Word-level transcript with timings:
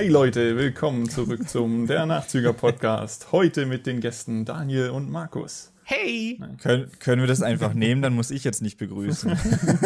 Hi 0.00 0.08
Leute, 0.08 0.56
willkommen 0.56 1.10
zurück 1.10 1.46
zum 1.46 1.86
Der 1.86 2.06
Nachzüger 2.06 2.54
Podcast. 2.54 3.32
Heute 3.32 3.66
mit 3.66 3.84
den 3.84 4.00
Gästen 4.00 4.46
Daniel 4.46 4.88
und 4.88 5.10
Markus. 5.10 5.74
Hey! 5.84 6.40
Können, 6.62 6.90
können 7.00 7.20
wir 7.20 7.28
das 7.28 7.42
einfach 7.42 7.74
nehmen, 7.74 8.00
dann 8.00 8.14
muss 8.14 8.30
ich 8.30 8.42
jetzt 8.42 8.62
nicht 8.62 8.78
begrüßen. 8.78 9.38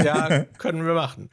ja, 0.05 0.45
können 0.57 0.87
wir 0.87 0.95
machen. 0.95 1.29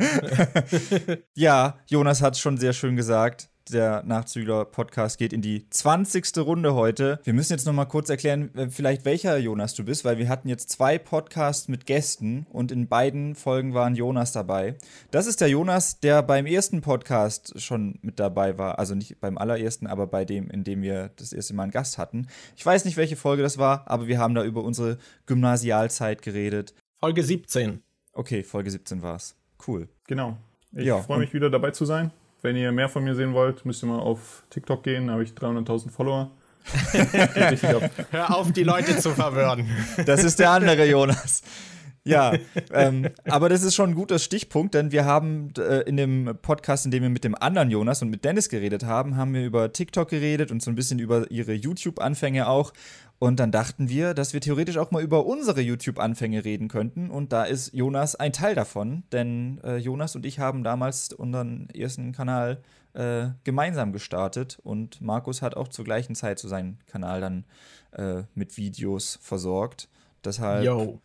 ja, 1.36 1.78
Jonas 1.86 2.24
hat 2.24 2.34
es 2.34 2.40
schon 2.40 2.58
sehr 2.58 2.74
schön 2.74 2.96
gesagt 2.96 3.51
der 3.72 4.04
Nachzügler-Podcast 4.04 5.18
geht 5.18 5.34
in 5.34 5.42
die 5.42 5.68
20. 5.70 6.38
Runde 6.38 6.76
heute. 6.76 7.20
Wir 7.24 7.34
müssen 7.34 7.54
jetzt 7.54 7.66
noch 7.66 7.74
mal 7.74 7.86
kurz 7.86 8.10
erklären, 8.10 8.54
äh, 8.56 8.70
vielleicht 8.70 9.06
welcher 9.06 9.38
Jonas 9.38 9.74
du 9.74 9.84
bist, 9.84 10.06
weil 10.06 10.18
wir 10.18 10.30
hatten 10.30 10.50
jetzt 10.50 10.70
zwei 10.70 10.98
Podcasts 10.98 11.68
mit 11.68 11.86
Gästen 11.86 12.46
und 12.52 12.72
in 12.72 12.88
beiden 12.88 13.36
Folgen 13.36 13.74
waren 13.74 13.96
Jonas 13.96 14.32
dabei. 14.32 14.76
Das 15.12 15.28
ist 15.28 15.42
der 15.42 15.50
Jonas, 15.50 16.00
der 16.00 16.22
beim 16.22 16.46
ersten 16.46 16.82
Podcast 16.82 17.60
schon 17.62 17.98
mit 18.02 18.20
dabei 18.20 18.58
war. 18.58 18.80
Also 18.80 18.96
nicht 18.96 19.20
beim 19.20 19.38
allerersten, 19.38 19.88
aber 19.88 20.08
bei 20.08 20.26
dem, 20.26 20.50
in 20.50 20.64
dem 20.64 20.82
wir 20.82 21.12
das 21.16 21.34
erste 21.34 21.54
Mal 21.54 21.64
einen 21.64 21.72
Gast 21.72 21.98
hatten. 21.98 22.28
Ich 22.56 22.66
weiß 22.66 22.86
nicht, 22.86 22.98
welche 22.98 23.16
Folge 23.16 23.42
das 23.42 23.58
war, 23.58 23.84
aber 23.88 24.08
wir 24.08 24.20
haben 24.20 24.36
da 24.36 24.44
über 24.44 24.64
unsere 24.64 24.98
Gymnasialzeit 25.26 26.22
geredet. 26.22 26.74
Folge 27.00 27.24
17. 27.24 27.82
Okay, 28.14 28.44
Folge 28.44 28.70
17 28.70 29.02
war 29.02 29.16
es. 29.16 29.36
Cool. 29.66 29.88
Genau. 30.08 30.38
Ich 30.74 30.86
ja, 30.86 31.02
freue 31.02 31.20
mich 31.20 31.34
wieder 31.34 31.50
dabei 31.50 31.72
zu 31.72 31.86
sein. 31.86 32.12
Wenn 32.42 32.56
ihr 32.56 32.72
mehr 32.72 32.90
von 32.90 33.04
mir 33.04 33.16
sehen 33.16 33.34
wollt, 33.34 33.66
müsst 33.66 33.84
ihr 33.84 33.88
mal 33.88 34.00
auf 34.00 34.44
TikTok 34.50 34.84
gehen. 34.84 35.08
Da 35.08 35.14
habe 35.14 35.24
ich 35.24 35.32
300.000 35.32 35.92
Follower. 35.92 36.32
Hör 38.12 38.36
auf, 38.36 38.52
die 38.52 38.64
Leute 38.64 38.98
zu 38.98 39.12
verwirren. 39.12 39.70
Das 40.06 40.24
ist 40.24 40.40
der 40.40 40.52
andere 40.52 40.86
Jonas. 40.86 41.42
Ja, 42.04 42.34
ähm, 42.72 43.10
aber 43.26 43.48
das 43.50 43.62
ist 43.62 43.76
schon 43.76 43.92
ein 43.92 43.96
guter 43.96 44.18
Stichpunkt, 44.18 44.74
denn 44.74 44.92
wir 44.92 45.06
haben 45.06 45.54
äh, 45.58 45.82
in 45.82 45.98
dem 45.98 46.36
Podcast, 46.42 46.86
in 46.86 46.92
dem 46.92 47.04
wir 47.04 47.12
mit 47.12 47.24
dem 47.24 47.36
anderen 47.36 47.70
Jonas 47.70 48.02
und 48.02 48.10
mit 48.10 48.26
Dennis 48.26 48.50
geredet 48.50 48.84
haben, 48.84 49.18
haben 49.18 49.36
wir 49.36 49.46
über 49.46 49.72
TikTok 49.72 50.10
geredet 50.10 50.52
und 50.52 50.64
so 50.64 50.72
ein 50.72 50.76
bisschen 50.76 50.98
über 50.98 51.30
ihre 51.30 51.54
YouTube-Anfänge 51.54 52.48
auch. 52.48 52.74
Und 53.22 53.40
dann 53.40 53.52
dachten 53.52 53.88
wir, 53.88 54.16
dass 54.16 54.34
wir 54.34 54.42
theoretisch 54.42 54.78
auch 54.78 54.90
mal 54.90 55.04
über 55.04 55.28
unsere 55.28 55.62
YouTube-Anfänge 55.62 56.44
reden 56.44 56.70
könnten. 56.70 57.12
Und 57.12 57.32
da 57.32 57.44
ist 57.44 57.72
Jonas 57.72 58.16
ein 58.16 58.34
Teil 58.34 58.56
davon, 58.56 59.04
denn 59.12 59.62
äh, 59.64 59.78
Jonas 59.78 60.16
und 60.16 60.26
ich 60.26 60.40
haben 60.40 60.64
damals 60.64 61.14
unseren 61.14 61.70
ersten 61.70 62.14
Kanal 62.14 62.64
äh, 62.94 63.28
gemeinsam 63.44 63.94
gestartet 63.94 64.58
und 64.64 65.02
Markus 65.02 65.44
hat 65.44 65.56
auch 65.56 65.68
zur 65.68 65.86
gleichen 65.86 66.16
Zeit 66.16 66.40
so 66.40 66.48
seinen 66.48 66.80
Kanal 66.88 67.22
dann 67.22 67.46
äh, 67.92 68.24
mit 68.34 68.58
Videos 68.58 69.20
versorgt. 69.22 69.88
Deshalb 70.26 70.66
Yo. 70.66 71.00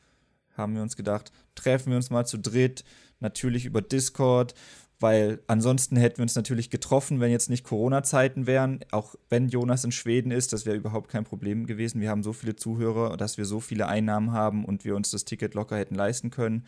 haben 0.57 0.75
wir 0.75 0.81
uns 0.81 0.97
gedacht, 0.97 1.33
treffen 1.55 1.91
wir 1.91 1.97
uns 1.97 2.09
mal 2.09 2.25
zu 2.25 2.39
dritt, 2.39 2.83
natürlich 3.21 3.67
über 3.67 3.83
Discord 3.83 4.55
weil 4.99 5.41
ansonsten 5.47 5.97
hätten 5.97 6.19
wir 6.19 6.23
uns 6.23 6.35
natürlich 6.35 6.71
getroffen, 6.71 7.21
wenn 7.21 7.31
jetzt 7.31 7.51
nicht 7.51 7.65
Corona-Zeiten 7.65 8.47
wären. 8.47 8.81
Auch 8.91 9.15
wenn 9.29 9.49
Jonas 9.49 9.85
in 9.85 9.93
Schweden 9.93 10.31
ist, 10.31 10.53
das 10.53 10.65
wäre 10.65 10.77
überhaupt 10.77 11.11
kein 11.11 11.25
Problem 11.25 11.67
gewesen. 11.67 12.01
Wir 12.01 12.11
haben 12.11 12.23
so 12.23 12.33
viele 12.33 12.57
Zuhörer, 12.57 13.17
dass 13.17 13.37
wir 13.37 13.45
so 13.45 13.61
viele 13.61 13.87
Einnahmen 13.89 14.33
haben 14.33 14.65
und 14.65 14.85
wir 14.85 14.97
uns 14.97 15.11
das 15.11 15.25
Ticket 15.25 15.55
locker 15.55 15.77
hätten 15.77 15.95
leisten 15.95 16.31
können. 16.31 16.65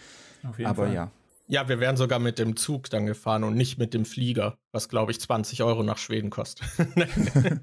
Auf 0.49 0.59
jeden 0.59 0.71
Aber 0.71 0.87
Fall. 0.87 0.95
ja. 0.95 1.11
Ja, 1.51 1.67
wir 1.67 1.81
wären 1.81 1.97
sogar 1.97 2.19
mit 2.19 2.39
dem 2.39 2.56
Zug 2.56 2.91
dann 2.91 3.06
gefahren 3.06 3.43
und 3.43 3.56
nicht 3.56 3.79
mit 3.79 3.95
dem 3.95 4.05
Flieger, 4.05 4.59
was 4.71 4.91
glaube 4.91 5.12
ich 5.12 5.21
20 5.21 5.62
Euro 5.62 5.83
nach 5.83 5.97
Schweden 5.97 6.29
kostet. 6.29 6.67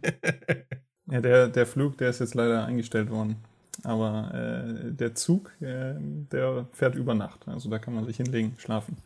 ja, 1.05 1.21
der, 1.21 1.49
der 1.49 1.67
Flug, 1.67 1.95
der 1.99 2.09
ist 2.09 2.19
jetzt 2.19 2.33
leider 2.33 2.65
eingestellt 2.65 3.11
worden. 3.11 3.35
Aber 3.83 4.33
äh, 4.33 4.91
der 4.91 5.13
Zug, 5.13 5.51
äh, 5.61 5.93
der 5.99 6.65
fährt 6.71 6.95
über 6.95 7.13
Nacht. 7.13 7.47
Also 7.47 7.69
da 7.69 7.77
kann 7.77 7.93
man 7.93 8.05
sich 8.05 8.17
hinlegen, 8.17 8.55
schlafen. 8.57 8.97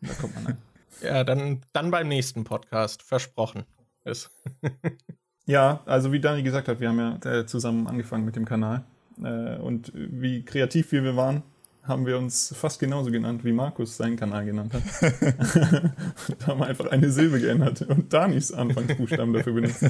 Da 0.00 0.14
kommt 0.14 0.34
man 0.36 0.46
an. 0.46 0.56
Ja, 1.02 1.24
dann, 1.24 1.62
dann 1.72 1.90
beim 1.90 2.08
nächsten 2.08 2.44
Podcast, 2.44 3.02
versprochen. 3.02 3.64
Ist. 4.04 4.30
ja, 5.46 5.80
also 5.86 6.12
wie 6.12 6.20
Dani 6.20 6.42
gesagt 6.42 6.68
hat, 6.68 6.80
wir 6.80 6.88
haben 6.88 6.98
ja 6.98 7.40
äh, 7.40 7.46
zusammen 7.46 7.86
angefangen 7.86 8.24
mit 8.24 8.36
dem 8.36 8.44
Kanal. 8.44 8.84
Äh, 9.22 9.56
und 9.56 9.92
wie 9.94 10.44
kreativ 10.44 10.92
wir 10.92 11.16
waren, 11.16 11.42
haben 11.82 12.06
wir 12.06 12.18
uns 12.18 12.54
fast 12.54 12.80
genauso 12.80 13.10
genannt, 13.10 13.44
wie 13.44 13.52
Markus 13.52 13.96
seinen 13.96 14.16
Kanal 14.16 14.44
genannt 14.44 14.74
hat. 14.74 14.82
da 16.38 16.46
haben 16.46 16.60
wir 16.60 16.66
einfach 16.66 16.86
eine 16.86 17.10
Silbe 17.10 17.40
geändert 17.40 17.82
und 17.82 18.12
Danis 18.12 18.52
Anfangsbuchstaben 18.52 19.32
dafür 19.32 19.54
benutzt. 19.54 19.84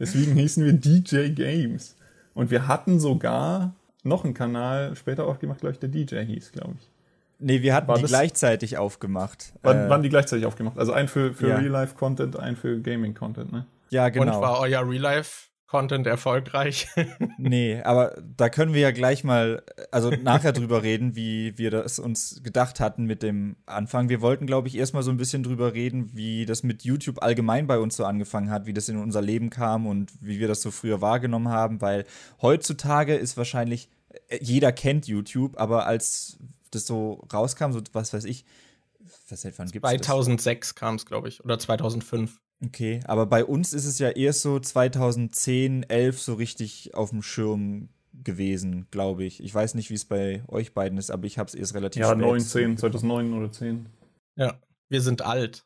Deswegen 0.00 0.34
hießen 0.34 0.64
wir 0.64 0.72
DJ 0.72 1.30
Games. 1.30 1.96
Und 2.34 2.50
wir 2.50 2.66
hatten 2.66 2.98
sogar 2.98 3.74
noch 4.02 4.24
einen 4.24 4.34
Kanal 4.34 4.96
später 4.96 5.26
aufgemacht, 5.26 5.60
glaube 5.60 5.74
ich, 5.74 5.78
der 5.78 5.88
DJ 5.88 6.24
hieß, 6.24 6.52
glaube 6.52 6.74
ich. 6.78 6.93
Nee, 7.38 7.62
wir 7.62 7.74
hatten 7.74 7.88
War 7.88 7.98
die 7.98 8.04
gleichzeitig 8.04 8.78
aufgemacht. 8.78 9.52
Wann, 9.62 9.86
äh, 9.86 9.90
wann 9.90 10.02
die 10.02 10.08
gleichzeitig 10.08 10.46
aufgemacht? 10.46 10.78
Also 10.78 10.92
ein 10.92 11.08
für, 11.08 11.34
für 11.34 11.48
ja. 11.48 11.56
Real-Life-Content, 11.56 12.38
ein 12.38 12.56
für 12.56 12.80
Gaming-Content, 12.80 13.52
ne? 13.52 13.66
Ja, 13.90 14.08
genau. 14.08 14.36
Und 14.36 14.42
war 14.42 14.60
euer 14.60 14.88
Real-Life-Content 14.88 16.06
erfolgreich? 16.06 16.88
nee, 17.38 17.82
aber 17.82 18.16
da 18.36 18.48
können 18.48 18.72
wir 18.72 18.80
ja 18.80 18.92
gleich 18.92 19.24
mal, 19.24 19.62
also 19.90 20.10
nachher 20.10 20.52
drüber 20.54 20.82
reden, 20.82 21.16
wie 21.16 21.58
wir 21.58 21.70
das 21.70 21.98
uns 21.98 22.40
gedacht 22.42 22.80
hatten 22.80 23.04
mit 23.04 23.22
dem 23.22 23.56
Anfang. 23.66 24.08
Wir 24.08 24.20
wollten, 24.20 24.46
glaube 24.46 24.68
ich, 24.68 24.76
erstmal 24.76 25.02
so 25.02 25.10
ein 25.10 25.16
bisschen 25.16 25.42
drüber 25.42 25.74
reden, 25.74 26.10
wie 26.14 26.46
das 26.46 26.62
mit 26.62 26.84
YouTube 26.84 27.22
allgemein 27.22 27.66
bei 27.66 27.78
uns 27.78 27.96
so 27.96 28.04
angefangen 28.04 28.50
hat, 28.50 28.66
wie 28.66 28.72
das 28.74 28.88
in 28.88 28.96
unser 28.96 29.22
Leben 29.22 29.50
kam 29.50 29.86
und 29.86 30.12
wie 30.20 30.38
wir 30.38 30.48
das 30.48 30.62
so 30.62 30.70
früher 30.70 31.00
wahrgenommen 31.00 31.48
haben, 31.48 31.80
weil 31.80 32.04
heutzutage 32.40 33.14
ist 33.14 33.36
wahrscheinlich 33.36 33.88
äh, 34.28 34.38
jeder 34.40 34.72
kennt 34.72 35.06
YouTube, 35.06 35.58
aber 35.58 35.86
als 35.86 36.38
das 36.74 36.86
so 36.86 37.26
rauskam, 37.32 37.72
so 37.72 37.80
was 37.92 38.12
weiß 38.12 38.24
ich, 38.24 38.44
was 39.28 39.42
seit 39.42 39.58
wann 39.58 39.70
gibt's 39.70 39.88
2006 39.88 40.74
kam 40.74 40.96
es, 40.96 41.06
glaube 41.06 41.28
ich, 41.28 41.44
oder 41.44 41.58
2005. 41.58 42.40
Okay, 42.64 43.00
aber 43.04 43.26
bei 43.26 43.44
uns 43.44 43.72
ist 43.72 43.84
es 43.84 43.98
ja 43.98 44.10
erst 44.10 44.42
so 44.42 44.58
2010, 44.58 45.84
11 45.84 46.20
so 46.20 46.34
richtig 46.34 46.94
auf 46.94 47.10
dem 47.10 47.22
Schirm 47.22 47.88
gewesen, 48.22 48.86
glaube 48.90 49.24
ich. 49.24 49.42
Ich 49.42 49.54
weiß 49.54 49.74
nicht, 49.74 49.90
wie 49.90 49.94
es 49.94 50.04
bei 50.04 50.42
euch 50.48 50.72
beiden 50.72 50.98
ist, 50.98 51.10
aber 51.10 51.26
ich 51.26 51.38
habe 51.38 51.48
es 51.48 51.54
erst 51.54 51.74
relativ 51.74 52.02
Ja, 52.02 52.14
9, 52.14 52.40
10, 52.40 52.78
2009 52.78 53.34
oder 53.34 53.50
10. 53.50 53.86
Ja, 54.36 54.58
wir 54.88 55.00
sind 55.00 55.22
alt. 55.22 55.64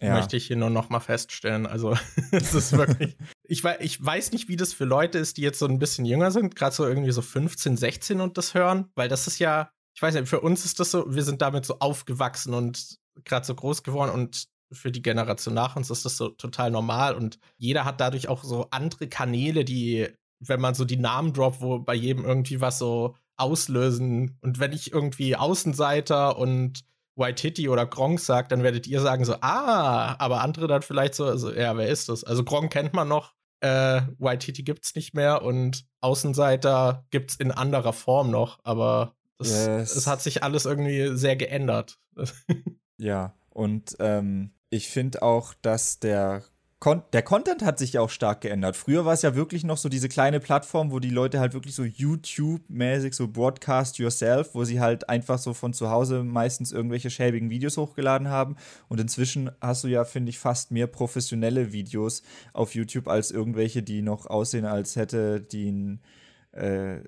Ja. 0.00 0.14
Möchte 0.14 0.36
ich 0.36 0.46
hier 0.46 0.56
nur 0.56 0.70
noch 0.70 0.90
mal 0.90 1.00
feststellen. 1.00 1.66
Also, 1.66 1.96
es 2.30 2.54
ist 2.54 2.72
wirklich. 2.76 3.16
ich, 3.44 3.64
weiß, 3.64 3.78
ich 3.80 4.02
weiß 4.04 4.30
nicht, 4.30 4.48
wie 4.48 4.56
das 4.56 4.72
für 4.72 4.84
Leute 4.84 5.18
ist, 5.18 5.36
die 5.36 5.42
jetzt 5.42 5.58
so 5.58 5.66
ein 5.66 5.80
bisschen 5.80 6.04
jünger 6.04 6.30
sind, 6.30 6.54
gerade 6.54 6.74
so 6.74 6.86
irgendwie 6.86 7.10
so 7.10 7.20
15, 7.20 7.76
16 7.76 8.20
und 8.20 8.38
das 8.38 8.54
hören, 8.54 8.90
weil 8.94 9.08
das 9.08 9.26
ist 9.26 9.40
ja 9.40 9.72
ich 9.98 10.02
weiß 10.02 10.14
nicht, 10.14 10.28
für 10.28 10.40
uns 10.40 10.64
ist 10.64 10.78
das 10.78 10.92
so, 10.92 11.12
wir 11.12 11.24
sind 11.24 11.42
damit 11.42 11.66
so 11.66 11.80
aufgewachsen 11.80 12.54
und 12.54 13.00
gerade 13.24 13.44
so 13.44 13.52
groß 13.52 13.82
geworden 13.82 14.12
und 14.12 14.44
für 14.70 14.92
die 14.92 15.02
Generation 15.02 15.54
nach 15.54 15.74
uns 15.74 15.90
ist 15.90 16.04
das 16.04 16.16
so 16.16 16.28
total 16.28 16.70
normal 16.70 17.16
und 17.16 17.40
jeder 17.56 17.84
hat 17.84 18.00
dadurch 18.00 18.28
auch 18.28 18.44
so 18.44 18.68
andere 18.70 19.08
Kanäle, 19.08 19.64
die, 19.64 20.06
wenn 20.38 20.60
man 20.60 20.76
so 20.76 20.84
die 20.84 20.98
Namen 20.98 21.32
droppt, 21.32 21.60
wo 21.60 21.80
bei 21.80 21.94
jedem 21.96 22.24
irgendwie 22.24 22.60
was 22.60 22.78
so 22.78 23.16
auslösen 23.36 24.38
und 24.40 24.60
wenn 24.60 24.70
ich 24.72 24.92
irgendwie 24.92 25.34
Außenseiter 25.34 26.38
und 26.38 26.84
White 27.16 27.42
Hitty 27.42 27.68
oder 27.68 27.84
Gronk 27.84 28.20
sagt, 28.20 28.52
dann 28.52 28.62
werdet 28.62 28.86
ihr 28.86 29.00
sagen 29.00 29.24
so, 29.24 29.34
ah, 29.40 30.14
aber 30.20 30.42
andere 30.42 30.68
dann 30.68 30.82
vielleicht 30.82 31.16
so, 31.16 31.24
also, 31.24 31.52
ja, 31.52 31.76
wer 31.76 31.88
ist 31.88 32.08
das? 32.08 32.22
Also 32.22 32.44
Gronk 32.44 32.72
kennt 32.72 32.94
man 32.94 33.08
noch, 33.08 33.34
äh, 33.58 34.02
White 34.20 34.46
Hitty 34.46 34.62
gibt's 34.62 34.94
nicht 34.94 35.14
mehr 35.14 35.42
und 35.42 35.86
Außenseiter 36.02 37.04
gibt's 37.10 37.34
in 37.34 37.50
anderer 37.50 37.92
Form 37.92 38.30
noch, 38.30 38.60
aber 38.62 39.16
das, 39.38 39.66
yes. 39.66 39.96
Es 39.96 40.06
hat 40.06 40.22
sich 40.22 40.42
alles 40.42 40.64
irgendwie 40.64 41.16
sehr 41.16 41.36
geändert. 41.36 41.98
ja, 42.98 43.34
und 43.50 43.96
ähm, 44.00 44.50
ich 44.70 44.88
finde 44.88 45.22
auch, 45.22 45.54
dass 45.62 46.00
der 46.00 46.44
Con 46.80 47.02
der 47.12 47.22
Content 47.22 47.64
hat 47.64 47.76
sich 47.76 47.94
ja 47.94 48.00
auch 48.00 48.10
stark 48.10 48.40
geändert. 48.40 48.76
Früher 48.76 49.04
war 49.04 49.12
es 49.12 49.22
ja 49.22 49.34
wirklich 49.34 49.64
noch 49.64 49.78
so 49.78 49.88
diese 49.88 50.08
kleine 50.08 50.38
Plattform, 50.38 50.92
wo 50.92 51.00
die 51.00 51.10
Leute 51.10 51.40
halt 51.40 51.52
wirklich 51.52 51.74
so 51.74 51.82
YouTube-mäßig 51.82 53.14
so 53.14 53.26
Broadcast 53.26 53.98
Yourself, 53.98 54.54
wo 54.54 54.62
sie 54.62 54.78
halt 54.78 55.08
einfach 55.08 55.38
so 55.38 55.54
von 55.54 55.72
zu 55.72 55.90
Hause 55.90 56.22
meistens 56.22 56.70
irgendwelche 56.70 57.10
schäbigen 57.10 57.50
Videos 57.50 57.78
hochgeladen 57.78 58.28
haben. 58.28 58.54
Und 58.88 59.00
inzwischen 59.00 59.50
hast 59.60 59.82
du 59.82 59.88
ja, 59.88 60.04
finde 60.04 60.30
ich, 60.30 60.38
fast 60.38 60.70
mehr 60.70 60.86
professionelle 60.86 61.72
Videos 61.72 62.22
auf 62.52 62.76
YouTube 62.76 63.08
als 63.08 63.32
irgendwelche, 63.32 63.82
die 63.82 64.00
noch 64.00 64.26
aussehen, 64.26 64.64
als 64.64 64.94
hätte 64.94 65.40
die 65.40 65.72
ein 65.72 66.00
äh, 66.52 67.00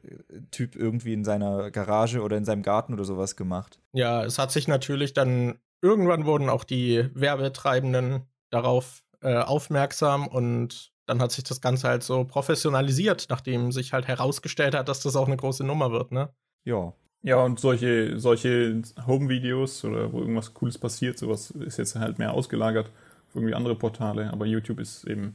Typ 0.50 0.76
irgendwie 0.76 1.12
in 1.12 1.24
seiner 1.24 1.70
Garage 1.70 2.20
oder 2.22 2.36
in 2.36 2.44
seinem 2.44 2.62
Garten 2.62 2.94
oder 2.94 3.04
sowas 3.04 3.36
gemacht. 3.36 3.80
Ja, 3.92 4.24
es 4.24 4.38
hat 4.38 4.52
sich 4.52 4.68
natürlich 4.68 5.12
dann, 5.12 5.58
irgendwann 5.82 6.26
wurden 6.26 6.48
auch 6.48 6.64
die 6.64 7.08
Werbetreibenden 7.14 8.22
darauf 8.50 9.02
äh, 9.22 9.36
aufmerksam 9.36 10.26
und 10.26 10.92
dann 11.06 11.20
hat 11.20 11.32
sich 11.32 11.44
das 11.44 11.60
Ganze 11.60 11.88
halt 11.88 12.02
so 12.02 12.24
professionalisiert, 12.24 13.26
nachdem 13.30 13.72
sich 13.72 13.92
halt 13.92 14.06
herausgestellt 14.06 14.74
hat, 14.74 14.88
dass 14.88 15.00
das 15.00 15.16
auch 15.16 15.26
eine 15.26 15.36
große 15.36 15.64
Nummer 15.64 15.90
wird, 15.90 16.12
ne? 16.12 16.30
Ja. 16.64 16.92
Ja, 17.22 17.36
und 17.42 17.60
solche, 17.60 18.18
solche 18.18 18.80
Home-Videos 19.06 19.84
oder 19.84 20.10
wo 20.10 20.20
irgendwas 20.20 20.54
Cooles 20.54 20.78
passiert, 20.78 21.18
sowas 21.18 21.50
ist 21.50 21.76
jetzt 21.76 21.96
halt 21.96 22.18
mehr 22.18 22.32
ausgelagert 22.32 22.86
auf 23.28 23.34
irgendwie 23.34 23.54
andere 23.54 23.74
Portale, 23.74 24.32
aber 24.32 24.46
YouTube 24.46 24.80
ist 24.80 25.04
eben 25.04 25.34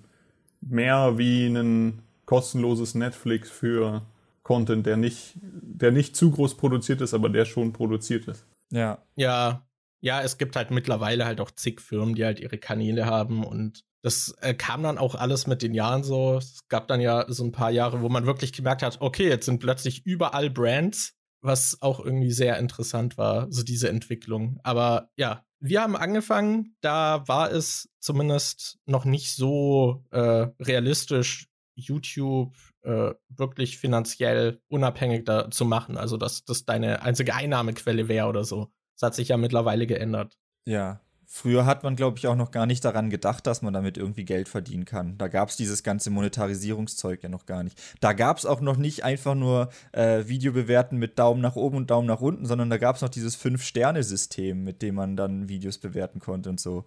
mehr 0.62 1.18
wie 1.18 1.46
ein 1.46 2.02
kostenloses 2.26 2.96
Netflix 2.96 3.50
für 3.50 4.04
Content, 4.44 4.86
der 4.86 4.98
nicht, 4.98 5.34
der 5.42 5.92
nicht 5.92 6.16
zu 6.16 6.32
groß 6.32 6.56
produziert 6.56 7.02
ist, 7.02 7.14
aber 7.14 7.30
der 7.30 7.46
schon 7.46 7.74
produziert 7.74 8.28
ist. 8.28 8.46
Ja. 8.72 9.04
Ja. 9.16 9.68
Ja, 10.02 10.22
es 10.22 10.38
gibt 10.38 10.56
halt 10.56 10.70
mittlerweile 10.70 11.26
halt 11.26 11.42
auch 11.42 11.50
zig 11.50 11.82
Firmen, 11.82 12.14
die 12.14 12.26
halt 12.26 12.40
ihre 12.40 12.60
Kanäle 12.60 13.06
haben 13.08 13.44
und 13.44 13.84
das 14.04 14.36
äh, 14.42 14.54
kam 14.54 14.84
dann 14.84 15.00
auch 15.00 15.16
alles 15.16 15.48
mit 15.48 15.64
den 15.64 15.74
Jahren 15.74 16.04
so. 16.04 16.38
Es 16.38 16.68
gab 16.68 16.88
dann 16.88 17.02
ja 17.02 17.26
so 17.28 17.44
ein 17.44 17.52
paar 17.52 17.72
Jahre, 17.72 18.04
wo 18.04 18.10
man 18.10 18.28
wirklich 18.28 18.54
gemerkt 18.54 18.84
hat, 18.84 19.02
okay, 19.02 19.28
jetzt 19.28 19.48
sind 19.48 19.58
plötzlich 19.58 20.06
überall 20.06 20.52
Brands, 20.52 21.16
was 21.42 21.82
auch 21.82 22.00
irgendwie 22.00 22.32
sehr 22.32 22.60
interessant 22.60 23.18
war, 23.18 23.52
so 23.52 23.64
diese 23.64 23.90
Entwicklung. 23.90 24.60
Aber 24.62 25.10
ja, 25.18 25.44
wir 25.60 25.82
haben 25.82 25.96
angefangen, 25.96 26.76
da 26.82 27.28
war 27.28 27.52
es 27.52 27.90
zumindest 28.00 28.78
noch 28.86 29.06
nicht 29.06 29.34
so 29.34 30.04
äh, 30.12 30.50
realistisch, 30.60 31.48
YouTube 31.76 32.56
äh, 32.84 33.14
wirklich 33.30 33.78
finanziell 33.78 34.62
unabhängig 34.68 35.26
da 35.26 35.50
zu 35.52 35.66
machen. 35.66 35.98
Also, 35.98 36.18
dass 36.18 36.46
das 36.46 36.66
deine 36.66 37.02
einzige 37.02 37.36
Einnahmequelle 37.36 38.08
wäre 38.08 38.28
oder 38.28 38.44
so. 38.44 38.72
Das 38.96 39.08
hat 39.08 39.16
sich 39.16 39.30
ja 39.30 39.38
mittlerweile 39.38 39.88
geändert. 39.88 40.38
Ja, 40.66 41.02
Früher 41.28 41.66
hat 41.66 41.84
man, 41.84 41.96
glaube 41.96 42.18
ich, 42.18 42.28
auch 42.28 42.36
noch 42.36 42.52
gar 42.52 42.66
nicht 42.66 42.86
daran 42.86 43.10
gedacht, 43.10 43.46
dass 43.48 43.62
man 43.62 43.74
damit 43.74 43.98
irgendwie 43.98 44.26
Geld 44.26 44.48
verdienen 44.48 44.86
kann. 44.86 45.18
Da 45.18 45.28
gab 45.28 45.50
es 45.50 45.58
dieses 45.58 45.84
ganze 45.84 46.10
Monetarisierungszeug 46.10 47.24
ja 47.24 47.30
noch 47.30 47.46
gar 47.46 47.64
nicht. 47.64 47.78
Da 48.00 48.14
gab 48.14 48.38
es 48.38 48.46
auch 48.46 48.62
noch 48.62 48.78
nicht 48.78 49.04
einfach 49.04 49.36
nur 49.36 49.70
äh, 49.92 50.28
Video 50.28 50.54
bewerten 50.54 50.98
mit 50.98 51.18
Daumen 51.20 51.42
nach 51.42 51.58
oben 51.58 51.78
und 51.78 51.90
Daumen 51.90 52.08
nach 52.08 52.22
unten, 52.22 52.46
sondern 52.46 52.70
da 52.70 52.78
gab 52.78 52.96
es 52.96 53.02
noch 53.02 53.10
dieses 53.10 53.36
Fünf-Sterne-System, 53.36 54.64
mit 54.64 54.82
dem 54.82 54.96
man 54.96 55.18
dann 55.18 55.50
Videos 55.50 55.78
bewerten 55.78 56.20
konnte 56.20 56.50
und 56.50 56.60
so. 56.60 56.86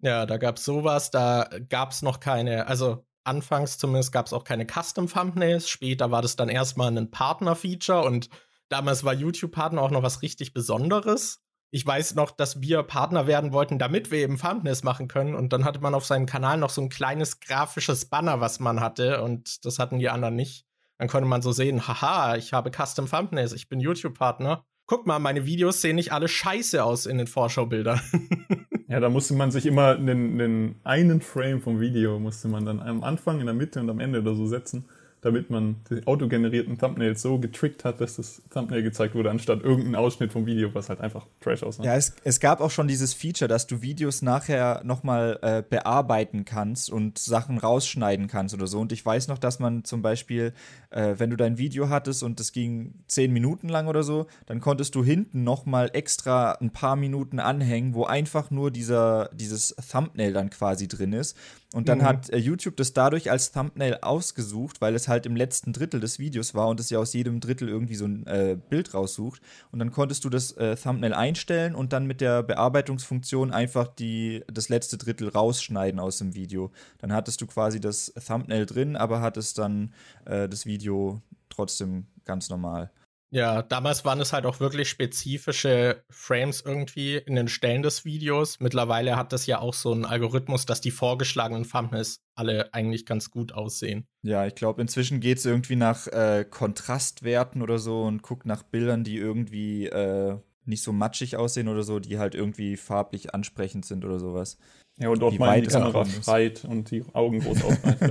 Ja, 0.00 0.26
da 0.26 0.36
gab 0.36 0.56
es 0.56 0.64
sowas, 0.64 1.10
da 1.10 1.48
gab 1.68 1.92
es 1.92 2.02
noch 2.02 2.18
keine, 2.18 2.66
also 2.66 3.05
anfangs 3.26 3.78
zumindest 3.78 4.12
gab 4.12 4.26
es 4.26 4.32
auch 4.32 4.44
keine 4.44 4.66
Custom-Thumbnails. 4.66 5.68
Später 5.68 6.10
war 6.10 6.22
das 6.22 6.36
dann 6.36 6.48
erstmal 6.48 6.96
ein 6.96 7.10
Partner-Feature 7.10 8.04
und 8.04 8.28
damals 8.68 9.04
war 9.04 9.14
YouTube-Partner 9.14 9.82
auch 9.82 9.90
noch 9.90 10.02
was 10.02 10.22
richtig 10.22 10.54
Besonderes 10.54 11.40
ich 11.70 11.84
weiß 11.84 12.14
noch, 12.14 12.30
dass 12.30 12.60
wir 12.60 12.82
Partner 12.84 13.26
werden 13.26 13.52
wollten, 13.52 13.78
damit 13.78 14.10
wir 14.10 14.20
eben 14.20 14.38
Thumbnails 14.38 14.82
machen 14.82 15.08
können. 15.08 15.34
Und 15.34 15.52
dann 15.52 15.64
hatte 15.64 15.80
man 15.80 15.94
auf 15.94 16.06
seinem 16.06 16.26
Kanal 16.26 16.58
noch 16.58 16.70
so 16.70 16.80
ein 16.80 16.88
kleines 16.88 17.40
grafisches 17.40 18.06
Banner, 18.06 18.40
was 18.40 18.60
man 18.60 18.80
hatte. 18.80 19.22
Und 19.22 19.64
das 19.64 19.78
hatten 19.78 19.98
die 19.98 20.08
anderen 20.08 20.36
nicht. 20.36 20.64
Dann 20.98 21.08
konnte 21.08 21.28
man 21.28 21.42
so 21.42 21.52
sehen, 21.52 21.86
haha, 21.86 22.36
ich 22.36 22.52
habe 22.52 22.70
Custom 22.70 23.10
Thumbnails, 23.10 23.52
ich 23.52 23.68
bin 23.68 23.80
YouTube-Partner. 23.80 24.64
Guck 24.86 25.06
mal, 25.06 25.18
meine 25.18 25.46
Videos 25.46 25.80
sehen 25.80 25.96
nicht 25.96 26.12
alle 26.12 26.28
scheiße 26.28 26.82
aus 26.82 27.06
in 27.06 27.18
den 27.18 27.26
Vorschaubildern. 27.26 28.00
ja, 28.88 29.00
da 29.00 29.08
musste 29.08 29.34
man 29.34 29.50
sich 29.50 29.66
immer 29.66 29.96
einen, 29.96 30.76
einen 30.84 31.20
Frame 31.20 31.60
vom 31.60 31.80
Video 31.80 32.20
musste 32.20 32.46
man 32.48 32.64
dann 32.64 32.80
am 32.80 33.02
Anfang, 33.02 33.40
in 33.40 33.46
der 33.46 33.54
Mitte 33.54 33.80
und 33.80 33.90
am 33.90 33.98
Ende 33.98 34.20
oder 34.20 34.34
so 34.34 34.46
setzen 34.46 34.84
damit 35.26 35.50
man 35.50 35.74
die 35.90 36.06
autogenerierten 36.06 36.78
Thumbnails 36.78 37.20
so 37.20 37.40
getrickt 37.40 37.84
hat, 37.84 38.00
dass 38.00 38.14
das 38.14 38.42
Thumbnail 38.48 38.84
gezeigt 38.84 39.16
wurde, 39.16 39.28
anstatt 39.28 39.60
irgendein 39.60 39.96
Ausschnitt 39.96 40.30
vom 40.30 40.46
Video, 40.46 40.72
was 40.72 40.88
halt 40.88 41.00
einfach 41.00 41.26
Trash 41.40 41.64
aussah. 41.64 41.82
Ja, 41.82 41.96
es, 41.96 42.14
es 42.22 42.38
gab 42.38 42.60
auch 42.60 42.70
schon 42.70 42.86
dieses 42.86 43.12
Feature, 43.12 43.48
dass 43.48 43.66
du 43.66 43.82
Videos 43.82 44.22
nachher 44.22 44.82
nochmal 44.84 45.40
äh, 45.42 45.64
bearbeiten 45.68 46.44
kannst 46.44 46.90
und 46.90 47.18
Sachen 47.18 47.58
rausschneiden 47.58 48.28
kannst 48.28 48.54
oder 48.54 48.68
so. 48.68 48.78
Und 48.78 48.92
ich 48.92 49.04
weiß 49.04 49.26
noch, 49.26 49.38
dass 49.38 49.58
man 49.58 49.82
zum 49.82 50.00
Beispiel, 50.00 50.52
äh, 50.90 51.16
wenn 51.18 51.30
du 51.30 51.36
dein 51.36 51.58
Video 51.58 51.88
hattest 51.88 52.22
und 52.22 52.38
es 52.38 52.52
ging 52.52 52.94
zehn 53.08 53.32
Minuten 53.32 53.68
lang 53.68 53.88
oder 53.88 54.04
so, 54.04 54.28
dann 54.46 54.60
konntest 54.60 54.94
du 54.94 55.02
hinten 55.02 55.42
nochmal 55.42 55.90
extra 55.92 56.52
ein 56.52 56.70
paar 56.70 56.94
Minuten 56.94 57.40
anhängen, 57.40 57.94
wo 57.94 58.04
einfach 58.04 58.52
nur 58.52 58.70
dieser, 58.70 59.28
dieses 59.32 59.74
Thumbnail 59.90 60.32
dann 60.32 60.50
quasi 60.50 60.86
drin 60.86 61.12
ist. 61.12 61.36
Und 61.74 61.88
dann 61.88 61.98
mhm. 61.98 62.04
hat 62.04 62.30
äh, 62.30 62.36
YouTube 62.36 62.76
das 62.76 62.92
dadurch 62.92 63.30
als 63.30 63.50
Thumbnail 63.50 63.98
ausgesucht, 64.02 64.80
weil 64.80 64.94
es 64.94 65.08
halt 65.08 65.15
im 65.24 65.36
letzten 65.36 65.72
Drittel 65.72 66.00
des 66.00 66.18
Videos 66.18 66.54
war 66.54 66.68
und 66.68 66.80
es 66.80 66.90
ja 66.90 66.98
aus 66.98 67.14
jedem 67.14 67.40
Drittel 67.40 67.68
irgendwie 67.68 67.94
so 67.94 68.04
ein 68.04 68.26
äh, 68.26 68.58
Bild 68.68 68.92
raussucht. 68.92 69.40
Und 69.72 69.78
dann 69.78 69.92
konntest 69.92 70.24
du 70.24 70.28
das 70.28 70.52
äh, 70.52 70.76
Thumbnail 70.76 71.14
einstellen 71.14 71.74
und 71.74 71.94
dann 71.94 72.06
mit 72.06 72.20
der 72.20 72.42
Bearbeitungsfunktion 72.42 73.52
einfach 73.52 73.88
die, 73.88 74.44
das 74.52 74.68
letzte 74.68 74.98
Drittel 74.98 75.28
rausschneiden 75.28 76.00
aus 76.00 76.18
dem 76.18 76.34
Video. 76.34 76.70
Dann 76.98 77.12
hattest 77.12 77.40
du 77.40 77.46
quasi 77.46 77.80
das 77.80 78.12
Thumbnail 78.26 78.66
drin, 78.66 78.96
aber 78.96 79.20
hattest 79.22 79.58
dann 79.58 79.94
äh, 80.26 80.48
das 80.48 80.66
Video 80.66 81.22
trotzdem 81.48 82.06
ganz 82.24 82.50
normal. 82.50 82.90
Ja, 83.30 83.62
damals 83.62 84.04
waren 84.04 84.20
es 84.20 84.32
halt 84.32 84.46
auch 84.46 84.60
wirklich 84.60 84.88
spezifische 84.88 86.04
Frames 86.10 86.62
irgendwie 86.64 87.16
in 87.16 87.34
den 87.34 87.48
Stellen 87.48 87.82
des 87.82 88.04
Videos. 88.04 88.60
Mittlerweile 88.60 89.16
hat 89.16 89.32
das 89.32 89.46
ja 89.46 89.58
auch 89.58 89.74
so 89.74 89.92
einen 89.92 90.04
Algorithmus, 90.04 90.64
dass 90.64 90.80
die 90.80 90.92
vorgeschlagenen 90.92 91.68
Thumbnails 91.68 92.20
alle 92.36 92.72
eigentlich 92.72 93.04
ganz 93.04 93.30
gut 93.30 93.52
aussehen. 93.52 94.06
Ja, 94.22 94.46
ich 94.46 94.54
glaube, 94.54 94.80
inzwischen 94.80 95.20
geht 95.20 95.38
es 95.38 95.44
irgendwie 95.44 95.76
nach 95.76 96.06
äh, 96.06 96.44
Kontrastwerten 96.48 97.62
oder 97.62 97.78
so 97.78 98.02
und 98.02 98.22
guckt 98.22 98.46
nach 98.46 98.62
Bildern, 98.62 99.02
die 99.02 99.16
irgendwie 99.16 99.86
äh, 99.86 100.38
nicht 100.64 100.82
so 100.82 100.92
matschig 100.92 101.36
aussehen 101.36 101.68
oder 101.68 101.82
so, 101.82 101.98
die 101.98 102.18
halt 102.18 102.34
irgendwie 102.34 102.76
farblich 102.76 103.34
ansprechend 103.34 103.86
sind 103.86 104.04
oder 104.04 104.20
sowas. 104.20 104.58
Ja, 104.98 105.10
und 105.10 105.20
Wie 105.20 105.38
mal 105.38 105.60
die 105.60 105.66
Kamera 105.66 106.04
schreit 106.06 106.64
und 106.64 106.90
die 106.90 107.04
Augen 107.12 107.40
groß 107.40 107.64
aufreißt. 107.64 108.02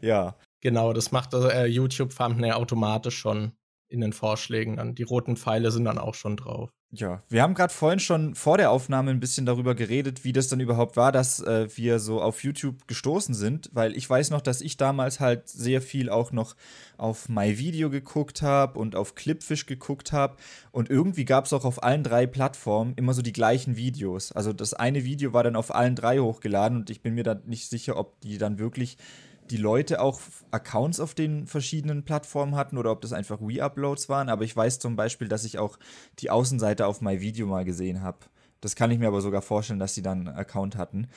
ja, 0.00 0.36
Genau, 0.60 0.92
das 0.92 1.12
macht 1.12 1.34
äh, 1.34 1.66
YouTube 1.66 2.14
Thumbnail 2.14 2.52
automatisch 2.52 3.18
schon 3.18 3.52
in 3.88 4.00
den 4.00 4.12
Vorschlägen 4.12 4.76
dann. 4.76 4.94
Die 4.94 5.02
roten 5.02 5.36
Pfeile 5.36 5.70
sind 5.70 5.84
dann 5.84 5.98
auch 5.98 6.14
schon 6.14 6.36
drauf. 6.36 6.70
Ja, 6.90 7.22
wir 7.28 7.42
haben 7.42 7.52
gerade 7.52 7.72
vorhin 7.72 8.00
schon 8.00 8.34
vor 8.34 8.56
der 8.56 8.70
Aufnahme 8.70 9.10
ein 9.10 9.20
bisschen 9.20 9.44
darüber 9.44 9.74
geredet, 9.74 10.24
wie 10.24 10.32
das 10.32 10.48
dann 10.48 10.60
überhaupt 10.60 10.96
war, 10.96 11.12
dass 11.12 11.38
äh, 11.40 11.68
wir 11.76 11.98
so 11.98 12.22
auf 12.22 12.42
YouTube 12.42 12.88
gestoßen 12.88 13.34
sind, 13.34 13.68
weil 13.74 13.94
ich 13.94 14.08
weiß 14.08 14.30
noch, 14.30 14.40
dass 14.40 14.62
ich 14.62 14.78
damals 14.78 15.20
halt 15.20 15.48
sehr 15.48 15.82
viel 15.82 16.08
auch 16.08 16.32
noch 16.32 16.56
auf 16.96 17.28
MyVideo 17.28 17.90
geguckt 17.90 18.40
habe 18.40 18.78
und 18.78 18.96
auf 18.96 19.14
Clipfish 19.14 19.66
geguckt 19.66 20.12
habe 20.12 20.36
und 20.70 20.88
irgendwie 20.88 21.26
gab 21.26 21.44
es 21.44 21.52
auch 21.52 21.66
auf 21.66 21.82
allen 21.82 22.04
drei 22.04 22.26
Plattformen 22.26 22.94
immer 22.96 23.12
so 23.12 23.20
die 23.20 23.34
gleichen 23.34 23.76
Videos. 23.76 24.32
Also 24.32 24.54
das 24.54 24.72
eine 24.72 25.04
Video 25.04 25.34
war 25.34 25.44
dann 25.44 25.56
auf 25.56 25.74
allen 25.74 25.94
drei 25.94 26.20
hochgeladen 26.20 26.78
und 26.78 26.88
ich 26.88 27.02
bin 27.02 27.14
mir 27.14 27.24
da 27.24 27.34
nicht 27.34 27.68
sicher, 27.68 27.98
ob 27.98 28.18
die 28.22 28.38
dann 28.38 28.58
wirklich 28.58 28.96
die 29.50 29.56
Leute 29.56 30.00
auch 30.00 30.20
Accounts 30.50 31.00
auf 31.00 31.14
den 31.14 31.46
verschiedenen 31.46 32.04
Plattformen 32.04 32.56
hatten 32.56 32.78
oder 32.78 32.90
ob 32.90 33.00
das 33.00 33.12
einfach 33.12 33.40
Re-Uploads 33.40 34.08
waren. 34.08 34.28
Aber 34.28 34.44
ich 34.44 34.56
weiß 34.56 34.78
zum 34.78 34.96
Beispiel, 34.96 35.28
dass 35.28 35.44
ich 35.44 35.58
auch 35.58 35.78
die 36.18 36.30
Außenseite 36.30 36.86
auf 36.86 37.00
MyVideo 37.00 37.46
mal 37.46 37.64
gesehen 37.64 38.02
habe. 38.02 38.18
Das 38.60 38.76
kann 38.76 38.90
ich 38.90 38.98
mir 38.98 39.08
aber 39.08 39.20
sogar 39.20 39.42
vorstellen, 39.42 39.78
dass 39.78 39.94
sie 39.94 40.02
dann 40.02 40.28
einen 40.28 40.36
Account 40.36 40.76
hatten. 40.76 41.08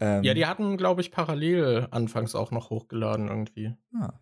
Ähm, 0.00 0.22
ja, 0.22 0.34
die 0.34 0.46
hatten, 0.46 0.76
glaube 0.76 1.00
ich, 1.00 1.10
parallel 1.10 1.88
anfangs 1.90 2.34
auch 2.34 2.50
noch 2.50 2.70
hochgeladen 2.70 3.28
irgendwie. 3.28 3.74
Ah. 3.98 4.12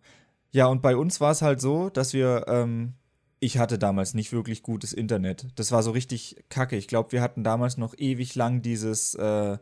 Ja, 0.51 0.67
und 0.67 0.81
bei 0.81 0.95
uns 0.95 1.19
war 1.19 1.31
es 1.31 1.41
halt 1.41 1.61
so, 1.61 1.89
dass 1.89 2.13
wir, 2.13 2.45
ähm, 2.47 2.93
ich 3.39 3.57
hatte 3.57 3.79
damals 3.79 4.13
nicht 4.13 4.31
wirklich 4.31 4.61
gutes 4.61 4.93
Internet. 4.93 5.47
Das 5.55 5.71
war 5.71 5.81
so 5.81 5.91
richtig 5.91 6.43
kacke. 6.49 6.75
Ich 6.75 6.87
glaube, 6.87 7.11
wir 7.11 7.21
hatten 7.21 7.43
damals 7.43 7.77
noch 7.77 7.95
ewig 7.97 8.35
lang 8.35 8.61
dieses 8.61 9.15
äh, 9.15 9.57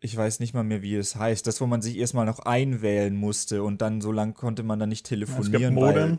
ich 0.00 0.16
weiß 0.16 0.40
nicht 0.40 0.54
mal 0.54 0.64
mehr, 0.64 0.82
wie 0.82 0.94
es 0.94 1.16
heißt, 1.16 1.46
das, 1.46 1.60
wo 1.60 1.66
man 1.66 1.82
sich 1.82 1.98
erstmal 1.98 2.26
noch 2.26 2.40
einwählen 2.40 3.14
musste 3.16 3.62
und 3.62 3.82
dann 3.82 4.00
so 4.00 4.12
lange 4.12 4.32
konnte 4.32 4.62
man 4.62 4.78
dann 4.78 4.88
nicht 4.88 5.06
telefonieren. 5.06 5.54
Es 5.54 5.60
gab 5.62 5.72
Modem 5.72 6.18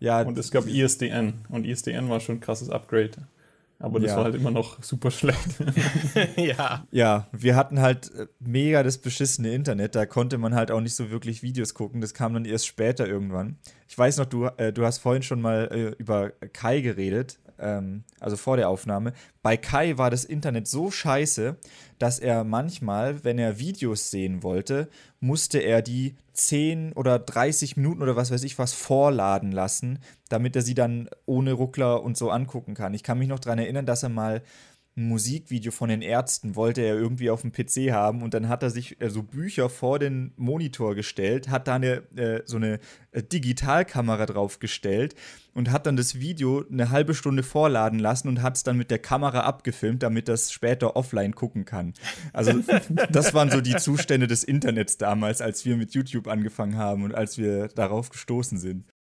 ja, 0.00 0.22
und 0.22 0.36
es 0.36 0.50
gab 0.50 0.66
ISDN 0.66 1.34
und 1.48 1.64
ISDN 1.64 2.08
war 2.08 2.18
schon 2.18 2.36
ein 2.36 2.40
krasses 2.40 2.70
Upgrade. 2.70 3.12
Aber 3.78 3.98
das 3.98 4.10
ja. 4.10 4.16
war 4.16 4.24
halt 4.24 4.36
immer 4.36 4.52
noch 4.52 4.82
super 4.82 5.10
schlecht. 5.10 5.60
ja. 6.36 6.86
Ja, 6.92 7.26
wir 7.32 7.56
hatten 7.56 7.80
halt 7.80 8.12
äh, 8.14 8.26
mega 8.38 8.84
das 8.84 8.98
beschissene 8.98 9.52
Internet. 9.52 9.96
Da 9.96 10.06
konnte 10.06 10.38
man 10.38 10.54
halt 10.54 10.70
auch 10.70 10.80
nicht 10.80 10.94
so 10.94 11.10
wirklich 11.10 11.42
Videos 11.42 11.74
gucken. 11.74 12.00
Das 12.00 12.14
kam 12.14 12.34
dann 12.34 12.44
erst 12.44 12.68
später 12.68 13.08
irgendwann. 13.08 13.58
Ich 13.88 13.98
weiß 13.98 14.18
noch, 14.18 14.26
du, 14.26 14.46
äh, 14.56 14.72
du 14.72 14.84
hast 14.84 14.98
vorhin 14.98 15.24
schon 15.24 15.40
mal 15.40 15.68
äh, 15.72 16.00
über 16.00 16.30
Kai 16.52 16.80
geredet 16.80 17.40
ähm, 17.62 18.04
also 18.20 18.36
vor 18.36 18.56
der 18.56 18.68
Aufnahme, 18.68 19.12
bei 19.42 19.56
Kai 19.56 19.98
war 19.98 20.10
das 20.10 20.24
Internet 20.24 20.68
so 20.68 20.90
scheiße, 20.90 21.56
dass 21.98 22.18
er 22.18 22.44
manchmal, 22.44 23.24
wenn 23.24 23.38
er 23.38 23.58
Videos 23.58 24.10
sehen 24.10 24.42
wollte, 24.42 24.88
musste 25.20 25.58
er 25.58 25.82
die 25.82 26.16
10 26.32 26.92
oder 26.94 27.18
30 27.18 27.76
Minuten 27.76 28.02
oder 28.02 28.16
was 28.16 28.30
weiß 28.30 28.42
ich 28.42 28.58
was 28.58 28.72
vorladen 28.72 29.52
lassen, 29.52 29.98
damit 30.28 30.56
er 30.56 30.62
sie 30.62 30.74
dann 30.74 31.08
ohne 31.26 31.52
Ruckler 31.52 32.02
und 32.02 32.16
so 32.16 32.30
angucken 32.30 32.74
kann. 32.74 32.94
Ich 32.94 33.02
kann 33.02 33.18
mich 33.18 33.28
noch 33.28 33.38
daran 33.38 33.58
erinnern, 33.58 33.86
dass 33.86 34.02
er 34.02 34.08
mal 34.08 34.42
ein 34.94 35.08
Musikvideo 35.08 35.72
von 35.72 35.88
den 35.88 36.02
Ärzten 36.02 36.54
wollte 36.54 36.82
er 36.82 36.96
irgendwie 36.96 37.30
auf 37.30 37.40
dem 37.40 37.52
PC 37.52 37.92
haben 37.92 38.22
und 38.22 38.34
dann 38.34 38.48
hat 38.48 38.62
er 38.62 38.68
sich 38.68 39.00
äh, 39.00 39.08
so 39.08 39.22
Bücher 39.22 39.70
vor 39.70 39.98
den 39.98 40.32
Monitor 40.36 40.94
gestellt, 40.94 41.48
hat 41.48 41.66
da 41.66 41.76
eine, 41.76 42.02
äh, 42.16 42.42
so 42.44 42.56
eine 42.56 42.78
äh, 43.12 43.22
Digitalkamera 43.22 44.26
draufgestellt 44.26 45.14
und 45.54 45.70
hat 45.70 45.86
dann 45.86 45.96
das 45.96 46.20
Video 46.20 46.64
eine 46.70 46.90
halbe 46.90 47.14
Stunde 47.14 47.42
vorladen 47.42 47.98
lassen 47.98 48.28
und 48.28 48.42
hat 48.42 48.56
es 48.56 48.64
dann 48.64 48.76
mit 48.76 48.90
der 48.90 48.98
Kamera 48.98 49.40
abgefilmt, 49.40 50.02
damit 50.02 50.28
das 50.28 50.52
später 50.52 50.94
offline 50.94 51.34
gucken 51.34 51.64
kann. 51.64 51.94
Also 52.34 52.52
das 53.10 53.32
waren 53.32 53.50
so 53.50 53.62
die 53.62 53.76
Zustände 53.76 54.26
des 54.26 54.44
Internets 54.44 54.98
damals, 54.98 55.40
als 55.40 55.64
wir 55.64 55.78
mit 55.78 55.94
YouTube 55.94 56.28
angefangen 56.28 56.76
haben 56.76 57.04
und 57.04 57.14
als 57.14 57.38
wir 57.38 57.68
darauf 57.68 58.10
gestoßen 58.10 58.58
sind. 58.58 58.91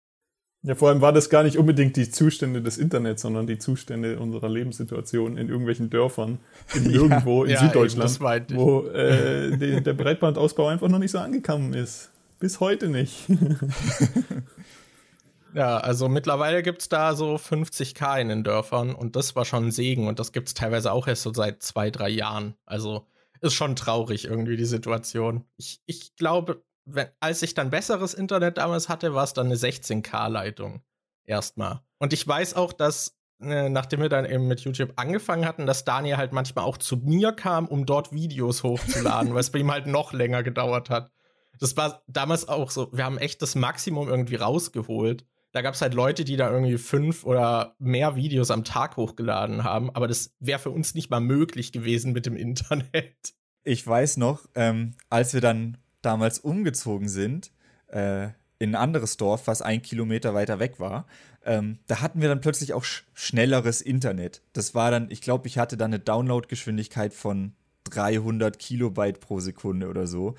Ja, 0.63 0.75
vor 0.75 0.89
allem 0.89 1.01
war 1.01 1.12
das 1.12 1.32
gar 1.32 1.41
nicht 1.41 1.58
unbedingt 1.58 1.96
die 1.96 2.10
Zustände 2.10 2.62
des 2.62 2.77
Internets, 2.77 3.24
sondern 3.24 3.48
die 3.48 3.58
Zustände 3.58 4.20
unserer 4.20 4.48
Lebenssituation 4.48 5.38
in 5.38 5.50
irgendwelchen 5.50 5.89
Dörfern, 5.89 6.39
in 6.75 6.86
ja, 6.86 6.91
irgendwo 6.91 7.44
in 7.44 7.51
ja, 7.51 7.60
Süddeutschland, 7.60 8.53
wo 8.53 8.86
äh, 8.88 9.58
die, 9.58 9.82
der 9.82 9.94
Breitbandausbau 9.94 10.68
einfach 10.68 10.88
noch 10.88 11.00
nicht 11.00 11.12
so 11.12 11.18
angekommen 11.18 11.74
ist. 11.74 12.12
Bis 12.39 12.60
heute 12.60 12.89
nicht. 12.89 13.27
ja, 15.56 15.77
also 15.77 16.10
mittlerweile 16.10 16.62
gibt 16.62 16.82
es 16.82 16.89
da 16.89 17.15
so 17.15 17.36
50k 17.36 18.22
in 18.22 18.30
den 18.30 18.44
Dörfern 18.44 18.94
und 18.94 19.15
das 19.15 19.36
war 19.36 19.46
schon 19.46 19.68
ein 19.68 19.72
Segen 19.72 20.08
und 20.08 20.20
das 20.20 20.32
gibt 20.32 20.48
es 20.48 20.53
teilweise 20.53 20.91
auch 20.91 21.08
erst 21.08 21.24
so 21.24 21.34
seit 21.34 21.63
zwei, 21.63 21.89
drei 21.89 22.10
Jahren. 22.10 22.56
Also 22.65 23.08
ist 23.41 23.53
schon 23.53 23.75
traurig 23.75 24.25
irgendwie 24.25 24.58
die 24.58 24.65
Situation. 24.65 25.44
Ich, 25.58 25.82
ich 25.88 26.15
glaube, 26.15 26.63
wenn, 26.96 27.08
als 27.20 27.42
ich 27.42 27.54
dann 27.54 27.70
besseres 27.70 28.14
Internet 28.14 28.58
damals 28.58 28.90
hatte, 28.90 29.14
war 29.14 29.24
es 29.24 29.34
dann 29.34 29.48
eine 29.48 29.56
16K-Leitung. 29.56 30.82
Erstmal. 31.26 31.82
Und 32.00 32.14
ich 32.14 32.28
weiß 32.28 32.56
auch, 32.56 32.74
dass, 32.74 33.18
äh, 33.42 33.70
nachdem 33.70 34.02
wir 34.02 34.10
dann 34.10 34.26
eben 34.26 34.48
mit 34.48 34.62
YouTube 34.62 34.94
angefangen 34.96 35.46
hatten, 35.46 35.66
dass 35.66 35.86
Daniel 35.86 36.18
halt 36.18 36.34
manchmal 36.34 36.66
auch 36.66 36.78
zu 36.78 36.98
mir 36.98 37.32
kam, 37.32 37.68
um 37.68 37.86
dort 37.86 38.12
Videos 38.12 38.64
hochzuladen, 38.64 39.34
weil 39.34 39.42
es 39.42 39.52
bei 39.52 39.60
ihm 39.60 39.72
halt 39.72 39.88
noch 39.88 40.14
länger 40.14 40.44
gedauert 40.44 40.90
hat. 40.90 41.12
Das 41.60 41.78
war 41.78 42.02
damals 42.08 42.48
auch 42.48 42.72
so, 42.72 42.90
wir 42.92 43.06
haben 43.06 43.18
echt 43.18 43.42
das 43.42 43.56
Maximum 43.56 44.08
irgendwie 44.08 44.36
rausgeholt. 44.36 45.26
Da 45.52 45.62
gab 45.62 45.74
es 45.74 45.82
halt 45.82 45.94
Leute, 45.94 46.24
die 46.24 46.38
da 46.38 46.50
irgendwie 46.50 46.78
fünf 46.78 47.26
oder 47.26 47.76
mehr 47.78 48.16
Videos 48.16 48.52
am 48.52 48.64
Tag 48.64 48.98
hochgeladen 48.98 49.64
haben, 49.64 49.90
aber 49.92 50.08
das 50.08 50.34
wäre 50.40 50.60
für 50.60 50.70
uns 50.70 50.96
nicht 50.96 51.10
mal 51.10 51.20
möglich 51.20 51.72
gewesen 51.72 52.14
mit 52.14 52.26
dem 52.26 52.38
Internet. 52.38 53.34
Ich 53.64 53.86
weiß 53.86 54.18
noch, 54.18 54.48
ähm, 54.56 54.96
als 55.10 55.34
wir 55.34 55.42
dann 55.42 55.78
damals 56.01 56.39
umgezogen 56.39 57.10
sind, 57.10 57.51
äh, 57.88 58.29
in 58.60 58.72
ein 58.72 58.75
anderes 58.75 59.17
Dorf, 59.17 59.48
was 59.48 59.62
ein 59.62 59.81
Kilometer 59.81 60.34
weiter 60.34 60.60
weg 60.60 60.79
war, 60.79 61.08
ähm, 61.43 61.79
da 61.88 62.01
hatten 62.01 62.22
wir 62.22 62.29
dann 62.29 62.41
plötzlich 62.41 62.74
auch 62.74 62.84
sch 62.84 63.03
schnelleres 63.13 63.81
Internet. 63.81 64.41
Das 64.53 64.75
war 64.75 64.91
dann, 64.91 65.10
ich 65.10 65.22
glaube, 65.22 65.48
ich 65.48 65.58
hatte 65.58 65.77
dann 65.77 65.91
eine 65.91 66.00
Downloadgeschwindigkeit 66.00 67.13
von 67.13 67.53
300 67.86 68.60
Kilobyte 68.60 69.20
pro 69.20 69.39
Sekunde 69.39 69.88
oder 69.88 70.05
so. 70.05 70.36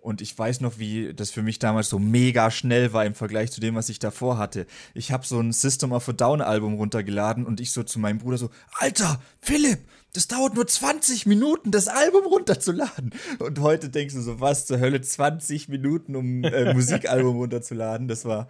Und 0.00 0.20
ich 0.20 0.38
weiß 0.38 0.60
noch, 0.60 0.78
wie 0.78 1.12
das 1.14 1.30
für 1.30 1.42
mich 1.42 1.58
damals 1.58 1.88
so 1.88 1.98
mega 1.98 2.50
schnell 2.50 2.92
war 2.92 3.04
im 3.04 3.14
Vergleich 3.14 3.52
zu 3.52 3.60
dem, 3.60 3.74
was 3.74 3.88
ich 3.88 3.98
davor 3.98 4.38
hatte. 4.38 4.66
Ich 4.94 5.12
habe 5.12 5.26
so 5.26 5.40
ein 5.40 5.52
System 5.52 5.92
of 5.92 6.08
a 6.08 6.12
Down 6.12 6.40
Album 6.40 6.74
runtergeladen 6.74 7.44
und 7.46 7.60
ich 7.60 7.72
so 7.72 7.82
zu 7.82 7.98
meinem 7.98 8.18
Bruder 8.18 8.38
so, 8.38 8.50
Alter, 8.78 9.20
Philipp, 9.40 9.80
das 10.14 10.26
dauert 10.26 10.54
nur 10.54 10.66
20 10.66 11.26
Minuten, 11.26 11.70
das 11.70 11.86
Album 11.86 12.26
runterzuladen. 12.26 13.12
Und 13.38 13.60
heute 13.60 13.90
denkst 13.90 14.14
du 14.14 14.22
so, 14.22 14.40
was 14.40 14.66
zur 14.66 14.80
Hölle, 14.80 15.00
20 15.00 15.68
Minuten, 15.68 16.16
um 16.16 16.42
äh, 16.44 16.72
Musikalbum 16.74 17.36
runterzuladen. 17.36 18.08
Das 18.08 18.24
war, 18.24 18.48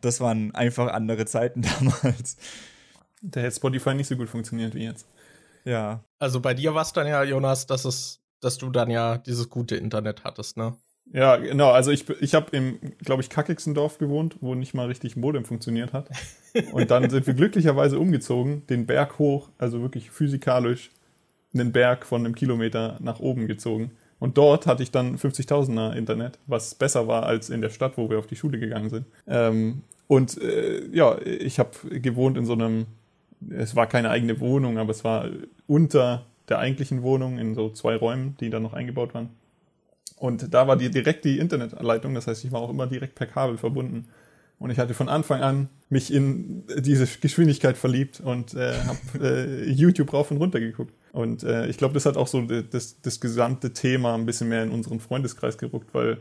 das 0.00 0.20
waren 0.20 0.54
einfach 0.54 0.92
andere 0.92 1.26
Zeiten 1.26 1.62
damals. 1.78 2.36
Da 3.20 3.40
hätte 3.40 3.56
Spotify 3.56 3.94
nicht 3.94 4.08
so 4.08 4.16
gut 4.16 4.28
funktioniert 4.28 4.74
wie 4.74 4.84
jetzt. 4.84 5.06
Ja. 5.64 6.04
Also 6.18 6.40
bei 6.40 6.54
dir 6.54 6.74
war 6.74 6.82
es 6.82 6.92
dann 6.92 7.06
ja, 7.06 7.22
Jonas, 7.22 7.66
dass 7.66 7.84
es, 7.84 8.20
dass 8.40 8.58
du 8.58 8.70
dann 8.70 8.90
ja 8.90 9.18
dieses 9.18 9.48
gute 9.48 9.76
Internet 9.76 10.24
hattest, 10.24 10.56
ne? 10.56 10.76
Ja, 11.12 11.36
genau. 11.36 11.70
Also 11.70 11.90
ich, 11.90 12.08
ich 12.20 12.34
habe 12.34 12.56
im, 12.56 12.78
glaube 12.98 13.22
ich, 13.22 13.30
kackigsten 13.30 13.74
Dorf 13.74 13.98
gewohnt, 13.98 14.36
wo 14.40 14.54
nicht 14.54 14.74
mal 14.74 14.86
richtig 14.86 15.16
Modem 15.16 15.44
funktioniert 15.44 15.92
hat. 15.92 16.08
Und 16.72 16.90
dann 16.90 17.10
sind 17.10 17.26
wir 17.26 17.34
glücklicherweise 17.34 17.98
umgezogen, 17.98 18.66
den 18.68 18.86
Berg 18.86 19.18
hoch, 19.18 19.48
also 19.58 19.80
wirklich 19.82 20.10
physikalisch 20.10 20.90
einen 21.52 21.72
Berg 21.72 22.04
von 22.04 22.24
einem 22.24 22.34
Kilometer 22.34 22.98
nach 23.00 23.20
oben 23.20 23.46
gezogen. 23.46 23.92
Und 24.18 24.38
dort 24.38 24.66
hatte 24.66 24.82
ich 24.82 24.90
dann 24.90 25.16
50.000er 25.16 25.94
Internet, 25.94 26.38
was 26.46 26.74
besser 26.74 27.06
war 27.06 27.24
als 27.24 27.50
in 27.50 27.60
der 27.60 27.70
Stadt, 27.70 27.96
wo 27.96 28.10
wir 28.10 28.18
auf 28.18 28.26
die 28.26 28.36
Schule 28.36 28.58
gegangen 28.58 28.90
sind. 28.90 29.06
Ähm, 29.26 29.82
und 30.06 30.40
äh, 30.40 30.86
ja, 30.92 31.18
ich 31.20 31.58
habe 31.58 31.70
gewohnt 32.00 32.36
in 32.36 32.46
so 32.46 32.54
einem, 32.54 32.86
es 33.50 33.76
war 33.76 33.86
keine 33.86 34.10
eigene 34.10 34.40
Wohnung, 34.40 34.78
aber 34.78 34.90
es 34.90 35.04
war 35.04 35.28
unter 35.66 36.24
der 36.48 36.58
eigentlichen 36.58 37.02
Wohnung 37.02 37.38
in 37.38 37.54
so 37.54 37.70
zwei 37.70 37.96
Räumen, 37.96 38.36
die 38.40 38.50
dann 38.50 38.62
noch 38.62 38.74
eingebaut 38.74 39.14
waren. 39.14 39.30
Und 40.24 40.54
da 40.54 40.66
war 40.66 40.78
die, 40.78 40.88
direkt 40.88 41.26
die 41.26 41.38
Internetleitung, 41.38 42.14
das 42.14 42.26
heißt, 42.26 42.46
ich 42.46 42.50
war 42.50 42.62
auch 42.62 42.70
immer 42.70 42.86
direkt 42.86 43.14
per 43.14 43.26
Kabel 43.26 43.58
verbunden. 43.58 44.06
Und 44.58 44.70
ich 44.70 44.78
hatte 44.78 44.94
von 44.94 45.10
Anfang 45.10 45.42
an 45.42 45.68
mich 45.90 46.10
in 46.10 46.64
diese 46.78 47.06
Geschwindigkeit 47.20 47.76
verliebt 47.76 48.22
und 48.24 48.54
äh, 48.54 48.72
habe 48.86 48.98
äh, 49.20 49.70
YouTube 49.70 50.14
rauf 50.14 50.30
und 50.30 50.38
runter 50.38 50.60
geguckt. 50.60 50.94
Und 51.12 51.42
äh, 51.42 51.66
ich 51.66 51.76
glaube, 51.76 51.92
das 51.92 52.06
hat 52.06 52.16
auch 52.16 52.26
so 52.26 52.40
das, 52.40 53.02
das 53.02 53.20
gesamte 53.20 53.74
Thema 53.74 54.14
ein 54.14 54.24
bisschen 54.24 54.48
mehr 54.48 54.62
in 54.62 54.70
unseren 54.70 54.98
Freundeskreis 54.98 55.58
gerückt, 55.58 55.88
weil 55.92 56.16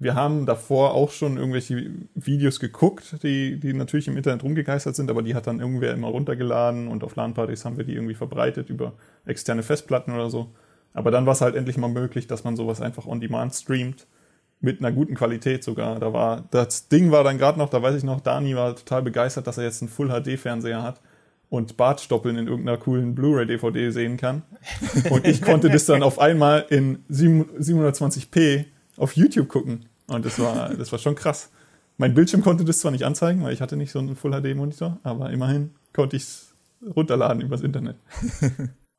wir 0.00 0.16
haben 0.16 0.46
davor 0.46 0.94
auch 0.94 1.12
schon 1.12 1.36
irgendwelche 1.36 1.92
Videos 2.16 2.58
geguckt, 2.58 3.22
die, 3.22 3.60
die 3.60 3.72
natürlich 3.72 4.08
im 4.08 4.16
Internet 4.16 4.42
rumgegeistert 4.42 4.96
sind, 4.96 5.08
aber 5.12 5.22
die 5.22 5.36
hat 5.36 5.46
dann 5.46 5.60
irgendwer 5.60 5.92
immer 5.92 6.08
runtergeladen 6.08 6.88
und 6.88 7.04
auf 7.04 7.14
LAN-Partys 7.14 7.64
haben 7.64 7.76
wir 7.76 7.84
die 7.84 7.94
irgendwie 7.94 8.16
verbreitet 8.16 8.68
über 8.68 8.94
externe 9.24 9.62
Festplatten 9.62 10.12
oder 10.12 10.28
so. 10.28 10.50
Aber 10.94 11.10
dann 11.10 11.26
war 11.26 11.34
es 11.34 11.42
halt 11.42 11.56
endlich 11.56 11.76
mal 11.76 11.88
möglich, 11.88 12.26
dass 12.26 12.44
man 12.44 12.56
sowas 12.56 12.80
einfach 12.80 13.06
on 13.06 13.20
demand 13.20 13.54
streamt. 13.54 14.06
Mit 14.60 14.78
einer 14.78 14.92
guten 14.92 15.14
Qualität 15.14 15.62
sogar. 15.62 15.98
Da 16.00 16.14
war, 16.14 16.44
das 16.50 16.88
Ding 16.88 17.10
war 17.10 17.22
dann 17.22 17.36
gerade 17.36 17.58
noch, 17.58 17.68
da 17.68 17.82
weiß 17.82 17.96
ich 17.96 18.04
noch, 18.04 18.20
Dani 18.20 18.56
war 18.56 18.74
total 18.74 19.02
begeistert, 19.02 19.46
dass 19.46 19.58
er 19.58 19.64
jetzt 19.64 19.82
einen 19.82 19.90
Full 19.90 20.08
HD-Fernseher 20.08 20.82
hat 20.82 21.02
und 21.50 21.76
Bartstoppeln 21.76 22.38
in 22.38 22.46
irgendeiner 22.46 22.78
coolen 22.78 23.14
Blu-ray-DVD 23.14 23.90
sehen 23.90 24.16
kann. 24.16 24.42
Und 25.10 25.26
ich 25.26 25.42
konnte 25.42 25.68
das 25.68 25.84
dann 25.84 26.02
auf 26.02 26.18
einmal 26.18 26.64
in 26.70 27.04
720p 27.10 28.64
auf 28.96 29.14
YouTube 29.16 29.48
gucken. 29.48 29.86
Und 30.06 30.24
das 30.24 30.38
war, 30.38 30.70
das 30.74 30.90
war 30.92 30.98
schon 30.98 31.14
krass. 31.14 31.50
Mein 31.98 32.14
Bildschirm 32.14 32.42
konnte 32.42 32.64
das 32.64 32.80
zwar 32.80 32.90
nicht 32.90 33.04
anzeigen, 33.04 33.42
weil 33.42 33.52
ich 33.52 33.60
hatte 33.60 33.76
nicht 33.76 33.92
so 33.92 33.98
einen 33.98 34.16
Full 34.16 34.32
HD-Monitor, 34.32 34.98
aber 35.02 35.30
immerhin 35.30 35.74
konnte 35.92 36.16
ich 36.16 36.22
es 36.22 36.54
runterladen 36.96 37.42
übers 37.42 37.60
Internet. 37.60 37.96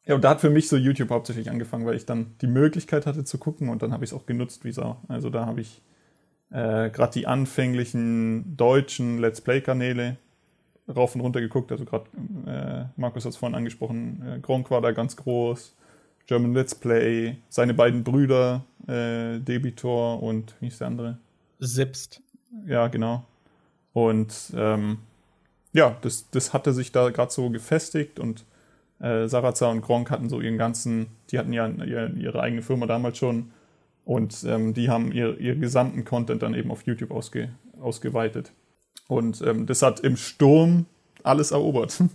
Ja, 0.06 0.16
und 0.16 0.24
da 0.24 0.30
hat 0.32 0.42
für 0.42 0.50
mich 0.50 0.68
so 0.68 0.78
YouTube 0.78 1.10
hauptsächlich 1.10 1.50
angefangen, 1.50 1.86
weil 1.86 1.96
ich 1.96 2.06
dann 2.06 2.36
die 2.42 2.48
Möglichkeit 2.48 3.06
hatte 3.06 3.24
zu 3.24 3.38
gucken 3.40 3.70
und 3.70 3.82
dann 3.82 3.92
habe 3.92 4.06
ich 4.06 4.12
es 4.12 4.18
auch 4.18 4.26
genutzt 4.26 4.64
wie 4.64 4.72
Sau. 4.72 4.98
Also 5.08 5.30
da 5.30 5.46
habe 5.46 5.62
ich 5.62 5.82
äh, 6.52 6.90
gerade 6.92 7.14
die 7.14 7.26
anfänglichen 7.26 8.56
deutschen 8.56 9.18
Let's 9.20 9.42
Play-Kanäle 9.42 10.18
rauf 10.94 11.16
und 11.16 11.22
runter 11.22 11.42
geguckt. 11.42 11.72
Also 11.72 11.86
gerade 11.86 12.06
äh, 12.46 12.86
Markus 13.00 13.26
hat 13.26 13.32
es 13.32 13.38
vorhin 13.38 13.56
angesprochen, 13.56 14.24
äh, 14.28 14.40
Gronk 14.40 14.70
war 14.70 14.82
da 14.82 14.92
ganz 14.92 15.16
groß, 15.16 15.76
German 16.28 16.54
Let's 16.54 16.76
Play, 16.76 17.38
seine 17.50 17.74
beiden 17.74 18.04
Brüder, 18.04 18.64
äh, 18.88 19.40
Debitor 19.40 20.22
und 20.22 20.56
wie 20.60 20.68
ist 20.68 20.82
der 20.82 20.88
andere? 20.88 21.18
Sipst. 21.60 22.22
Ja, 22.68 22.88
genau. 22.88 23.26
Und 23.94 24.54
ähm, 24.56 25.00
ja, 25.74 25.98
das, 26.02 26.30
das 26.30 26.54
hatte 26.54 26.74
sich 26.74 26.92
da 26.92 27.10
gerade 27.10 27.32
so 27.32 27.50
gefestigt 27.50 28.20
und 28.20 28.46
äh, 29.00 29.28
Sarazar 29.28 29.72
und 29.72 29.82
Gronk 29.82 30.10
hatten 30.10 30.30
so 30.30 30.42
ihren 30.42 30.58
ganzen, 30.58 31.08
die 31.32 31.40
hatten 31.40 31.54
ja 31.54 31.68
ihre 31.68 32.42
eigene 32.42 32.62
Firma 32.62 32.86
damals 32.86 33.18
schon 33.18 33.52
und 34.06 34.44
ähm, 34.44 34.74
die 34.74 34.90
haben 34.90 35.12
ihr, 35.12 35.40
ihren 35.40 35.62
gesamten 35.62 36.06
Content 36.06 36.44
dann 36.44 36.54
eben 36.54 36.72
auf 36.72 36.86
YouTube 36.86 37.12
ausge, 37.12 37.50
ausgeweitet. 37.82 38.54
Und 39.08 39.42
ähm, 39.42 39.66
das 39.66 39.82
hat 39.82 40.00
im 40.00 40.18
Sturm 40.18 40.86
alles 41.24 41.52
erobert. 41.52 42.02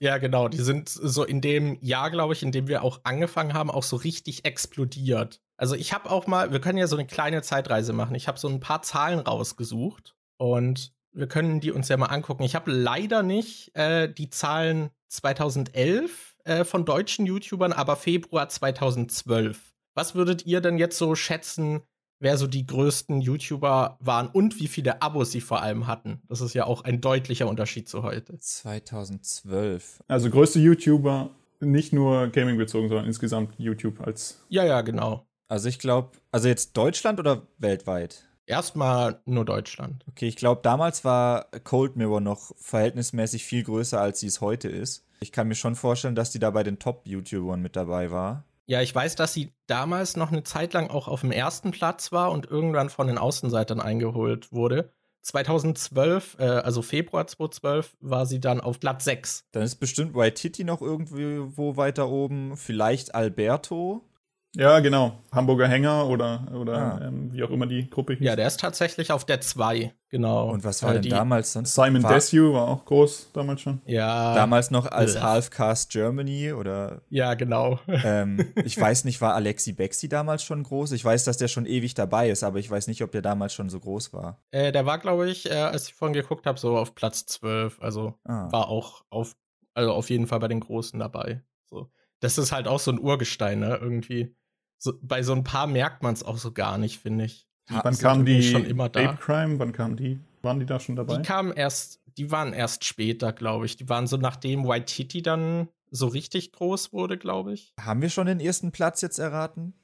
Ja, 0.00 0.18
genau. 0.18 0.46
Die 0.46 0.58
sind 0.58 0.88
so 0.88 1.24
in 1.24 1.40
dem 1.40 1.76
Jahr, 1.80 2.10
glaube 2.10 2.32
ich, 2.32 2.44
in 2.44 2.52
dem 2.52 2.68
wir 2.68 2.84
auch 2.84 3.00
angefangen 3.02 3.52
haben, 3.52 3.68
auch 3.68 3.82
so 3.82 3.96
richtig 3.96 4.44
explodiert. 4.44 5.40
Also 5.56 5.74
ich 5.74 5.92
habe 5.92 6.08
auch 6.10 6.28
mal, 6.28 6.52
wir 6.52 6.60
können 6.60 6.78
ja 6.78 6.86
so 6.86 6.96
eine 6.96 7.06
kleine 7.06 7.42
Zeitreise 7.42 7.92
machen. 7.92 8.14
Ich 8.14 8.28
habe 8.28 8.38
so 8.38 8.48
ein 8.48 8.60
paar 8.60 8.82
Zahlen 8.82 9.18
rausgesucht 9.18 10.14
und 10.36 10.92
wir 11.12 11.26
können 11.26 11.58
die 11.58 11.72
uns 11.72 11.88
ja 11.88 11.96
mal 11.96 12.06
angucken. 12.06 12.44
Ich 12.44 12.54
habe 12.54 12.70
leider 12.70 13.24
nicht 13.24 13.74
äh, 13.74 14.12
die 14.12 14.30
Zahlen 14.30 14.90
2011 15.08 16.36
äh, 16.44 16.64
von 16.64 16.84
deutschen 16.84 17.26
YouTubern, 17.26 17.72
aber 17.72 17.96
Februar 17.96 18.48
2012. 18.48 19.74
Was 19.94 20.14
würdet 20.14 20.46
ihr 20.46 20.60
denn 20.60 20.78
jetzt 20.78 20.96
so 20.96 21.14
schätzen, 21.14 21.82
wer 22.20 22.36
so 22.36 22.46
die 22.46 22.66
größten 22.66 23.20
YouTuber 23.20 23.98
waren 24.00 24.28
und 24.28 24.58
wie 24.60 24.68
viele 24.68 25.02
Abos 25.02 25.32
sie 25.32 25.40
vor 25.40 25.62
allem 25.62 25.86
hatten? 25.86 26.22
Das 26.28 26.40
ist 26.40 26.54
ja 26.54 26.64
auch 26.64 26.84
ein 26.84 27.00
deutlicher 27.00 27.48
Unterschied 27.48 27.88
zu 27.88 28.02
heute. 28.02 28.38
2012. 28.38 30.00
Also 30.08 30.30
größte 30.30 30.60
YouTuber, 30.60 31.30
nicht 31.60 31.92
nur 31.92 32.28
Gaming 32.28 32.56
bezogen, 32.56 32.88
sondern 32.88 33.06
insgesamt 33.06 33.54
YouTube 33.58 34.00
als. 34.00 34.44
Ja, 34.48 34.64
ja, 34.64 34.82
genau. 34.82 35.26
Also 35.48 35.68
ich 35.68 35.78
glaube, 35.78 36.12
also 36.30 36.48
jetzt 36.48 36.76
Deutschland 36.76 37.18
oder 37.18 37.46
weltweit? 37.58 38.27
Erstmal 38.48 39.20
nur 39.26 39.44
Deutschland. 39.44 40.04
Okay, 40.08 40.26
ich 40.26 40.36
glaube, 40.36 40.62
damals 40.62 41.04
war 41.04 41.46
Cold 41.64 41.96
Mirror 41.96 42.22
noch 42.22 42.52
verhältnismäßig 42.56 43.44
viel 43.44 43.62
größer, 43.62 44.00
als 44.00 44.20
sie 44.20 44.26
es 44.26 44.40
heute 44.40 44.68
ist. 44.68 45.04
Ich 45.20 45.32
kann 45.32 45.48
mir 45.48 45.54
schon 45.54 45.74
vorstellen, 45.74 46.14
dass 46.14 46.30
die 46.30 46.38
da 46.38 46.50
bei 46.50 46.62
den 46.62 46.78
Top-YouTubern 46.78 47.60
mit 47.60 47.76
dabei 47.76 48.10
war. 48.10 48.44
Ja, 48.64 48.80
ich 48.80 48.94
weiß, 48.94 49.16
dass 49.16 49.34
sie 49.34 49.52
damals 49.66 50.16
noch 50.16 50.32
eine 50.32 50.44
Zeit 50.44 50.72
lang 50.72 50.88
auch 50.88 51.08
auf 51.08 51.20
dem 51.20 51.30
ersten 51.30 51.72
Platz 51.72 52.10
war 52.10 52.30
und 52.30 52.46
irgendwann 52.46 52.88
von 52.88 53.06
den 53.06 53.18
Außenseitern 53.18 53.80
eingeholt 53.80 54.50
wurde. 54.50 54.92
2012, 55.22 56.36
äh, 56.38 56.44
also 56.44 56.80
Februar 56.80 57.26
2012, 57.26 57.96
war 58.00 58.24
sie 58.24 58.40
dann 58.40 58.60
auf 58.62 58.80
Platz 58.80 59.04
6. 59.04 59.44
Dann 59.52 59.62
ist 59.62 59.76
bestimmt 59.76 60.14
Waititi 60.14 60.64
noch 60.64 60.80
irgendwo 60.80 61.76
weiter 61.76 62.08
oben. 62.08 62.56
Vielleicht 62.56 63.14
Alberto. 63.14 64.07
Ja, 64.54 64.80
genau. 64.80 65.18
Hamburger 65.30 65.68
Hänger 65.68 66.06
oder, 66.06 66.48
oder 66.54 66.76
ah. 66.76 67.06
ähm, 67.06 67.32
wie 67.32 67.42
auch 67.42 67.50
immer 67.50 67.66
die 67.66 67.88
Gruppe 67.90 68.14
hieß. 68.14 68.26
Ja, 68.26 68.34
der 68.34 68.46
ist 68.46 68.58
tatsächlich 68.58 69.12
auf 69.12 69.26
der 69.26 69.42
2, 69.42 69.92
genau. 70.08 70.50
Und 70.50 70.64
was 70.64 70.82
war 70.82 70.94
äh, 70.94 71.00
denn 71.00 71.10
damals 71.10 71.52
sonst? 71.52 71.74
Simon 71.74 72.02
war 72.02 72.14
Desue 72.14 72.54
war 72.54 72.66
auch 72.66 72.84
groß 72.86 73.30
damals 73.34 73.60
schon. 73.60 73.82
Ja. 73.84 74.34
Damals 74.34 74.70
noch 74.70 74.86
als 74.86 75.14
ja. 75.14 75.22
Halfcast 75.22 75.90
Germany 75.90 76.52
oder. 76.52 77.02
Ja, 77.10 77.34
genau. 77.34 77.78
Ähm, 78.04 78.52
ich 78.64 78.80
weiß 78.80 79.04
nicht, 79.04 79.20
war 79.20 79.34
Alexi 79.34 79.72
Bexi 79.72 80.08
damals 80.08 80.44
schon 80.44 80.62
groß? 80.62 80.92
Ich 80.92 81.04
weiß, 81.04 81.24
dass 81.24 81.36
der 81.36 81.48
schon 81.48 81.66
ewig 81.66 81.94
dabei 81.94 82.30
ist, 82.30 82.44
aber 82.44 82.58
ich 82.58 82.70
weiß 82.70 82.86
nicht, 82.86 83.02
ob 83.02 83.10
der 83.10 83.22
damals 83.22 83.52
schon 83.52 83.68
so 83.68 83.80
groß 83.80 84.12
war. 84.12 84.40
Äh, 84.52 84.70
der 84.70 84.86
war, 84.86 84.98
glaube 84.98 85.28
ich, 85.28 85.50
äh, 85.50 85.54
als 85.54 85.88
ich 85.88 85.94
vorhin 85.94 86.14
geguckt 86.14 86.46
habe, 86.46 86.58
so 86.58 86.78
auf 86.78 86.94
Platz 86.94 87.26
12. 87.26 87.82
Also 87.82 88.14
ah. 88.24 88.50
war 88.52 88.68
auch 88.68 89.04
auf, 89.10 89.34
also 89.74 89.92
auf 89.92 90.10
jeden 90.10 90.28
Fall 90.28 90.38
bei 90.38 90.48
den 90.48 90.60
Großen 90.60 90.98
dabei. 90.98 91.42
So. 91.64 91.90
Das 92.20 92.38
ist 92.38 92.52
halt 92.52 92.68
auch 92.68 92.80
so 92.80 92.92
ein 92.92 93.00
Urgestein, 93.00 93.58
ne? 93.58 93.78
Irgendwie 93.80 94.36
so, 94.78 94.94
bei 95.02 95.22
so 95.22 95.32
ein 95.32 95.44
paar 95.44 95.66
merkt 95.66 96.02
man 96.02 96.14
es 96.14 96.22
auch 96.22 96.38
so 96.38 96.52
gar 96.52 96.78
nicht, 96.78 97.00
finde 97.00 97.24
ich. 97.24 97.46
Die 97.68 97.74
wann 97.82 97.98
kamen 97.98 98.24
die 98.24 98.42
schon 98.42 98.64
immer 98.64 98.88
da. 98.88 99.10
Ape 99.10 99.18
Crime, 99.18 99.58
wann 99.58 99.72
kamen 99.72 99.96
die? 99.96 100.20
Waren 100.42 100.60
die 100.60 100.66
da 100.66 100.80
schon 100.80 100.96
dabei? 100.96 101.16
Die 101.16 101.22
kamen 101.22 101.52
erst, 101.52 102.00
die 102.16 102.30
waren 102.30 102.52
erst 102.52 102.84
später, 102.84 103.32
glaube 103.32 103.66
ich. 103.66 103.76
Die 103.76 103.88
waren 103.88 104.06
so 104.06 104.16
nachdem 104.16 104.66
White 104.66 104.86
Titty 104.86 105.22
dann 105.22 105.68
so 105.90 106.06
richtig 106.06 106.52
groß 106.52 106.92
wurde, 106.92 107.18
glaube 107.18 107.52
ich. 107.52 107.74
Haben 107.80 108.00
wir 108.00 108.08
schon 108.08 108.26
den 108.26 108.40
ersten 108.40 108.72
Platz 108.72 109.00
jetzt 109.00 109.18
erraten? 109.18 109.74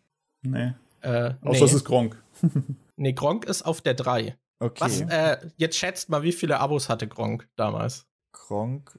Nee. 0.43 0.75
Äh, 1.01 1.35
Außer 1.43 1.61
nee. 1.61 1.65
es 1.65 1.73
ist 1.75 1.85
Gronk. 1.85 2.23
nee, 2.97 3.13
Gronk 3.13 3.45
ist 3.45 3.63
auf 3.63 3.81
der 3.83 3.95
3. 3.95 4.37
Okay. 4.61 4.81
Was, 4.81 5.01
äh, 5.01 5.51
jetzt 5.57 5.77
schätzt 5.77 6.09
mal, 6.09 6.23
wie 6.23 6.33
viele 6.33 6.61
Abos 6.61 6.89
hatte 6.89 7.09
Gronk 7.09 7.49
damals? 7.57 8.07
Gronk 8.33 8.99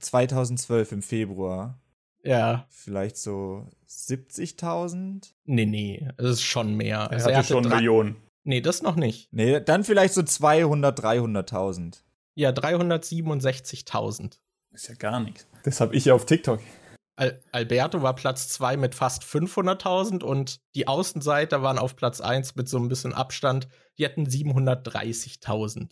2012 0.00 0.92
im 0.92 1.02
Februar. 1.02 1.78
Ja. 2.24 2.66
Vielleicht 2.70 3.16
so 3.16 3.68
70.000? 3.88 5.32
Nee, 5.44 5.66
nee, 5.66 6.08
das 6.16 6.30
ist 6.32 6.42
schon 6.42 6.74
mehr. 6.74 6.96
Er 6.96 7.10
also 7.10 7.24
hatte, 7.26 7.32
er 7.32 7.38
hatte 7.38 7.48
schon 7.48 7.68
Millionen. 7.68 8.16
Nee, 8.42 8.60
das 8.60 8.82
noch 8.82 8.96
nicht. 8.96 9.32
Nee, 9.32 9.60
dann 9.60 9.84
vielleicht 9.84 10.14
so 10.14 10.22
200, 10.22 10.98
300.000. 11.00 12.02
Ja, 12.34 12.50
367.000. 12.50 14.38
Ist 14.72 14.88
ja 14.88 14.94
gar 14.96 15.20
nichts. 15.20 15.46
Das 15.62 15.80
habe 15.80 15.94
ich 15.94 16.06
ja 16.06 16.14
auf 16.14 16.26
TikTok. 16.26 16.60
Al 17.16 17.40
Alberto 17.52 18.02
war 18.02 18.14
Platz 18.14 18.48
2 18.48 18.76
mit 18.76 18.94
fast 18.94 19.22
500.000 19.22 20.24
und 20.24 20.60
die 20.74 20.88
Außenseiter 20.88 21.62
waren 21.62 21.78
auf 21.78 21.94
Platz 21.94 22.20
1 22.20 22.56
mit 22.56 22.68
so 22.68 22.78
ein 22.78 22.88
bisschen 22.88 23.14
Abstand. 23.14 23.68
Die 23.98 24.04
hatten 24.04 24.26
730.000. 24.26 25.90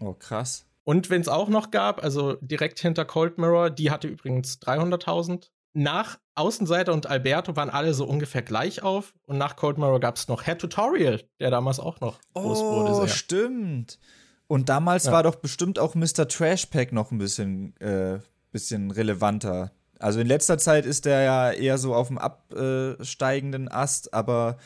Oh, 0.00 0.12
krass. 0.12 0.66
Und 0.84 1.08
wenn 1.10 1.22
es 1.22 1.28
auch 1.28 1.48
noch 1.48 1.70
gab, 1.70 2.02
also 2.04 2.36
direkt 2.40 2.78
hinter 2.78 3.04
Cold 3.04 3.38
Mirror, 3.38 3.70
die 3.70 3.90
hatte 3.90 4.06
übrigens 4.08 4.60
300.000. 4.60 5.48
Nach 5.76 6.18
Außenseiter 6.36 6.92
und 6.92 7.06
Alberto 7.06 7.56
waren 7.56 7.70
alle 7.70 7.94
so 7.94 8.04
ungefähr 8.04 8.42
gleich 8.42 8.82
auf. 8.82 9.14
Und 9.26 9.38
nach 9.38 9.56
Cold 9.56 9.78
Mirror 9.78 9.98
gab 9.98 10.16
es 10.16 10.28
noch 10.28 10.44
Head 10.44 10.60
Tutorial, 10.60 11.22
der 11.40 11.50
damals 11.50 11.80
auch 11.80 12.00
noch 12.00 12.20
groß 12.34 12.58
oh, 12.60 12.76
wurde. 12.76 12.92
Oh, 13.02 13.06
stimmt. 13.08 13.98
Und 14.46 14.68
damals 14.68 15.04
ja. 15.06 15.12
war 15.12 15.22
doch 15.22 15.36
bestimmt 15.36 15.78
auch 15.78 15.94
Mr. 15.94 16.28
Trashpack 16.28 16.92
noch 16.92 17.10
ein 17.10 17.18
bisschen, 17.18 17.76
äh, 17.80 18.20
bisschen 18.52 18.90
relevanter. 18.90 19.72
Also 19.98 20.20
in 20.20 20.26
letzter 20.26 20.58
Zeit 20.58 20.86
ist 20.86 21.06
der 21.06 21.22
ja 21.22 21.50
eher 21.50 21.78
so 21.78 21.94
auf 21.94 22.08
dem 22.08 22.18
absteigenden 22.18 23.70
Ast, 23.70 24.12
aber 24.12 24.58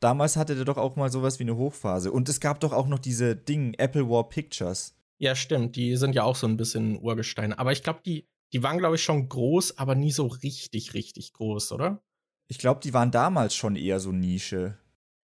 damals 0.00 0.36
hatte 0.36 0.54
der 0.54 0.64
doch 0.64 0.76
auch 0.76 0.96
mal 0.96 1.10
sowas 1.10 1.38
wie 1.38 1.44
eine 1.44 1.56
Hochphase. 1.56 2.12
Und 2.12 2.28
es 2.28 2.40
gab 2.40 2.60
doch 2.60 2.72
auch 2.72 2.86
noch 2.86 2.98
diese 2.98 3.34
Ding, 3.34 3.74
Apple 3.78 4.08
War 4.08 4.28
Pictures. 4.28 4.95
Ja, 5.18 5.34
stimmt. 5.34 5.76
Die 5.76 5.96
sind 5.96 6.14
ja 6.14 6.24
auch 6.24 6.36
so 6.36 6.46
ein 6.46 6.56
bisschen 6.56 6.98
Urgestein. 7.00 7.52
Aber 7.52 7.72
ich 7.72 7.82
glaube, 7.82 8.00
die, 8.04 8.28
die 8.52 8.62
waren, 8.62 8.78
glaube 8.78 8.96
ich, 8.96 9.02
schon 9.02 9.28
groß, 9.28 9.78
aber 9.78 9.94
nie 9.94 10.12
so 10.12 10.26
richtig, 10.26 10.94
richtig 10.94 11.32
groß, 11.32 11.72
oder? 11.72 12.02
Ich 12.48 12.58
glaube, 12.58 12.80
die 12.80 12.94
waren 12.94 13.10
damals 13.10 13.54
schon 13.54 13.76
eher 13.76 13.98
so 13.98 14.12
Nische. 14.12 14.78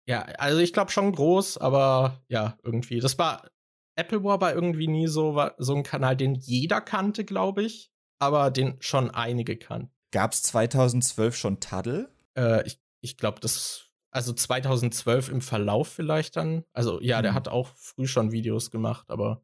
Ja, 0.07 0.21
also 0.21 0.59
ich 0.59 0.73
glaube 0.73 0.91
schon 0.91 1.11
groß, 1.11 1.57
aber 1.57 2.21
ja, 2.27 2.57
irgendwie. 2.63 2.99
Das 2.99 3.17
war. 3.17 3.47
Apple 3.95 4.23
War 4.23 4.39
war 4.39 4.55
irgendwie 4.55 4.87
nie 4.87 5.07
so, 5.07 5.35
war 5.35 5.53
so 5.57 5.75
ein 5.75 5.83
Kanal, 5.83 6.15
den 6.15 6.33
jeder 6.33 6.79
kannte, 6.79 7.25
glaube 7.25 7.61
ich, 7.61 7.91
aber 8.19 8.49
den 8.49 8.77
schon 8.79 9.11
einige 9.11 9.57
kannten. 9.57 9.91
Gab 10.11 10.31
es 10.31 10.43
2012 10.43 11.35
schon 11.35 11.59
Taddle? 11.59 12.09
Äh, 12.35 12.65
ich 12.65 12.79
ich 13.01 13.17
glaube, 13.17 13.39
das. 13.41 13.87
Also 14.13 14.33
2012 14.33 15.29
im 15.29 15.41
Verlauf 15.41 15.87
vielleicht 15.87 16.35
dann. 16.35 16.65
Also 16.73 16.99
ja, 17.01 17.17
hm. 17.17 17.23
der 17.23 17.33
hat 17.33 17.47
auch 17.47 17.69
früh 17.75 18.07
schon 18.07 18.31
Videos 18.33 18.69
gemacht, 18.69 19.09
aber 19.09 19.41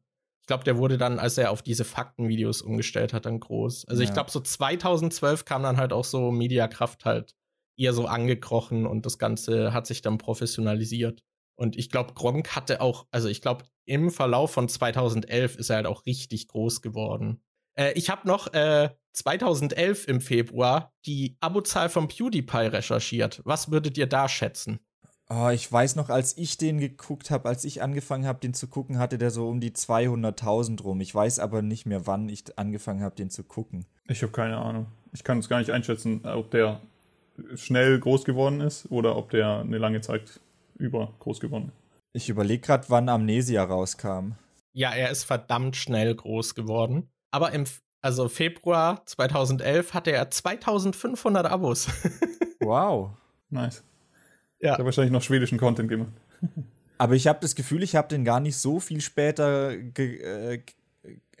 glaube, 0.48 0.64
der 0.64 0.78
wurde 0.78 0.98
dann, 0.98 1.20
als 1.20 1.38
er 1.38 1.52
auf 1.52 1.62
diese 1.62 1.84
Faktenvideos 1.84 2.62
umgestellt 2.62 3.12
hat, 3.12 3.26
dann 3.26 3.38
groß. 3.38 3.86
Also 3.86 4.02
ja. 4.02 4.08
ich 4.08 4.12
glaube, 4.12 4.32
so 4.32 4.40
2012 4.40 5.44
kam 5.44 5.62
dann 5.62 5.76
halt 5.76 5.92
auch 5.92 6.04
so 6.04 6.32
Mediakraft 6.32 7.04
halt 7.04 7.36
eher 7.78 7.92
so 7.92 8.06
angekrochen 8.06 8.86
und 8.86 9.06
das 9.06 9.18
Ganze 9.18 9.72
hat 9.72 9.86
sich 9.86 10.02
dann 10.02 10.18
professionalisiert. 10.18 11.22
Und 11.56 11.76
ich 11.76 11.90
glaube, 11.90 12.14
Gronk 12.14 12.56
hatte 12.56 12.80
auch, 12.80 13.06
also 13.10 13.28
ich 13.28 13.40
glaube, 13.40 13.64
im 13.84 14.10
Verlauf 14.10 14.52
von 14.52 14.68
2011 14.68 15.56
ist 15.56 15.70
er 15.70 15.76
halt 15.76 15.86
auch 15.86 16.06
richtig 16.06 16.48
groß 16.48 16.82
geworden. 16.82 17.40
Äh, 17.78 17.92
ich 17.92 18.10
habe 18.10 18.26
noch 18.26 18.52
äh, 18.52 18.90
2011 19.12 20.08
im 20.08 20.20
Februar 20.20 20.92
die 21.06 21.36
Abozahl 21.40 21.88
von 21.88 22.08
PewDiePie 22.08 22.68
recherchiert. 22.68 23.40
Was 23.44 23.70
würdet 23.70 23.96
ihr 23.96 24.06
da 24.06 24.28
schätzen? 24.28 24.80
Oh, 25.30 25.50
ich 25.50 25.70
weiß 25.70 25.96
noch, 25.96 26.08
als 26.08 26.38
ich 26.38 26.56
den 26.56 26.78
geguckt 26.78 27.30
habe, 27.30 27.48
als 27.48 27.64
ich 27.64 27.82
angefangen 27.82 28.26
habe, 28.26 28.40
den 28.40 28.54
zu 28.54 28.66
gucken, 28.66 28.98
hatte 28.98 29.18
der 29.18 29.30
so 29.30 29.48
um 29.48 29.60
die 29.60 29.72
200.000 29.72 30.82
rum. 30.82 31.00
Ich 31.02 31.14
weiß 31.14 31.38
aber 31.38 31.60
nicht 31.60 31.84
mehr, 31.84 32.06
wann 32.06 32.30
ich 32.30 32.58
angefangen 32.58 33.02
habe, 33.02 33.14
den 33.14 33.28
zu 33.28 33.44
gucken. 33.44 33.84
Ich 34.06 34.22
habe 34.22 34.32
keine 34.32 34.56
Ahnung. 34.56 34.86
Ich 35.12 35.24
kann 35.24 35.38
es 35.38 35.48
gar 35.48 35.58
nicht 35.58 35.70
einschätzen, 35.70 36.24
ob 36.24 36.50
der 36.50 36.80
schnell 37.54 38.00
groß 38.00 38.24
geworden 38.24 38.62
ist 38.62 38.90
oder 38.90 39.16
ob 39.16 39.30
der 39.30 39.58
eine 39.58 39.76
lange 39.76 40.00
Zeit 40.00 40.40
über 40.76 41.12
groß 41.18 41.40
geworden 41.40 41.68
ist. 41.68 41.88
Ich 42.14 42.30
überlege 42.30 42.62
gerade, 42.62 42.86
wann 42.88 43.10
Amnesia 43.10 43.62
rauskam. 43.64 44.32
Ja, 44.72 44.92
er 44.92 45.10
ist 45.10 45.24
verdammt 45.24 45.76
schnell 45.76 46.14
groß 46.14 46.54
geworden. 46.54 47.10
Aber 47.30 47.52
im 47.52 47.64
also 48.00 48.28
Februar 48.28 49.04
2011 49.06 49.92
hatte 49.92 50.12
er 50.12 50.30
2500 50.30 51.46
Abos. 51.46 51.88
wow. 52.60 53.10
Nice. 53.50 53.82
Ja. 54.60 54.72
Ich 54.72 54.72
habe 54.72 54.84
wahrscheinlich 54.86 55.12
noch 55.12 55.22
schwedischen 55.22 55.58
Content 55.58 55.88
gemacht. 55.88 56.12
Aber 56.98 57.14
ich 57.14 57.26
habe 57.26 57.38
das 57.40 57.54
Gefühl, 57.54 57.82
ich 57.82 57.94
habe 57.94 58.08
den 58.08 58.24
gar 58.24 58.40
nicht 58.40 58.56
so 58.56 58.80
viel 58.80 59.00
später 59.00 59.70
äh, 59.70 60.60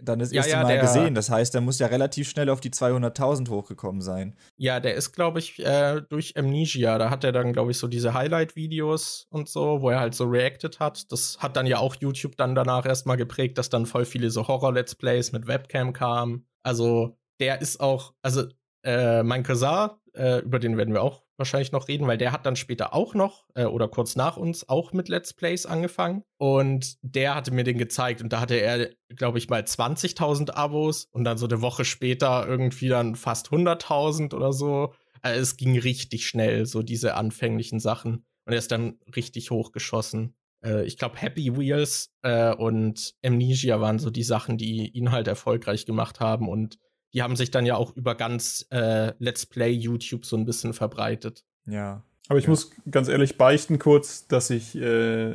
dann 0.00 0.18
das 0.18 0.32
erste 0.32 0.52
ja, 0.52 0.58
ja, 0.58 0.62
Mal 0.62 0.80
gesehen. 0.80 1.14
Das 1.14 1.30
heißt, 1.30 1.54
der 1.54 1.60
muss 1.60 1.78
ja 1.78 1.88
relativ 1.88 2.28
schnell 2.28 2.48
auf 2.48 2.60
die 2.60 2.70
200.000 2.70 3.50
hochgekommen 3.50 4.00
sein. 4.00 4.36
Ja, 4.56 4.80
der 4.80 4.94
ist, 4.94 5.12
glaube 5.12 5.40
ich, 5.40 5.64
äh, 5.64 6.00
durch 6.08 6.36
Amnesia. 6.36 6.98
Da 6.98 7.10
hat 7.10 7.24
er 7.24 7.32
dann, 7.32 7.52
glaube 7.52 7.72
ich, 7.72 7.78
so 7.78 7.88
diese 7.88 8.14
Highlight-Videos 8.14 9.26
und 9.30 9.48
so, 9.48 9.82
wo 9.82 9.90
er 9.90 10.00
halt 10.00 10.14
so 10.14 10.24
reacted 10.24 10.78
hat. 10.80 11.10
Das 11.10 11.38
hat 11.40 11.56
dann 11.56 11.66
ja 11.66 11.78
auch 11.78 11.96
YouTube 11.96 12.36
dann 12.36 12.54
danach 12.54 12.86
erstmal 12.86 13.16
geprägt, 13.16 13.58
dass 13.58 13.70
dann 13.70 13.86
voll 13.86 14.04
viele 14.04 14.30
so 14.30 14.46
Horror-Let's 14.46 14.94
Plays 14.94 15.32
mit 15.32 15.46
Webcam 15.46 15.92
kamen. 15.92 16.46
Also, 16.62 17.18
der 17.40 17.60
ist 17.60 17.80
auch, 17.80 18.14
also 18.22 18.44
äh, 18.84 19.22
mein 19.22 19.42
Cousin, 19.42 19.90
äh, 20.18 20.38
über 20.38 20.58
den 20.58 20.76
werden 20.76 20.92
wir 20.92 21.02
auch 21.02 21.22
wahrscheinlich 21.36 21.72
noch 21.72 21.88
reden, 21.88 22.06
weil 22.06 22.18
der 22.18 22.32
hat 22.32 22.44
dann 22.44 22.56
später 22.56 22.92
auch 22.92 23.14
noch 23.14 23.46
äh, 23.54 23.64
oder 23.64 23.88
kurz 23.88 24.16
nach 24.16 24.36
uns 24.36 24.68
auch 24.68 24.92
mit 24.92 25.08
Let's 25.08 25.32
Plays 25.32 25.64
angefangen 25.64 26.24
und 26.36 26.96
der 27.02 27.34
hatte 27.34 27.52
mir 27.52 27.64
den 27.64 27.78
gezeigt 27.78 28.20
und 28.20 28.32
da 28.32 28.40
hatte 28.40 28.56
er, 28.56 28.90
glaube 29.08 29.38
ich, 29.38 29.48
mal 29.48 29.62
20.000 29.62 30.50
Abos 30.50 31.06
und 31.12 31.24
dann 31.24 31.38
so 31.38 31.46
eine 31.46 31.62
Woche 31.62 31.84
später 31.84 32.46
irgendwie 32.46 32.88
dann 32.88 33.14
fast 33.14 33.48
100.000 33.48 34.34
oder 34.34 34.52
so. 34.52 34.92
Also 35.22 35.40
es 35.40 35.56
ging 35.56 35.78
richtig 35.78 36.26
schnell, 36.26 36.66
so 36.66 36.82
diese 36.82 37.14
anfänglichen 37.14 37.80
Sachen 37.80 38.24
und 38.44 38.52
er 38.52 38.58
ist 38.58 38.72
dann 38.72 38.98
richtig 39.14 39.50
hochgeschossen. 39.50 40.34
Äh, 40.64 40.84
ich 40.84 40.98
glaube, 40.98 41.16
Happy 41.18 41.56
Wheels 41.56 42.12
äh, 42.22 42.52
und 42.54 43.14
Amnesia 43.24 43.80
waren 43.80 43.98
so 43.98 44.10
die 44.10 44.22
Sachen, 44.22 44.58
die 44.58 44.90
ihn 44.90 45.12
halt 45.12 45.28
erfolgreich 45.28 45.86
gemacht 45.86 46.20
haben 46.20 46.48
und 46.48 46.78
die 47.14 47.22
haben 47.22 47.36
sich 47.36 47.50
dann 47.50 47.66
ja 47.66 47.76
auch 47.76 47.96
über 47.96 48.14
ganz 48.14 48.66
äh, 48.70 49.12
Let's 49.18 49.46
Play 49.46 49.70
YouTube 49.70 50.24
so 50.26 50.36
ein 50.36 50.44
bisschen 50.44 50.74
verbreitet. 50.74 51.44
Ja. 51.66 52.02
Aber 52.28 52.38
ich 52.38 52.44
ja. 52.44 52.50
muss 52.50 52.70
ganz 52.90 53.08
ehrlich 53.08 53.38
beichten 53.38 53.78
kurz, 53.78 54.26
dass 54.26 54.50
ich 54.50 54.76
äh, 54.76 55.34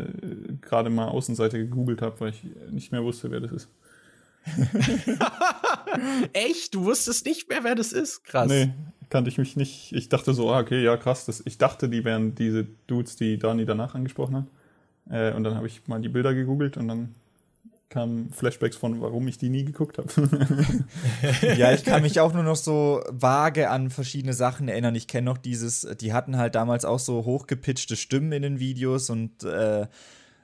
gerade 0.62 0.90
mal 0.90 1.08
Außenseite 1.08 1.58
gegoogelt 1.58 2.02
habe, 2.02 2.20
weil 2.20 2.30
ich 2.30 2.44
nicht 2.72 2.92
mehr 2.92 3.04
wusste, 3.04 3.32
wer 3.32 3.40
das 3.40 3.52
ist. 3.52 3.70
Echt? 6.34 6.76
Du 6.76 6.86
wusstest 6.86 7.26
nicht 7.26 7.50
mehr, 7.50 7.64
wer 7.64 7.76
das 7.76 7.94
ist? 7.94 8.24
Krass. 8.26 8.48
Nee, 8.48 8.72
kannte 9.10 9.30
ich 9.30 9.38
mich 9.38 9.56
nicht. 9.56 9.94
Ich 9.94 10.10
dachte 10.10 10.34
so, 10.34 10.52
ah, 10.52 10.60
okay, 10.60 10.84
ja, 10.84 10.98
krass. 10.98 11.26
Das, 11.26 11.42
ich 11.46 11.58
dachte, 11.58 11.90
die 11.90 12.04
wären 12.04 12.36
diese 12.36 12.68
Dudes, 12.88 13.16
die 13.16 13.40
Dani 13.40 13.66
danach 13.66 13.96
angesprochen 13.96 14.36
hat. 14.36 14.46
Äh, 15.10 15.36
und 15.36 15.44
dann 15.44 15.56
habe 15.56 15.68
ich 15.68 15.88
mal 15.88 16.02
die 16.02 16.10
Bilder 16.10 16.34
gegoogelt 16.34 16.78
und 16.78 16.88
dann 16.88 17.16
kamen 17.94 18.32
Flashbacks 18.32 18.76
von, 18.76 19.02
warum 19.02 19.28
ich 19.28 19.38
die 19.38 19.50
nie 19.50 19.66
geguckt 19.66 20.00
habe. 20.00 20.10
ja, 21.58 21.72
ich 21.74 21.84
kann 21.84 22.02
mich 22.02 22.20
auch 22.20 22.34
nur 22.34 22.42
noch 22.42 22.56
so 22.56 23.04
vage 23.08 23.70
an 23.70 23.92
verschiedene 23.92 24.34
Sachen 24.34 24.68
erinnern. 24.68 24.96
Ich 24.96 25.08
kenne 25.08 25.26
noch 25.26 25.38
dieses, 25.38 25.88
die 26.02 26.12
hatten 26.12 26.38
halt 26.38 26.56
damals 26.56 26.86
auch 26.86 26.98
so 26.98 27.24
hochgepitchte 27.24 27.96
Stimmen 27.96 28.32
in 28.32 28.42
den 28.42 28.60
Videos 28.60 29.12
und 29.12 29.44
äh, 29.44 29.86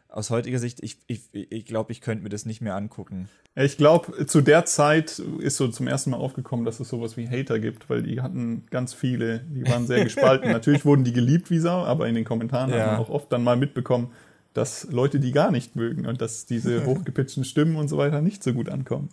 aus 0.10 0.30
heutiger 0.30 0.60
Sicht, 0.60 0.84
ich, 0.84 0.98
ich, 1.08 1.22
ich 1.32 1.66
glaube, 1.66 1.92
ich 1.92 2.02
könnte 2.02 2.24
mir 2.24 2.30
das 2.30 2.46
nicht 2.46 2.62
mehr 2.62 2.76
angucken. 2.76 3.30
Ich 3.56 3.78
glaube, 3.78 4.28
zu 4.28 4.42
der 4.42 4.66
Zeit 4.66 5.20
ist 5.40 5.58
so 5.58 5.68
zum 5.70 5.88
ersten 5.88 6.12
Mal 6.12 6.18
aufgekommen, 6.18 6.66
dass 6.66 6.80
es 6.80 6.90
sowas 6.90 7.18
wie 7.18 7.28
Hater 7.28 7.60
gibt, 7.60 7.90
weil 7.90 8.04
die 8.04 8.22
hatten 8.22 8.68
ganz 8.70 8.94
viele, 8.94 9.40
die 9.40 9.68
waren 9.68 9.88
sehr 9.88 10.04
gespalten. 10.04 10.52
Natürlich 10.52 10.86
wurden 10.86 11.04
die 11.04 11.14
geliebt 11.14 11.50
wie 11.50 11.60
Sau, 11.60 11.84
aber 11.84 12.08
in 12.08 12.14
den 12.14 12.26
Kommentaren 12.26 12.72
ja. 12.72 12.78
hat 12.78 12.92
man 12.92 13.00
auch 13.00 13.10
oft 13.10 13.32
dann 13.32 13.44
mal 13.44 13.58
mitbekommen, 13.58 14.12
dass 14.54 14.88
Leute 14.92 15.20
die 15.20 15.32
gar 15.32 15.52
nicht 15.52 15.76
mögen 15.76 16.06
und 16.06 16.22
dass 16.22 16.46
diese 16.46 16.86
hochgepitchten 16.86 17.44
Stimmen 17.44 17.76
und 17.76 17.88
so 17.88 17.98
weiter 17.98 18.22
nicht 18.22 18.44
so 18.44 18.54
gut 18.54 18.70
ankommen. 18.70 19.10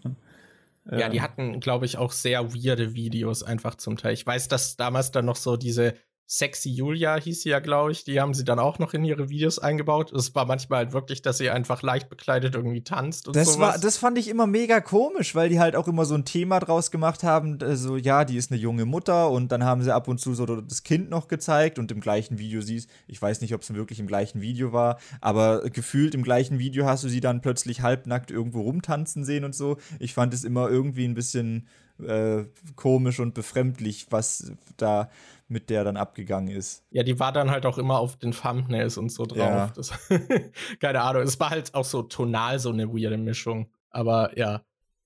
Ja, 0.91 1.09
die 1.09 1.17
ähm. 1.19 1.23
hatten, 1.23 1.61
glaube 1.61 1.85
ich, 1.85 1.99
auch 1.99 2.13
sehr 2.13 2.55
weirde 2.55 2.95
Videos 2.95 3.43
einfach 3.43 3.75
zum 3.75 3.97
Teil. 3.97 4.15
Ich 4.15 4.27
weiß, 4.27 4.49
dass 4.49 4.77
damals 4.77 5.11
dann 5.11 5.25
noch 5.25 5.37
so 5.37 5.57
diese 5.57 5.95
Sexy 6.29 6.71
Julia 6.71 7.17
hieß 7.17 7.43
sie 7.43 7.51
ja, 7.51 7.61
glaube 7.61 7.93
ich. 7.93 8.03
Die 8.03 8.21
haben 8.21 8.35
sie 8.35 8.45
dann 8.45 8.59
auch 8.59 8.81
noch 8.81 8.95
in 8.95 9.05
ihre 9.05 9.29
Videos 9.29 9.61
eingebaut. 9.61 10.13
Es 10.13 10.35
war 10.35 10.45
manchmal 10.45 10.79
halt 10.79 10.93
wirklich, 10.93 11.23
dass 11.23 11.39
sie 11.39 11.51
einfach 11.51 11.83
leicht 11.83 12.09
bekleidet 12.09 12.57
irgendwie 12.57 12.83
tanzt 12.83 13.29
und 13.29 13.37
das 13.37 13.55
sowas. 13.55 13.75
War, 13.75 13.79
das 13.79 13.97
fand 13.97 14.19
ich 14.19 14.29
immer 14.29 14.49
mega 14.49 14.81
komisch, 14.81 15.37
weil 15.37 15.49
die 15.49 15.61
halt 15.61 15.77
auch 15.77 15.87
immer 15.87 16.05
so 16.05 16.17
ein 16.17 16.25
Thema 16.25 16.59
draus 16.59 16.91
gemacht 16.91 17.23
haben. 17.23 17.59
So, 17.61 17.67
also, 17.67 17.97
ja, 17.97 18.25
die 18.25 18.37
ist 18.37 18.51
eine 18.51 18.61
junge 18.61 18.87
Mutter 18.87 19.31
und 19.31 19.53
dann 19.53 19.63
haben 19.63 19.83
sie 19.83 19.95
ab 19.95 20.09
und 20.09 20.19
zu 20.19 20.35
so 20.35 20.47
das 20.47 20.83
Kind 20.83 21.11
noch 21.11 21.29
gezeigt 21.29 21.79
und 21.79 21.93
im 21.93 22.01
gleichen 22.01 22.39
Video 22.39 22.61
siehst, 22.61 22.91
ich 23.07 23.23
weiß 23.23 23.41
nicht, 23.41 23.55
ob 23.55 23.63
es 23.63 23.73
wirklich 23.73 24.01
im 24.01 24.09
gleichen 24.09 24.41
Video 24.41 24.73
war, 24.73 24.99
aber 25.21 25.71
gefühlt 25.71 26.15
im 26.17 26.25
gleichen 26.25 26.59
Video 26.59 26.87
hast 26.87 27.05
du 27.05 27.09
sie 27.09 27.21
dann 27.21 27.41
plötzlich 27.41 27.83
halbnackt 27.83 28.33
irgendwo 28.33 28.63
rumtanzen 28.63 29.25
sehen 29.25 29.45
und 29.45 29.55
so. 29.55 29.77
Ich 30.01 30.13
fand 30.13 30.35
es 30.35 30.43
immer 30.43 30.69
irgendwie 30.69 31.05
ein 31.05 31.15
bisschen 31.15 31.69
äh, 32.05 32.45
komisch 32.75 33.21
und 33.21 33.35
befremdlich, 33.35 34.07
was 34.11 34.53
da 34.77 35.09
mit 35.49 35.71
der 35.71 35.85
dann 35.85 35.97
abgegangen 35.97 36.55
ist. 36.55 36.85
Ja, 36.91 37.03
die 37.03 37.19
war 37.21 37.33
dann 37.33 37.51
halt 37.51 37.67
auch 37.67 37.79
immer 37.79 37.99
auf 37.99 38.17
den 38.17 38.33
Thumbnails 38.33 38.99
und 38.99 39.11
so 39.11 39.27
drauf. 39.27 39.39
Ja. 39.39 39.73
Das, 39.75 39.93
keine 40.81 41.03
Ahnung. 41.03 41.23
Es 41.23 41.39
war 41.39 41.51
halt 41.51 41.75
auch 41.75 41.85
so 41.85 42.03
tonal 42.03 42.59
so 42.59 42.71
eine 42.71 42.89
weirde 42.89 43.17
Mischung. 43.17 43.69
Aber 43.91 44.37
ja. 44.37 44.63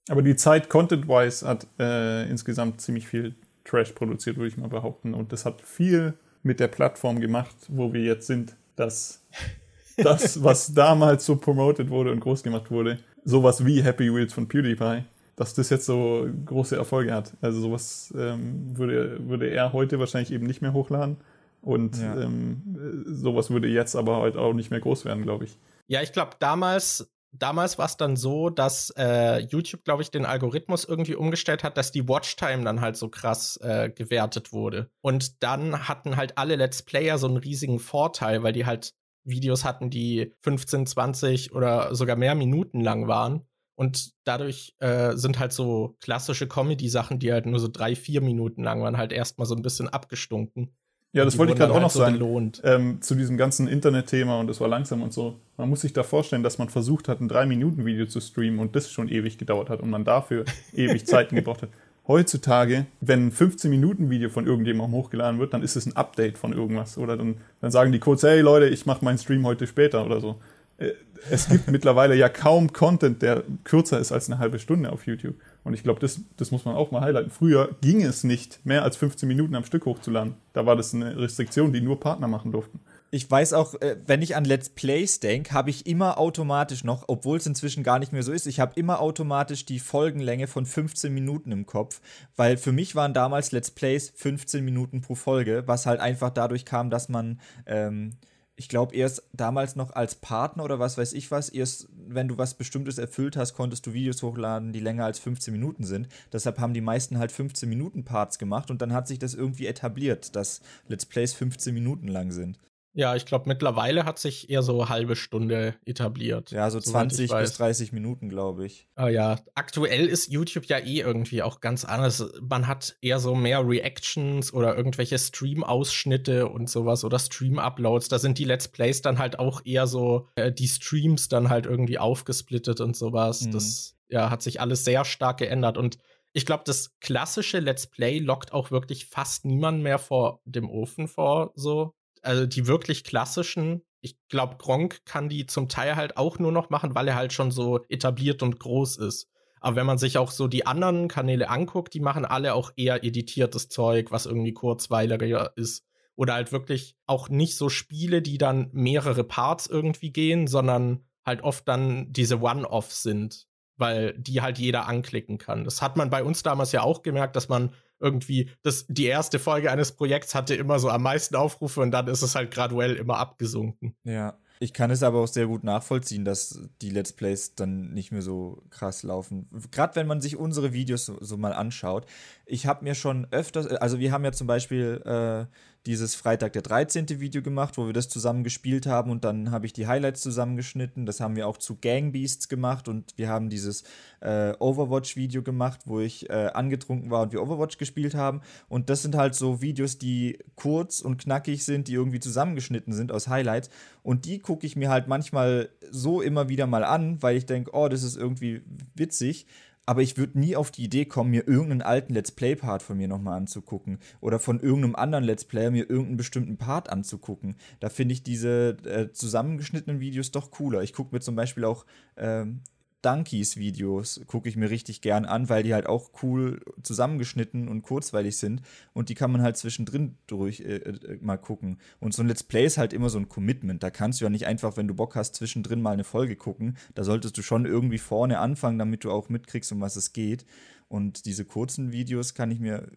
Aber 0.09 0.23
die 0.23 0.37
Zeit 0.37 0.69
Content-wise 0.69 1.47
hat 1.47 1.67
äh, 1.79 2.29
insgesamt 2.29 2.81
ziemlich 2.81 3.07
viel 3.07 3.35
Trash 3.65 3.93
produziert, 3.93 4.37
würde 4.37 4.49
ich 4.49 4.57
mal 4.57 4.69
behaupten. 4.69 5.15
Und 5.15 5.33
das 5.33 5.45
hat 5.45 5.61
viel 5.61 6.15
mit 6.43 6.59
der 6.59 6.69
Plattform 6.69 7.21
gemacht, 7.21 7.55
wo 7.69 7.93
wir 7.93 8.03
jetzt 8.03 8.27
sind. 8.27 8.57
Dass 8.77 9.23
das, 9.97 10.43
was 10.43 10.73
damals 10.73 11.27
so 11.27 11.37
promoted 11.37 11.91
wurde 11.91 12.13
und 12.13 12.21
groß 12.21 12.43
gemacht 12.43 12.71
wurde, 12.71 12.99
sowas 13.25 13.67
wie 13.67 13.83
Happy 13.83 14.13
Wheels 14.13 14.33
von 14.33 14.49
PewDiePie, 14.49 15.05
dass 15.41 15.55
das 15.55 15.71
jetzt 15.71 15.87
so 15.87 16.29
große 16.45 16.77
Erfolge 16.77 17.15
hat. 17.15 17.33
Also 17.41 17.63
sowas 17.63 18.13
ähm, 18.15 18.77
würde, 18.77 19.27
würde 19.27 19.49
er 19.49 19.73
heute 19.73 19.99
wahrscheinlich 19.99 20.33
eben 20.33 20.45
nicht 20.45 20.61
mehr 20.61 20.75
hochladen. 20.75 21.17
Und 21.63 21.97
ja. 21.97 22.15
ähm, 22.21 23.07
sowas 23.07 23.49
würde 23.49 23.67
jetzt 23.67 23.97
aber 23.97 24.21
halt 24.21 24.37
auch 24.37 24.53
nicht 24.53 24.71
mehr 24.71 24.81
groß 24.81 25.07
werden, 25.07 25.23
glaube 25.23 25.45
ich. 25.45 25.57
Ja, 25.89 26.03
ich 26.03 26.13
glaube, 26.13 26.33
damals, 26.41 27.11
damals 27.33 27.79
war 27.79 27.87
es 27.87 27.97
dann 27.97 28.17
so, 28.17 28.51
dass 28.51 28.93
äh, 28.99 29.39
YouTube, 29.39 29.83
glaube 29.83 30.03
ich, 30.03 30.11
den 30.11 30.27
Algorithmus 30.27 30.85
irgendwie 30.85 31.15
umgestellt 31.15 31.65
hat, 31.65 31.79
dass 31.79 31.91
die 31.91 32.07
Watchtime 32.07 32.63
dann 32.63 32.83
halt 32.83 32.99
so 32.99 33.09
krass 33.09 33.59
äh, 33.63 33.89
gewertet 33.89 34.53
wurde. 34.53 34.91
Und 35.01 35.43
dann 35.43 35.89
hatten 35.89 36.19
halt 36.19 36.37
alle 36.37 36.57
Let's 36.57 36.83
Player 36.83 37.17
so 37.17 37.29
einen 37.29 37.39
riesigen 37.39 37.79
Vorteil, 37.79 38.43
weil 38.43 38.53
die 38.53 38.67
halt 38.67 38.93
Videos 39.25 39.65
hatten, 39.65 39.89
die 39.89 40.35
15, 40.43 40.87
20 40.87 41.55
oder 41.55 41.95
sogar 41.95 42.17
mehr 42.17 42.35
Minuten 42.35 42.83
lang 42.83 43.09
waren. 43.09 43.47
Und 43.81 44.13
dadurch 44.25 44.75
äh, 44.81 45.17
sind 45.17 45.39
halt 45.39 45.55
so 45.55 45.97
klassische 46.03 46.47
Comedy-Sachen, 46.47 47.19
die 47.19 47.33
halt 47.33 47.47
nur 47.47 47.59
so 47.59 47.67
drei, 47.67 47.97
vier 47.97 48.21
Minuten 48.21 48.63
lang 48.63 48.83
waren, 48.83 48.99
halt 48.99 49.11
erstmal 49.11 49.47
so 49.47 49.55
ein 49.55 49.63
bisschen 49.63 49.89
abgestunken. 49.89 50.69
Ja, 51.15 51.25
das 51.25 51.39
wollte 51.39 51.55
ich 51.55 51.59
gerade 51.59 51.71
auch 51.73 51.77
halt 51.77 51.85
noch 51.85 51.91
so 51.91 52.01
sagen. 52.01 52.53
Ähm, 52.63 53.01
zu 53.01 53.15
diesem 53.15 53.39
ganzen 53.39 53.69
Internet-Thema 53.69 54.39
und 54.39 54.51
es 54.51 54.61
war 54.61 54.69
langsam 54.69 55.01
und 55.01 55.15
so. 55.15 55.41
Man 55.57 55.71
muss 55.71 55.81
sich 55.81 55.95
da 55.95 56.03
vorstellen, 56.03 56.43
dass 56.43 56.59
man 56.59 56.69
versucht 56.69 57.09
hat, 57.09 57.23
ein 57.23 57.29
Drei-Minuten-Video 57.29 58.05
zu 58.05 58.21
streamen 58.21 58.61
und 58.61 58.77
das 58.77 58.91
schon 58.91 59.09
ewig 59.09 59.39
gedauert 59.39 59.71
hat 59.71 59.81
und 59.81 59.89
man 59.89 60.05
dafür 60.05 60.45
ewig 60.75 61.07
Zeiten 61.07 61.37
gebraucht 61.37 61.63
hat. 61.63 61.71
Heutzutage, 62.07 62.85
wenn 63.01 63.29
ein 63.29 63.33
15-Minuten-Video 63.33 64.29
von 64.29 64.47
irgendjemandem 64.47 64.95
hochgeladen 64.95 65.41
wird, 65.41 65.55
dann 65.55 65.63
ist 65.63 65.77
es 65.77 65.87
ein 65.87 65.97
Update 65.97 66.37
von 66.37 66.53
irgendwas. 66.53 66.99
Oder 66.99 67.17
dann, 67.17 67.37
dann 67.63 67.71
sagen 67.71 67.93
die 67.93 67.99
kurz, 67.99 68.25
hey 68.25 68.43
Leute, 68.43 68.69
ich 68.69 68.85
mache 68.85 69.03
meinen 69.03 69.17
Stream 69.17 69.47
heute 69.47 69.67
später 69.67 70.05
oder 70.05 70.21
so. 70.21 70.39
Äh, 70.81 70.93
es 71.31 71.49
gibt 71.49 71.71
mittlerweile 71.71 72.15
ja 72.15 72.29
kaum 72.29 72.73
Content, 72.73 73.23
der 73.23 73.45
kürzer 73.65 73.99
ist 73.99 74.11
als 74.11 74.31
eine 74.31 74.39
halbe 74.39 74.59
Stunde 74.59 74.91
auf 74.91 75.07
YouTube. 75.07 75.37
Und 75.65 75.75
ich 75.75 75.83
glaube, 75.83 76.01
das, 76.01 76.21
das 76.39 76.51
muss 76.51 76.65
man 76.65 76.75
auch 76.75 76.91
mal 76.91 77.03
highlighten. 77.03 77.31
Früher 77.31 77.77
ging 77.83 78.03
es 78.03 78.25
nicht, 78.25 78.65
mehr 78.65 78.83
als 78.83 78.97
15 78.97 79.29
Minuten 79.29 79.55
am 79.55 79.65
Stück 79.65 79.85
hochzuladen. 79.85 80.35
Da 80.55 80.65
war 80.65 80.77
das 80.77 80.95
eine 80.95 81.19
Restriktion, 81.19 81.73
die 81.73 81.83
nur 81.83 82.01
Partner 82.01 82.27
machen 82.27 82.53
durften. 82.53 82.81
Ich 83.11 83.29
weiß 83.31 83.53
auch, 83.53 83.75
äh, 83.81 83.97
wenn 84.07 84.23
ich 84.23 84.37
an 84.37 84.45
Let's 84.45 84.71
Plays 84.71 85.21
denke, 85.21 85.53
habe 85.53 85.69
ich 85.69 85.87
immer 85.87 86.17
automatisch 86.17 86.85
noch, 86.85 87.05
obwohl 87.09 87.39
es 87.39 87.47
inzwischen 87.47 87.83
gar 87.83 87.99
nicht 87.99 88.13
mehr 88.13 88.23
so 88.23 88.33
ist, 88.33 88.47
ich 88.47 88.61
habe 88.61 88.73
immer 88.77 89.01
automatisch 89.01 89.67
die 89.67 89.81
Folgenlänge 89.81 90.47
von 90.47 90.65
15 90.65 91.13
Minuten 91.13 91.53
im 91.53 91.67
Kopf, 91.67 92.01
weil 92.37 92.57
für 92.57 92.73
mich 92.73 92.95
waren 92.95 93.13
damals 93.13 93.53
Let's 93.53 93.73
Plays 93.73 94.13
15 94.15 94.65
Minuten 94.65 95.01
pro 95.01 95.17
Folge, 95.17 95.65
was 95.67 95.87
halt 95.87 96.01
einfach 96.01 96.31
dadurch 96.31 96.65
kam, 96.65 96.89
dass 96.89 97.09
man 97.09 97.41
ähm, 97.67 98.13
ich 98.61 98.69
glaube, 98.69 98.95
erst 98.95 99.23
damals 99.33 99.75
noch 99.75 99.95
als 99.95 100.17
Partner 100.17 100.65
oder 100.65 100.79
was 100.79 100.99
weiß 100.99 101.15
ich 101.15 101.31
was, 101.31 101.49
erst 101.49 101.89
wenn 101.97 102.29
du 102.29 102.37
was 102.37 102.53
Bestimmtes 102.53 102.99
erfüllt 102.99 103.39
hast, 103.39 103.55
konntest 103.55 103.87
du 103.87 103.95
Videos 103.95 104.23
hochladen, 104.23 104.75
die 104.75 104.81
länger 104.81 105.07
als 105.07 105.19
15 105.19 105.51
Minuten 105.51 105.85
sind. 105.85 106.09
Deshalb 106.31 106.59
haben 106.59 106.75
die 106.75 106.83
meisten 106.83 107.17
halt 107.17 107.33
15 107.33 107.67
Minuten 107.67 108.05
Parts 108.05 108.39
gemacht 108.39 108.71
und 108.71 108.83
dann 108.83 108.93
hat 108.93 109.09
sich 109.09 109.19
das 109.19 109.33
irgendwie 109.33 109.67
etabliert, 109.67 110.37
dass 110.37 110.61
Let's 110.89 111.07
Plays 111.07 111.33
15 111.33 111.73
Minuten 111.73 112.07
lang 112.07 112.33
sind. 112.33 112.59
Ja, 112.93 113.15
ich 113.15 113.25
glaube, 113.25 113.49
mittlerweile 113.49 114.05
hat 114.05 114.19
sich 114.19 114.51
eher 114.51 114.63
so 114.63 114.89
halbe 114.89 115.15
Stunde 115.15 115.77
etabliert. 115.85 116.51
Ja, 116.51 116.71
so 116.71 116.81
20 116.81 117.31
bis 117.31 117.53
30 117.55 117.93
Minuten, 117.93 118.29
glaube 118.29 118.67
ich. 118.67 118.89
Ah 118.97 119.09
ja, 119.09 119.39
aktuell 119.55 120.07
ist 120.07 120.31
YouTube 120.31 120.65
ja 120.67 120.79
eh 120.79 121.01
irgendwie 121.01 121.43
auch 121.43 121.61
ganz 121.61 121.85
anders. 121.85 122.25
Man 122.41 122.67
hat 122.67 122.97
eher 123.01 123.21
so 123.21 123.35
mehr 123.35 123.67
Reactions 123.67 124.53
oder 124.53 124.77
irgendwelche 124.77 125.19
Stream-Ausschnitte 125.19 126.49
und 126.49 126.69
sowas 126.69 127.05
oder 127.05 127.19
Stream-Uploads. 127.19 128.09
Da 128.09 128.19
sind 128.19 128.39
die 128.39 128.45
Let's 128.45 128.69
Plays 128.69 129.03
dann 129.03 129.19
halt 129.19 129.39
auch 129.39 129.63
eher 129.65 129.87
so, 129.87 130.29
äh, 130.35 130.51
die 130.51 130.69
Streams 130.69 131.29
dann 131.29 131.49
halt 131.49 131.67
irgendwie 131.67 131.99
aufgesplittet 131.99 132.81
und 132.81 132.97
sowas. 132.97 133.43
Mhm. 133.43 133.53
Das 133.53 133.97
ja, 134.09 134.31
hat 134.31 134.43
sich 134.43 134.61
alles 134.61 134.85
sehr 134.85 135.05
stark 135.05 135.39
geändert 135.39 135.79
und 135.79 135.99
ich 136.33 136.47
glaube, 136.47 136.63
das 136.65 136.97
klassische 137.01 137.59
Let's 137.59 137.89
Play 137.89 138.19
lockt 138.19 138.53
auch 138.53 138.71
wirklich 138.71 139.07
fast 139.07 139.45
niemand 139.45 139.83
mehr 139.83 139.99
vor 139.99 140.41
dem 140.45 140.71
Ofen 140.71 141.09
vor, 141.09 141.53
so 141.57 141.95
also 142.23 142.47
die 142.47 142.67
wirklich 142.67 143.05
klassischen, 143.05 143.83
ich 144.01 144.17
glaube, 144.29 144.57
Gronk 144.57 145.05
kann 145.05 145.29
die 145.29 145.47
zum 145.47 145.69
Teil 145.69 145.97
halt 145.97 146.17
auch 146.17 146.39
nur 146.39 146.53
noch 146.53 146.71
machen, 146.71 146.95
weil 146.95 147.09
er 147.09 147.15
halt 147.15 147.33
schon 147.33 147.51
so 147.51 147.85
etabliert 147.89 148.43
und 148.43 148.59
groß 148.59 148.97
ist. 148.99 149.29
Aber 149.61 149.77
wenn 149.77 149.87
man 149.87 149.99
sich 149.99 150.17
auch 150.17 150.31
so 150.31 150.49
die 150.49 150.67
anderen 150.67 151.09
Kanäle 151.09 151.51
anguckt, 151.51 151.93
die 151.93 152.01
machen 152.01 152.25
alle 152.25 152.55
auch 152.55 152.73
eher 152.77 153.05
editiertes 153.05 153.69
Zeug, 153.69 154.11
was 154.11 154.27
irgendwie 154.27 154.55
kurzweiliger 154.55 155.53
ist. 155.57 155.85
Oder 156.17 156.35
halt 156.35 156.51
wirklich 156.53 156.97
auch 157.07 157.29
nicht 157.29 157.57
so 157.57 157.69
Spiele, 157.69 158.23
die 158.23 158.39
dann 158.39 158.71
mehrere 158.73 159.25
Parts 159.25 159.67
irgendwie 159.67 160.13
gehen, 160.13 160.47
sondern 160.47 161.05
halt 161.25 161.43
oft 161.43 161.69
dann 161.69 162.13
diese 162.13 162.41
One-Offs 162.41 163.03
sind, 163.03 163.47
weil 163.77 164.15
die 164.19 164.41
halt 164.41 164.59
jeder 164.59 164.87
anklicken 164.87 165.39
kann. 165.39 165.65
Das 165.65 165.83
hat 165.83 165.97
man 165.97 166.11
bei 166.11 166.25
uns 166.25 166.43
damals 166.43 166.73
ja 166.73 166.83
auch 166.83 167.03
gemerkt, 167.03 167.37
dass 167.37 167.49
man 167.49 167.75
irgendwie, 168.01 168.51
das, 168.63 168.87
die 168.89 169.07
erste 169.07 169.39
Folge 169.39 169.71
eines 169.71 169.93
Projekts 169.93 170.35
hatte 170.35 170.55
immer 170.55 170.79
so 170.79 170.89
am 170.89 171.03
meisten 171.03 171.37
Aufrufe 171.37 171.81
und 171.81 171.91
dann 171.91 172.09
ist 172.09 172.23
es 172.23 172.35
halt 172.35 172.51
graduell 172.51 172.97
immer 172.97 173.19
abgesunken. 173.19 173.95
Ja. 174.05 174.39
Ich 174.63 174.75
kann 174.75 174.91
es 174.91 175.03
aber 175.03 175.21
auch 175.21 175.27
sehr 175.27 175.47
gut 175.47 175.65
nachvollziehen, 175.65 176.27
dass 176.27 176.61
die 176.83 176.91
Let's 176.91 177.15
Plays 177.15 177.55
dann 177.55 177.95
nicht 177.95 178.13
mehr 178.13 178.21
so 178.21 178.63
krass 178.69 179.03
laufen. 179.03 179.49
Gerade 179.71 179.97
wenn 179.97 180.07
man 180.07 180.21
sich 180.21 180.37
unsere 180.37 180.75
Videos 180.75 181.07
so, 181.07 181.17
so 181.19 181.39
mal 181.39 181.55
anschaut. 181.55 182.05
Ich 182.45 182.67
habe 182.67 182.85
mir 182.85 182.95
schon 182.95 183.27
öfters, 183.31 183.67
also 183.67 183.99
wir 183.99 184.13
haben 184.13 184.23
ja 184.23 184.33
zum 184.33 184.47
Beispiel 184.47 185.01
äh, 185.07 185.47
dieses 185.87 186.15
Freitag 186.15 186.53
der 186.53 186.63
13. 186.63 187.09
Video 187.21 187.41
gemacht, 187.41 187.79
wo 187.79 187.87
wir 187.87 187.95
das 187.95 188.09
zusammen 188.09 188.45
gespielt 188.45 188.87
haben 188.87 189.11
und 189.11 189.25
dann 189.25 189.51
habe 189.51 189.65
ich 189.65 189.73
die 189.73 189.87
Highlights 189.87 190.21
zusammengeschnitten. 190.21 191.07
Das 191.07 191.21
haben 191.21 191.37
wir 191.37 191.49
auch 191.49 191.57
zu 191.57 191.77
Gang 191.77 192.13
Beasts 192.13 192.49
gemacht 192.49 192.87
und 192.87 193.15
wir 193.17 193.29
haben 193.29 193.49
dieses 193.49 193.85
äh, 194.21 194.53
Overwatch-Video 194.59 195.43
gemacht, 195.43 195.81
wo 195.87 196.01
ich 196.01 196.29
äh, 196.29 196.51
angetrunken 196.53 197.11
war 197.11 197.23
und 197.23 197.33
wir 197.33 197.43
Overwatch 197.43 197.79
gespielt 197.79 198.15
haben. 198.15 198.43
Und 198.69 198.91
das 198.91 199.01
sind 199.03 199.15
halt 199.15 199.35
so 199.35 199.63
Videos, 199.63 199.97
die 199.97 200.39
kurz 200.55 201.01
und 201.01 201.17
knackig 201.19 201.65
sind, 201.65 201.89
die 201.89 201.95
irgendwie 201.95 202.21
zusammengeschnitten 202.21 202.93
sind 202.93 203.11
aus 203.11 203.29
Highlights. 203.29 203.71
Und 204.03 204.27
die 204.27 204.39
gucke 204.39 204.67
ich 204.67 204.77
mir 204.77 204.91
halt 204.91 205.09
manchmal 205.09 205.71
so 205.91 206.21
immer 206.21 206.51
wieder 206.51 206.67
mal 206.67 206.85
an, 206.85 207.23
weil 207.23 207.37
ich 207.37 207.47
denke, 207.47 207.71
oh, 207.73 207.89
das 207.89 208.03
ist 208.03 208.17
irgendwie 208.17 208.63
witzig 208.95 209.47
aber 209.91 210.03
ich 210.03 210.17
würde 210.17 210.39
nie 210.39 210.55
auf 210.55 210.71
die 210.71 210.85
Idee 210.85 211.05
kommen, 211.05 211.33
mir 211.33 211.49
irgendeinen 211.49 211.83
alten 211.83 212.15
Let's 212.15 212.31
Play-Part 212.31 212.81
von 212.81 212.97
mir 212.97 213.09
nochmal 213.09 213.37
anzugucken 213.37 213.99
oder 214.21 214.39
von 214.39 214.61
irgendeinem 214.61 214.95
anderen 214.95 215.25
Let's 215.25 215.45
Player 215.45 215.73
mir 215.73 215.91
irgendeinen 215.91 216.17
bestimmten 216.17 216.59
Part 216.59 216.89
anzugucken. 216.89 217.57
Da 217.81 217.89
finde 217.89 218.13
ich 218.13 218.23
diese 218.23 218.77
äh, 218.85 219.11
zusammengeschnittenen 219.11 219.99
Videos 219.99 220.31
doch 220.31 220.53
cooler. 220.53 220.85
Ich 220.85 220.93
gucke 220.93 221.13
mir 221.13 221.21
zum 221.21 221.35
Beispiel 221.35 221.65
auch 221.65 221.87
ähm, 222.17 222.61
Dunkies 223.03 223.57
Videos 223.57 224.21
gucke 224.27 224.49
ich 224.49 224.57
mir 224.57 224.71
richtig 224.71 225.01
gern 225.01 225.25
an, 225.25 225.49
weil 225.49 225.63
die 225.63 225.73
halt 225.73 225.87
auch 225.87 226.11
cool 226.23 226.61
zusammengeschnitten 226.83 227.69
und 227.69 227.83
kurzweilig 227.83 228.37
sind 228.37 228.63
und 228.93 229.09
die 229.09 229.15
kann 229.15 229.33
man 229.33 229.43
halt 229.43 229.57
zwischendrin 229.57 230.17
durch 230.27 230.61
äh, 230.61 230.77
äh, 230.77 231.19
mal 231.21 231.39
gucken. 231.39 231.79
Und 231.99 232.15
so 232.15 232.23
ein 232.23 232.29
Let's 232.29 232.43
Play 232.43 232.67
ist 232.67 232.79
halt 232.79 232.93
immer 232.93 233.09
so 233.09 233.19
ein 233.19 233.29
Commitment. 233.29 233.83
Da 233.83 233.91
kannst 233.91 234.21
du 234.21 234.25
ja 234.25 234.31
nicht 234.31 234.47
einfach, 234.47 234.77
wenn 234.77 234.89
du 234.89 234.95
Bock 234.95 235.17
hast, 235.17 235.35
zwischendrin 235.35 235.81
mal 235.81 235.93
eine 235.93 236.05
Folge 236.05 236.37
gucken. 236.37 236.77
Da 236.95 237.05
solltest 237.05 237.39
du 237.39 237.43
schon 237.43 237.65
irgendwie 237.65 237.99
vorne 237.99 238.39
anfangen, 238.39 238.79
damit 238.79 239.05
du 239.05 239.11
auch 239.11 239.29
mitkriegst, 239.29 239.73
um 239.73 239.81
was 239.81 239.97
es 239.97 240.13
geht. 240.13 240.45
Und 240.89 241.25
diese 241.25 241.45
kurzen 241.45 241.93
Videos 241.93 242.35
kann 242.35 242.51
ich 242.51 242.61
mir 242.61 242.89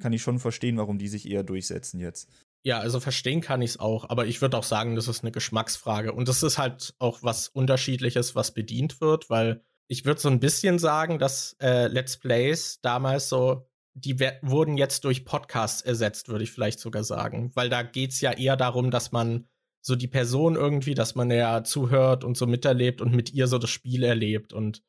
kann 0.00 0.12
ich 0.12 0.22
schon 0.22 0.38
verstehen, 0.38 0.76
warum 0.76 0.98
die 0.98 1.08
sich 1.08 1.30
eher 1.30 1.42
durchsetzen 1.42 2.00
jetzt. 2.00 2.28
Ja, 2.66 2.78
also 2.78 2.98
verstehen 2.98 3.42
kann 3.42 3.60
ich 3.60 3.72
es 3.72 3.80
auch, 3.80 4.08
aber 4.08 4.26
ich 4.26 4.40
würde 4.40 4.56
auch 4.56 4.64
sagen, 4.64 4.96
das 4.96 5.06
ist 5.06 5.22
eine 5.22 5.32
Geschmacksfrage. 5.32 6.12
Und 6.12 6.28
das 6.28 6.42
ist 6.42 6.56
halt 6.56 6.94
auch 6.98 7.22
was 7.22 7.48
Unterschiedliches, 7.48 8.34
was 8.34 8.54
bedient 8.54 9.00
wird, 9.02 9.28
weil 9.28 9.62
ich 9.86 10.06
würde 10.06 10.20
so 10.20 10.30
ein 10.30 10.40
bisschen 10.40 10.78
sagen, 10.78 11.18
dass 11.18 11.56
äh, 11.60 11.88
Let's 11.88 12.16
Plays 12.16 12.80
damals 12.80 13.28
so 13.28 13.66
die 13.94 14.18
wurden 14.42 14.76
jetzt 14.76 15.04
durch 15.04 15.24
Podcasts 15.24 15.80
ersetzt, 15.80 16.28
würde 16.28 16.44
ich 16.44 16.50
vielleicht 16.50 16.80
sogar 16.80 17.04
sagen. 17.04 17.52
Weil 17.54 17.68
da 17.68 17.82
geht 17.82 18.10
es 18.10 18.20
ja 18.20 18.32
eher 18.32 18.56
darum, 18.56 18.90
dass 18.90 19.12
man 19.12 19.48
so 19.80 19.94
die 19.94 20.08
Person 20.08 20.56
irgendwie, 20.56 20.94
dass 20.94 21.14
man 21.14 21.30
ja 21.30 21.62
zuhört 21.62 22.24
und 22.24 22.36
so 22.36 22.46
miterlebt 22.46 23.00
und 23.00 23.14
mit 23.14 23.32
ihr 23.32 23.46
so 23.46 23.58
das 23.58 23.70
Spiel 23.70 24.02
erlebt 24.02 24.52
und 24.52 24.82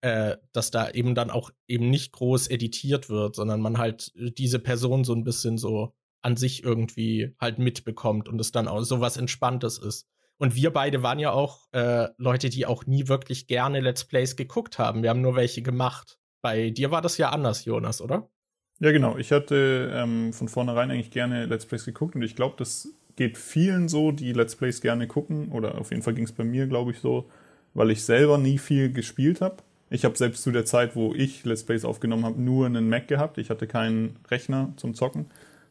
äh, 0.00 0.36
dass 0.52 0.70
da 0.70 0.90
eben 0.90 1.14
dann 1.14 1.30
auch 1.30 1.50
eben 1.68 1.90
nicht 1.90 2.12
groß 2.12 2.48
editiert 2.48 3.08
wird, 3.08 3.36
sondern 3.36 3.60
man 3.60 3.78
halt 3.78 4.12
diese 4.16 4.58
Person 4.58 5.04
so 5.04 5.14
ein 5.14 5.24
bisschen 5.24 5.58
so 5.58 5.94
an 6.22 6.36
sich 6.36 6.62
irgendwie 6.64 7.34
halt 7.38 7.58
mitbekommt 7.58 8.28
und 8.28 8.40
es 8.40 8.52
dann 8.52 8.68
auch 8.68 8.82
so 8.82 9.00
was 9.00 9.16
Entspanntes 9.16 9.78
ist. 9.78 10.06
Und 10.38 10.54
wir 10.54 10.72
beide 10.72 11.02
waren 11.02 11.18
ja 11.18 11.32
auch 11.32 11.66
äh, 11.72 12.08
Leute, 12.16 12.48
die 12.48 12.64
auch 12.64 12.86
nie 12.86 13.08
wirklich 13.08 13.46
gerne 13.46 13.80
Let's 13.80 14.04
Plays 14.04 14.36
geguckt 14.36 14.78
haben. 14.78 15.02
Wir 15.02 15.10
haben 15.10 15.20
nur 15.20 15.36
welche 15.36 15.60
gemacht. 15.60 16.18
Bei 16.40 16.70
dir 16.70 16.90
war 16.90 17.02
das 17.02 17.18
ja 17.18 17.28
anders, 17.28 17.66
Jonas, 17.66 18.00
oder? 18.00 18.30
Ja, 18.78 18.92
genau. 18.92 19.18
Ich 19.18 19.32
hatte 19.32 19.92
ähm, 19.94 20.32
von 20.32 20.48
vornherein 20.48 20.90
eigentlich 20.90 21.10
gerne 21.10 21.44
Let's 21.44 21.66
Plays 21.66 21.84
geguckt 21.84 22.14
und 22.14 22.22
ich 22.22 22.34
glaube, 22.34 22.54
das 22.56 22.88
geht 23.16 23.36
vielen 23.36 23.90
so, 23.90 24.12
die 24.12 24.32
Let's 24.32 24.56
Plays 24.56 24.80
gerne 24.80 25.06
gucken. 25.06 25.52
Oder 25.52 25.78
auf 25.78 25.90
jeden 25.90 26.02
Fall 26.02 26.14
ging 26.14 26.24
es 26.24 26.32
bei 26.32 26.44
mir, 26.44 26.66
glaube 26.66 26.92
ich, 26.92 27.00
so, 27.00 27.28
weil 27.74 27.90
ich 27.90 28.02
selber 28.02 28.38
nie 28.38 28.56
viel 28.56 28.90
gespielt 28.90 29.42
habe. 29.42 29.56
Ich 29.90 30.06
habe 30.06 30.16
selbst 30.16 30.42
zu 30.42 30.52
der 30.52 30.64
Zeit, 30.64 30.96
wo 30.96 31.12
ich 31.14 31.44
Let's 31.44 31.64
Plays 31.64 31.84
aufgenommen 31.84 32.24
habe, 32.24 32.40
nur 32.40 32.64
einen 32.64 32.88
Mac 32.88 33.08
gehabt. 33.08 33.36
Ich 33.36 33.50
hatte 33.50 33.66
keinen 33.66 34.16
Rechner 34.30 34.72
zum 34.76 34.94
Zocken. 34.94 35.26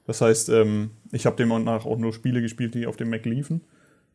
Das 0.10 0.22
heißt, 0.22 0.50
ähm, 0.50 0.90
ich 1.12 1.28
habe 1.28 1.36
demnach 1.36 1.86
auch 1.86 2.00
nur 2.00 2.14
Spiele 2.14 2.42
gespielt, 2.42 2.74
die 2.74 2.88
auf 2.88 2.98
dem 2.98 3.12
Mac 3.12 3.26
liefen. 3.26 3.62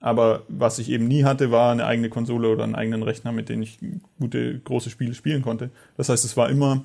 Aber 0.00 0.42
was 0.48 0.80
ich 0.80 0.90
eben 0.90 1.07
nie 1.07 1.22
hatte, 1.22 1.52
war 1.52 1.70
eine 1.70 1.87
eigene 1.87 2.09
Konsole 2.09 2.48
oder 2.48 2.64
einen 2.64 2.74
eigenen 2.74 3.04
Rechner, 3.04 3.30
mit 3.30 3.48
dem 3.48 3.62
ich 3.62 3.78
gute, 4.18 4.59
große 4.59 4.90
Spiele 4.90 5.14
spielen 5.14 5.42
konnte. 5.42 5.70
Das 5.96 6.09
heißt, 6.09 6.24
es 6.24 6.37
war 6.37 6.50
immer 6.50 6.83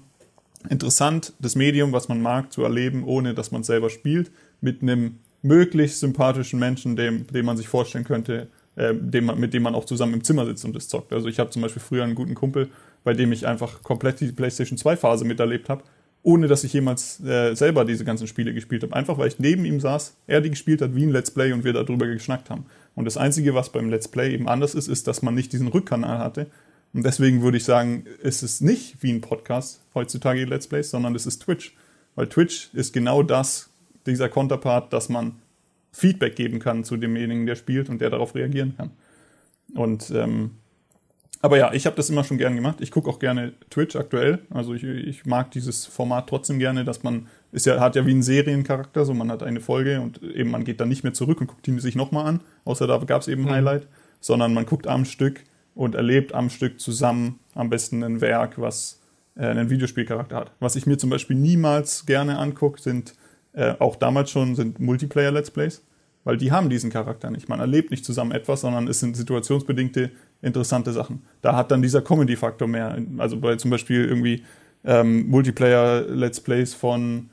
interessant, 0.70 1.34
das 1.40 1.56
Medium, 1.56 1.92
was 1.92 2.08
man 2.08 2.22
mag, 2.22 2.54
zu 2.54 2.62
erleben, 2.62 3.04
ohne 3.04 3.34
dass 3.34 3.50
man 3.50 3.64
selber 3.64 3.90
spielt, 3.90 4.30
mit 4.62 4.84
einem 4.84 5.18
möglichst 5.42 6.02
sympathischen 6.02 6.60
Menschen, 6.60 6.96
dem, 6.96 7.26
dem 7.26 7.48
man 7.48 7.58
sich 7.58 7.68
vorstellen 7.68 8.06
könnte, 8.06 8.48
äh, 8.76 8.94
dem 8.94 9.26
mit 9.40 9.56
dem 9.56 9.64
man 9.64 9.74
auch 9.74 9.86
zusammen 9.86 10.14
im 10.14 10.24
Zimmer 10.24 10.46
sitzt 10.46 10.66
und 10.66 10.76
das 10.76 10.88
zockt. 10.88 11.14
Also 11.14 11.30
ich 11.30 11.40
habe 11.40 11.50
zum 11.50 11.64
Beispiel 11.64 11.82
früher 11.82 12.04
einen 12.04 12.14
guten 12.14 12.36
Kumpel, 12.36 12.70
bei 13.04 13.16
dem 13.16 13.32
ich 13.32 13.48
einfach 13.48 13.82
komplett 13.82 14.20
die 14.20 14.32
PlayStation 14.32 14.78
2 14.78 14.98
Phase 14.98 15.26
miterlebt 15.26 15.68
habe 15.68 15.82
ohne 16.30 16.48
dass 16.48 16.64
ich 16.64 16.74
jemals 16.74 17.20
äh, 17.26 17.56
selber 17.56 17.86
diese 17.86 18.06
ganzen 18.06 18.28
Spiele 18.28 18.54
gespielt 18.54 18.84
habe. 18.84 18.96
Einfach 18.96 19.18
weil 19.18 19.30
ich 19.30 19.40
neben 19.40 19.66
ihm 19.66 19.80
saß, 19.80 20.16
er 20.28 20.42
die 20.42 20.52
gespielt 20.52 20.80
hat 20.80 20.94
wie 20.94 21.04
ein 21.04 21.10
Let's 21.10 21.32
Play 21.32 21.52
und 21.54 21.64
wir 21.64 21.74
darüber 21.74 22.06
geschnackt 22.06 22.52
haben. 22.52 22.68
Und 22.94 23.06
das 23.06 23.18
Einzige, 23.18 23.56
was 23.56 23.72
beim 23.72 23.90
Let's 23.90 24.08
Play 24.08 24.32
eben 24.36 24.48
anders 24.48 24.76
ist, 24.76 24.88
ist, 24.88 25.08
dass 25.08 25.24
man 25.24 25.34
nicht 25.34 25.52
diesen 25.54 25.70
Rückkanal 25.70 26.20
hatte. 26.20 26.46
Und 26.94 27.04
deswegen 27.04 27.42
würde 27.42 27.58
ich 27.58 27.64
sagen, 27.64 28.06
ist 28.22 28.44
es 28.44 28.62
nicht 28.62 29.02
wie 29.02 29.12
ein 29.12 29.22
Podcast 29.22 29.82
heutzutage 29.96 30.46
Let's 30.46 30.68
Plays, 30.68 30.92
sondern 30.92 31.16
es 31.16 31.26
ist 31.26 31.42
Twitch. 31.42 31.76
Weil 32.14 32.28
Twitch 32.28 32.70
ist 32.74 32.94
genau 32.94 33.24
das, 33.24 33.72
dieser 34.06 34.30
Konterpart, 34.30 34.94
dass 34.94 35.10
man 35.10 35.34
Feedback 35.92 36.36
geben 36.36 36.60
kann 36.60 36.84
zu 36.84 36.96
demjenigen, 36.96 37.48
der 37.48 37.56
spielt 37.56 37.90
und 37.90 38.02
der 38.02 38.12
darauf 38.12 38.36
reagieren 38.36 38.76
kann. 38.78 38.92
Und 39.74 40.12
ähm, 40.12 40.52
aber 41.42 41.58
ja, 41.58 41.74
ich 41.74 41.86
habe 41.86 41.96
das 41.96 42.10
immer 42.10 42.24
schon 42.24 42.38
gern 42.38 42.56
gemacht. 42.56 42.82
Ich 42.82 42.92
gucke 42.92 43.10
auch 43.10 43.20
gerne 43.20 43.54
Twitch 43.70 43.96
aktuell. 43.96 44.40
Also 44.50 44.74
ich, 44.74 44.84
ich 44.84 45.26
mag 45.26 45.52
dieses 45.52 45.86
Format 45.86 46.28
trotzdem 46.28 46.60
gerne, 46.60 46.84
dass 46.84 47.02
man, 47.04 47.28
ist 47.54 47.66
ja, 47.66 47.80
hat 47.80 47.96
ja 47.96 48.06
wie 48.06 48.14
ein 48.14 48.24
Seriencharakter, 48.24 49.06
so 49.06 49.14
man 49.14 49.32
hat 49.32 49.42
eine 49.42 49.62
Folge 49.62 50.02
und 50.02 50.22
eben 50.22 50.52
man 50.52 50.66
geht 50.66 50.82
dann 50.82 50.90
nicht 50.90 51.04
mehr 51.04 51.14
zurück 51.14 51.40
und 51.40 51.48
guckt 51.48 51.66
die 51.66 51.80
sich 51.80 51.96
nochmal 51.96 52.26
an, 52.26 52.42
außer 52.66 52.88
da 52.88 52.98
gab 52.98 53.22
es 53.22 53.30
eben 53.30 53.44
ein 53.44 53.48
mhm. 53.48 53.54
Highlight, 53.54 53.88
sondern 54.20 54.54
man 54.54 54.66
guckt 54.66 54.86
am 54.88 55.06
Stück 55.06 55.46
und 55.76 55.96
erlebt 55.96 56.34
am 56.34 56.50
Stück 56.50 56.80
zusammen 56.82 57.40
am 57.56 57.70
besten 57.70 58.04
ein 58.04 58.20
Werk, 58.20 58.60
was 58.60 59.02
äh, 59.36 59.46
einen 59.46 59.70
Videospielcharakter 59.70 60.36
hat. 60.36 60.52
Was 60.60 60.76
ich 60.76 60.86
mir 60.86 60.98
zum 60.98 61.10
Beispiel 61.10 61.38
niemals 61.38 62.06
gerne 62.06 62.38
angucke, 62.38 62.82
sind 62.82 63.16
äh, 63.54 63.76
auch 63.80 63.96
damals 63.96 64.30
schon 64.30 64.56
sind 64.56 64.80
Multiplayer-Let's 64.80 65.52
Plays 65.52 65.84
weil 66.24 66.38
die 66.38 66.52
haben 66.52 66.70
diesen 66.70 66.90
Charakter 66.90 67.32
nicht. 67.32 67.50
Man 67.50 67.60
erlebt 67.60 67.92
nicht 67.92 68.06
zusammen 68.06 68.32
etwas, 68.32 68.62
sondern 68.62 68.88
es 68.88 69.00
sind 69.00 69.16
situationsbedingte 69.16 70.12
interessante 70.42 70.92
Sachen. 70.92 71.24
Da 71.42 71.56
hat 71.56 71.72
dann 71.72 71.82
dieser 71.82 72.02
Comedy-Faktor 72.02 72.68
mehr. 72.68 72.98
Also 73.18 73.38
bei 73.38 73.56
zum 73.56 73.72
Beispiel 73.72 74.06
irgendwie 74.06 74.44
ähm, 74.86 75.28
Multiplayer-Let's 75.30 76.42
Plays 76.42 76.74
von, 76.74 77.30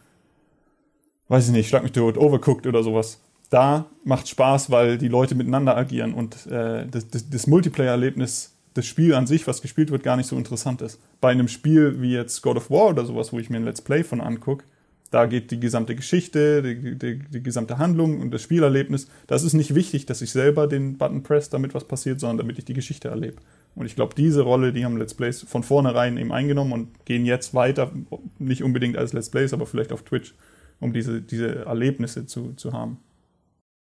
weiß 1.29 1.47
ich 1.47 1.53
nicht, 1.53 1.69
Schlag 1.69 1.83
mich 1.83 1.93
tot, 1.93 2.19
Overcooked 2.19 2.67
oder 2.67 2.83
sowas. 2.83 3.21
Da 3.51 3.87
macht 4.05 4.29
Spaß, 4.29 4.71
weil 4.71 4.99
die 4.99 5.09
Leute 5.09 5.37
miteinander 5.37 5.77
agieren 5.77 6.15
und 6.15 6.47
äh, 6.47 6.87
das, 6.87 7.09
das, 7.09 7.31
das 7.31 7.47
Multiplayer-Erlebnis, 7.47 8.57
das 8.75 8.87
Spiel 8.87 9.15
an 9.15 9.27
sich, 9.27 9.47
was 9.47 9.63
gespielt 9.63 9.91
wird, 9.91 10.03
gar 10.03 10.17
nicht 10.17 10.27
so 10.27 10.37
interessant 10.37 10.83
ist. 10.83 11.01
Bei 11.21 11.31
einem 11.31 11.49
Spiel 11.49 12.03
wie 12.03 12.13
jetzt 12.13 12.43
God 12.43 12.57
of 12.57 12.71
War 12.71 12.89
oder 12.89 13.05
sowas, 13.05 13.33
wo 13.33 13.39
ich 13.39 13.49
mir 13.49 13.59
ein 13.59 13.65
Let's 13.65 13.81
Play 13.81 14.03
von 14.03 14.21
angucke, 14.21 14.65
da 15.11 15.27
geht 15.27 15.51
die 15.51 15.61
gesamte 15.61 15.95
Geschichte, 15.95 16.63
die, 16.63 16.99
die, 16.99 17.19
die, 17.19 17.43
gesamte 17.43 17.79
Handlung 17.79 18.21
und 18.21 18.31
das 18.33 18.43
Spielerlebnis. 18.43 19.09
Das 19.27 19.43
ist 19.43 19.55
nicht 19.55 19.75
wichtig, 19.75 20.07
dass 20.07 20.23
ich 20.23 20.33
selber 20.33 20.67
den 20.67 20.99
Button 20.99 21.23
press, 21.23 21.49
damit 21.51 21.75
was 21.75 21.85
passiert, 21.85 22.21
sondern 22.21 22.39
damit 22.39 22.59
ich 22.59 22.65
die 22.65 22.75
Geschichte 22.75 23.09
erlebe. 23.09 23.37
Und 23.75 23.87
ich 23.87 23.95
glaube, 23.95 24.15
diese 24.15 24.43
Rolle, 24.43 24.73
die 24.73 24.85
haben 24.85 24.97
Let's 24.97 25.15
Plays 25.15 25.43
von 25.43 25.63
vornherein 25.63 26.17
eben 26.17 26.33
eingenommen 26.33 26.73
und 26.73 27.05
gehen 27.05 27.25
jetzt 27.27 27.55
weiter, 27.55 27.93
nicht 28.39 28.63
unbedingt 28.63 28.97
als 28.97 29.13
Let's 29.13 29.31
Plays, 29.31 29.53
aber 29.53 29.67
vielleicht 29.67 29.93
auf 29.93 30.03
Twitch, 30.03 30.35
um 30.81 30.93
diese, 30.93 31.21
diese 31.21 31.67
Erlebnisse 31.67 32.27
zu, 32.27 32.55
zu 32.55 32.73
haben. 32.73 32.99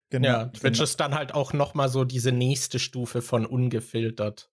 Genau. 0.10 0.28
Ja, 0.28 0.46
Twitch 0.46 0.74
genau. 0.74 0.84
ist 0.84 1.00
dann 1.00 1.16
halt 1.16 1.34
auch 1.34 1.54
nochmal 1.54 1.90
so 1.90 2.04
diese 2.04 2.32
nächste 2.32 2.80
Stufe 2.80 3.22
von 3.22 3.46
ungefiltert. 3.46 4.50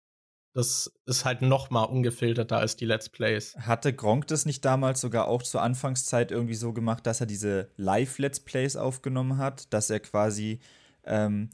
Das 0.57 0.91
ist 1.05 1.27
halt 1.27 1.43
noch 1.43 1.69
mal 1.69 1.83
ungefilterter 1.83 2.57
als 2.57 2.77
die 2.77 2.87
Let's 2.87 3.11
Plays. 3.11 3.55
Hatte 3.59 3.93
Gronk 3.93 4.27
das 4.29 4.47
nicht 4.47 4.65
damals 4.65 5.03
sogar 5.03 5.29
auch 5.29 5.43
zur 5.43 5.61
Anfangszeit 5.61 6.31
irgendwie 6.31 6.55
so 6.55 6.73
gemacht, 6.73 7.07
dass 7.07 7.21
er 7.21 7.27
diese 7.27 7.69
Live-Let's 7.77 8.41
Plays 8.41 8.75
aufgenommen 8.75 9.37
hat, 9.37 9.71
dass 9.75 9.91
er 9.91 10.01
quasi 10.01 10.61
ähm, 11.05 11.51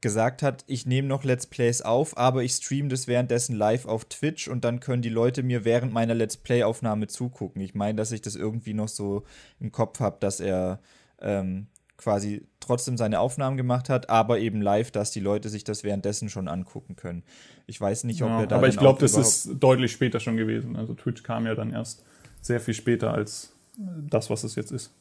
gesagt 0.00 0.44
hat, 0.44 0.62
ich 0.68 0.86
nehme 0.86 1.08
noch 1.08 1.24
Let's 1.24 1.48
Plays 1.48 1.82
auf, 1.82 2.16
aber 2.16 2.44
ich 2.44 2.52
streame 2.52 2.86
das 2.86 3.08
währenddessen 3.08 3.56
live 3.56 3.86
auf 3.86 4.04
Twitch 4.04 4.46
und 4.46 4.64
dann 4.64 4.78
können 4.78 5.02
die 5.02 5.08
Leute 5.08 5.42
mir 5.42 5.64
während 5.64 5.92
meiner 5.92 6.14
Let's 6.14 6.36
Play-Aufnahme 6.36 7.08
zugucken. 7.08 7.60
Ich 7.60 7.74
meine, 7.74 7.96
dass 7.96 8.12
ich 8.12 8.22
das 8.22 8.36
irgendwie 8.36 8.72
noch 8.72 8.86
so 8.86 9.24
im 9.58 9.72
Kopf 9.72 9.98
habe, 9.98 10.18
dass 10.20 10.38
er 10.38 10.78
ähm, 11.20 11.66
quasi 11.98 12.46
trotzdem 12.60 12.96
seine 12.96 13.20
Aufnahmen 13.20 13.56
gemacht 13.56 13.90
hat, 13.90 14.08
aber 14.08 14.38
eben 14.38 14.62
live, 14.62 14.90
dass 14.90 15.10
die 15.10 15.20
Leute 15.20 15.50
sich 15.50 15.64
das 15.64 15.84
währenddessen 15.84 16.30
schon 16.30 16.48
angucken 16.48 16.96
können. 16.96 17.24
Ich 17.66 17.78
weiß 17.78 18.04
nicht, 18.04 18.22
ob 18.22 18.30
ja, 18.30 18.40
er 18.40 18.46
da. 18.46 18.56
Aber 18.56 18.68
ich 18.68 18.78
glaube, 18.78 19.00
das 19.00 19.16
ist 19.16 19.56
deutlich 19.58 19.92
später 19.92 20.20
schon 20.20 20.36
gewesen. 20.36 20.76
Also 20.76 20.94
Twitch 20.94 21.22
kam 21.22 21.44
ja 21.44 21.54
dann 21.54 21.72
erst 21.72 22.04
sehr 22.40 22.60
viel 22.60 22.74
später 22.74 23.12
als 23.12 23.52
das, 23.76 24.30
was 24.30 24.44
es 24.44 24.54
jetzt 24.54 24.70
ist. 24.70 24.94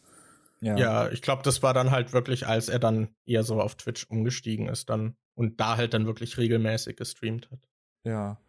Ja, 0.60 0.75
ja 0.75 1.10
ich 1.10 1.21
glaube, 1.21 1.43
das 1.43 1.62
war 1.62 1.73
dann 1.73 1.91
halt 1.91 2.13
wirklich, 2.13 2.47
als 2.47 2.67
er 2.67 2.79
dann 2.79 3.10
eher 3.25 3.43
so 3.43 3.62
auf 3.62 3.75
Twitch 3.75 4.07
umgestiegen 4.10 4.67
ist 4.67 4.89
dann 4.89 5.15
und 5.36 5.60
da 5.60 5.77
halt 5.77 5.93
dann 5.93 6.07
wirklich 6.07 6.38
regelmäßig 6.38 6.97
gestreamt 6.97 7.49
hat. 7.51 7.60
Ja. 8.03 8.39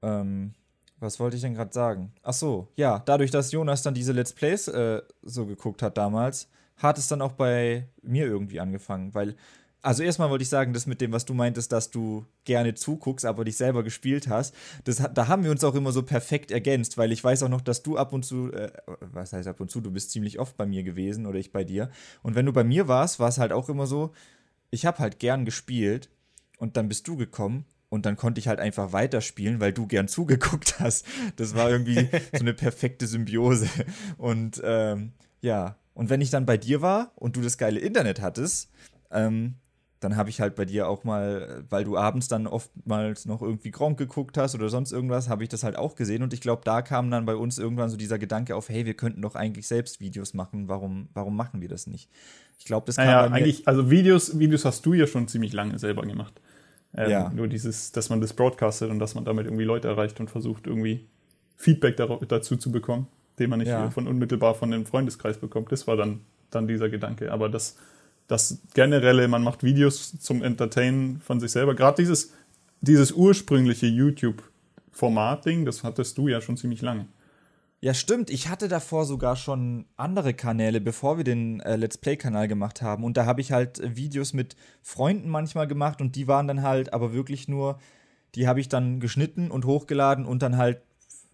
Ähm, 0.00 0.54
was 0.98 1.20
wollte 1.20 1.36
ich 1.36 1.42
denn 1.42 1.54
gerade 1.54 1.72
sagen? 1.72 2.12
Ach 2.22 2.32
so, 2.32 2.68
ja, 2.76 3.00
dadurch, 3.04 3.30
dass 3.30 3.52
Jonas 3.52 3.82
dann 3.82 3.92
diese 3.92 4.12
Let's 4.12 4.32
Plays 4.32 4.68
äh, 4.68 5.02
so 5.22 5.46
geguckt 5.46 5.82
hat 5.82 5.98
damals, 5.98 6.48
hat 6.82 6.98
es 6.98 7.08
dann 7.08 7.22
auch 7.22 7.32
bei 7.32 7.88
mir 8.02 8.26
irgendwie 8.26 8.60
angefangen, 8.60 9.14
weil 9.14 9.36
also 9.82 10.04
erstmal 10.04 10.30
wollte 10.30 10.42
ich 10.42 10.48
sagen, 10.48 10.72
das 10.72 10.86
mit 10.86 11.00
dem, 11.00 11.10
was 11.10 11.24
du 11.24 11.34
meintest, 11.34 11.72
dass 11.72 11.90
du 11.90 12.24
gerne 12.44 12.74
zuguckst, 12.74 13.26
aber 13.26 13.44
dich 13.44 13.56
selber 13.56 13.82
gespielt 13.82 14.28
hast, 14.28 14.54
das, 14.84 15.02
da 15.12 15.26
haben 15.26 15.42
wir 15.42 15.50
uns 15.50 15.64
auch 15.64 15.74
immer 15.74 15.90
so 15.90 16.04
perfekt 16.04 16.52
ergänzt, 16.52 16.96
weil 16.98 17.10
ich 17.10 17.22
weiß 17.22 17.42
auch 17.42 17.48
noch, 17.48 17.60
dass 17.60 17.82
du 17.82 17.98
ab 17.98 18.12
und 18.12 18.24
zu, 18.24 18.52
äh, 18.52 18.70
was 19.00 19.32
heißt 19.32 19.48
ab 19.48 19.60
und 19.60 19.70
zu, 19.70 19.80
du 19.80 19.90
bist 19.90 20.12
ziemlich 20.12 20.38
oft 20.38 20.56
bei 20.56 20.66
mir 20.66 20.84
gewesen 20.84 21.26
oder 21.26 21.38
ich 21.38 21.50
bei 21.50 21.64
dir. 21.64 21.90
Und 22.22 22.36
wenn 22.36 22.46
du 22.46 22.52
bei 22.52 22.62
mir 22.62 22.86
warst, 22.86 23.18
war 23.18 23.28
es 23.28 23.38
halt 23.38 23.52
auch 23.52 23.68
immer 23.68 23.86
so, 23.86 24.12
ich 24.70 24.86
habe 24.86 24.98
halt 24.98 25.18
gern 25.18 25.44
gespielt 25.44 26.10
und 26.58 26.76
dann 26.76 26.88
bist 26.88 27.08
du 27.08 27.16
gekommen 27.16 27.64
und 27.88 28.06
dann 28.06 28.16
konnte 28.16 28.38
ich 28.38 28.46
halt 28.46 28.60
einfach 28.60 28.92
weiterspielen, 28.92 29.58
weil 29.58 29.72
du 29.72 29.88
gern 29.88 30.06
zugeguckt 30.16 30.78
hast. 30.78 31.06
Das 31.36 31.56
war 31.56 31.68
irgendwie 31.68 32.08
so 32.32 32.40
eine 32.40 32.54
perfekte 32.54 33.06
Symbiose. 33.08 33.68
Und 34.16 34.62
ähm, 34.64 35.12
ja, 35.42 35.76
und 35.94 36.08
wenn 36.08 36.20
ich 36.20 36.30
dann 36.30 36.46
bei 36.46 36.56
dir 36.56 36.80
war 36.80 37.12
und 37.16 37.36
du 37.36 37.42
das 37.42 37.58
geile 37.58 37.78
Internet 37.78 38.22
hattest, 38.22 38.70
ähm, 39.10 39.56
dann 40.00 40.16
habe 40.16 40.30
ich 40.30 40.40
halt 40.40 40.56
bei 40.56 40.64
dir 40.64 40.88
auch 40.88 41.04
mal, 41.04 41.64
weil 41.68 41.84
du 41.84 41.96
abends 41.96 42.26
dann 42.26 42.46
oftmals 42.46 43.26
noch 43.26 43.40
irgendwie 43.40 43.70
Gronk 43.70 43.98
geguckt 43.98 44.36
hast 44.36 44.54
oder 44.54 44.68
sonst 44.68 44.90
irgendwas, 44.90 45.28
habe 45.28 45.44
ich 45.44 45.48
das 45.48 45.62
halt 45.62 45.76
auch 45.76 45.94
gesehen. 45.94 46.22
Und 46.22 46.32
ich 46.32 46.40
glaube, 46.40 46.62
da 46.64 46.82
kam 46.82 47.10
dann 47.10 47.24
bei 47.24 47.36
uns 47.36 47.58
irgendwann 47.58 47.88
so 47.88 47.96
dieser 47.96 48.18
Gedanke 48.18 48.56
auf, 48.56 48.68
hey, 48.68 48.84
wir 48.84 48.94
könnten 48.94 49.22
doch 49.22 49.36
eigentlich 49.36 49.68
selbst 49.68 50.00
Videos 50.00 50.34
machen. 50.34 50.68
Warum, 50.68 51.08
warum 51.14 51.36
machen 51.36 51.60
wir 51.60 51.68
das 51.68 51.86
nicht? 51.86 52.08
Ich 52.58 52.64
glaube, 52.64 52.86
das 52.86 52.96
kam 52.96 53.06
naja, 53.06 53.24
eigentlich, 53.24 53.68
also 53.68 53.90
Videos, 53.90 54.38
Videos 54.38 54.64
hast 54.64 54.84
du 54.86 54.94
ja 54.94 55.06
schon 55.06 55.28
ziemlich 55.28 55.52
lange 55.52 55.78
selber 55.78 56.02
gemacht. 56.02 56.40
Ähm, 56.96 57.10
ja. 57.10 57.30
Nur 57.30 57.46
dieses, 57.46 57.92
dass 57.92 58.08
man 58.10 58.20
das 58.20 58.32
broadcastet 58.32 58.90
und 58.90 58.98
dass 58.98 59.14
man 59.14 59.24
damit 59.24 59.46
irgendwie 59.46 59.64
Leute 59.64 59.88
erreicht 59.88 60.18
und 60.20 60.30
versucht, 60.30 60.66
irgendwie 60.66 61.06
Feedback 61.56 61.96
dazu 61.96 62.56
zu 62.56 62.72
bekommen 62.72 63.06
den 63.38 63.50
man 63.50 63.58
nicht 63.58 63.68
ja. 63.68 63.90
von 63.90 64.06
unmittelbar 64.06 64.54
von 64.54 64.70
dem 64.70 64.86
Freundeskreis 64.86 65.38
bekommt. 65.38 65.72
Das 65.72 65.86
war 65.86 65.96
dann, 65.96 66.20
dann 66.50 66.66
dieser 66.66 66.88
Gedanke. 66.88 67.32
Aber 67.32 67.48
das, 67.48 67.76
das 68.28 68.58
generelle, 68.74 69.28
man 69.28 69.42
macht 69.42 69.62
Videos 69.62 70.18
zum 70.18 70.42
Entertainen 70.42 71.20
von 71.20 71.40
sich 71.40 71.52
selber. 71.52 71.74
Gerade 71.74 72.02
dieses, 72.02 72.32
dieses 72.80 73.12
ursprüngliche 73.12 73.86
YouTube-Format-Ding, 73.86 75.64
das 75.64 75.82
hattest 75.82 76.18
du 76.18 76.28
ja 76.28 76.40
schon 76.40 76.56
ziemlich 76.56 76.82
lange. 76.82 77.06
Ja, 77.84 77.94
stimmt. 77.94 78.30
Ich 78.30 78.48
hatte 78.48 78.68
davor 78.68 79.06
sogar 79.06 79.34
schon 79.34 79.86
andere 79.96 80.34
Kanäle, 80.34 80.80
bevor 80.80 81.16
wir 81.16 81.24
den 81.24 81.58
äh, 81.60 81.74
Let's 81.74 81.98
Play-Kanal 81.98 82.46
gemacht 82.46 82.80
haben. 82.80 83.02
Und 83.02 83.16
da 83.16 83.26
habe 83.26 83.40
ich 83.40 83.50
halt 83.50 83.80
äh, 83.80 83.96
Videos 83.96 84.32
mit 84.34 84.54
Freunden 84.82 85.28
manchmal 85.28 85.66
gemacht 85.66 86.00
und 86.00 86.14
die 86.14 86.28
waren 86.28 86.46
dann 86.46 86.62
halt 86.62 86.92
aber 86.92 87.12
wirklich 87.12 87.48
nur, 87.48 87.80
die 88.36 88.46
habe 88.46 88.60
ich 88.60 88.68
dann 88.68 89.00
geschnitten 89.00 89.50
und 89.50 89.64
hochgeladen 89.64 90.26
und 90.26 90.42
dann 90.42 90.58
halt 90.58 90.80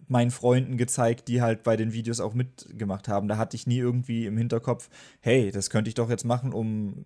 meinen 0.09 0.31
Freunden 0.31 0.77
gezeigt, 0.77 1.27
die 1.27 1.41
halt 1.41 1.63
bei 1.63 1.77
den 1.77 1.93
Videos 1.93 2.19
auch 2.19 2.33
mitgemacht 2.33 3.07
haben. 3.07 3.27
Da 3.27 3.37
hatte 3.37 3.55
ich 3.55 3.67
nie 3.67 3.77
irgendwie 3.77 4.25
im 4.25 4.37
Hinterkopf, 4.37 4.89
hey, 5.21 5.51
das 5.51 5.69
könnte 5.69 5.89
ich 5.89 5.95
doch 5.95 6.09
jetzt 6.09 6.25
machen, 6.25 6.53
um 6.53 7.05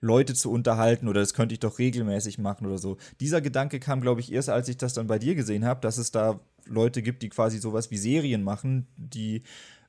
Leute 0.00 0.34
zu 0.34 0.50
unterhalten 0.50 1.08
oder 1.08 1.20
das 1.20 1.34
könnte 1.34 1.52
ich 1.52 1.60
doch 1.60 1.78
regelmäßig 1.78 2.38
machen 2.38 2.66
oder 2.66 2.78
so. 2.78 2.96
Dieser 3.20 3.40
Gedanke 3.40 3.80
kam, 3.80 4.00
glaube 4.00 4.20
ich, 4.20 4.32
erst, 4.32 4.48
als 4.48 4.68
ich 4.68 4.78
das 4.78 4.94
dann 4.94 5.06
bei 5.06 5.18
dir 5.18 5.34
gesehen 5.34 5.64
habe, 5.64 5.80
dass 5.80 5.98
es 5.98 6.10
da 6.10 6.40
Leute 6.66 7.02
gibt, 7.02 7.22
die 7.22 7.28
quasi 7.28 7.58
sowas 7.58 7.90
wie 7.90 7.98
Serien 7.98 8.42
machen, 8.42 8.86
die, 8.96 9.42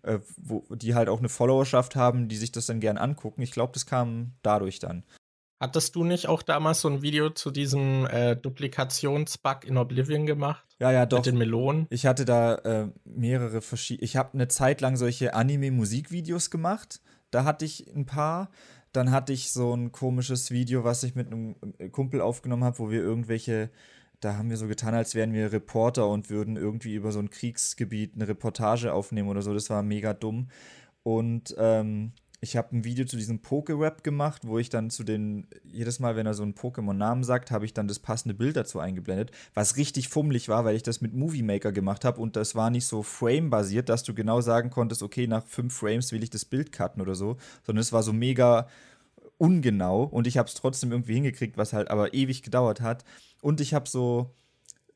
äh, 0.04 0.19
wo, 0.38 0.63
die 0.76 0.95
halt 0.95 1.10
auch 1.10 1.19
eine 1.19 1.30
Followerschaft 1.30 1.95
haben, 1.95 2.28
die 2.28 2.36
sich 2.38 2.52
das 2.52 2.65
dann 2.65 2.82
gern 2.82 2.97
angucken. 2.97 3.41
Ich 3.41 3.52
glaube, 3.52 3.74
das 3.74 3.86
kam 3.86 4.34
dadurch 4.41 4.80
dann. 4.80 5.04
Hattest 5.62 5.95
du 5.95 6.04
nicht 6.04 6.28
auch 6.28 6.41
damals 6.41 6.82
so 6.82 6.88
ein 6.89 7.04
Video 7.04 7.30
zu 7.30 7.52
diesem 7.52 8.08
äh, 8.08 8.36
Duplikationsbug 8.36 9.63
in 9.63 9.78
Oblivion 9.78 10.26
gemacht? 10.26 10.65
Ja, 10.80 10.91
ja, 10.91 11.06
doch. 11.06 11.19
Mit 11.19 11.28
den 11.28 11.38
Melonen? 11.38 11.86
Ich 11.91 12.08
hatte 12.08 12.26
da 12.26 12.56
äh, 12.56 12.88
mehrere 13.06 13.62
verschiedene. 13.62 14.04
Ich 14.04 14.15
habe 14.15 14.34
eine 14.34 14.47
Zeit 14.47 14.82
lang 14.82 14.97
solche 14.97 15.36
Anime-Musikvideos 15.36 16.50
gemacht. 16.50 17.00
Da 17.30 17.43
hatte 17.43 17.65
ich 17.65 17.86
ein 17.95 18.08
paar. 18.08 18.50
Dann 18.91 19.12
hatte 19.12 19.34
ich 19.34 19.52
so 19.52 19.76
ein 19.76 19.91
komisches 19.91 20.50
Video, 20.50 20.84
was 20.84 21.04
ich 21.04 21.13
mit 21.13 21.28
einem 21.28 21.56
äh, 21.78 21.89
Kumpel 21.89 22.21
aufgenommen 22.21 22.63
habe, 22.63 22.80
wo 22.80 22.89
wir 22.89 23.02
irgendwelche 23.02 23.69
da 24.19 24.38
haben 24.38 24.52
wir 24.52 24.58
so 24.58 24.67
getan, 24.67 24.93
als 24.93 25.15
wären 25.15 25.34
wir 25.34 25.52
Reporter 25.52 26.08
und 26.08 26.30
würden 26.30 26.56
irgendwie 26.56 26.93
über 26.93 27.12
so 27.12 27.19
ein 27.19 27.32
Kriegsgebiet 27.32 28.13
eine 28.15 28.28
Reportage 28.28 28.93
aufnehmen 28.93 29.30
oder 29.30 29.41
so. 29.41 29.52
Das 29.54 29.69
war 29.71 29.82
mega 29.82 30.13
dumm. 30.13 30.50
Und 31.02 31.56
ähm, 31.58 32.13
ich 32.44 32.58
habe 32.58 32.76
ein 32.76 32.84
Video 32.84 33.06
zu 33.06 33.18
diesem 33.18 33.40
Poke-Rap 33.40 34.04
gemacht, 34.04 34.42
wo 34.46 34.58
ich 34.58 34.70
dann 34.70 34.90
zu 34.90 35.04
den, 35.04 35.46
jedes 35.64 36.00
Mal, 36.00 36.16
wenn 36.16 36.26
er 36.26 36.34
so 36.34 36.42
einen 36.42 36.56
Pokémon-Namen 36.56 37.24
sagt, 37.24 37.52
habe 37.52 37.66
ich 37.66 37.74
dann 37.76 37.88
das 37.88 38.00
passende 38.00 38.34
Bild 38.34 38.56
dazu 38.58 38.80
eingeblendet, 38.80 39.32
was 39.54 39.78
richtig 39.78 40.10
fummelig 40.10 40.50
war, 40.50 40.66
weil 40.66 40.76
ich 40.76 40.82
das 40.82 41.02
mit 41.02 41.14
Movie 41.14 41.44
Maker 41.44 41.72
gemacht 41.72 42.04
habe 42.04 42.20
und 42.20 42.36
das 42.36 42.56
war 42.56 42.72
nicht 42.72 42.88
so 42.88 43.04
frame-basiert, 43.04 43.90
dass 43.90 44.02
du 44.02 44.16
genau 44.16 44.42
sagen 44.42 44.72
konntest, 44.72 45.04
okay, 45.04 45.28
nach 45.28 45.46
fünf 45.46 45.76
Frames 45.76 46.12
will 46.12 46.24
ich 46.24 46.32
das 46.32 46.46
Bild 46.46 46.72
cutten 46.72 47.02
oder 47.02 47.14
so, 47.14 47.38
sondern 47.64 47.82
es 47.82 47.94
war 47.94 48.02
so 48.02 48.12
mega 48.12 48.68
ungenau 49.38 50.04
und 50.04 50.26
ich 50.26 50.40
habe 50.40 50.48
es 50.48 50.56
trotzdem 50.56 50.92
irgendwie 50.92 51.14
hingekriegt, 51.14 51.58
was 51.58 51.74
halt 51.74 51.92
aber 51.92 52.16
ewig 52.16 52.42
gedauert 52.42 52.82
hat. 52.82 53.06
Und 53.42 53.62
ich 53.62 53.76
habe 53.76 53.88
so 53.88 54.32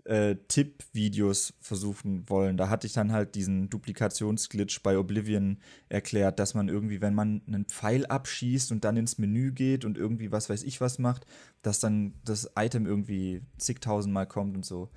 äh, 0.06 0.36
Tipp-Videos 0.48 1.54
versuchen 1.60 2.30
wollen. 2.30 2.58
Da 2.58 2.70
hatte 2.70 2.88
ich 2.88 2.94
dann 2.94 3.12
halt 3.12 3.36
diesen 3.36 3.70
Duplikationsglitch 3.70 4.82
bei 4.84 4.98
Oblivion 4.98 5.58
erklärt, 5.90 6.40
dass 6.40 6.54
man 6.54 6.70
irgendwie, 6.70 7.02
wenn 7.02 7.16
man 7.16 7.42
einen 7.48 7.66
Pfeil 7.66 8.06
abschießt 8.06 8.72
und 8.72 8.86
dann 8.86 8.98
ins 8.98 9.18
Menü 9.18 9.52
geht 9.52 9.84
und 9.84 9.98
irgendwie 9.98 10.32
was 10.32 10.50
weiß 10.50 10.64
ich 10.64 10.80
was 10.80 11.00
macht, 11.00 11.26
dass 11.62 11.80
dann 11.80 12.14
das 12.24 12.52
Item 12.56 12.86
irgendwie 12.86 13.42
zigtausendmal 13.58 14.28
kommt 14.28 14.56
und 14.56 14.66
so. 14.66 14.90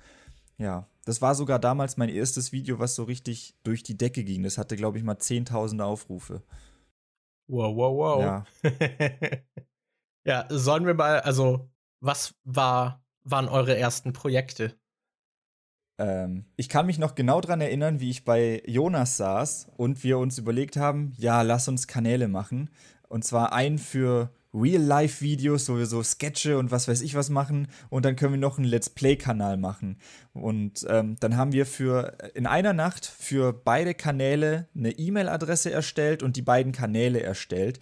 Ja, 0.57 0.87
das 1.05 1.21
war 1.21 1.33
sogar 1.35 1.57
damals 1.57 1.97
mein 1.97 2.09
erstes 2.09 2.51
Video, 2.51 2.79
was 2.79 2.95
so 2.95 3.03
richtig 3.03 3.55
durch 3.63 3.81
die 3.81 3.97
Decke 3.97 4.23
ging. 4.23 4.43
Das 4.43 4.57
hatte, 4.57 4.75
glaube 4.75 4.97
ich, 4.97 5.03
mal 5.03 5.17
zehntausende 5.17 5.85
Aufrufe. 5.85 6.43
Wow, 7.47 7.75
wow, 7.75 7.97
wow. 7.97 8.21
Ja. 8.21 8.45
ja, 10.25 10.45
sollen 10.49 10.85
wir 10.85 10.93
mal, 10.93 11.21
also, 11.21 11.71
was 11.99 12.35
war 12.43 13.03
waren 13.23 13.47
eure 13.47 13.77
ersten 13.77 14.13
Projekte? 14.13 14.78
Ähm, 15.99 16.45
ich 16.55 16.69
kann 16.69 16.85
mich 16.87 16.97
noch 16.97 17.13
genau 17.13 17.41
daran 17.41 17.61
erinnern, 17.61 17.99
wie 17.99 18.09
ich 18.09 18.25
bei 18.25 18.63
Jonas 18.65 19.17
saß 19.17 19.67
und 19.77 20.03
wir 20.03 20.17
uns 20.17 20.37
überlegt 20.37 20.77
haben, 20.77 21.13
ja, 21.17 21.41
lass 21.43 21.67
uns 21.67 21.87
Kanäle 21.87 22.27
machen. 22.27 22.69
Und 23.09 23.25
zwar 23.25 23.53
einen 23.53 23.77
für 23.77 24.31
Real-Life-Videos, 24.53 25.69
wo 25.69 25.77
wir 25.77 25.85
so 25.85 26.01
Sketche 26.01 26.57
und 26.57 26.71
was 26.71 26.87
weiß 26.87 27.01
ich 27.01 27.15
was 27.15 27.29
machen. 27.29 27.67
Und 27.89 28.05
dann 28.05 28.15
können 28.15 28.33
wir 28.33 28.39
noch 28.39 28.57
einen 28.57 28.67
Let's 28.67 28.89
Play-Kanal 28.89 29.57
machen. 29.57 29.97
Und 30.33 30.85
ähm, 30.89 31.17
dann 31.19 31.37
haben 31.37 31.51
wir 31.51 31.65
für 31.65 32.17
in 32.33 32.47
einer 32.47 32.73
Nacht 32.73 33.05
für 33.05 33.53
beide 33.53 33.93
Kanäle 33.93 34.67
eine 34.75 34.91
E-Mail-Adresse 34.91 35.71
erstellt 35.71 36.23
und 36.23 36.35
die 36.35 36.41
beiden 36.41 36.71
Kanäle 36.71 37.21
erstellt. 37.21 37.79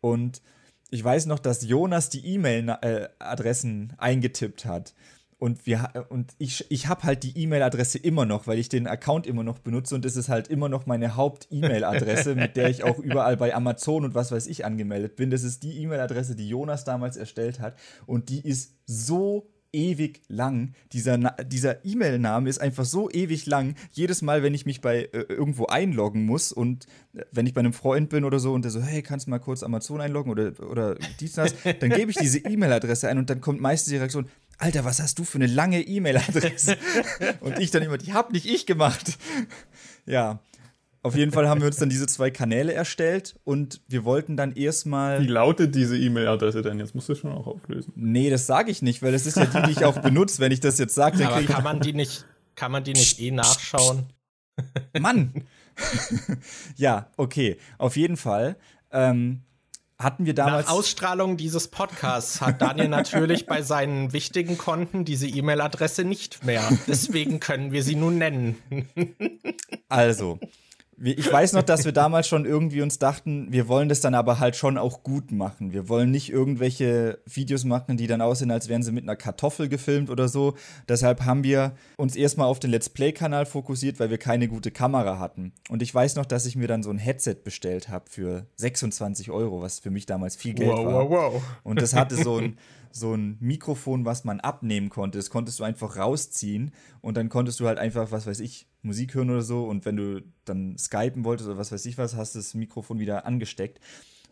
Und 0.00 0.42
ich 0.90 1.02
weiß 1.02 1.26
noch, 1.26 1.38
dass 1.38 1.66
Jonas 1.66 2.10
die 2.10 2.26
E-Mail-Adressen 2.34 3.94
eingetippt 3.96 4.64
hat. 4.64 4.94
Und, 5.44 5.66
wir, 5.66 6.06
und 6.08 6.32
ich, 6.38 6.64
ich 6.70 6.86
habe 6.86 7.02
halt 7.02 7.22
die 7.22 7.36
E-Mail-Adresse 7.36 7.98
immer 7.98 8.24
noch, 8.24 8.46
weil 8.46 8.58
ich 8.58 8.70
den 8.70 8.86
Account 8.86 9.26
immer 9.26 9.42
noch 9.42 9.58
benutze 9.58 9.94
und 9.94 10.06
es 10.06 10.16
ist 10.16 10.30
halt 10.30 10.48
immer 10.48 10.70
noch 10.70 10.86
meine 10.86 11.16
Haupt-E-Mail-Adresse, 11.16 12.34
mit 12.34 12.56
der 12.56 12.70
ich 12.70 12.82
auch 12.82 12.98
überall 12.98 13.36
bei 13.36 13.54
Amazon 13.54 14.06
und 14.06 14.14
was 14.14 14.32
weiß 14.32 14.46
ich 14.46 14.64
angemeldet 14.64 15.16
bin. 15.16 15.28
Das 15.28 15.42
ist 15.42 15.62
die 15.62 15.82
E-Mail-Adresse, 15.82 16.34
die 16.34 16.48
Jonas 16.48 16.84
damals 16.84 17.18
erstellt 17.18 17.60
hat 17.60 17.78
und 18.06 18.30
die 18.30 18.40
ist 18.40 18.78
so 18.86 19.50
ewig 19.74 20.22
lang. 20.28 20.72
Dieser, 20.92 21.18
dieser 21.18 21.84
E-Mail-Name 21.84 22.48
ist 22.48 22.60
einfach 22.60 22.84
so 22.84 23.10
ewig 23.10 23.44
lang. 23.44 23.74
Jedes 23.92 24.22
Mal, 24.22 24.42
wenn 24.42 24.54
ich 24.54 24.64
mich 24.64 24.80
bei 24.80 25.10
äh, 25.12 25.24
irgendwo 25.28 25.66
einloggen 25.66 26.24
muss 26.24 26.52
und 26.52 26.86
äh, 27.12 27.24
wenn 27.32 27.46
ich 27.46 27.52
bei 27.52 27.60
einem 27.60 27.72
Freund 27.72 28.08
bin 28.08 28.24
oder 28.24 28.38
so 28.38 28.52
und 28.52 28.62
der 28.62 28.70
so, 28.70 28.80
hey, 28.80 29.02
kannst 29.02 29.26
du 29.26 29.30
mal 29.30 29.40
kurz 29.40 29.62
Amazon 29.62 30.00
einloggen 30.00 30.30
oder, 30.30 30.52
oder 30.70 30.94
dies, 31.20 31.32
das, 31.32 31.54
dann 31.80 31.90
gebe 31.90 32.10
ich 32.10 32.16
diese 32.16 32.38
E-Mail-Adresse 32.38 33.08
ein 33.08 33.18
und 33.18 33.28
dann 33.28 33.40
kommt 33.40 33.60
meistens 33.60 33.90
die 33.90 33.98
Reaktion, 33.98 34.28
Alter, 34.64 34.86
was 34.86 34.98
hast 34.98 35.18
du 35.18 35.24
für 35.24 35.36
eine 35.36 35.46
lange 35.46 35.82
E-Mail-Adresse? 35.82 36.78
und 37.40 37.58
ich 37.58 37.70
dann 37.70 37.82
immer, 37.82 37.98
die 37.98 38.14
hab 38.14 38.32
nicht 38.32 38.46
ich 38.46 38.64
gemacht. 38.64 39.18
ja, 40.06 40.38
auf 41.02 41.14
jeden 41.16 41.32
Fall 41.32 41.50
haben 41.50 41.60
wir 41.60 41.66
uns 41.66 41.76
dann 41.76 41.90
diese 41.90 42.06
zwei 42.06 42.30
Kanäle 42.30 42.72
erstellt 42.72 43.38
und 43.44 43.82
wir 43.88 44.06
wollten 44.06 44.38
dann 44.38 44.56
erstmal. 44.56 45.20
Wie 45.20 45.26
lautet 45.26 45.74
diese 45.74 45.98
E-Mail-Adresse 45.98 46.62
denn? 46.62 46.78
Jetzt 46.78 46.94
musst 46.94 47.10
du 47.10 47.12
es 47.12 47.18
schon 47.18 47.32
auch 47.32 47.46
auflösen. 47.46 47.92
Nee, 47.94 48.30
das 48.30 48.46
sage 48.46 48.70
ich 48.70 48.80
nicht, 48.80 49.02
weil 49.02 49.12
das 49.12 49.26
ist 49.26 49.36
ja 49.36 49.44
die, 49.44 49.62
die 49.66 49.72
ich 49.72 49.84
auch 49.84 49.98
benutze. 49.98 50.38
Wenn 50.38 50.50
ich 50.50 50.60
das 50.60 50.78
jetzt 50.78 50.94
sage, 50.94 51.18
dann 51.18 51.26
Aber 51.26 51.42
kann 51.42 51.62
man 51.62 51.80
die 51.80 51.92
nicht, 51.92 52.24
kann 52.54 52.72
man 52.72 52.84
die 52.84 52.94
nicht 52.94 53.20
eh 53.20 53.32
nachschauen? 53.32 54.06
Mann! 54.98 55.44
ja, 56.76 57.10
okay. 57.18 57.58
Auf 57.76 57.98
jeden 57.98 58.16
Fall. 58.16 58.56
Ähm, 58.90 59.42
hatten 59.98 60.26
wir 60.26 60.34
damals. 60.34 60.66
Nach 60.66 60.74
Ausstrahlung 60.74 61.36
dieses 61.36 61.68
Podcasts 61.68 62.40
hat 62.40 62.60
Daniel 62.60 62.88
natürlich 62.88 63.46
bei 63.46 63.62
seinen 63.62 64.12
wichtigen 64.12 64.58
Konten 64.58 65.04
diese 65.04 65.26
E-Mail-Adresse 65.26 66.04
nicht 66.04 66.44
mehr. 66.44 66.68
Deswegen 66.86 67.40
können 67.40 67.72
wir 67.72 67.82
sie 67.82 67.94
nun 67.94 68.18
nennen. 68.18 68.58
also, 69.88 70.38
ich 71.02 71.32
weiß 71.32 71.52
noch, 71.54 71.62
dass 71.62 71.84
wir 71.84 71.92
damals 71.92 72.28
schon 72.28 72.44
irgendwie 72.44 72.82
uns 72.82 72.98
dachten, 72.98 73.48
wir 73.50 73.68
wollen 73.68 73.88
das 73.88 74.00
dann 74.00 74.14
aber 74.14 74.38
halt 74.38 74.56
schon 74.56 74.78
auch 74.78 75.02
gut 75.02 75.32
machen. 75.32 75.72
Wir 75.72 75.88
wollen 75.88 76.10
nicht 76.10 76.30
irgendwelche 76.30 77.18
Videos 77.26 77.64
machen, 77.64 77.96
die 77.96 78.06
dann 78.06 78.20
aussehen, 78.20 78.50
als 78.50 78.68
wären 78.68 78.82
sie 78.82 78.92
mit 78.92 79.04
einer 79.04 79.16
Kartoffel 79.16 79.68
gefilmt 79.68 80.10
oder 80.10 80.28
so. 80.28 80.54
Deshalb 80.88 81.24
haben 81.24 81.44
wir 81.44 81.72
uns 81.96 82.16
erstmal 82.16 82.46
auf 82.46 82.60
den 82.60 82.70
Let's 82.70 82.88
Play-Kanal 82.88 83.46
fokussiert, 83.46 83.98
weil 84.00 84.10
wir 84.10 84.18
keine 84.18 84.48
gute 84.48 84.70
Kamera 84.70 85.18
hatten. 85.18 85.52
Und 85.68 85.82
ich 85.82 85.94
weiß 85.94 86.16
noch, 86.16 86.26
dass 86.26 86.46
ich 86.46 86.56
mir 86.56 86.68
dann 86.68 86.82
so 86.82 86.90
ein 86.90 86.98
Headset 86.98 87.36
bestellt 87.44 87.88
habe 87.88 88.04
für 88.08 88.46
26 88.56 89.30
Euro, 89.30 89.62
was 89.62 89.80
für 89.80 89.90
mich 89.90 90.06
damals 90.06 90.36
viel 90.36 90.54
Geld 90.54 90.70
wow, 90.70 90.86
war. 90.86 91.10
Wow, 91.10 91.32
wow. 91.34 91.42
Und 91.62 91.82
das 91.82 91.94
hatte 91.94 92.16
so 92.16 92.38
ein 92.38 92.58
so 92.94 93.12
ein 93.12 93.36
Mikrofon, 93.40 94.04
was 94.04 94.24
man 94.24 94.38
abnehmen 94.38 94.88
konnte. 94.88 95.18
Das 95.18 95.28
konntest 95.28 95.58
du 95.58 95.64
einfach 95.64 95.96
rausziehen 95.96 96.72
und 97.00 97.16
dann 97.16 97.28
konntest 97.28 97.58
du 97.58 97.66
halt 97.66 97.78
einfach, 97.78 98.12
was 98.12 98.26
weiß 98.26 98.38
ich, 98.38 98.68
Musik 98.82 99.14
hören 99.14 99.30
oder 99.30 99.42
so. 99.42 99.64
Und 99.64 99.84
wenn 99.84 99.96
du 99.96 100.22
dann 100.44 100.78
skypen 100.78 101.24
wolltest 101.24 101.48
oder 101.48 101.58
was 101.58 101.72
weiß 101.72 101.84
ich 101.86 101.98
was, 101.98 102.14
hast 102.14 102.34
du 102.34 102.38
das 102.38 102.54
Mikrofon 102.54 103.00
wieder 103.00 103.26
angesteckt. 103.26 103.80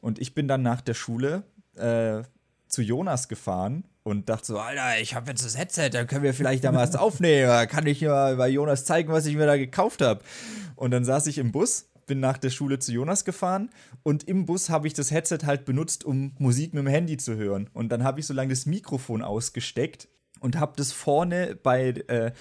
Und 0.00 0.20
ich 0.20 0.34
bin 0.34 0.46
dann 0.46 0.62
nach 0.62 0.80
der 0.80 0.94
Schule 0.94 1.42
äh, 1.74 2.22
zu 2.68 2.82
Jonas 2.82 3.28
gefahren 3.28 3.84
und 4.04 4.28
dachte 4.28 4.46
so, 4.46 4.58
Alter, 4.60 5.00
ich 5.00 5.16
habe 5.16 5.30
jetzt 5.30 5.44
das 5.44 5.58
Headset, 5.58 5.90
dann 5.90 6.06
können 6.06 6.22
wir 6.22 6.32
vielleicht 6.32 6.62
da 6.62 6.70
mal 6.70 6.86
was 6.86 6.94
aufnehmen. 6.96 7.68
Kann 7.68 7.86
ich 7.86 8.00
mal 8.02 8.36
bei 8.36 8.48
Jonas 8.48 8.84
zeigen, 8.84 9.12
was 9.12 9.26
ich 9.26 9.34
mir 9.34 9.46
da 9.46 9.56
gekauft 9.56 10.02
habe. 10.02 10.22
Und 10.76 10.92
dann 10.92 11.04
saß 11.04 11.26
ich 11.26 11.38
im 11.38 11.50
Bus 11.50 11.91
bin 12.06 12.20
nach 12.20 12.38
der 12.38 12.50
Schule 12.50 12.78
zu 12.78 12.92
Jonas 12.92 13.24
gefahren 13.24 13.70
und 14.02 14.24
im 14.24 14.46
Bus 14.46 14.70
habe 14.70 14.86
ich 14.86 14.94
das 14.94 15.10
Headset 15.10 15.40
halt 15.44 15.64
benutzt, 15.64 16.04
um 16.04 16.32
Musik 16.38 16.74
mit 16.74 16.84
dem 16.84 16.88
Handy 16.88 17.16
zu 17.16 17.36
hören. 17.36 17.70
Und 17.72 17.90
dann 17.90 18.04
habe 18.04 18.20
ich 18.20 18.26
so 18.26 18.34
lange 18.34 18.50
das 18.50 18.66
Mikrofon 18.66 19.22
ausgesteckt 19.22 20.08
und 20.42 20.58
habe 20.58 20.72
das 20.76 20.92
vorne 20.92 21.56
bei, 21.62 21.90
äh, 22.08 22.32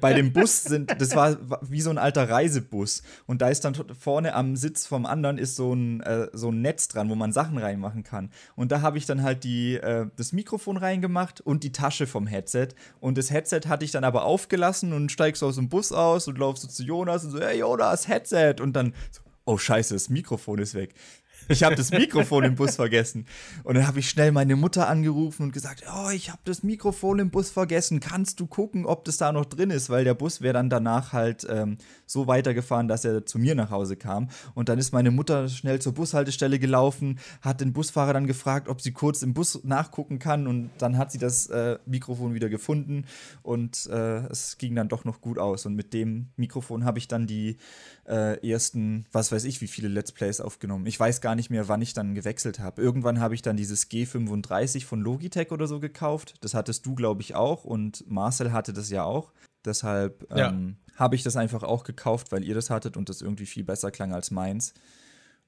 bei 0.00 0.14
dem 0.14 0.32
Bus 0.32 0.64
sind, 0.64 1.00
das 1.00 1.14
war 1.14 1.36
wie 1.62 1.80
so 1.80 1.90
ein 1.90 1.98
alter 1.98 2.28
Reisebus. 2.28 3.02
Und 3.26 3.42
da 3.42 3.48
ist 3.48 3.64
dann 3.64 3.74
vorne 3.98 4.34
am 4.34 4.56
Sitz 4.56 4.86
vom 4.86 5.06
anderen 5.06 5.38
ist 5.38 5.56
so 5.56 5.74
ein, 5.74 6.00
äh, 6.00 6.28
so 6.32 6.50
ein 6.50 6.62
Netz 6.62 6.88
dran, 6.88 7.10
wo 7.10 7.14
man 7.14 7.32
Sachen 7.32 7.58
reinmachen 7.58 8.02
kann. 8.02 8.30
Und 8.56 8.72
da 8.72 8.80
habe 8.80 8.98
ich 8.98 9.06
dann 9.06 9.22
halt 9.22 9.44
die, 9.44 9.76
äh, 9.76 10.06
das 10.16 10.32
Mikrofon 10.32 10.78
reingemacht 10.78 11.40
und 11.40 11.62
die 11.62 11.72
Tasche 11.72 12.06
vom 12.06 12.26
Headset. 12.26 12.68
Und 12.98 13.18
das 13.18 13.30
Headset 13.30 13.62
hatte 13.68 13.84
ich 13.84 13.90
dann 13.90 14.04
aber 14.04 14.24
aufgelassen 14.24 14.92
und 14.92 15.12
steigst 15.12 15.42
aus 15.42 15.56
dem 15.56 15.68
Bus 15.68 15.92
aus 15.92 16.28
und 16.28 16.38
laufst 16.38 16.62
so 16.62 16.68
zu 16.68 16.82
Jonas 16.82 17.24
und 17.24 17.32
so, 17.32 17.40
hey 17.40 17.58
Jonas, 17.58 18.08
Headset! 18.08 18.56
Und 18.60 18.72
dann 18.74 18.94
so, 19.10 19.20
oh 19.44 19.58
scheiße, 19.58 19.94
das 19.94 20.08
Mikrofon 20.08 20.58
ist 20.60 20.74
weg. 20.74 20.94
Ich 21.50 21.64
habe 21.64 21.74
das 21.74 21.90
Mikrofon 21.90 22.44
im 22.44 22.54
Bus 22.54 22.76
vergessen. 22.76 23.26
Und 23.64 23.74
dann 23.74 23.86
habe 23.88 23.98
ich 23.98 24.08
schnell 24.08 24.30
meine 24.30 24.54
Mutter 24.54 24.88
angerufen 24.88 25.44
und 25.44 25.52
gesagt, 25.52 25.82
oh, 25.92 26.10
ich 26.10 26.30
habe 26.30 26.40
das 26.44 26.62
Mikrofon 26.62 27.18
im 27.18 27.30
Bus 27.30 27.50
vergessen. 27.50 27.98
Kannst 27.98 28.38
du 28.38 28.46
gucken, 28.46 28.86
ob 28.86 29.04
das 29.04 29.16
da 29.16 29.32
noch 29.32 29.44
drin 29.44 29.70
ist? 29.70 29.90
Weil 29.90 30.04
der 30.04 30.14
Bus 30.14 30.42
wäre 30.42 30.54
dann 30.54 30.70
danach 30.70 31.12
halt 31.12 31.44
ähm, 31.50 31.78
so 32.06 32.28
weitergefahren, 32.28 32.86
dass 32.86 33.04
er 33.04 33.26
zu 33.26 33.40
mir 33.40 33.56
nach 33.56 33.70
Hause 33.70 33.96
kam. 33.96 34.28
Und 34.54 34.68
dann 34.68 34.78
ist 34.78 34.92
meine 34.92 35.10
Mutter 35.10 35.48
schnell 35.48 35.80
zur 35.80 35.92
Bushaltestelle 35.92 36.60
gelaufen, 36.60 37.18
hat 37.40 37.60
den 37.60 37.72
Busfahrer 37.72 38.12
dann 38.12 38.28
gefragt, 38.28 38.68
ob 38.68 38.80
sie 38.80 38.92
kurz 38.92 39.22
im 39.22 39.34
Bus 39.34 39.60
nachgucken 39.64 40.20
kann. 40.20 40.46
Und 40.46 40.70
dann 40.78 40.98
hat 40.98 41.10
sie 41.10 41.18
das 41.18 41.48
äh, 41.48 41.78
Mikrofon 41.84 42.32
wieder 42.32 42.48
gefunden 42.48 43.06
und 43.42 43.88
äh, 43.90 44.26
es 44.28 44.56
ging 44.56 44.76
dann 44.76 44.88
doch 44.88 45.04
noch 45.04 45.20
gut 45.20 45.38
aus. 45.38 45.66
Und 45.66 45.74
mit 45.74 45.94
dem 45.94 46.28
Mikrofon 46.36 46.84
habe 46.84 46.98
ich 46.98 47.08
dann 47.08 47.26
die 47.26 47.56
äh, 48.10 48.46
ersten, 48.46 49.06
was 49.12 49.30
weiß 49.30 49.44
ich, 49.44 49.60
wie 49.60 49.68
viele 49.68 49.88
Let's 49.88 50.10
Plays 50.10 50.40
aufgenommen. 50.40 50.86
Ich 50.86 50.98
weiß 50.98 51.20
gar 51.20 51.36
nicht 51.36 51.48
mehr, 51.48 51.68
wann 51.68 51.80
ich 51.80 51.94
dann 51.94 52.14
gewechselt 52.14 52.58
habe. 52.58 52.82
Irgendwann 52.82 53.20
habe 53.20 53.34
ich 53.34 53.42
dann 53.42 53.56
dieses 53.56 53.88
G35 53.88 54.84
von 54.84 55.00
Logitech 55.00 55.52
oder 55.52 55.68
so 55.68 55.78
gekauft. 55.78 56.34
Das 56.40 56.54
hattest 56.54 56.84
du, 56.84 56.94
glaube 56.94 57.22
ich, 57.22 57.36
auch 57.36 57.64
und 57.64 58.04
Marcel 58.10 58.52
hatte 58.52 58.72
das 58.72 58.90
ja 58.90 59.04
auch. 59.04 59.32
Deshalb 59.64 60.26
ähm, 60.30 60.76
ja. 60.88 60.98
habe 60.98 61.14
ich 61.14 61.22
das 61.22 61.36
einfach 61.36 61.62
auch 61.62 61.84
gekauft, 61.84 62.32
weil 62.32 62.44
ihr 62.44 62.54
das 62.54 62.68
hattet 62.68 62.96
und 62.96 63.08
das 63.08 63.22
irgendwie 63.22 63.46
viel 63.46 63.64
besser 63.64 63.90
klang 63.90 64.12
als 64.12 64.30
meins. 64.30 64.74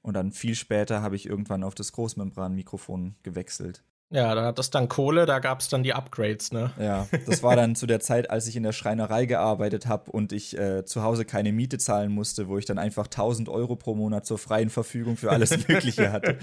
Und 0.01 0.13
dann 0.13 0.31
viel 0.31 0.55
später 0.55 1.01
habe 1.01 1.15
ich 1.15 1.25
irgendwann 1.25 1.63
auf 1.63 1.75
das 1.75 1.91
Großmembran-Mikrofon 1.93 3.15
gewechselt. 3.23 3.83
Ja, 4.13 4.35
da 4.35 4.45
hat 4.45 4.59
das 4.59 4.69
dann 4.69 4.89
Kohle, 4.89 5.25
da 5.25 5.39
gab 5.39 5.59
es 5.59 5.69
dann 5.69 5.81
die 5.81 5.95
Upgrades, 5.95 6.51
ne? 6.51 6.71
Ja, 6.79 7.07
das 7.25 7.41
war 7.41 7.55
dann 7.55 7.75
zu 7.75 7.87
der 7.87 7.99
Zeit, 7.99 8.29
als 8.29 8.45
ich 8.45 8.55
in 8.55 8.61
der 8.61 8.71
Schreinerei 8.71 9.25
gearbeitet 9.25 9.87
habe 9.87 10.11
und 10.11 10.31
ich 10.31 10.55
äh, 10.55 10.85
zu 10.85 11.01
Hause 11.01 11.25
keine 11.25 11.51
Miete 11.51 11.79
zahlen 11.79 12.11
musste, 12.11 12.47
wo 12.47 12.59
ich 12.59 12.65
dann 12.65 12.77
einfach 12.77 13.05
1000 13.05 13.49
Euro 13.49 13.75
pro 13.75 13.95
Monat 13.95 14.27
zur 14.27 14.37
freien 14.37 14.69
Verfügung 14.69 15.17
für 15.17 15.31
alles 15.31 15.57
Mögliche 15.67 16.11
hatte. 16.11 16.37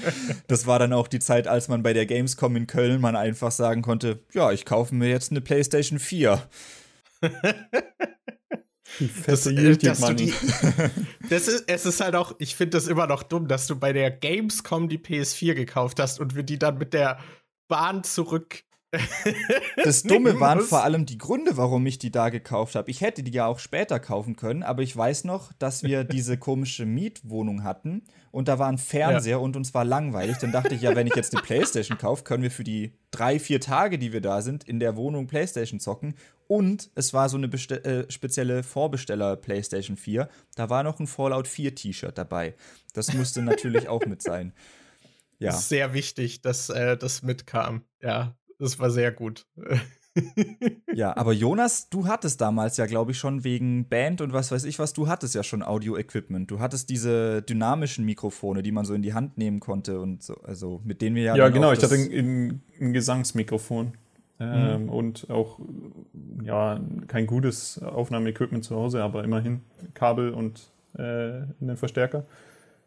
Das 0.49 0.67
war 0.67 0.81
dann 0.81 0.93
auch 0.93 1.07
die 1.07 1.21
Zeit, 1.21 1.47
als 1.47 1.69
man 1.69 1.85
bei 1.85 1.93
der 1.93 2.07
Gamescom 2.07 2.57
in 2.57 2.67
Köln 2.67 3.01
man 3.01 3.15
einfach 3.15 3.53
sagen 3.53 3.83
konnte, 3.83 4.19
ja, 4.33 4.51
ich 4.51 4.65
kaufe 4.65 4.93
mir 4.93 5.09
jetzt 5.09 5.31
eine 5.31 5.41
PlayStation 5.41 6.01
4. 6.01 6.43
das, 9.27 9.47
äh, 9.47 9.77
dass 9.77 10.01
du 10.01 10.15
die, 10.15 10.35
das 11.31 11.47
ist, 11.47 11.65
es 11.69 11.87
ist 11.87 12.01
halt 12.01 12.17
auch, 12.17 12.35
ich 12.39 12.57
finde 12.57 12.79
das 12.79 12.89
immer 12.89 13.07
noch 13.07 13.23
dumm, 13.23 13.47
dass 13.47 13.69
du 13.69 13.77
bei 13.77 13.93
der 13.93 14.11
Gamescom 14.11 14.89
die 14.89 14.99
PS4 14.99 15.55
gekauft 15.55 16.01
hast 16.01 16.19
und 16.19 16.35
wir 16.35 16.43
die 16.43 16.59
dann 16.59 16.77
mit 16.79 16.95
der 16.95 17.19
Bahn 17.71 18.05
zurück. 18.05 18.65
das 19.85 20.03
Dumme 20.03 20.41
waren 20.41 20.61
vor 20.61 20.83
allem 20.83 21.07
die 21.07 21.17
Gründe, 21.17 21.57
warum 21.57 21.87
ich 21.87 21.99
die 21.99 22.11
da 22.11 22.29
gekauft 22.29 22.75
habe. 22.75 22.91
Ich 22.91 23.01
hätte 23.01 23.23
die 23.23 23.31
ja 23.31 23.47
auch 23.47 23.61
später 23.61 24.01
kaufen 24.01 24.35
können, 24.35 24.65
aber 24.65 24.83
ich 24.83 24.97
weiß 24.97 25.25
noch, 25.25 25.53
dass 25.55 25.85
wir 25.85 26.03
diese 26.17 26.37
komische 26.37 26.87
Mietwohnung 26.87 27.63
hatten 27.63 28.03
und 28.33 28.49
da 28.49 28.59
war 28.59 28.69
ein 28.69 28.79
Fernseher 28.79 29.33
ja. 29.33 29.37
und 29.39 29.57
uns 29.57 29.75
war 29.75 29.85
langweilig. 29.85 30.39
Dann 30.39 30.51
dachte 30.51 30.75
ich, 30.75 30.83
ja, 30.83 30.97
wenn 30.97 31.07
ich 31.07 31.15
jetzt 31.15 31.33
eine 31.35 31.43
Playstation 31.43 31.99
kaufe, 31.99 32.25
können 32.25 32.43
wir 32.43 32.51
für 32.51 32.65
die 32.65 32.93
drei, 33.13 33.39
vier 33.39 33.61
Tage, 33.61 33.97
die 33.97 34.13
wir 34.13 34.21
da 34.21 34.43
sind, 34.43 34.65
in 34.65 34.81
der 34.81 34.97
Wohnung 34.97 35.29
Playstation 35.29 35.79
zocken. 35.79 36.15
Und 36.49 36.91
es 36.97 37.15
war 37.15 37.29
so 37.29 37.37
eine 37.37 37.47
äh, 37.47 38.11
spezielle 38.11 38.65
Vorbesteller 38.65 39.37
Playstation 39.37 39.97
4. 39.97 40.29
Da 40.57 40.69
war 40.69 40.83
noch 40.83 40.99
ein 40.99 41.07
Fallout 41.07 41.47
4 41.47 41.77
T-Shirt 41.77 42.19
dabei. 42.19 42.55
Das 42.93 43.15
musste 43.15 43.41
natürlich 43.43 43.89
auch 43.89 44.05
mit 44.07 44.21
sein. 44.21 44.53
Ja. 45.41 45.53
Sehr 45.53 45.95
wichtig, 45.95 46.43
dass 46.43 46.69
äh, 46.69 46.97
das 46.97 47.23
mitkam. 47.23 47.83
Ja, 48.01 48.37
das 48.59 48.79
war 48.79 48.91
sehr 48.91 49.11
gut. 49.11 49.47
ja, 50.95 51.17
aber 51.17 51.33
Jonas, 51.33 51.89
du 51.89 52.07
hattest 52.07 52.43
damals 52.43 52.77
ja, 52.77 52.85
glaube 52.85 53.13
ich, 53.13 53.19
schon 53.19 53.43
wegen 53.43 53.89
Band 53.89 54.21
und 54.21 54.35
was 54.35 54.53
weiß 54.53 54.65
ich 54.65 54.79
was, 54.79 54.93
du 54.93 55.09
hattest 55.09 55.35
ja 55.35 55.43
schon 55.43 55.63
Audio-Equipment. 55.63 56.51
Du 56.51 56.61
hattest 56.61 56.91
diese 56.91 57.41
dynamischen 57.43 58.05
Mikrofone, 58.05 58.63
die 58.63 58.71
man 58.71 58.85
so 58.85 58.93
in 58.93 59.01
die 59.01 59.15
Hand 59.15 59.39
nehmen 59.39 59.61
konnte 59.61 59.99
und 59.99 60.23
so, 60.23 60.35
also 60.43 60.83
mit 60.85 61.01
denen 61.01 61.17
wir 61.17 61.23
ja. 61.23 61.37
Ja, 61.37 61.49
genau, 61.49 61.73
ich 61.73 61.83
hatte 61.83 61.95
ein, 61.95 62.61
ein 62.79 62.93
Gesangsmikrofon. 62.93 63.95
Ähm, 64.41 64.85
mhm. 64.85 64.89
Und 64.89 65.31
auch, 65.31 65.59
ja, 66.43 66.81
kein 67.09 67.27
gutes 67.27 67.83
Aufnahmeequipment 67.83 68.65
zu 68.65 68.75
Hause, 68.75 69.03
aber 69.03 69.23
immerhin 69.25 69.61
Kabel 69.93 70.33
und 70.33 70.71
äh, 70.97 71.43
einen 71.61 71.77
Verstärker. 71.77 72.25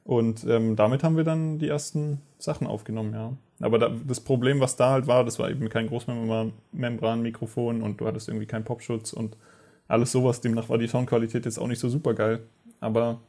Und 0.04 0.44
ähm, 0.46 0.76
damit 0.76 1.04
haben 1.04 1.16
wir 1.16 1.24
dann 1.24 1.60
die 1.60 1.70
ersten 1.70 2.22
Sachen 2.38 2.68
aufgenommen, 2.68 3.14
ja. 3.14 3.34
Aber 3.62 3.80
da, 3.80 3.90
das 4.06 4.20
Problem, 4.20 4.60
was 4.60 4.76
da 4.76 4.92
halt 4.92 5.08
war, 5.08 5.24
das 5.24 5.40
war 5.40 5.50
eben 5.50 5.70
kein 5.70 5.88
Großmembran-Mikrofon 5.88 7.82
und 7.82 8.02
du 8.02 8.08
hattest 8.08 8.28
irgendwie 8.28 8.46
keinen 8.46 8.66
Popschutz 8.66 9.14
und 9.14 9.38
alles 9.88 10.12
sowas. 10.12 10.42
Demnach 10.42 10.68
war 10.68 10.78
die 10.78 10.88
Soundqualität 10.88 11.46
jetzt 11.46 11.58
auch 11.58 11.68
nicht 11.68 11.80
so 11.80 11.88
super 11.88 12.14
geil. 12.14 12.42
Aber 12.82 13.22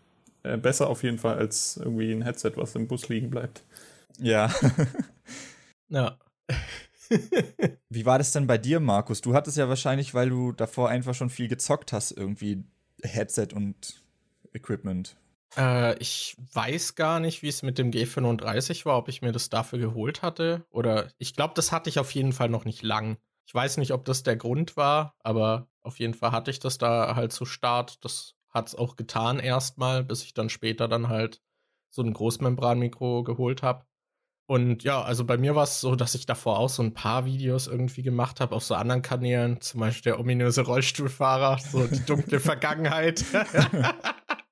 äh, 0.43 0.57
besser 0.57 0.89
auf 0.89 1.05
jeden 1.05 1.19
Fall 1.19 1.39
als 1.39 1.77
irgendwie 1.77 2.11
ein 2.11 2.23
Headset, 2.23 2.53
was 2.57 2.75
im 2.75 2.89
Bus 2.89 3.09
liegen 3.09 3.31
bleibt. 3.31 3.63
Ja. 4.19 4.53
ja. 5.89 6.19
Wie 7.89 8.07
war 8.07 8.19
das 8.19 8.33
denn 8.33 8.47
bei 8.47 8.59
dir, 8.59 8.81
Markus? 8.81 9.21
Du 9.21 9.35
hattest 9.35 9.57
ja 9.57 9.69
wahrscheinlich, 9.69 10.15
weil 10.15 10.31
du 10.31 10.53
davor 10.53 10.89
einfach 10.89 11.15
schon 11.15 11.31
viel 11.31 11.49
gezockt 11.49 11.93
hast, 11.93 12.11
irgendwie 12.13 12.65
Headset 13.03 13.49
und 13.55 14.03
Equipment. 14.53 15.17
Äh, 15.57 15.99
ich 15.99 16.37
weiß 16.53 16.95
gar 16.95 17.21
nicht, 17.21 17.43
wie 17.43 17.49
es 17.49 17.63
mit 17.63 17.79
dem 17.79 17.91
G35 17.91 18.85
war, 18.87 18.99
ob 18.99 19.09
ich 19.09 19.23
mir 19.23 19.33
das 19.33 19.51
dafür 19.51 19.79
geholt 19.79 20.23
hatte. 20.23 20.65
Oder 20.71 21.09
ich 21.19 21.35
glaube, 21.35 21.55
das 21.55 21.73
hatte 21.73 21.91
ich 21.91 21.99
auf 21.99 22.13
jeden 22.13 22.33
Fall 22.33 22.49
noch 22.49 22.65
nicht 22.65 22.83
lang. 22.83 23.19
Ich 23.47 23.55
weiß 23.55 23.77
nicht, 23.77 23.93
ob 23.93 24.05
das 24.05 24.23
der 24.23 24.37
Grund 24.37 24.77
war, 24.77 25.15
aber 25.21 25.69
auf 25.83 25.99
jeden 25.99 26.15
Fall 26.15 26.33
hatte 26.33 26.51
ich 26.51 26.61
das 26.61 26.79
da 26.79 27.15
halt 27.15 27.33
zu 27.33 27.45
Start. 27.45 28.05
Das 28.05 28.35
hat 28.51 28.69
es 28.69 28.75
auch 28.75 28.97
getan 28.97 29.39
erstmal, 29.39 30.03
bis 30.03 30.23
ich 30.25 30.35
dann 30.35 30.49
später 30.49 30.89
dann 30.89 31.09
halt 31.09 31.43
so 31.91 32.03
ein 32.03 32.13
Großmembranmikro 32.13 33.23
geholt 33.23 33.63
habe. 33.63 33.85
Und 34.47 34.85
ja, 34.85 35.03
also 35.03 35.25
bei 35.25 35.39
mir 35.39 35.55
war 35.55 35.65
es 35.65 35.81
so, 35.81 35.97
dass 35.97 36.15
ich 36.15 36.27
davor 36.27 36.59
auch 36.59 36.69
so 36.69 36.83
ein 36.83 36.93
paar 36.93 37.25
Videos 37.25 37.67
irgendwie 37.67 38.03
gemacht 38.03 38.41
habe 38.41 38.55
auf 38.55 38.63
so 38.63 38.75
anderen 38.75 39.01
Kanälen, 39.01 39.61
zum 39.63 39.81
Beispiel 39.81 40.13
der 40.13 40.21
ominöse 40.21 40.63
Rollstuhlfahrer, 40.63 41.59
so 41.59 41.87
die 41.87 42.05
dunkle 42.05 42.41
Vergangenheit. 42.41 43.25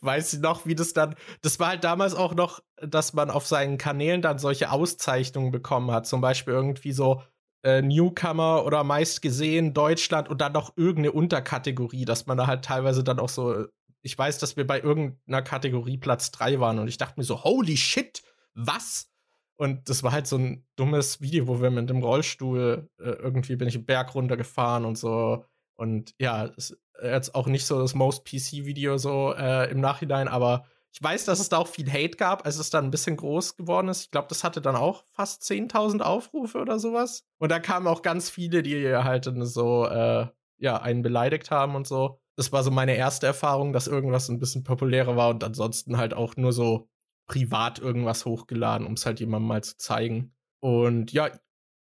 weiß 0.00 0.34
ich 0.34 0.40
noch, 0.40 0.66
wie 0.66 0.74
das 0.74 0.92
dann. 0.92 1.14
Das 1.42 1.58
war 1.58 1.68
halt 1.68 1.84
damals 1.84 2.14
auch 2.14 2.34
noch, 2.34 2.60
dass 2.80 3.12
man 3.12 3.30
auf 3.30 3.46
seinen 3.46 3.78
Kanälen 3.78 4.22
dann 4.22 4.38
solche 4.38 4.70
Auszeichnungen 4.70 5.50
bekommen 5.50 5.90
hat. 5.90 6.06
Zum 6.06 6.20
Beispiel 6.20 6.54
irgendwie 6.54 6.92
so 6.92 7.22
äh, 7.62 7.82
Newcomer 7.82 8.64
oder 8.64 8.84
meist 8.84 9.22
gesehen 9.22 9.74
Deutschland 9.74 10.28
und 10.28 10.40
dann 10.40 10.52
noch 10.52 10.76
irgendeine 10.76 11.12
Unterkategorie, 11.12 12.04
dass 12.04 12.26
man 12.26 12.38
da 12.38 12.46
halt 12.46 12.64
teilweise 12.64 13.04
dann 13.04 13.18
auch 13.18 13.28
so. 13.28 13.66
Ich 14.02 14.16
weiß, 14.16 14.38
dass 14.38 14.56
wir 14.56 14.66
bei 14.66 14.80
irgendeiner 14.80 15.42
Kategorie 15.42 15.98
Platz 15.98 16.30
3 16.30 16.60
waren 16.60 16.78
und 16.78 16.86
ich 16.88 16.98
dachte 16.98 17.18
mir 17.18 17.24
so, 17.24 17.42
holy 17.42 17.76
shit, 17.76 18.22
was? 18.54 19.10
Und 19.56 19.88
das 19.88 20.04
war 20.04 20.12
halt 20.12 20.28
so 20.28 20.38
ein 20.38 20.64
dummes 20.76 21.20
Video, 21.20 21.48
wo 21.48 21.60
wir 21.60 21.70
mit 21.70 21.90
dem 21.90 22.02
Rollstuhl 22.02 22.88
äh, 23.00 23.10
irgendwie 23.10 23.56
bin 23.56 23.66
ich 23.66 23.74
einen 23.74 23.86
Berg 23.86 24.14
runtergefahren 24.14 24.84
und 24.84 24.96
so. 24.96 25.44
Und 25.76 26.14
ja, 26.20 26.46
es 26.56 26.78
jetzt 27.02 27.34
auch 27.34 27.46
nicht 27.46 27.66
so 27.66 27.80
das 27.80 27.94
Most 27.94 28.24
PC-Video 28.24 28.98
so 28.98 29.34
äh, 29.34 29.70
im 29.70 29.80
Nachhinein, 29.80 30.28
aber 30.28 30.64
ich 30.92 31.02
weiß, 31.02 31.26
dass 31.26 31.38
es 31.38 31.48
da 31.48 31.58
auch 31.58 31.68
viel 31.68 31.90
Hate 31.92 32.16
gab, 32.16 32.46
als 32.46 32.58
es 32.58 32.70
dann 32.70 32.86
ein 32.86 32.90
bisschen 32.90 33.16
groß 33.16 33.56
geworden 33.56 33.88
ist. 33.88 34.04
Ich 34.04 34.10
glaube, 34.10 34.28
das 34.28 34.42
hatte 34.42 34.60
dann 34.60 34.74
auch 34.74 35.04
fast 35.12 35.42
10.000 35.42 36.00
Aufrufe 36.00 36.58
oder 36.58 36.78
sowas. 36.78 37.24
Und 37.38 37.50
da 37.50 37.60
kamen 37.60 37.86
auch 37.86 38.02
ganz 38.02 38.30
viele, 38.30 38.62
die 38.62 38.88
halt 38.88 39.30
so, 39.42 39.86
äh, 39.86 40.26
ja, 40.56 40.80
einen 40.80 41.02
beleidigt 41.02 41.50
haben 41.50 41.74
und 41.74 41.86
so. 41.86 42.20
Das 42.36 42.52
war 42.52 42.62
so 42.62 42.70
meine 42.70 42.96
erste 42.96 43.26
Erfahrung, 43.26 43.72
dass 43.72 43.86
irgendwas 43.86 44.28
ein 44.28 44.38
bisschen 44.38 44.64
populärer 44.64 45.16
war 45.16 45.28
und 45.28 45.44
ansonsten 45.44 45.98
halt 45.98 46.14
auch 46.14 46.36
nur 46.36 46.52
so 46.52 46.88
privat 47.26 47.78
irgendwas 47.78 48.24
hochgeladen, 48.24 48.86
um 48.86 48.94
es 48.94 49.04
halt 49.04 49.20
jemandem 49.20 49.48
mal 49.48 49.62
zu 49.62 49.76
zeigen. 49.76 50.34
Und 50.60 51.12
ja, 51.12 51.30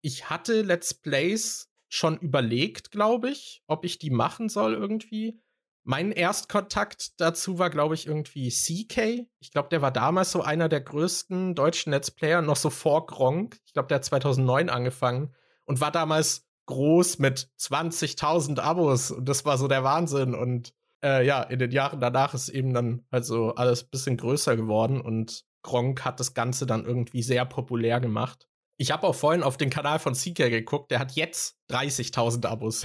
ich 0.00 0.30
hatte 0.30 0.62
Let's 0.62 0.94
Plays 0.94 1.70
schon 1.88 2.18
überlegt, 2.18 2.90
glaube 2.90 3.30
ich, 3.30 3.62
ob 3.66 3.84
ich 3.84 3.98
die 3.98 4.10
machen 4.10 4.48
soll 4.48 4.74
irgendwie. 4.74 5.40
Mein 5.84 6.12
Erstkontakt 6.12 7.20
dazu 7.20 7.58
war, 7.58 7.68
glaube 7.68 7.94
ich, 7.94 8.06
irgendwie 8.06 8.48
CK. 8.48 9.28
Ich 9.38 9.50
glaube, 9.50 9.68
der 9.68 9.82
war 9.82 9.90
damals 9.90 10.32
so 10.32 10.42
einer 10.42 10.68
der 10.68 10.80
größten 10.80 11.54
deutschen 11.54 11.92
Let's 11.92 12.10
Player, 12.10 12.40
noch 12.40 12.56
so 12.56 12.70
vor 12.70 13.06
Gronk. 13.06 13.60
Ich 13.66 13.74
glaube, 13.74 13.88
der 13.88 13.96
hat 13.96 14.04
2009 14.04 14.70
angefangen 14.70 15.34
und 15.66 15.80
war 15.80 15.92
damals 15.92 16.46
groß 16.66 17.18
mit 17.18 17.50
20.000 17.58 18.60
Abos. 18.60 19.10
Und 19.10 19.28
das 19.28 19.44
war 19.44 19.58
so 19.58 19.68
der 19.68 19.84
Wahnsinn. 19.84 20.34
Und 20.34 20.72
äh, 21.02 21.26
ja, 21.26 21.42
in 21.42 21.58
den 21.58 21.70
Jahren 21.70 22.00
danach 22.00 22.32
ist 22.32 22.48
eben 22.48 22.72
dann 22.72 23.04
halt 23.12 23.26
so 23.26 23.54
alles 23.54 23.84
ein 23.84 23.90
bisschen 23.90 24.16
größer 24.16 24.56
geworden 24.56 25.00
und 25.00 25.44
Gronk 25.62 26.04
hat 26.04 26.20
das 26.20 26.34
Ganze 26.34 26.66
dann 26.66 26.84
irgendwie 26.84 27.22
sehr 27.22 27.44
populär 27.44 28.00
gemacht. 28.00 28.46
Ich 28.76 28.90
habe 28.90 29.06
auch 29.06 29.14
vorhin 29.14 29.42
auf 29.42 29.56
den 29.56 29.70
Kanal 29.70 29.98
von 29.98 30.14
CK 30.14 30.50
geguckt, 30.50 30.90
der 30.90 30.98
hat 30.98 31.12
jetzt 31.12 31.58
30.000 31.70 32.46
Abos. 32.46 32.84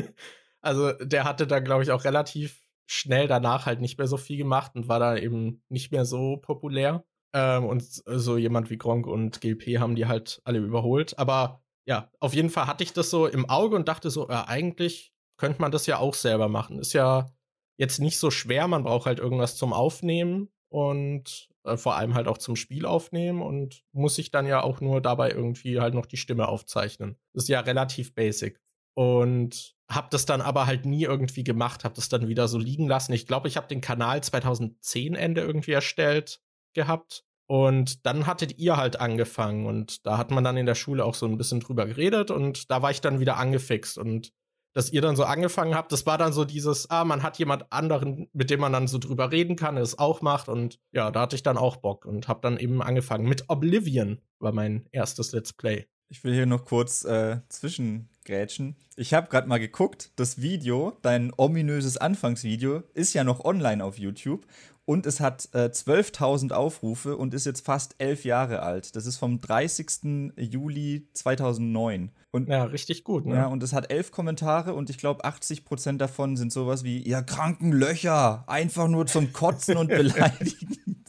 also 0.60 0.92
der 0.92 1.24
hatte 1.24 1.46
da, 1.46 1.60
glaube 1.60 1.82
ich, 1.82 1.90
auch 1.90 2.04
relativ 2.04 2.62
schnell 2.86 3.26
danach 3.26 3.66
halt 3.66 3.80
nicht 3.80 3.96
mehr 3.98 4.06
so 4.06 4.16
viel 4.16 4.36
gemacht 4.36 4.72
und 4.74 4.88
war 4.88 4.98
da 4.98 5.16
eben 5.16 5.62
nicht 5.68 5.92
mehr 5.92 6.04
so 6.04 6.36
populär. 6.36 7.04
Ähm, 7.32 7.64
und 7.64 7.82
so 7.82 8.36
jemand 8.36 8.70
wie 8.70 8.78
Gronk 8.78 9.06
und 9.06 9.40
GLP 9.40 9.78
haben 9.78 9.96
die 9.96 10.06
halt 10.06 10.40
alle 10.44 10.58
überholt. 10.58 11.18
Aber 11.18 11.62
ja, 11.86 12.10
auf 12.20 12.34
jeden 12.34 12.50
Fall 12.50 12.66
hatte 12.66 12.84
ich 12.84 12.92
das 12.92 13.10
so 13.10 13.26
im 13.26 13.48
Auge 13.48 13.76
und 13.76 13.88
dachte 13.88 14.10
so, 14.10 14.28
ja, 14.28 14.46
eigentlich 14.46 15.12
könnte 15.36 15.60
man 15.60 15.72
das 15.72 15.86
ja 15.86 15.98
auch 15.98 16.14
selber 16.14 16.48
machen. 16.48 16.78
Ist 16.78 16.92
ja 16.92 17.32
jetzt 17.76 17.98
nicht 17.98 18.18
so 18.18 18.30
schwer, 18.30 18.68
man 18.68 18.84
braucht 18.84 19.06
halt 19.06 19.18
irgendwas 19.18 19.56
zum 19.56 19.72
Aufnehmen 19.72 20.48
und 20.68 21.48
Äh, 21.64 21.76
vor 21.76 21.96
allem 21.96 22.14
halt 22.14 22.28
auch 22.28 22.38
zum 22.38 22.56
Spiel 22.56 22.86
aufnehmen 22.86 23.42
und 23.42 23.82
muss 23.92 24.18
ich 24.18 24.30
dann 24.30 24.46
ja 24.46 24.62
auch 24.62 24.80
nur 24.80 25.00
dabei 25.00 25.30
irgendwie 25.30 25.80
halt 25.80 25.94
noch 25.94 26.06
die 26.06 26.16
Stimme 26.16 26.48
aufzeichnen. 26.48 27.16
Das 27.32 27.44
ist 27.44 27.48
ja 27.48 27.60
relativ 27.60 28.14
basic. 28.14 28.60
Und 28.94 29.74
hab 29.88 30.10
das 30.10 30.24
dann 30.24 30.40
aber 30.40 30.66
halt 30.66 30.86
nie 30.86 31.02
irgendwie 31.02 31.42
gemacht, 31.42 31.84
hab 31.84 31.94
das 31.94 32.08
dann 32.08 32.28
wieder 32.28 32.48
so 32.48 32.58
liegen 32.58 32.86
lassen. 32.86 33.12
Ich 33.12 33.26
glaube, 33.26 33.48
ich 33.48 33.56
habe 33.56 33.66
den 33.66 33.80
Kanal 33.80 34.22
2010 34.22 35.14
Ende 35.14 35.40
irgendwie 35.40 35.72
erstellt 35.72 36.40
gehabt. 36.74 37.24
Und 37.46 38.06
dann 38.06 38.26
hattet 38.26 38.58
ihr 38.58 38.78
halt 38.78 39.00
angefangen 39.00 39.66
und 39.66 40.06
da 40.06 40.16
hat 40.16 40.30
man 40.30 40.44
dann 40.44 40.56
in 40.56 40.64
der 40.64 40.74
Schule 40.74 41.04
auch 41.04 41.14
so 41.14 41.26
ein 41.26 41.36
bisschen 41.36 41.60
drüber 41.60 41.84
geredet 41.84 42.30
und 42.30 42.70
da 42.70 42.80
war 42.80 42.90
ich 42.90 43.02
dann 43.02 43.20
wieder 43.20 43.36
angefixt 43.36 43.98
und 43.98 44.32
dass 44.74 44.90
ihr 44.90 45.00
dann 45.00 45.16
so 45.16 45.24
angefangen 45.24 45.74
habt, 45.74 45.92
das 45.92 46.04
war 46.04 46.18
dann 46.18 46.32
so 46.32 46.44
dieses, 46.44 46.90
ah, 46.90 47.04
man 47.04 47.22
hat 47.22 47.38
jemand 47.38 47.72
anderen, 47.72 48.28
mit 48.32 48.50
dem 48.50 48.60
man 48.60 48.72
dann 48.72 48.88
so 48.88 48.98
drüber 48.98 49.30
reden 49.32 49.56
kann, 49.56 49.78
es 49.78 49.98
auch 49.98 50.20
macht 50.20 50.48
und 50.48 50.78
ja, 50.92 51.10
da 51.10 51.22
hatte 51.22 51.36
ich 51.36 51.42
dann 51.42 51.56
auch 51.56 51.76
Bock 51.76 52.04
und 52.04 52.28
hab 52.28 52.42
dann 52.42 52.58
eben 52.58 52.82
angefangen 52.82 53.26
mit 53.26 53.48
Oblivion, 53.48 54.20
war 54.40 54.52
mein 54.52 54.86
erstes 54.92 55.32
Let's 55.32 55.52
Play. 55.52 55.86
Ich 56.08 56.22
will 56.22 56.34
hier 56.34 56.46
noch 56.46 56.64
kurz 56.64 57.04
äh, 57.04 57.40
zwischengrätschen. 57.48 58.76
Ich 58.94 59.14
habe 59.14 59.28
gerade 59.28 59.48
mal 59.48 59.58
geguckt, 59.58 60.12
das 60.16 60.40
Video, 60.40 60.92
dein 61.02 61.32
ominöses 61.36 61.96
Anfangsvideo, 61.96 62.82
ist 62.92 63.14
ja 63.14 63.24
noch 63.24 63.44
online 63.44 63.82
auf 63.82 63.98
YouTube 63.98 64.46
und 64.86 65.06
es 65.06 65.20
hat 65.20 65.48
äh, 65.52 65.70
12.000 65.72 66.52
Aufrufe 66.52 67.16
und 67.16 67.34
ist 67.34 67.46
jetzt 67.46 67.64
fast 67.64 67.94
elf 67.98 68.24
Jahre 68.24 68.62
alt. 68.62 68.96
Das 68.96 69.06
ist 69.06 69.16
vom 69.16 69.40
30. 69.40 70.32
Juli 70.36 71.08
2009. 71.14 72.10
Und, 72.30 72.48
ja, 72.48 72.64
richtig 72.64 73.04
gut, 73.04 73.26
ne? 73.26 73.36
Ja, 73.36 73.46
und 73.46 73.62
es 73.62 73.72
hat 73.72 73.90
elf 73.90 74.10
Kommentare 74.10 74.74
und 74.74 74.90
ich 74.90 74.98
glaube, 74.98 75.24
80 75.24 75.64
Prozent 75.64 76.00
davon 76.00 76.36
sind 76.36 76.52
sowas 76.52 76.84
wie: 76.84 77.08
Ja, 77.08 77.22
kranken 77.22 77.72
Löcher, 77.72 78.44
einfach 78.46 78.88
nur 78.88 79.06
zum 79.06 79.32
Kotzen 79.32 79.76
und 79.76 79.88
Beleidigen. 79.88 81.04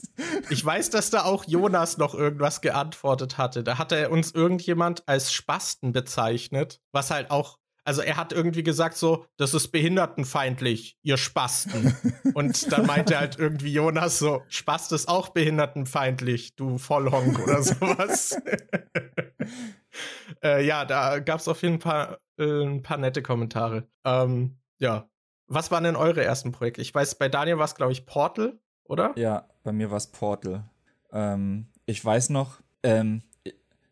Ich 0.48 0.64
weiß, 0.64 0.90
dass 0.90 1.10
da 1.10 1.24
auch 1.24 1.44
Jonas 1.44 1.98
noch 1.98 2.14
irgendwas 2.14 2.60
geantwortet 2.60 3.36
hatte. 3.38 3.62
Da 3.62 3.78
hatte 3.78 4.08
uns 4.08 4.30
irgendjemand 4.30 5.06
als 5.06 5.32
Spasten 5.32 5.92
bezeichnet, 5.92 6.80
was 6.92 7.10
halt 7.10 7.30
auch 7.30 7.58
also 7.86 8.02
er 8.02 8.16
hat 8.16 8.32
irgendwie 8.32 8.64
gesagt 8.64 8.96
so, 8.96 9.26
das 9.36 9.54
ist 9.54 9.68
behindertenfeindlich, 9.68 10.98
ihr 11.02 11.16
Spasten. 11.16 11.96
Und 12.34 12.72
dann 12.72 12.84
meinte 12.86 13.18
halt 13.18 13.38
irgendwie 13.38 13.72
Jonas 13.72 14.18
so, 14.18 14.42
Spast 14.48 14.90
ist 14.92 15.08
auch 15.08 15.28
behindertenfeindlich, 15.28 16.56
du 16.56 16.78
Vollhonk 16.78 17.38
oder 17.38 17.62
sowas. 17.62 18.36
äh, 20.42 20.66
ja, 20.66 20.84
da 20.84 21.20
gab 21.20 21.38
es 21.38 21.46
auf 21.46 21.62
jeden 21.62 21.80
Fall 21.80 22.18
äh, 22.38 22.64
ein 22.64 22.82
paar 22.82 22.98
nette 22.98 23.22
Kommentare. 23.22 23.86
Ähm, 24.04 24.58
ja. 24.78 25.08
Was 25.46 25.70
waren 25.70 25.84
denn 25.84 25.94
eure 25.94 26.24
ersten 26.24 26.50
Projekte? 26.50 26.82
Ich 26.82 26.92
weiß, 26.92 27.14
bei 27.14 27.28
Daniel 27.28 27.58
war 27.58 27.66
es, 27.66 27.76
glaube 27.76 27.92
ich, 27.92 28.04
Portal, 28.04 28.58
oder? 28.82 29.12
Ja, 29.16 29.48
bei 29.62 29.70
mir 29.70 29.92
war 29.92 29.98
es 29.98 30.08
Portal. 30.08 30.68
Ähm, 31.12 31.68
ich 31.84 32.04
weiß 32.04 32.30
noch, 32.30 32.60
ähm, 32.82 33.22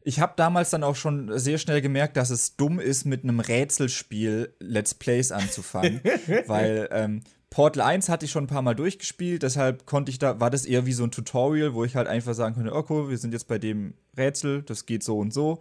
ich 0.04 0.20
habe 0.20 0.34
damals 0.36 0.70
dann 0.70 0.84
auch 0.84 0.96
schon 0.96 1.36
sehr 1.38 1.58
schnell 1.58 1.80
gemerkt, 1.80 2.16
dass 2.16 2.30
es 2.30 2.56
dumm 2.56 2.78
ist, 2.78 3.06
mit 3.06 3.24
einem 3.24 3.40
Rätselspiel 3.40 4.54
Let's 4.60 4.94
Plays 4.94 5.32
anzufangen, 5.32 6.00
weil 6.46 6.88
ähm, 6.92 7.22
Portal 7.48 7.82
1 7.82 8.08
hatte 8.10 8.26
ich 8.26 8.30
schon 8.30 8.44
ein 8.44 8.48
paar 8.48 8.62
Mal 8.62 8.74
durchgespielt, 8.74 9.42
deshalb 9.42 9.86
konnte 9.86 10.10
ich 10.10 10.18
da, 10.18 10.40
war 10.40 10.50
das 10.50 10.66
eher 10.66 10.86
wie 10.86 10.92
so 10.92 11.04
ein 11.04 11.10
Tutorial, 11.10 11.72
wo 11.72 11.84
ich 11.84 11.96
halt 11.96 12.06
einfach 12.06 12.34
sagen 12.34 12.54
konnte, 12.54 12.74
okay, 12.74 13.08
wir 13.08 13.16
sind 13.16 13.32
jetzt 13.32 13.48
bei 13.48 13.58
dem 13.58 13.94
Rätsel, 14.16 14.62
das 14.62 14.86
geht 14.86 15.02
so 15.02 15.18
und 15.18 15.32
so. 15.32 15.60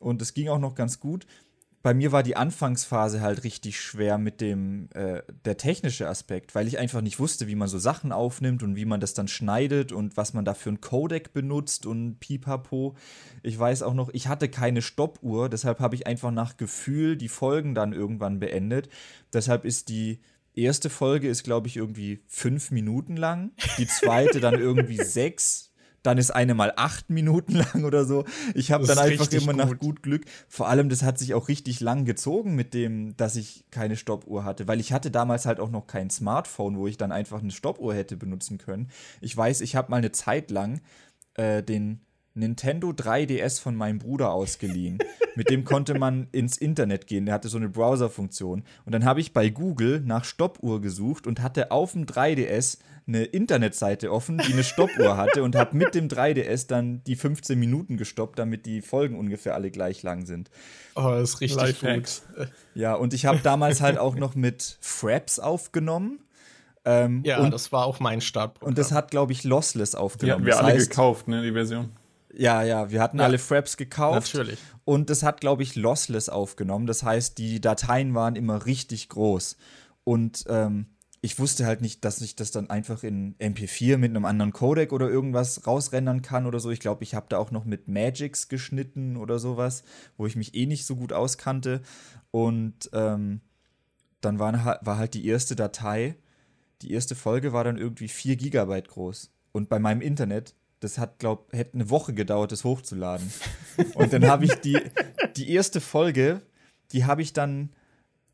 Und 0.00 0.22
es 0.22 0.34
ging 0.34 0.48
auch 0.48 0.60
noch 0.60 0.74
ganz 0.74 1.00
gut 1.00 1.26
bei 1.88 1.94
mir 1.94 2.12
war 2.12 2.22
die 2.22 2.36
Anfangsphase 2.36 3.22
halt 3.22 3.44
richtig 3.44 3.80
schwer 3.80 4.18
mit 4.18 4.42
dem 4.42 4.90
äh, 4.92 5.22
der 5.46 5.56
technische 5.56 6.06
Aspekt, 6.06 6.54
weil 6.54 6.68
ich 6.68 6.76
einfach 6.78 7.00
nicht 7.00 7.18
wusste, 7.18 7.46
wie 7.46 7.54
man 7.54 7.66
so 7.66 7.78
Sachen 7.78 8.12
aufnimmt 8.12 8.62
und 8.62 8.76
wie 8.76 8.84
man 8.84 9.00
das 9.00 9.14
dann 9.14 9.26
schneidet 9.26 9.90
und 9.90 10.18
was 10.18 10.34
man 10.34 10.44
da 10.44 10.52
für 10.52 10.68
ein 10.68 10.82
Codec 10.82 11.32
benutzt 11.32 11.86
und 11.86 12.20
pipapo. 12.20 12.94
Ich 13.42 13.58
weiß 13.58 13.80
auch 13.84 13.94
noch, 13.94 14.10
ich 14.12 14.28
hatte 14.28 14.50
keine 14.50 14.82
Stoppuhr, 14.82 15.48
deshalb 15.48 15.80
habe 15.80 15.94
ich 15.94 16.06
einfach 16.06 16.30
nach 16.30 16.58
Gefühl 16.58 17.16
die 17.16 17.30
Folgen 17.30 17.74
dann 17.74 17.94
irgendwann 17.94 18.38
beendet. 18.38 18.90
Deshalb 19.32 19.64
ist 19.64 19.88
die 19.88 20.20
erste 20.54 20.90
Folge 20.90 21.30
ist 21.30 21.42
glaube 21.42 21.68
ich 21.68 21.78
irgendwie 21.78 22.22
fünf 22.26 22.70
Minuten 22.70 23.16
lang, 23.16 23.52
die 23.78 23.86
zweite 23.86 24.40
dann 24.40 24.60
irgendwie 24.60 24.96
sechs 25.02 25.67
dann 26.08 26.16
ist 26.16 26.30
eine 26.30 26.54
mal 26.54 26.72
acht 26.74 27.10
Minuten 27.10 27.52
lang 27.74 27.84
oder 27.84 28.06
so. 28.06 28.24
Ich 28.54 28.72
habe 28.72 28.86
dann 28.86 28.98
einfach 28.98 29.30
immer 29.30 29.52
gut. 29.52 29.56
nach 29.56 29.78
gut 29.78 30.02
Glück. 30.02 30.24
Vor 30.48 30.68
allem, 30.68 30.88
das 30.88 31.02
hat 31.02 31.18
sich 31.18 31.34
auch 31.34 31.48
richtig 31.48 31.80
lang 31.80 32.06
gezogen 32.06 32.54
mit 32.54 32.72
dem, 32.72 33.14
dass 33.18 33.36
ich 33.36 33.66
keine 33.70 33.96
Stoppuhr 33.96 34.44
hatte, 34.44 34.66
weil 34.66 34.80
ich 34.80 34.92
hatte 34.92 35.10
damals 35.10 35.44
halt 35.44 35.60
auch 35.60 35.70
noch 35.70 35.86
kein 35.86 36.08
Smartphone, 36.08 36.78
wo 36.78 36.86
ich 36.86 36.96
dann 36.96 37.12
einfach 37.12 37.42
eine 37.42 37.50
Stoppuhr 37.50 37.94
hätte 37.94 38.16
benutzen 38.16 38.56
können. 38.56 38.88
Ich 39.20 39.36
weiß, 39.36 39.60
ich 39.60 39.76
habe 39.76 39.90
mal 39.90 39.98
eine 39.98 40.10
Zeit 40.10 40.50
lang 40.50 40.80
äh, 41.34 41.62
den 41.62 42.00
Nintendo 42.38 42.90
3DS 42.90 43.60
von 43.60 43.74
meinem 43.74 43.98
Bruder 43.98 44.32
ausgeliehen. 44.32 44.98
Mit 45.34 45.50
dem 45.50 45.64
konnte 45.64 45.98
man 45.98 46.28
ins 46.32 46.56
Internet 46.56 47.06
gehen. 47.06 47.26
Der 47.26 47.34
hatte 47.34 47.48
so 47.48 47.58
eine 47.58 47.68
Browser-Funktion. 47.68 48.64
Und 48.84 48.92
dann 48.92 49.04
habe 49.04 49.20
ich 49.20 49.32
bei 49.32 49.50
Google 49.50 50.00
nach 50.00 50.24
Stoppuhr 50.24 50.80
gesucht 50.80 51.26
und 51.26 51.42
hatte 51.42 51.70
auf 51.70 51.92
dem 51.92 52.06
3DS 52.06 52.78
eine 53.06 53.24
Internetseite 53.24 54.12
offen, 54.12 54.38
die 54.38 54.52
eine 54.52 54.64
Stoppuhr 54.64 55.16
hatte 55.16 55.42
und 55.42 55.56
habe 55.56 55.76
mit 55.76 55.94
dem 55.94 56.08
3DS 56.08 56.68
dann 56.68 57.02
die 57.04 57.16
15 57.16 57.58
Minuten 57.58 57.96
gestoppt, 57.96 58.38
damit 58.38 58.66
die 58.66 58.82
Folgen 58.82 59.18
ungefähr 59.18 59.54
alle 59.54 59.70
gleich 59.70 60.02
lang 60.02 60.26
sind. 60.26 60.50
Oh, 60.94 61.10
das 61.10 61.30
ist 61.30 61.40
richtig 61.40 61.58
Lifehacks. 61.58 62.26
gut. 62.36 62.48
Ja, 62.74 62.94
und 62.94 63.14
ich 63.14 63.24
habe 63.24 63.38
damals 63.42 63.80
halt 63.80 63.98
auch 63.98 64.14
noch 64.14 64.34
mit 64.34 64.78
Fraps 64.80 65.38
aufgenommen. 65.38 66.20
Ähm, 66.84 67.22
ja, 67.24 67.40
und, 67.40 67.50
das 67.50 67.72
war 67.72 67.86
auch 67.86 67.98
mein 67.98 68.20
Startprogramm. 68.20 68.68
Und 68.68 68.78
das 68.78 68.92
hat, 68.92 69.10
glaube 69.10 69.32
ich, 69.32 69.44
Lossless 69.44 69.94
aufgenommen. 69.94 70.26
Die 70.26 70.32
hatten 70.32 70.44
wir 70.44 70.52
das 70.52 70.60
alle 70.60 70.74
heißt, 70.74 70.90
gekauft, 70.90 71.28
ne, 71.28 71.42
die 71.42 71.52
Version. 71.52 71.90
Ja, 72.38 72.62
ja, 72.62 72.90
wir 72.90 73.02
hatten 73.02 73.18
ja. 73.18 73.24
alle 73.24 73.38
Fraps 73.38 73.76
gekauft. 73.76 74.32
Natürlich. 74.32 74.60
Und 74.84 75.10
das 75.10 75.24
hat, 75.24 75.40
glaube 75.40 75.64
ich, 75.64 75.74
Lossless 75.74 76.28
aufgenommen. 76.28 76.86
Das 76.86 77.02
heißt, 77.02 77.36
die 77.36 77.60
Dateien 77.60 78.14
waren 78.14 78.36
immer 78.36 78.64
richtig 78.64 79.08
groß. 79.08 79.56
Und 80.04 80.44
ähm, 80.48 80.86
ich 81.20 81.40
wusste 81.40 81.66
halt 81.66 81.80
nicht, 81.80 82.04
dass 82.04 82.20
ich 82.20 82.36
das 82.36 82.52
dann 82.52 82.70
einfach 82.70 83.02
in 83.02 83.34
MP4 83.38 83.96
mit 83.96 84.10
einem 84.10 84.24
anderen 84.24 84.52
Codec 84.52 84.92
oder 84.92 85.10
irgendwas 85.10 85.66
rausrendern 85.66 86.22
kann 86.22 86.46
oder 86.46 86.60
so. 86.60 86.70
Ich 86.70 86.78
glaube, 86.78 87.02
ich 87.02 87.16
habe 87.16 87.26
da 87.28 87.38
auch 87.38 87.50
noch 87.50 87.64
mit 87.64 87.88
Magix 87.88 88.48
geschnitten 88.48 89.16
oder 89.16 89.40
sowas, 89.40 89.82
wo 90.16 90.24
ich 90.24 90.36
mich 90.36 90.54
eh 90.54 90.66
nicht 90.66 90.86
so 90.86 90.94
gut 90.94 91.12
auskannte. 91.12 91.82
Und 92.30 92.88
ähm, 92.92 93.40
dann 94.20 94.38
war, 94.38 94.78
war 94.80 94.96
halt 94.96 95.14
die 95.14 95.26
erste 95.26 95.56
Datei, 95.56 96.14
die 96.82 96.92
erste 96.92 97.16
Folge 97.16 97.52
war 97.52 97.64
dann 97.64 97.78
irgendwie 97.78 98.06
4 98.06 98.36
Gigabyte 98.36 98.86
groß. 98.86 99.32
Und 99.50 99.68
bei 99.68 99.80
meinem 99.80 100.02
Internet, 100.02 100.54
das 100.80 100.98
hat, 100.98 101.18
glaub, 101.18 101.52
hätte 101.52 101.74
eine 101.74 101.90
Woche 101.90 102.14
gedauert, 102.14 102.52
das 102.52 102.64
hochzuladen. 102.64 103.30
Und 103.94 104.12
dann 104.12 104.26
habe 104.26 104.44
ich 104.44 104.54
die, 104.56 104.78
die 105.36 105.50
erste 105.50 105.80
Folge, 105.80 106.42
die 106.92 107.04
habe 107.04 107.22
ich 107.22 107.32
dann, 107.32 107.70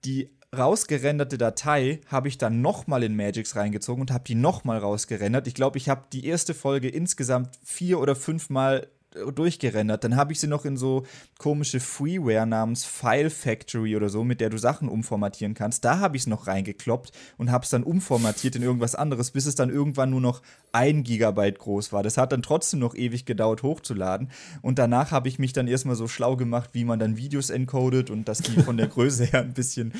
die 0.05 0.31
rausgerenderte 0.57 1.39
Datei 1.39 2.01
habe 2.07 2.29
ich 2.29 2.39
dann 2.39 2.61
nochmal 2.61 3.03
in 3.03 3.17
Magix 3.17 3.57
reingezogen 3.57 4.01
und 4.01 4.11
habe 4.11 4.25
die 4.25 4.35
nochmal 4.35 4.79
rausgerendert. 4.79 5.47
Ich 5.47 5.55
glaube, 5.55 5.79
ich 5.79 5.89
habe 5.89 6.07
die 6.13 6.27
erste 6.27 6.55
Folge 6.55 6.89
insgesamt 6.89 7.59
vier 7.63 7.99
oder 7.99 8.15
fünfmal 8.15 8.89
durchgerendert. 9.35 10.05
Dann 10.05 10.17
habe 10.17 10.33
ich 10.33 10.41
sie 10.41 10.47
noch 10.47 10.65
in 10.65 10.77
so 10.77 11.05
komische 11.39 11.81
Freeware 11.81 12.47
namens 12.47 12.85
File 12.85 13.31
Factory 13.31 13.97
oder 13.97 14.09
so, 14.09 14.25
mit 14.25 14.41
der 14.41 14.51
du 14.51 14.59
Sachen 14.59 14.89
umformatieren 14.89 15.55
kannst. 15.55 15.85
Da 15.85 15.99
habe 16.01 16.17
ich 16.17 16.23
es 16.23 16.27
noch 16.27 16.47
reingekloppt 16.47 17.12
und 17.37 17.51
habe 17.51 17.65
es 17.65 17.71
dann 17.71 17.85
umformatiert 17.85 18.57
in 18.57 18.62
irgendwas 18.62 18.95
anderes, 18.95 19.31
bis 19.31 19.47
es 19.47 19.55
dann 19.55 19.71
irgendwann 19.71 20.11
nur 20.11 20.21
noch 20.21 20.43
ein 20.73 21.05
Gigabyte 21.05 21.59
groß 21.59 21.93
war. 21.93 22.03
Das 22.03 22.17
hat 22.17 22.33
dann 22.33 22.43
trotzdem 22.43 22.81
noch 22.81 22.95
ewig 22.95 23.25
gedauert 23.25 23.62
hochzuladen. 23.62 24.31
Und 24.62 24.79
danach 24.79 25.11
habe 25.11 25.29
ich 25.29 25.39
mich 25.39 25.53
dann 25.53 25.69
erstmal 25.69 25.97
so 25.97 26.09
schlau 26.09 26.37
gemacht, 26.37 26.71
wie 26.73 26.85
man 26.85 26.99
dann 26.99 27.17
Videos 27.17 27.51
encodet 27.51 28.11
und 28.11 28.29
dass 28.29 28.39
die 28.39 28.61
von 28.62 28.77
der 28.77 28.89
Größe 28.89 29.25
her 29.25 29.43
ein 29.43 29.55
bisschen. 29.55 29.93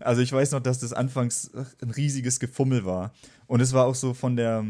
Also 0.00 0.20
ich 0.20 0.32
weiß 0.32 0.52
noch, 0.52 0.60
dass 0.60 0.78
das 0.78 0.92
anfangs 0.92 1.50
ein 1.82 1.90
riesiges 1.90 2.40
Gefummel 2.40 2.84
war. 2.84 3.12
Und 3.46 3.60
es 3.60 3.72
war 3.72 3.86
auch 3.86 3.94
so 3.94 4.14
von 4.14 4.36
der 4.36 4.64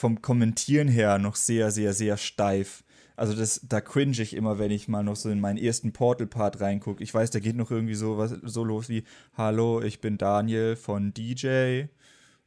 vom 0.00 0.22
Kommentieren 0.22 0.88
her 0.88 1.18
noch 1.18 1.36
sehr, 1.36 1.70
sehr, 1.70 1.92
sehr 1.92 2.16
steif. 2.16 2.82
Also 3.20 3.34
das, 3.34 3.60
da 3.68 3.82
cringe 3.82 4.18
ich 4.22 4.34
immer, 4.34 4.58
wenn 4.58 4.70
ich 4.70 4.88
mal 4.88 5.02
noch 5.02 5.14
so 5.14 5.28
in 5.28 5.40
meinen 5.40 5.58
ersten 5.58 5.92
Portal-Part 5.92 6.62
reingucke. 6.62 7.04
Ich 7.04 7.12
weiß, 7.12 7.30
da 7.30 7.38
geht 7.38 7.54
noch 7.54 7.70
irgendwie 7.70 7.94
so 7.94 8.16
was 8.16 8.30
so 8.30 8.64
los 8.64 8.88
wie 8.88 9.04
Hallo, 9.36 9.82
ich 9.82 10.00
bin 10.00 10.16
Daniel 10.16 10.74
von 10.74 11.12
DJ 11.12 11.82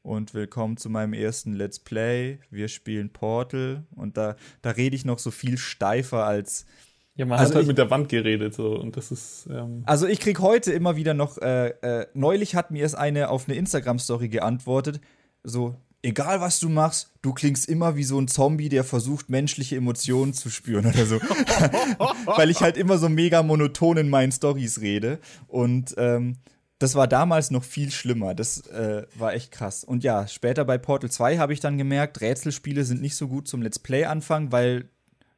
und 0.02 0.34
willkommen 0.34 0.78
zu 0.78 0.90
meinem 0.90 1.14
ersten 1.14 1.54
Let's 1.54 1.78
Play. 1.78 2.40
Wir 2.50 2.70
spielen 2.70 3.12
Portal 3.12 3.84
und 3.96 4.18
da, 4.18 4.36
da 4.64 4.72
rede 4.72 4.96
ich 4.96 5.06
noch 5.06 5.20
so 5.20 5.30
viel 5.30 5.60
steifer 5.60 6.26
als. 6.26 6.66
Ja, 7.14 7.28
man 7.28 7.38
also 7.38 7.52
hat 7.52 7.56
halt 7.58 7.64
ich, 7.66 7.68
mit 7.68 7.78
der 7.78 7.92
Wand 7.92 8.10
geredet 8.10 8.56
so 8.56 8.76
und 8.76 8.98
das 8.98 9.12
ist. 9.12 9.48
Ähm 9.52 9.84
also 9.86 10.08
ich 10.08 10.20
krieg 10.20 10.40
heute 10.40 10.72
immer 10.72 10.96
wieder 10.96 11.14
noch. 11.14 11.38
Äh, 11.38 11.68
äh, 11.84 12.08
neulich 12.16 12.56
hat 12.56 12.72
mir 12.72 12.82
erst 12.82 12.98
eine 12.98 13.30
auf 13.30 13.48
eine 13.48 13.60
Instagram-Story 13.60 14.30
geantwortet. 14.30 15.02
So, 15.44 15.76
egal 16.04 16.42
was 16.42 16.60
du 16.60 16.70
machst, 16.70 17.12
du 17.22 17.34
klingst 17.34 17.68
immer 17.68 17.96
wie 17.96 18.04
so 18.04 18.20
ein 18.20 18.28
Zombie, 18.28 18.70
der 18.70 18.84
versucht, 18.84 19.30
menschliche 19.30 19.78
Emotionen 19.78 20.34
zu 20.34 20.50
spüren 20.50 20.86
oder 20.86 21.06
so. 21.06 21.16
Weil 22.26 22.50
ich 22.50 22.62
halt 22.62 22.78
immer 22.78 22.98
so 22.98 23.10
mega 23.10 23.42
monoton 23.42 23.98
in 23.98 24.10
meinen 24.10 24.32
Stories 24.32 24.82
rede. 24.82 25.20
Und 25.48 25.96
ähm, 25.98 26.36
das 26.78 26.96
war 26.96 27.08
damals 27.08 27.50
noch 27.50 27.64
viel 27.64 27.90
schlimmer. 27.92 28.36
Das 28.36 28.68
äh, 28.68 29.08
war 29.16 29.34
echt 29.34 29.52
krass. 29.52 29.84
Und 29.84 30.04
ja, 30.04 30.28
später 30.28 30.66
bei 30.66 30.78
Portal 30.78 31.10
2 31.10 31.38
habe 31.38 31.54
ich 31.54 31.62
dann 31.62 31.78
gemerkt, 31.78 32.20
Rätselspiele 32.20 32.84
sind 32.84 33.02
nicht 33.02 33.16
so 33.16 33.30
gut 33.30 33.48
zum 33.48 33.62
Let's 33.62 33.80
Play 33.80 34.04
anfangen, 34.04 34.52
weil 34.52 34.90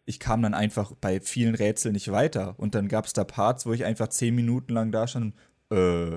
ich 0.05 0.19
kam 0.19 0.41
dann 0.41 0.53
einfach 0.53 0.93
bei 0.99 1.19
vielen 1.19 1.55
Rätseln 1.55 1.93
nicht 1.93 2.11
weiter. 2.11 2.55
Und 2.57 2.73
dann 2.73 2.87
gab 2.87 3.05
es 3.05 3.13
da 3.13 3.23
Parts, 3.23 3.67
wo 3.67 3.73
ich 3.73 3.85
einfach 3.85 4.07
zehn 4.07 4.33
Minuten 4.33 4.73
lang 4.73 4.91
da 4.91 5.07
stand 5.07 5.35
äh, 5.71 6.15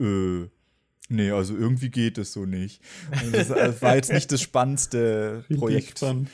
äh, 0.00 0.48
nee, 1.10 1.30
also 1.30 1.54
irgendwie 1.56 1.90
geht 1.90 2.18
es 2.18 2.32
so 2.32 2.46
nicht. 2.46 2.80
Und 3.22 3.34
das, 3.34 3.48
das 3.48 3.82
war 3.82 3.96
jetzt 3.96 4.12
nicht 4.12 4.32
das 4.32 4.40
spannendste 4.40 5.44
Projekt. 5.56 5.98
Spannend. 5.98 6.30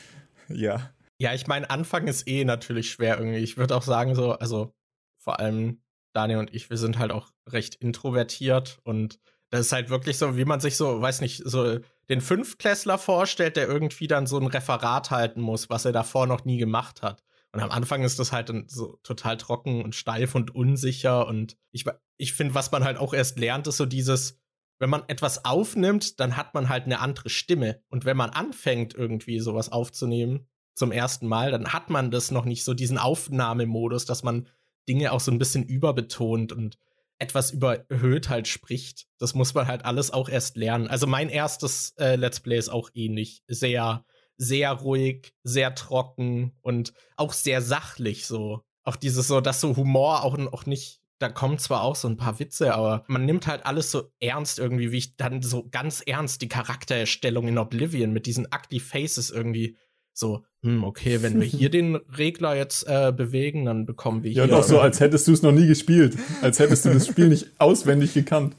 Ja. 0.48 0.90
Ja, 1.18 1.32
ich 1.34 1.46
meine, 1.46 1.70
Anfang 1.70 2.06
ist 2.08 2.28
eh 2.28 2.44
natürlich 2.44 2.90
schwer 2.90 3.18
irgendwie. 3.18 3.38
Ich 3.38 3.56
würde 3.56 3.74
auch 3.74 3.82
sagen, 3.82 4.14
so, 4.14 4.32
also 4.32 4.74
vor 5.16 5.40
allem 5.40 5.80
Daniel 6.12 6.38
und 6.38 6.54
ich, 6.54 6.70
wir 6.70 6.76
sind 6.76 6.98
halt 6.98 7.10
auch 7.10 7.32
recht 7.48 7.74
introvertiert 7.76 8.78
und 8.84 9.18
das 9.50 9.66
ist 9.66 9.72
halt 9.72 9.90
wirklich 9.90 10.18
so, 10.18 10.36
wie 10.36 10.44
man 10.44 10.60
sich 10.60 10.76
so, 10.76 11.00
weiß 11.00 11.20
nicht, 11.20 11.42
so 11.44 11.78
den 12.08 12.20
Fünftklässler 12.20 12.98
vorstellt, 12.98 13.56
der 13.56 13.68
irgendwie 13.68 14.06
dann 14.06 14.26
so 14.26 14.38
ein 14.38 14.46
Referat 14.46 15.10
halten 15.10 15.40
muss, 15.40 15.70
was 15.70 15.84
er 15.84 15.92
davor 15.92 16.26
noch 16.26 16.44
nie 16.44 16.58
gemacht 16.58 17.02
hat. 17.02 17.22
Und 17.52 17.60
am 17.60 17.70
Anfang 17.70 18.02
ist 18.02 18.18
das 18.18 18.32
halt 18.32 18.48
dann 18.48 18.66
so 18.68 18.98
total 19.02 19.36
trocken 19.36 19.82
und 19.82 19.94
steif 19.94 20.34
und 20.34 20.54
unsicher. 20.54 21.26
Und 21.26 21.56
ich, 21.70 21.84
ich 22.18 22.34
finde, 22.34 22.54
was 22.54 22.70
man 22.70 22.84
halt 22.84 22.98
auch 22.98 23.14
erst 23.14 23.38
lernt, 23.38 23.66
ist 23.66 23.78
so 23.78 23.86
dieses, 23.86 24.38
wenn 24.78 24.90
man 24.90 25.04
etwas 25.08 25.44
aufnimmt, 25.44 26.20
dann 26.20 26.36
hat 26.36 26.54
man 26.54 26.68
halt 26.68 26.84
eine 26.84 27.00
andere 27.00 27.28
Stimme. 27.28 27.80
Und 27.88 28.04
wenn 28.04 28.16
man 28.16 28.30
anfängt, 28.30 28.94
irgendwie 28.94 29.40
sowas 29.40 29.72
aufzunehmen 29.72 30.48
zum 30.74 30.92
ersten 30.92 31.26
Mal, 31.26 31.50
dann 31.50 31.72
hat 31.72 31.90
man 31.90 32.10
das 32.10 32.30
noch 32.30 32.44
nicht 32.44 32.64
so, 32.64 32.74
diesen 32.74 32.98
Aufnahmemodus, 32.98 34.04
dass 34.04 34.22
man 34.22 34.48
Dinge 34.88 35.12
auch 35.12 35.20
so 35.20 35.32
ein 35.32 35.38
bisschen 35.38 35.64
überbetont 35.64 36.52
und 36.52 36.78
etwas 37.18 37.50
überhöht 37.50 38.28
halt 38.28 38.46
spricht. 38.46 39.06
Das 39.18 39.34
muss 39.34 39.54
man 39.54 39.66
halt 39.66 39.84
alles 39.84 40.12
auch 40.12 40.28
erst 40.28 40.56
lernen. 40.56 40.88
Also 40.88 41.06
mein 41.06 41.28
erstes 41.28 41.94
äh, 41.98 42.16
Let's 42.16 42.40
Play 42.40 42.58
ist 42.58 42.68
auch 42.68 42.90
ähnlich. 42.94 43.42
Sehr, 43.46 44.04
sehr 44.36 44.72
ruhig, 44.72 45.34
sehr 45.42 45.74
trocken 45.74 46.52
und 46.60 46.92
auch 47.16 47.32
sehr 47.32 47.62
sachlich 47.62 48.26
so. 48.26 48.60
Auch 48.82 48.96
dieses 48.96 49.26
so, 49.26 49.40
dass 49.40 49.60
so 49.60 49.76
Humor 49.76 50.24
auch, 50.24 50.38
auch 50.52 50.66
nicht, 50.66 51.00
da 51.18 51.28
kommen 51.28 51.58
zwar 51.58 51.82
auch 51.82 51.96
so 51.96 52.08
ein 52.08 52.16
paar 52.16 52.38
Witze, 52.38 52.74
aber 52.74 53.04
man 53.06 53.24
nimmt 53.24 53.46
halt 53.46 53.64
alles 53.64 53.90
so 53.90 54.10
ernst 54.20 54.58
irgendwie, 54.58 54.92
wie 54.92 54.98
ich 54.98 55.16
dann 55.16 55.42
so 55.42 55.66
ganz 55.70 56.02
ernst 56.04 56.42
die 56.42 56.48
Charaktererstellung 56.48 57.48
in 57.48 57.58
Oblivion 57.58 58.12
mit 58.12 58.26
diesen 58.26 58.46
Active 58.46 58.84
Faces 58.84 59.30
irgendwie 59.30 59.76
so, 60.12 60.44
hm, 60.62 60.82
okay, 60.82 61.22
wenn 61.22 61.40
wir 61.40 61.46
hier 61.46 61.70
den 61.70 61.96
Regler 61.96 62.56
jetzt 62.56 62.86
äh, 62.88 63.12
bewegen, 63.12 63.66
dann 63.66 63.86
bekommen 63.86 64.22
wir 64.22 64.30
hier. 64.30 64.46
Ja, 64.46 64.48
doch 64.48 64.62
so, 64.62 64.80
als 64.80 65.00
hättest 65.00 65.28
du 65.28 65.32
es 65.32 65.42
noch 65.42 65.52
nie 65.52 65.66
gespielt. 65.66 66.16
Als 66.42 66.58
hättest 66.58 66.84
du 66.84 66.90
das 66.90 67.06
Spiel 67.06 67.28
nicht 67.28 67.48
auswendig 67.58 68.14
gekannt. 68.14 68.56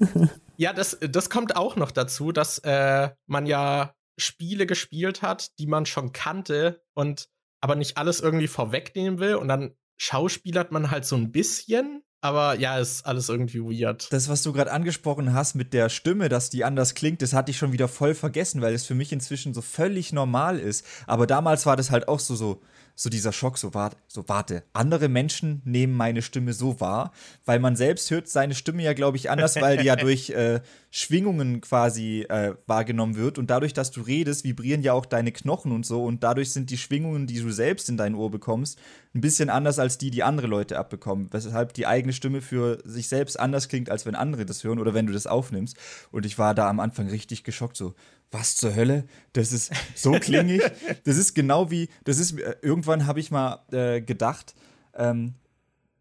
ja, 0.56 0.72
das, 0.72 0.98
das 1.00 1.30
kommt 1.30 1.56
auch 1.56 1.76
noch 1.76 1.92
dazu, 1.92 2.32
dass 2.32 2.58
äh, 2.58 3.10
man 3.26 3.46
ja 3.46 3.94
Spiele 4.18 4.66
gespielt 4.66 5.22
hat, 5.22 5.58
die 5.60 5.66
man 5.66 5.86
schon 5.86 6.12
kannte 6.12 6.82
und 6.94 7.28
aber 7.60 7.76
nicht 7.76 7.96
alles 7.96 8.20
irgendwie 8.20 8.48
vorwegnehmen 8.48 9.20
will. 9.20 9.36
Und 9.36 9.48
dann 9.48 9.74
schauspielert 9.98 10.72
man 10.72 10.90
halt 10.90 11.04
so 11.04 11.16
ein 11.16 11.30
bisschen 11.30 12.02
aber 12.20 12.58
ja, 12.58 12.78
ist 12.78 13.06
alles 13.06 13.28
irgendwie 13.28 13.60
weird. 13.60 14.12
Das, 14.12 14.28
was 14.28 14.42
du 14.42 14.52
gerade 14.52 14.72
angesprochen 14.72 15.34
hast 15.34 15.54
mit 15.54 15.72
der 15.72 15.88
Stimme, 15.88 16.28
dass 16.28 16.50
die 16.50 16.64
anders 16.64 16.94
klingt, 16.94 17.22
das 17.22 17.32
hatte 17.32 17.52
ich 17.52 17.58
schon 17.58 17.72
wieder 17.72 17.86
voll 17.86 18.14
vergessen, 18.14 18.60
weil 18.60 18.74
es 18.74 18.84
für 18.84 18.96
mich 18.96 19.12
inzwischen 19.12 19.54
so 19.54 19.62
völlig 19.62 20.12
normal 20.12 20.58
ist. 20.58 20.84
Aber 21.06 21.28
damals 21.28 21.64
war 21.64 21.76
das 21.76 21.92
halt 21.92 22.08
auch 22.08 22.18
so, 22.18 22.34
so, 22.34 22.60
so 23.00 23.10
dieser 23.10 23.32
Schock, 23.32 23.58
so, 23.58 23.74
warte, 23.74 23.96
so 24.08 24.24
warte, 24.26 24.64
andere 24.72 25.08
Menschen 25.08 25.62
nehmen 25.64 25.94
meine 25.94 26.20
Stimme 26.20 26.52
so 26.52 26.80
wahr, 26.80 27.12
weil 27.44 27.60
man 27.60 27.76
selbst 27.76 28.10
hört 28.10 28.26
seine 28.26 28.56
Stimme 28.56 28.82
ja, 28.82 28.92
glaube 28.92 29.16
ich, 29.16 29.30
anders, 29.30 29.54
weil 29.60 29.76
die 29.76 29.84
ja 29.84 29.94
durch 29.96 30.30
äh, 30.30 30.60
Schwingungen 30.90 31.60
quasi 31.60 32.22
äh, 32.28 32.54
wahrgenommen 32.66 33.14
wird. 33.14 33.38
Und 33.38 33.50
dadurch, 33.50 33.72
dass 33.72 33.92
du 33.92 34.00
redest, 34.00 34.42
vibrieren 34.42 34.82
ja 34.82 34.94
auch 34.94 35.06
deine 35.06 35.30
Knochen 35.30 35.70
und 35.70 35.86
so. 35.86 36.04
Und 36.04 36.24
dadurch 36.24 36.52
sind 36.52 36.70
die 36.70 36.76
Schwingungen, 36.76 37.28
die 37.28 37.38
du 37.38 37.52
selbst 37.52 37.88
in 37.88 37.96
dein 37.96 38.16
Ohr 38.16 38.32
bekommst, 38.32 38.80
ein 39.14 39.20
bisschen 39.20 39.48
anders 39.48 39.78
als 39.78 39.98
die, 39.98 40.10
die 40.10 40.24
andere 40.24 40.48
Leute 40.48 40.76
abbekommen, 40.76 41.28
weshalb 41.30 41.74
die 41.74 41.86
eigene 41.86 42.12
Stimme 42.12 42.40
für 42.40 42.78
sich 42.84 43.06
selbst 43.06 43.38
anders 43.38 43.68
klingt, 43.68 43.90
als 43.90 44.06
wenn 44.06 44.16
andere 44.16 44.44
das 44.44 44.64
hören 44.64 44.80
oder 44.80 44.92
wenn 44.92 45.06
du 45.06 45.12
das 45.12 45.28
aufnimmst. 45.28 45.76
Und 46.10 46.26
ich 46.26 46.36
war 46.36 46.52
da 46.52 46.68
am 46.68 46.80
Anfang 46.80 47.08
richtig 47.08 47.44
geschockt, 47.44 47.76
so, 47.76 47.94
was 48.30 48.56
zur 48.56 48.74
Hölle? 48.74 49.04
Das 49.32 49.52
ist 49.52 49.72
so 49.94 50.12
klingig. 50.12 50.62
das 51.04 51.16
ist 51.16 51.34
genau 51.34 51.70
wie, 51.70 51.88
das 52.04 52.18
ist, 52.18 52.38
äh, 52.38 52.56
irgendwann 52.62 53.06
habe 53.06 53.20
ich 53.20 53.30
mal 53.30 53.60
äh, 53.72 54.00
gedacht, 54.00 54.54
ähm, 54.94 55.34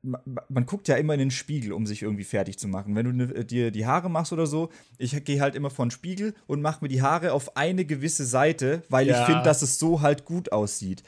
man 0.04 0.66
guckt 0.66 0.88
ja 0.88 0.96
immer 0.96 1.14
in 1.14 1.20
den 1.20 1.32
Spiegel, 1.32 1.74
um 1.74 1.86
sich 1.86 2.04
irgendwie 2.04 2.24
fertig 2.24 2.58
zu 2.58 2.68
machen. 2.68 2.96
Wenn 2.96 3.06
du 3.06 3.12
ne, 3.12 3.46
dir 3.46 3.72
die 3.72 3.86
Haare 3.86 4.10
machst 4.10 4.32
oder 4.32 4.48
so, 4.48 4.70
ich 4.98 5.24
gehe 5.26 5.42
halt 5.42 5.56
immer 5.56 5.70
vor 5.70 5.86
den 5.86 5.92
Spiegel 5.92 6.34
und 6.46 6.62
mache 6.62 6.80
mir 6.82 6.88
die 6.88 7.02
Haare 7.02 7.34
auf 7.34 7.58
eine 7.58 7.84
gewisse 7.84 8.26
Seite, 8.26 8.84
weil 8.90 9.08
ja. 9.08 9.20
ich 9.20 9.26
finde, 9.26 9.44
dass 9.44 9.62
es 9.62 9.80
so 9.80 10.02
halt 10.02 10.24
gut 10.24 10.52
aussieht. 10.52 11.04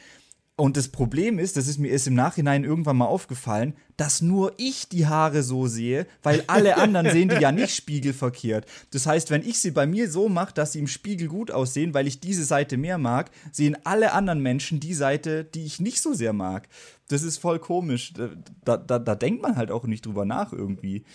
Und 0.60 0.76
das 0.76 0.89
Problem 0.89 1.39
ist, 1.39 1.55
das 1.55 1.70
ist 1.70 1.78
mir 1.78 1.88
erst 1.88 2.07
im 2.07 2.16
Nachhinein 2.16 2.66
irgendwann 2.66 2.97
mal 2.97 3.05
aufgefallen, 3.05 3.76
dass 3.95 4.22
nur 4.22 4.51
ich 4.57 4.89
die 4.89 5.07
Haare 5.07 5.41
so 5.41 5.68
sehe, 5.68 6.05
weil 6.22 6.43
alle 6.47 6.76
anderen 6.76 7.10
sehen 7.10 7.30
die 7.30 7.38
ja 7.38 7.53
nicht 7.53 7.74
spiegelverkehrt. 7.74 8.66
Das 8.91 9.05
heißt, 9.05 9.32
wenn 9.32 9.41
ich 9.41 9.62
sie 9.62 9.72
bei 9.72 9.88
mir 9.88 10.12
so 10.12 10.28
mache, 10.28 10.53
dass 10.53 10.74
sie 10.74 10.80
im 10.80 10.89
Spiegel 10.89 11.30
gut 11.30 11.49
aussehen, 11.49 11.93
weil 11.93 12.07
ich 12.07 12.20
diese 12.20 12.43
Seite 12.43 12.76
mehr 12.76 12.97
mag, 12.97 13.32
sehen 13.53 13.78
alle 13.86 14.12
anderen 14.12 14.41
Menschen 14.41 14.82
die 14.82 14.93
Seite, 14.93 15.45
die 15.45 15.64
ich 15.64 15.80
nicht 15.80 16.01
so 16.01 16.14
sehr 16.14 16.34
mag. 16.34 16.68
Das 17.07 17.24
ist 17.24 17.38
voll 17.38 17.60
komisch. 17.60 18.14
Da, 18.66 18.76
da, 18.76 18.99
da 18.99 19.16
denkt 19.16 19.41
man 19.41 19.55
halt 19.55 19.72
auch 19.72 19.86
nicht 19.86 20.05
drüber 20.05 20.26
nach 20.26 20.51
irgendwie. 20.51 21.05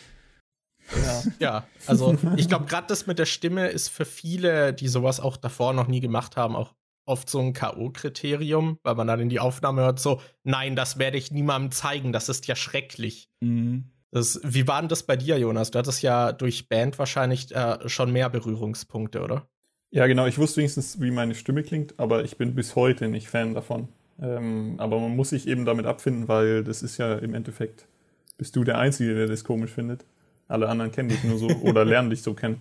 Ja. 1.05 1.22
ja, 1.38 1.66
also 1.86 2.16
ich 2.38 2.49
glaube, 2.49 2.64
gerade 2.64 2.86
das 2.86 3.07
mit 3.07 3.18
der 3.18 3.26
Stimme 3.26 3.68
ist 3.68 3.88
für 3.88 4.07
viele, 4.07 4.72
die 4.72 4.88
sowas 4.88 5.20
auch 5.20 5.36
davor 5.36 5.74
noch 5.74 5.86
nie 5.86 6.01
gemacht 6.01 6.38
haben, 6.38 6.57
auch 6.57 6.72
oft 7.07 7.28
so 7.28 7.40
ein 7.40 7.52
K.O.-Kriterium, 7.52 8.78
weil 8.82 8.94
man 8.94 9.07
dann 9.07 9.20
in 9.20 9.28
die 9.28 9.40
Aufnahme 9.40 9.82
hört, 9.82 10.00
so, 10.00 10.20
nein, 10.42 10.76
das 10.76 10.98
werde 10.98 11.18
ich 11.18 11.30
niemandem 11.30 11.70
zeigen, 11.70 12.12
das 12.12 12.28
ist 12.28 12.46
ja 12.46 12.57
schrecklich. 12.57 13.28
Mhm. 13.40 13.90
Das, 14.11 14.40
wie 14.44 14.68
war 14.68 14.80
denn 14.80 14.88
das 14.88 15.02
bei 15.02 15.16
dir, 15.16 15.38
Jonas? 15.38 15.72
Du 15.72 15.78
hattest 15.80 16.02
ja 16.02 16.32
durch 16.32 16.68
Band 16.68 16.98
wahrscheinlich 17.00 17.55
äh, 17.55 17.88
schon 17.88 18.12
mehr 18.12 18.30
Berührungspunkte, 18.30 19.22
oder? 19.22 19.48
Ja, 19.90 20.07
genau. 20.07 20.26
Ich 20.26 20.38
wusste 20.38 20.59
wenigstens, 20.59 21.00
wie 21.00 21.11
meine 21.11 21.34
Stimme 21.34 21.62
klingt, 21.62 21.98
aber 21.98 22.24
ich 22.24 22.36
bin 22.36 22.55
bis 22.55 22.76
heute 22.76 23.09
nicht 23.09 23.28
Fan 23.28 23.55
davon. 23.55 23.88
Ähm, 24.20 24.74
aber 24.78 25.00
man 25.00 25.16
muss 25.16 25.30
sich 25.30 25.48
eben 25.48 25.64
damit 25.64 25.86
abfinden, 25.86 26.28
weil 26.28 26.62
das 26.62 26.82
ist 26.82 26.98
ja 26.98 27.14
im 27.16 27.34
Endeffekt, 27.34 27.86
bist 28.38 28.55
du 28.57 28.64
der 28.64 28.78
Einzige, 28.78 29.14
der 29.14 29.26
das 29.26 29.44
komisch 29.44 29.72
findet. 29.72 30.05
Alle 30.46 30.68
anderen 30.68 30.92
kennen 30.92 31.09
dich 31.09 31.24
nur 31.24 31.38
so 31.38 31.48
oder 31.62 31.84
lernen 31.84 32.11
dich 32.11 32.22
so 32.22 32.34
kennen. 32.34 32.61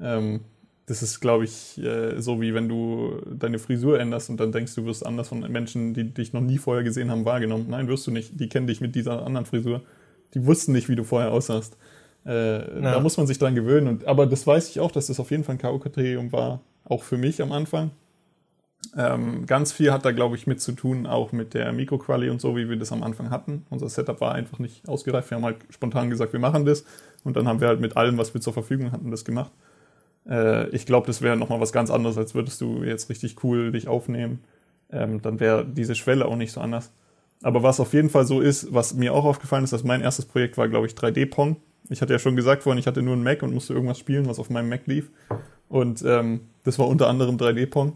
Ähm, 0.00 0.40
das 0.86 1.02
ist, 1.02 1.20
glaube 1.20 1.44
ich, 1.44 1.78
äh, 1.78 2.20
so 2.20 2.40
wie 2.40 2.54
wenn 2.54 2.68
du 2.68 3.20
deine 3.30 3.58
Frisur 3.58 4.00
änderst 4.00 4.30
und 4.30 4.40
dann 4.40 4.50
denkst, 4.50 4.74
du 4.74 4.84
wirst 4.84 5.06
anders 5.06 5.28
von 5.28 5.40
Menschen, 5.40 5.94
die 5.94 6.12
dich 6.12 6.32
noch 6.32 6.40
nie 6.40 6.58
vorher 6.58 6.82
gesehen 6.82 7.10
haben, 7.10 7.24
wahrgenommen. 7.24 7.66
Nein, 7.68 7.88
wirst 7.88 8.06
du 8.06 8.10
nicht. 8.10 8.40
Die 8.40 8.48
kennen 8.48 8.66
dich 8.66 8.80
mit 8.80 8.94
dieser 8.94 9.24
anderen 9.24 9.46
Frisur. 9.46 9.82
Die 10.34 10.44
wussten 10.44 10.72
nicht, 10.72 10.88
wie 10.88 10.96
du 10.96 11.04
vorher 11.04 11.30
aussahst. 11.30 11.76
Äh, 12.26 12.82
ja. 12.82 12.92
Da 12.92 13.00
muss 13.00 13.16
man 13.16 13.26
sich 13.26 13.38
dran 13.38 13.54
gewöhnen. 13.54 13.86
Und, 13.86 14.06
aber 14.06 14.26
das 14.26 14.46
weiß 14.46 14.70
ich 14.70 14.80
auch, 14.80 14.90
dass 14.90 15.06
das 15.06 15.20
auf 15.20 15.30
jeden 15.30 15.44
Fall 15.44 15.54
ein 15.54 15.58
K.O.-Kriterium 15.58 16.32
war, 16.32 16.60
auch 16.84 17.02
für 17.02 17.16
mich 17.16 17.40
am 17.42 17.52
Anfang. 17.52 17.90
Ähm, 18.96 19.46
ganz 19.46 19.72
viel 19.72 19.92
hat 19.92 20.04
da, 20.04 20.10
glaube 20.10 20.34
ich, 20.34 20.46
mit 20.46 20.60
zu 20.60 20.72
tun, 20.72 21.06
auch 21.06 21.30
mit 21.32 21.54
der 21.54 21.72
Mikroquali 21.72 22.28
und 22.28 22.40
so, 22.40 22.56
wie 22.56 22.68
wir 22.68 22.76
das 22.76 22.90
am 22.90 23.02
Anfang 23.02 23.30
hatten. 23.30 23.64
Unser 23.70 23.88
Setup 23.88 24.20
war 24.20 24.34
einfach 24.34 24.58
nicht 24.58 24.88
ausgereift. 24.88 25.30
Wir 25.30 25.36
haben 25.36 25.44
halt 25.44 25.58
spontan 25.70 26.10
gesagt, 26.10 26.32
wir 26.32 26.40
machen 26.40 26.66
das. 26.66 26.84
Und 27.22 27.36
dann 27.36 27.46
haben 27.46 27.60
wir 27.60 27.68
halt 27.68 27.80
mit 27.80 27.96
allem, 27.96 28.18
was 28.18 28.34
wir 28.34 28.40
zur 28.40 28.52
Verfügung 28.52 28.90
hatten, 28.90 29.10
das 29.10 29.24
gemacht. 29.24 29.52
Äh, 30.28 30.68
ich 30.70 30.86
glaube, 30.86 31.06
das 31.06 31.22
wäre 31.22 31.36
nochmal 31.36 31.60
was 31.60 31.72
ganz 31.72 31.90
anderes, 31.90 32.18
als 32.18 32.34
würdest 32.34 32.60
du 32.60 32.82
jetzt 32.82 33.08
richtig 33.08 33.42
cool 33.44 33.72
dich 33.72 33.88
aufnehmen. 33.88 34.40
Ähm, 34.90 35.22
dann 35.22 35.40
wäre 35.40 35.64
diese 35.64 35.94
Schwelle 35.94 36.26
auch 36.26 36.36
nicht 36.36 36.52
so 36.52 36.60
anders. 36.60 36.92
Aber 37.42 37.62
was 37.62 37.80
auf 37.80 37.92
jeden 37.92 38.10
Fall 38.10 38.24
so 38.24 38.40
ist, 38.40 38.72
was 38.72 38.94
mir 38.94 39.12
auch 39.14 39.24
aufgefallen 39.24 39.64
ist, 39.64 39.72
dass 39.72 39.84
mein 39.84 40.00
erstes 40.00 40.26
Projekt 40.26 40.56
war, 40.56 40.68
glaube 40.68 40.86
ich, 40.86 40.92
3D-Pong. 40.94 41.56
Ich 41.88 42.00
hatte 42.00 42.12
ja 42.12 42.18
schon 42.18 42.36
gesagt 42.36 42.62
vorhin, 42.62 42.78
ich 42.78 42.86
hatte 42.86 43.02
nur 43.02 43.14
einen 43.14 43.24
Mac 43.24 43.42
und 43.42 43.52
musste 43.52 43.74
irgendwas 43.74 43.98
spielen, 43.98 44.26
was 44.26 44.38
auf 44.38 44.48
meinem 44.48 44.68
Mac 44.68 44.86
lief. 44.86 45.10
Und 45.68 46.04
ähm, 46.06 46.42
das 46.64 46.78
war 46.78 46.86
unter 46.86 47.08
anderem 47.08 47.36
3D-Pong. 47.36 47.94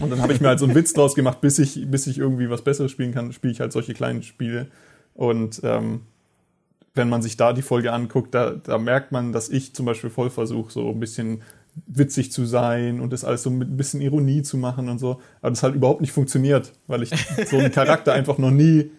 Und 0.00 0.10
dann 0.10 0.20
habe 0.20 0.32
ich 0.32 0.40
mir 0.40 0.48
halt 0.48 0.58
so 0.58 0.66
einen 0.66 0.74
Witz 0.74 0.92
draus 0.92 1.14
gemacht, 1.14 1.40
bis 1.40 1.58
ich, 1.58 1.88
bis 1.90 2.06
ich 2.06 2.18
irgendwie 2.18 2.50
was 2.50 2.62
Besseres 2.62 2.90
spielen 2.90 3.14
kann, 3.14 3.32
spiele 3.32 3.52
ich 3.52 3.60
halt 3.60 3.72
solche 3.72 3.94
kleinen 3.94 4.22
Spiele. 4.22 4.66
Und 5.14 5.60
ähm, 5.64 6.02
wenn 6.98 7.08
man 7.08 7.22
sich 7.22 7.36
da 7.38 7.54
die 7.54 7.62
Folge 7.62 7.92
anguckt, 7.92 8.34
da, 8.34 8.50
da 8.50 8.76
merkt 8.76 9.12
man, 9.12 9.32
dass 9.32 9.48
ich 9.48 9.74
zum 9.74 9.86
Beispiel 9.86 10.10
voll 10.10 10.28
versuche, 10.28 10.70
so 10.70 10.90
ein 10.90 11.00
bisschen 11.00 11.42
witzig 11.86 12.32
zu 12.32 12.44
sein 12.44 13.00
und 13.00 13.12
das 13.12 13.24
alles 13.24 13.42
so 13.42 13.50
mit 13.50 13.70
ein 13.70 13.76
bisschen 13.76 14.00
Ironie 14.00 14.42
zu 14.42 14.58
machen 14.58 14.88
und 14.88 14.98
so. 14.98 15.20
Aber 15.40 15.50
das 15.50 15.62
halt 15.62 15.74
überhaupt 15.74 16.00
nicht 16.00 16.12
funktioniert, 16.12 16.72
weil 16.86 17.02
ich 17.02 17.10
so 17.46 17.56
einen 17.56 17.72
Charakter 17.72 18.12
einfach 18.14 18.36
noch 18.38 18.50
nie. 18.50 18.90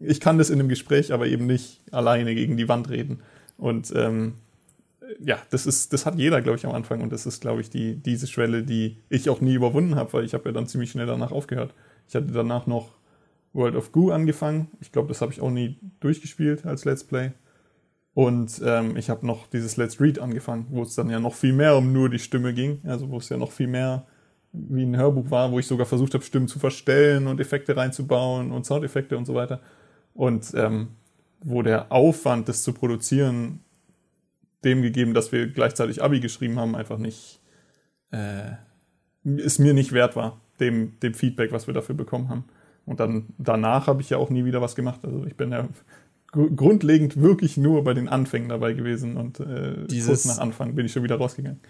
Ich 0.00 0.20
kann 0.20 0.38
das 0.38 0.50
in 0.50 0.58
einem 0.58 0.68
Gespräch, 0.68 1.12
aber 1.12 1.26
eben 1.26 1.46
nicht 1.46 1.80
alleine 1.92 2.34
gegen 2.34 2.56
die 2.56 2.68
Wand 2.68 2.90
reden. 2.90 3.20
Und 3.56 3.92
ähm, 3.94 4.34
ja, 5.24 5.38
das 5.50 5.66
ist, 5.66 5.92
das 5.92 6.06
hat 6.06 6.16
jeder, 6.16 6.42
glaube 6.42 6.58
ich, 6.58 6.66
am 6.66 6.74
Anfang. 6.74 7.00
Und 7.00 7.12
das 7.12 7.26
ist, 7.26 7.40
glaube 7.40 7.60
ich, 7.60 7.70
die, 7.70 7.96
diese 7.96 8.26
Schwelle, 8.26 8.62
die 8.62 8.96
ich 9.08 9.30
auch 9.30 9.40
nie 9.40 9.54
überwunden 9.54 9.94
habe, 9.94 10.12
weil 10.12 10.24
ich 10.24 10.34
habe 10.34 10.46
ja 10.46 10.52
dann 10.52 10.66
ziemlich 10.66 10.90
schnell 10.90 11.06
danach 11.06 11.32
aufgehört. 11.32 11.74
Ich 12.08 12.14
hatte 12.14 12.26
danach 12.26 12.66
noch 12.66 12.90
World 13.56 13.74
of 13.74 13.90
Goo 13.90 14.10
angefangen. 14.10 14.68
Ich 14.80 14.92
glaube, 14.92 15.08
das 15.08 15.20
habe 15.20 15.32
ich 15.32 15.40
auch 15.40 15.50
nie 15.50 15.78
durchgespielt 16.00 16.66
als 16.66 16.84
Let's 16.84 17.04
Play. 17.04 17.32
Und 18.14 18.62
ähm, 18.64 18.96
ich 18.96 19.10
habe 19.10 19.26
noch 19.26 19.46
dieses 19.46 19.76
Let's 19.76 20.00
Read 20.00 20.18
angefangen, 20.18 20.66
wo 20.70 20.82
es 20.82 20.94
dann 20.94 21.10
ja 21.10 21.18
noch 21.18 21.34
viel 21.34 21.52
mehr 21.52 21.76
um 21.76 21.92
nur 21.92 22.08
die 22.08 22.18
Stimme 22.18 22.54
ging, 22.54 22.80
also 22.84 23.10
wo 23.10 23.18
es 23.18 23.28
ja 23.28 23.36
noch 23.36 23.52
viel 23.52 23.66
mehr 23.66 24.06
wie 24.52 24.84
ein 24.84 24.96
Hörbuch 24.96 25.30
war, 25.30 25.52
wo 25.52 25.58
ich 25.58 25.66
sogar 25.66 25.86
versucht 25.86 26.14
habe, 26.14 26.24
Stimmen 26.24 26.48
zu 26.48 26.58
verstellen 26.58 27.26
und 27.26 27.40
Effekte 27.40 27.76
reinzubauen 27.76 28.52
und 28.52 28.64
Soundeffekte 28.64 29.18
und 29.18 29.26
so 29.26 29.34
weiter. 29.34 29.60
Und 30.14 30.52
ähm, 30.54 30.88
wo 31.40 31.62
der 31.62 31.92
Aufwand, 31.92 32.48
das 32.48 32.62
zu 32.62 32.72
produzieren, 32.72 33.60
dem 34.64 34.80
gegeben, 34.82 35.12
dass 35.12 35.32
wir 35.32 35.46
gleichzeitig 35.48 36.02
Abi 36.02 36.20
geschrieben 36.20 36.58
haben, 36.58 36.74
einfach 36.74 36.98
nicht, 36.98 37.40
äh, 38.12 38.52
es 39.24 39.58
mir 39.58 39.74
nicht 39.74 39.92
wert 39.92 40.16
war, 40.16 40.40
dem, 40.58 40.98
dem 41.00 41.12
Feedback, 41.12 41.52
was 41.52 41.66
wir 41.66 41.74
dafür 41.74 41.94
bekommen 41.94 42.30
haben. 42.30 42.44
Und 42.86 43.00
dann 43.00 43.26
danach 43.38 43.88
habe 43.88 44.00
ich 44.00 44.10
ja 44.10 44.16
auch 44.16 44.30
nie 44.30 44.44
wieder 44.44 44.62
was 44.62 44.74
gemacht. 44.74 45.00
Also 45.04 45.24
ich 45.26 45.36
bin 45.36 45.50
ja 45.52 45.68
grundlegend 46.32 47.20
wirklich 47.20 47.56
nur 47.56 47.84
bei 47.84 47.94
den 47.94 48.08
Anfängen 48.08 48.48
dabei 48.48 48.72
gewesen 48.72 49.16
und 49.16 49.40
äh, 49.40 49.86
Dieses, 49.86 50.06
kurz 50.06 50.24
nach 50.26 50.38
Anfang 50.38 50.74
bin 50.74 50.86
ich 50.86 50.92
schon 50.92 51.02
wieder 51.02 51.16
rausgegangen. 51.16 51.60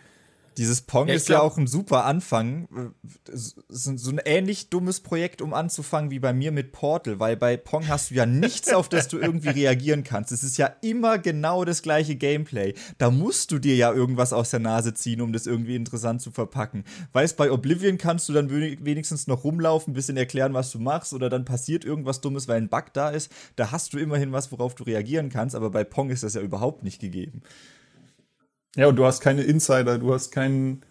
Dieses 0.56 0.80
Pong 0.80 1.08
ja, 1.08 1.14
ist 1.14 1.26
glaub, 1.26 1.38
ja 1.38 1.42
auch 1.42 1.58
ein 1.58 1.66
super 1.66 2.04
Anfang. 2.04 2.94
So 3.68 4.10
ein 4.10 4.20
ähnlich 4.24 4.70
dummes 4.70 5.00
Projekt, 5.00 5.42
um 5.42 5.52
anzufangen 5.52 6.10
wie 6.10 6.18
bei 6.18 6.32
mir 6.32 6.50
mit 6.50 6.72
Portal, 6.72 7.20
weil 7.20 7.36
bei 7.36 7.56
Pong 7.56 7.88
hast 7.88 8.10
du 8.10 8.14
ja 8.14 8.24
nichts, 8.24 8.72
auf 8.72 8.88
das 8.88 9.08
du 9.08 9.18
irgendwie 9.18 9.48
reagieren 9.60 10.02
kannst. 10.02 10.32
Es 10.32 10.42
ist 10.42 10.56
ja 10.56 10.66
immer 10.80 11.18
genau 11.18 11.64
das 11.64 11.82
gleiche 11.82 12.16
Gameplay. 12.16 12.74
Da 12.98 13.10
musst 13.10 13.52
du 13.52 13.58
dir 13.58 13.76
ja 13.76 13.92
irgendwas 13.92 14.32
aus 14.32 14.50
der 14.50 14.60
Nase 14.60 14.94
ziehen, 14.94 15.20
um 15.20 15.32
das 15.32 15.46
irgendwie 15.46 15.76
interessant 15.76 16.22
zu 16.22 16.30
verpacken. 16.30 16.84
Weißt, 17.12 17.36
bei 17.36 17.50
Oblivion 17.50 17.98
kannst 17.98 18.28
du 18.28 18.32
dann 18.32 18.50
wenigstens 18.50 19.26
noch 19.26 19.44
rumlaufen, 19.44 19.92
ein 19.92 19.94
bisschen 19.94 20.16
erklären, 20.16 20.54
was 20.54 20.70
du 20.70 20.78
machst, 20.78 21.12
oder 21.12 21.28
dann 21.28 21.44
passiert 21.44 21.84
irgendwas 21.84 22.20
Dummes, 22.20 22.48
weil 22.48 22.58
ein 22.58 22.68
Bug 22.68 22.92
da 22.94 23.10
ist. 23.10 23.30
Da 23.56 23.72
hast 23.72 23.92
du 23.92 23.98
immerhin 23.98 24.32
was, 24.32 24.50
worauf 24.52 24.74
du 24.74 24.84
reagieren 24.84 25.28
kannst, 25.28 25.54
aber 25.54 25.70
bei 25.70 25.84
Pong 25.84 26.10
ist 26.10 26.22
das 26.22 26.34
ja 26.34 26.40
überhaupt 26.40 26.82
nicht 26.82 27.00
gegeben. 27.00 27.42
Ja, 28.74 28.88
und 28.88 28.96
du 28.96 29.04
hast 29.04 29.20
keine 29.20 29.42
Insider, 29.42 29.98
du 29.98 30.12
hast 30.12 30.30
keinen 30.30 30.82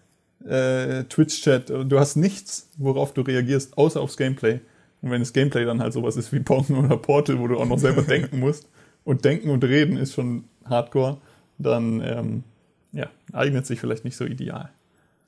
äh, 0.45 1.03
Twitch-Chat, 1.03 1.69
du 1.69 1.99
hast 1.99 2.15
nichts, 2.15 2.69
worauf 2.77 3.13
du 3.13 3.21
reagierst, 3.21 3.77
außer 3.77 4.01
aufs 4.01 4.17
Gameplay. 4.17 4.61
Und 5.01 5.11
wenn 5.11 5.21
das 5.21 5.33
Gameplay 5.33 5.65
dann 5.65 5.81
halt 5.81 5.93
sowas 5.93 6.15
ist 6.15 6.31
wie 6.31 6.39
Pong 6.39 6.65
oder 6.69 6.97
Portal, 6.97 7.39
wo 7.39 7.47
du 7.47 7.59
auch 7.59 7.67
noch 7.67 7.79
selber 7.79 8.01
denken 8.03 8.39
musst, 8.39 8.67
und 9.05 9.23
denken 9.23 9.49
und 9.49 9.63
reden 9.63 9.95
ist 9.95 10.13
schon 10.13 10.49
hardcore, 10.65 11.21
dann 11.57 12.01
ähm, 12.01 12.43
ja, 12.91 13.09
eignet 13.31 13.65
sich 13.65 13.79
vielleicht 13.79 14.03
nicht 14.03 14.17
so 14.17 14.25
ideal. 14.25 14.71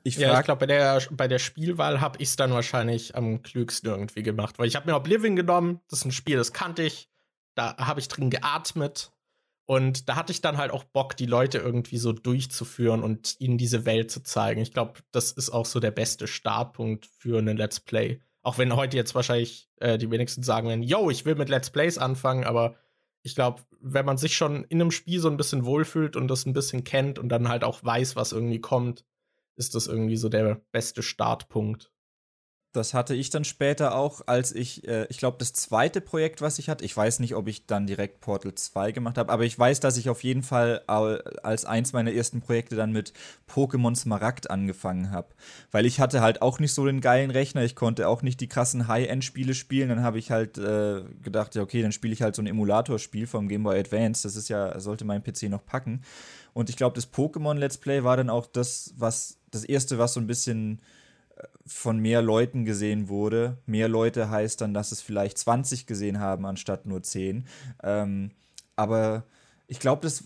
Ich 0.03 0.17
ja, 0.17 0.39
ich 0.39 0.45
glaube, 0.45 0.61
bei 0.61 0.65
der, 0.65 1.01
bei 1.11 1.27
der 1.27 1.39
Spielwahl 1.39 2.01
habe 2.01 2.17
ich 2.21 2.29
es 2.29 2.35
dann 2.35 2.51
wahrscheinlich 2.51 3.15
am 3.15 3.43
klügsten 3.43 3.89
irgendwie 3.89 4.23
gemacht, 4.23 4.57
weil 4.57 4.67
ich 4.67 4.75
habe 4.75 4.89
mir 4.89 4.95
Oblivion 4.95 5.35
genommen, 5.35 5.79
das 5.89 5.99
ist 5.99 6.05
ein 6.05 6.11
Spiel, 6.11 6.37
das 6.37 6.53
kannte 6.53 6.83
ich, 6.83 7.09
da 7.55 7.77
habe 7.77 7.99
ich 7.99 8.07
drin 8.07 8.29
geatmet, 8.29 9.11
und 9.67 10.07
da 10.07 10.15
hatte 10.15 10.31
ich 10.31 10.39
dann 10.39 10.57
halt 10.57 10.71
auch 10.71 10.85
Bock, 10.85 11.17
die 11.17 11.25
Leute 11.25 11.57
irgendwie 11.57 11.97
so 11.97 12.13
durchzuführen 12.13 13.03
und 13.03 13.35
ihnen 13.39 13.57
diese 13.57 13.85
Welt 13.85 14.09
zu 14.09 14.23
zeigen. 14.23 14.61
Ich 14.61 14.71
glaube, 14.71 15.01
das 15.11 15.33
ist 15.33 15.49
auch 15.49 15.65
so 15.65 15.81
der 15.81 15.91
beste 15.91 16.25
Startpunkt 16.25 17.05
für 17.05 17.37
einen 17.37 17.57
Let's 17.57 17.81
Play. 17.81 18.21
Auch 18.43 18.57
wenn 18.57 18.73
heute 18.77 18.95
jetzt 18.95 19.13
wahrscheinlich 19.13 19.69
äh, 19.81 19.97
die 19.97 20.09
wenigsten 20.09 20.41
sagen 20.41 20.69
werden, 20.69 20.83
yo, 20.83 21.09
ich 21.09 21.25
will 21.25 21.35
mit 21.35 21.49
Let's 21.49 21.69
Plays 21.69 21.97
anfangen, 21.97 22.45
aber 22.45 22.77
ich 23.23 23.35
glaube, 23.35 23.61
wenn 23.81 24.05
man 24.05 24.17
sich 24.17 24.37
schon 24.37 24.63
in 24.63 24.79
einem 24.79 24.91
Spiel 24.91 25.19
so 25.19 25.29
ein 25.29 25.35
bisschen 25.35 25.65
wohlfühlt 25.65 26.15
und 26.15 26.29
das 26.29 26.45
ein 26.45 26.53
bisschen 26.53 26.85
kennt 26.85 27.19
und 27.19 27.27
dann 27.27 27.49
halt 27.49 27.65
auch 27.65 27.83
weiß, 27.83 28.15
was 28.15 28.31
irgendwie 28.31 28.61
kommt, 28.61 29.03
ist 29.57 29.75
das 29.75 29.87
irgendwie 29.87 30.15
so 30.15 30.29
der 30.29 30.61
beste 30.71 31.03
Startpunkt. 31.03 31.91
Das 32.77 32.93
hatte 32.93 33.15
ich 33.15 33.29
dann 33.31 33.43
später 33.43 33.95
auch, 33.95 34.21
als 34.27 34.53
ich, 34.53 34.87
äh, 34.87 35.07
ich 35.09 35.17
glaube, 35.17 35.37
das 35.39 35.53
zweite 35.53 35.99
Projekt, 35.99 36.41
was 36.41 36.59
ich 36.59 36.69
hatte, 36.69 36.85
ich 36.85 36.95
weiß 36.95 37.19
nicht, 37.19 37.35
ob 37.35 37.47
ich 37.47 37.65
dann 37.65 37.87
direkt 37.87 38.21
Portal 38.21 38.53
2 38.53 38.91
gemacht 38.91 39.17
habe, 39.17 39.31
aber 39.31 39.45
ich 39.45 39.57
weiß, 39.57 39.79
dass 39.79 39.97
ich 39.97 40.09
auf 40.09 40.23
jeden 40.23 40.43
Fall 40.43 40.83
als 40.85 41.65
eins 41.65 41.93
meiner 41.93 42.13
ersten 42.13 42.41
Projekte 42.41 42.75
dann 42.75 42.91
mit 42.91 43.13
Pokémon 43.49 43.95
Smaragd 43.95 44.51
angefangen 44.51 45.11
habe. 45.11 45.29
Weil 45.71 45.85
ich 45.87 45.99
hatte 45.99 46.21
halt 46.21 46.41
auch 46.41 46.59
nicht 46.59 46.73
so 46.73 46.85
den 46.85 47.01
geilen 47.01 47.31
Rechner, 47.31 47.63
ich 47.63 47.75
konnte 47.75 48.07
auch 48.07 48.21
nicht 48.21 48.39
die 48.41 48.47
krassen 48.47 48.87
High-End-Spiele 48.87 49.55
spielen. 49.55 49.89
Dann 49.89 50.03
habe 50.03 50.19
ich 50.19 50.29
halt 50.29 50.57
äh, 50.59 51.01
gedacht, 51.23 51.55
ja, 51.55 51.63
okay, 51.63 51.81
dann 51.81 51.91
spiele 51.91 52.13
ich 52.13 52.21
halt 52.21 52.35
so 52.35 52.43
ein 52.43 52.47
Emulatorspiel 52.47 53.25
vom 53.25 53.47
Game 53.47 53.63
Boy 53.63 53.79
Advance. 53.79 54.21
Das 54.23 54.35
ist 54.35 54.49
ja, 54.49 54.79
sollte 54.79 55.03
mein 55.03 55.23
PC 55.23 55.43
noch 55.49 55.65
packen. 55.65 56.03
Und 56.53 56.69
ich 56.69 56.77
glaube, 56.77 56.95
das 56.95 57.11
Pokémon 57.11 57.55
Let's 57.55 57.77
Play 57.77 58.03
war 58.03 58.17
dann 58.17 58.29
auch 58.29 58.45
das, 58.45 58.93
was, 58.97 59.39
das 59.51 59.63
erste, 59.63 59.97
was 59.97 60.13
so 60.13 60.19
ein 60.19 60.27
bisschen 60.27 60.79
von 61.65 61.99
mehr 61.99 62.21
Leuten 62.21 62.65
gesehen 62.65 63.09
wurde. 63.09 63.57
Mehr 63.65 63.87
Leute 63.87 64.29
heißt 64.29 64.61
dann, 64.61 64.73
dass 64.73 64.91
es 64.91 65.01
vielleicht 65.01 65.37
20 65.37 65.85
gesehen 65.85 66.19
haben, 66.19 66.45
anstatt 66.45 66.85
nur 66.85 67.03
10. 67.03 67.45
Ähm, 67.83 68.31
aber 68.75 69.23
ich 69.67 69.79
glaube, 69.79 70.01
das 70.01 70.25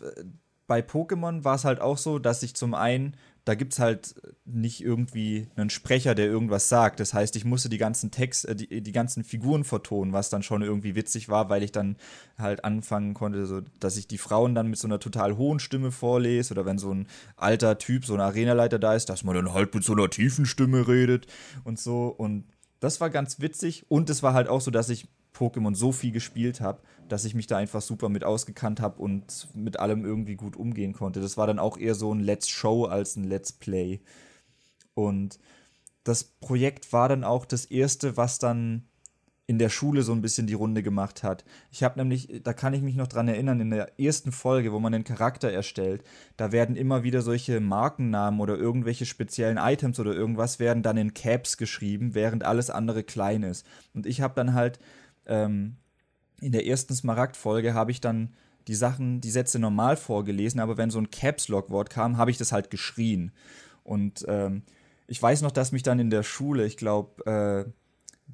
bei 0.67 0.79
Pokémon 0.79 1.43
war 1.43 1.55
es 1.55 1.65
halt 1.65 1.81
auch 1.81 1.97
so, 1.97 2.17
dass 2.17 2.43
ich 2.43 2.55
zum 2.55 2.73
einen 2.73 3.17
da 3.51 3.55
gibt 3.55 3.73
es 3.73 3.79
halt 3.79 4.15
nicht 4.45 4.81
irgendwie 4.81 5.49
einen 5.57 5.69
Sprecher, 5.69 6.15
der 6.15 6.27
irgendwas 6.27 6.69
sagt. 6.69 7.01
Das 7.01 7.13
heißt, 7.13 7.35
ich 7.35 7.43
musste 7.43 7.67
die 7.67 7.77
ganzen 7.77 8.09
Text, 8.09 8.45
äh, 8.45 8.55
die, 8.55 8.79
die 8.79 8.91
ganzen 8.93 9.25
Figuren 9.25 9.65
vertonen, 9.65 10.13
was 10.13 10.29
dann 10.29 10.41
schon 10.41 10.61
irgendwie 10.61 10.95
witzig 10.95 11.27
war, 11.27 11.49
weil 11.49 11.61
ich 11.61 11.73
dann 11.73 11.97
halt 12.37 12.63
anfangen 12.63 13.13
konnte, 13.13 13.45
so, 13.45 13.59
dass 13.81 13.97
ich 13.97 14.07
die 14.07 14.17
Frauen 14.17 14.55
dann 14.55 14.69
mit 14.69 14.79
so 14.79 14.87
einer 14.87 15.01
total 15.01 15.35
hohen 15.35 15.59
Stimme 15.59 15.91
vorlese 15.91 16.53
oder 16.53 16.65
wenn 16.65 16.77
so 16.77 16.93
ein 16.93 17.07
alter 17.35 17.77
Typ, 17.77 18.05
so 18.05 18.13
ein 18.13 18.21
Arenaleiter 18.21 18.79
da 18.79 18.95
ist, 18.95 19.09
dass 19.09 19.25
man 19.25 19.35
dann 19.35 19.51
halt 19.51 19.75
mit 19.75 19.83
so 19.83 19.91
einer 19.91 20.09
tiefen 20.09 20.45
Stimme 20.45 20.87
redet 20.87 21.27
und 21.65 21.77
so. 21.77 22.07
Und 22.07 22.45
das 22.79 23.01
war 23.01 23.09
ganz 23.09 23.41
witzig 23.41 23.83
und 23.89 24.09
es 24.09 24.23
war 24.23 24.33
halt 24.33 24.47
auch 24.47 24.61
so, 24.61 24.71
dass 24.71 24.87
ich 24.87 25.09
Pokémon 25.35 25.75
so 25.75 25.91
viel 25.91 26.13
gespielt 26.13 26.61
habe, 26.61 26.81
dass 27.11 27.25
ich 27.25 27.35
mich 27.35 27.47
da 27.47 27.57
einfach 27.57 27.81
super 27.81 28.07
mit 28.07 28.23
ausgekannt 28.23 28.79
habe 28.79 29.01
und 29.01 29.49
mit 29.53 29.79
allem 29.79 30.05
irgendwie 30.05 30.35
gut 30.35 30.55
umgehen 30.55 30.93
konnte. 30.93 31.19
Das 31.19 31.35
war 31.35 31.45
dann 31.45 31.59
auch 31.59 31.77
eher 31.77 31.93
so 31.93 32.13
ein 32.13 32.21
Let's 32.21 32.47
Show 32.47 32.85
als 32.85 33.17
ein 33.17 33.25
Let's 33.25 33.51
Play. 33.51 33.99
Und 34.93 35.37
das 36.05 36.23
Projekt 36.23 36.93
war 36.93 37.09
dann 37.09 37.25
auch 37.25 37.45
das 37.45 37.65
erste, 37.65 38.15
was 38.15 38.39
dann 38.39 38.87
in 39.45 39.59
der 39.59 39.67
Schule 39.67 40.03
so 40.03 40.13
ein 40.13 40.21
bisschen 40.21 40.47
die 40.47 40.53
Runde 40.53 40.81
gemacht 40.83 41.23
hat. 41.23 41.43
Ich 41.69 41.83
habe 41.83 41.99
nämlich, 41.99 42.41
da 42.43 42.53
kann 42.53 42.73
ich 42.73 42.81
mich 42.81 42.95
noch 42.95 43.07
dran 43.07 43.27
erinnern, 43.27 43.59
in 43.59 43.71
der 43.71 43.99
ersten 43.99 44.31
Folge, 44.31 44.71
wo 44.71 44.79
man 44.79 44.93
einen 44.93 45.03
Charakter 45.03 45.51
erstellt, 45.51 46.05
da 46.37 46.53
werden 46.53 46.77
immer 46.77 47.03
wieder 47.03 47.21
solche 47.21 47.59
Markennamen 47.59 48.39
oder 48.39 48.55
irgendwelche 48.55 49.05
speziellen 49.05 49.57
Items 49.57 49.99
oder 49.99 50.13
irgendwas 50.13 50.59
werden 50.59 50.83
dann 50.83 50.95
in 50.95 51.13
Caps 51.13 51.57
geschrieben, 51.57 52.13
während 52.13 52.45
alles 52.45 52.69
andere 52.69 53.03
klein 53.03 53.43
ist. 53.43 53.65
Und 53.93 54.05
ich 54.05 54.21
habe 54.21 54.35
dann 54.35 54.53
halt 54.53 54.79
ähm, 55.25 55.75
in 56.41 56.51
der 56.51 56.67
ersten 56.67 56.93
Smaragd-Folge 56.93 57.73
habe 57.73 57.91
ich 57.91 58.01
dann 58.01 58.33
die 58.67 58.75
Sachen, 58.75 59.21
die 59.21 59.31
Sätze 59.31 59.59
normal 59.59 59.95
vorgelesen, 59.95 60.59
aber 60.59 60.77
wenn 60.77 60.91
so 60.91 60.99
ein 60.99 61.09
Caps-Lock-Wort 61.09 61.89
kam, 61.89 62.17
habe 62.17 62.31
ich 62.31 62.37
das 62.37 62.51
halt 62.51 62.69
geschrien. 62.69 63.31
Und 63.83 64.25
ähm, 64.27 64.63
ich 65.07 65.21
weiß 65.21 65.41
noch, 65.41 65.51
dass 65.51 65.71
mich 65.71 65.83
dann 65.83 65.99
in 65.99 66.09
der 66.09 66.23
Schule, 66.23 66.65
ich 66.65 66.77
glaube, 66.77 67.25
äh, 67.25 67.71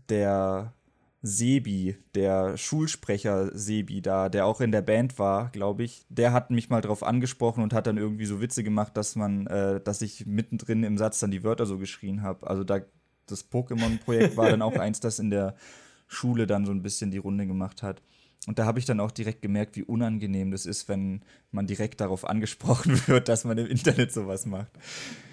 der 0.10 0.74
Sebi, 1.22 1.97
der 2.16 2.58
Schulsprecher 2.58 3.58
Sebi 3.58 4.01
da, 4.01 4.30
der 4.30 4.45
auch 4.45 4.62
in 4.62 4.72
der 4.72 4.82
Band 4.82 5.18
war, 5.18 5.49
glaube 5.49 5.84
ich, 5.84 6.05
der 6.10 6.32
hat 6.32 6.51
mich 6.51 6.70
mal 6.70 6.82
drauf 6.82 7.03
angesprochen 7.03 7.64
und 7.64 7.74
hat 7.74 7.88
dann 7.88 7.97
irgendwie 7.97 8.26
so 8.26 8.39
Witze 8.39 8.64
gemacht, 8.64 8.95
dass 8.95 9.16
man, 9.16 9.47
äh, 9.47 9.82
dass 9.82 10.01
ich 10.01 10.26
mittendrin 10.26 10.84
im 10.84 10.97
Satz 10.97 11.20
dann 11.20 11.32
die 11.32 11.43
Wörter 11.43 11.66
so 11.66 11.78
geschrien 11.78 12.22
habe. 12.22 12.47
Also 12.47 12.64
da 12.64 12.82
das 13.26 13.51
Pokémon-Projekt 13.51 14.38
war 14.38 14.49
dann 14.49 14.62
auch 14.62 14.78
eins, 14.78 14.99
das 14.99 15.20
in 15.20 15.30
der 15.30 15.55
Schule 16.08 16.47
dann 16.47 16.66
so 16.66 16.72
ein 16.72 16.82
bisschen 16.82 17.12
die 17.12 17.18
Runde 17.18 17.45
gemacht 17.45 17.84
hat. 17.84 18.01
Und 18.45 18.60
da 18.60 18.66
habe 18.66 18.80
ich 18.80 18.86
dann 18.86 19.01
auch 19.01 19.12
direkt 19.12 19.41
gemerkt, 19.41 19.76
wie 19.76 19.84
unangenehm 19.84 20.51
das 20.51 20.66
ist, 20.66 20.88
wenn 20.88 21.24
man 21.51 21.68
direkt 21.68 21.99
darauf 21.99 22.26
angesprochen 22.28 22.99
wird, 23.08 23.28
dass 23.28 23.43
man 23.43 23.58
im 23.58 23.68
Internet 23.68 24.14
sowas 24.14 24.45
macht. 24.45 24.72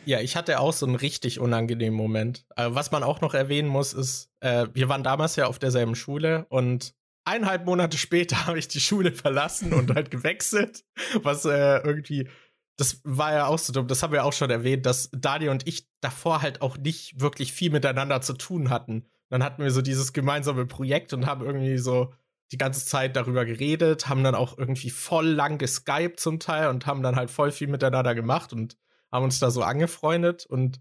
Ja, 0.05 0.21
ich 0.21 0.37
hatte 0.37 0.59
auch 0.59 0.73
so 0.73 0.85
einen 0.85 0.97
richtig 0.97 1.39
unangenehmen 1.39 1.97
Moment. 1.97 2.45
Äh, 2.57 2.71
was 2.71 2.91
man 2.91 3.03
auch 3.03 3.21
noch 3.21 3.35
erwähnen 3.35 3.69
muss, 3.69 3.93
ist, 3.93 4.31
äh, 4.41 4.67
wir 4.75 4.89
waren 4.89 5.05
damals 5.05 5.37
ja 5.37 5.47
auf 5.47 5.59
derselben 5.59 5.95
Schule 5.95 6.47
und 6.49 6.95
eineinhalb 7.25 7.67
Monate 7.67 7.99
später 7.99 8.47
habe 8.47 8.59
ich 8.59 8.69
die 8.69 8.81
Schule 8.81 9.13
verlassen 9.13 9.73
und 9.73 9.95
halt 9.95 10.11
gewechselt, 10.11 10.85
was 11.23 11.45
äh, 11.45 11.79
irgendwie 11.79 12.29
das 12.77 13.01
war 13.05 13.33
ja 13.33 13.47
auch 13.47 13.59
so 13.59 13.73
dumm, 13.73 13.87
das 13.87 14.03
haben 14.03 14.13
wir 14.13 14.25
auch 14.25 14.33
schon 14.33 14.51
erwähnt, 14.51 14.85
dass 14.85 15.09
Dani 15.13 15.49
und 15.49 15.67
ich 15.69 15.87
davor 16.01 16.43
halt 16.43 16.61
auch 16.61 16.77
nicht 16.77 17.21
wirklich 17.21 17.53
viel 17.53 17.71
miteinander 17.71 18.21
zu 18.21 18.33
tun 18.33 18.71
hatten. 18.71 19.07
Dann 19.35 19.43
hatten 19.43 19.65
wir 19.65 19.73
so 19.73 19.83
dieses 19.83 20.13
gemeinsame 20.13 20.65
Projekt 20.65 21.13
und 21.13 21.27
haben 21.27 21.45
irgendwie 21.45 21.79
so 21.79 22.15
die 22.53 22.57
ganze 22.57 22.87
Zeit 22.87 23.17
darüber 23.17 23.45
geredet, 23.45 24.09
haben 24.09 24.23
dann 24.23 24.37
auch 24.37 24.57
irgendwie 24.57 24.91
voll 24.91 25.27
lang 25.27 25.59
geskypt 25.59 26.21
zum 26.21 26.39
Teil 26.39 26.69
und 26.69 26.87
haben 26.87 27.03
dann 27.03 27.17
halt 27.17 27.33
voll 27.33 27.51
viel 27.51 27.67
miteinander 27.67 28.15
gemacht 28.15 28.53
und 28.53 28.77
haben 29.11 29.25
uns 29.25 29.41
da 29.41 29.51
so 29.51 29.65
angefreundet 29.65 30.47
und 30.47 30.81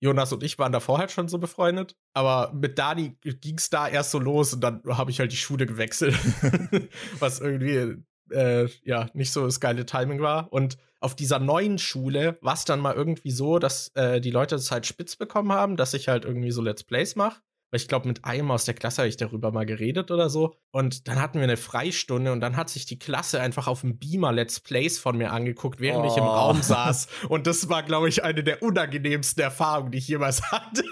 Jonas 0.00 0.32
und 0.32 0.42
ich 0.42 0.58
waren 0.58 0.72
davor 0.72 0.98
halt 0.98 1.12
schon 1.12 1.28
so 1.28 1.38
befreundet, 1.38 1.94
aber 2.12 2.52
mit 2.52 2.76
Dani 2.76 3.16
ging 3.20 3.58
es 3.58 3.70
da 3.70 3.86
erst 3.86 4.10
so 4.10 4.18
los 4.18 4.52
und 4.52 4.62
dann 4.62 4.82
habe 4.84 5.12
ich 5.12 5.20
halt 5.20 5.30
die 5.30 5.36
Schule 5.36 5.64
gewechselt, 5.66 6.18
was 7.20 7.38
irgendwie 7.38 8.02
äh, 8.32 8.68
ja 8.82 9.10
nicht 9.14 9.30
so 9.30 9.44
das 9.44 9.60
geile 9.60 9.86
Timing 9.86 10.20
war. 10.20 10.52
Und 10.52 10.76
auf 10.98 11.14
dieser 11.14 11.38
neuen 11.38 11.78
Schule 11.78 12.36
war 12.40 12.54
es 12.54 12.64
dann 12.64 12.80
mal 12.80 12.96
irgendwie 12.96 13.30
so, 13.30 13.60
dass 13.60 13.92
äh, 13.94 14.20
die 14.20 14.32
Leute 14.32 14.56
das 14.56 14.72
halt 14.72 14.86
spitz 14.86 15.14
bekommen 15.14 15.52
haben, 15.52 15.76
dass 15.76 15.94
ich 15.94 16.08
halt 16.08 16.24
irgendwie 16.24 16.50
so 16.50 16.62
Let's 16.62 16.82
Plays 16.82 17.14
mache 17.14 17.40
weil 17.72 17.80
ich 17.80 17.88
glaube, 17.88 18.06
mit 18.06 18.26
einem 18.26 18.50
aus 18.50 18.66
der 18.66 18.74
Klasse 18.74 18.98
habe 18.98 19.08
ich 19.08 19.16
darüber 19.16 19.50
mal 19.50 19.64
geredet 19.64 20.10
oder 20.10 20.28
so. 20.28 20.54
Und 20.72 21.08
dann 21.08 21.20
hatten 21.20 21.38
wir 21.38 21.44
eine 21.44 21.56
Freistunde 21.56 22.30
und 22.30 22.40
dann 22.40 22.58
hat 22.58 22.68
sich 22.68 22.84
die 22.84 22.98
Klasse 22.98 23.40
einfach 23.40 23.66
auf 23.66 23.80
dem 23.80 23.98
Beamer 23.98 24.30
Let's 24.30 24.60
Plays 24.60 24.98
von 24.98 25.16
mir 25.16 25.32
angeguckt, 25.32 25.80
während 25.80 26.04
oh. 26.04 26.08
ich 26.08 26.16
im 26.18 26.24
oh. 26.24 26.28
Raum 26.28 26.62
saß. 26.62 27.08
Und 27.30 27.46
das 27.46 27.70
war, 27.70 27.82
glaube 27.82 28.10
ich, 28.10 28.22
eine 28.22 28.44
der 28.44 28.62
unangenehmsten 28.62 29.42
Erfahrungen, 29.42 29.90
die 29.90 29.98
ich 29.98 30.08
jemals 30.08 30.42
hatte. 30.52 30.84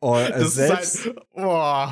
Oh, 0.00 0.16
das 0.16 0.54
selbst, 0.54 1.06
halt, 1.06 1.16
oh. 1.32 1.86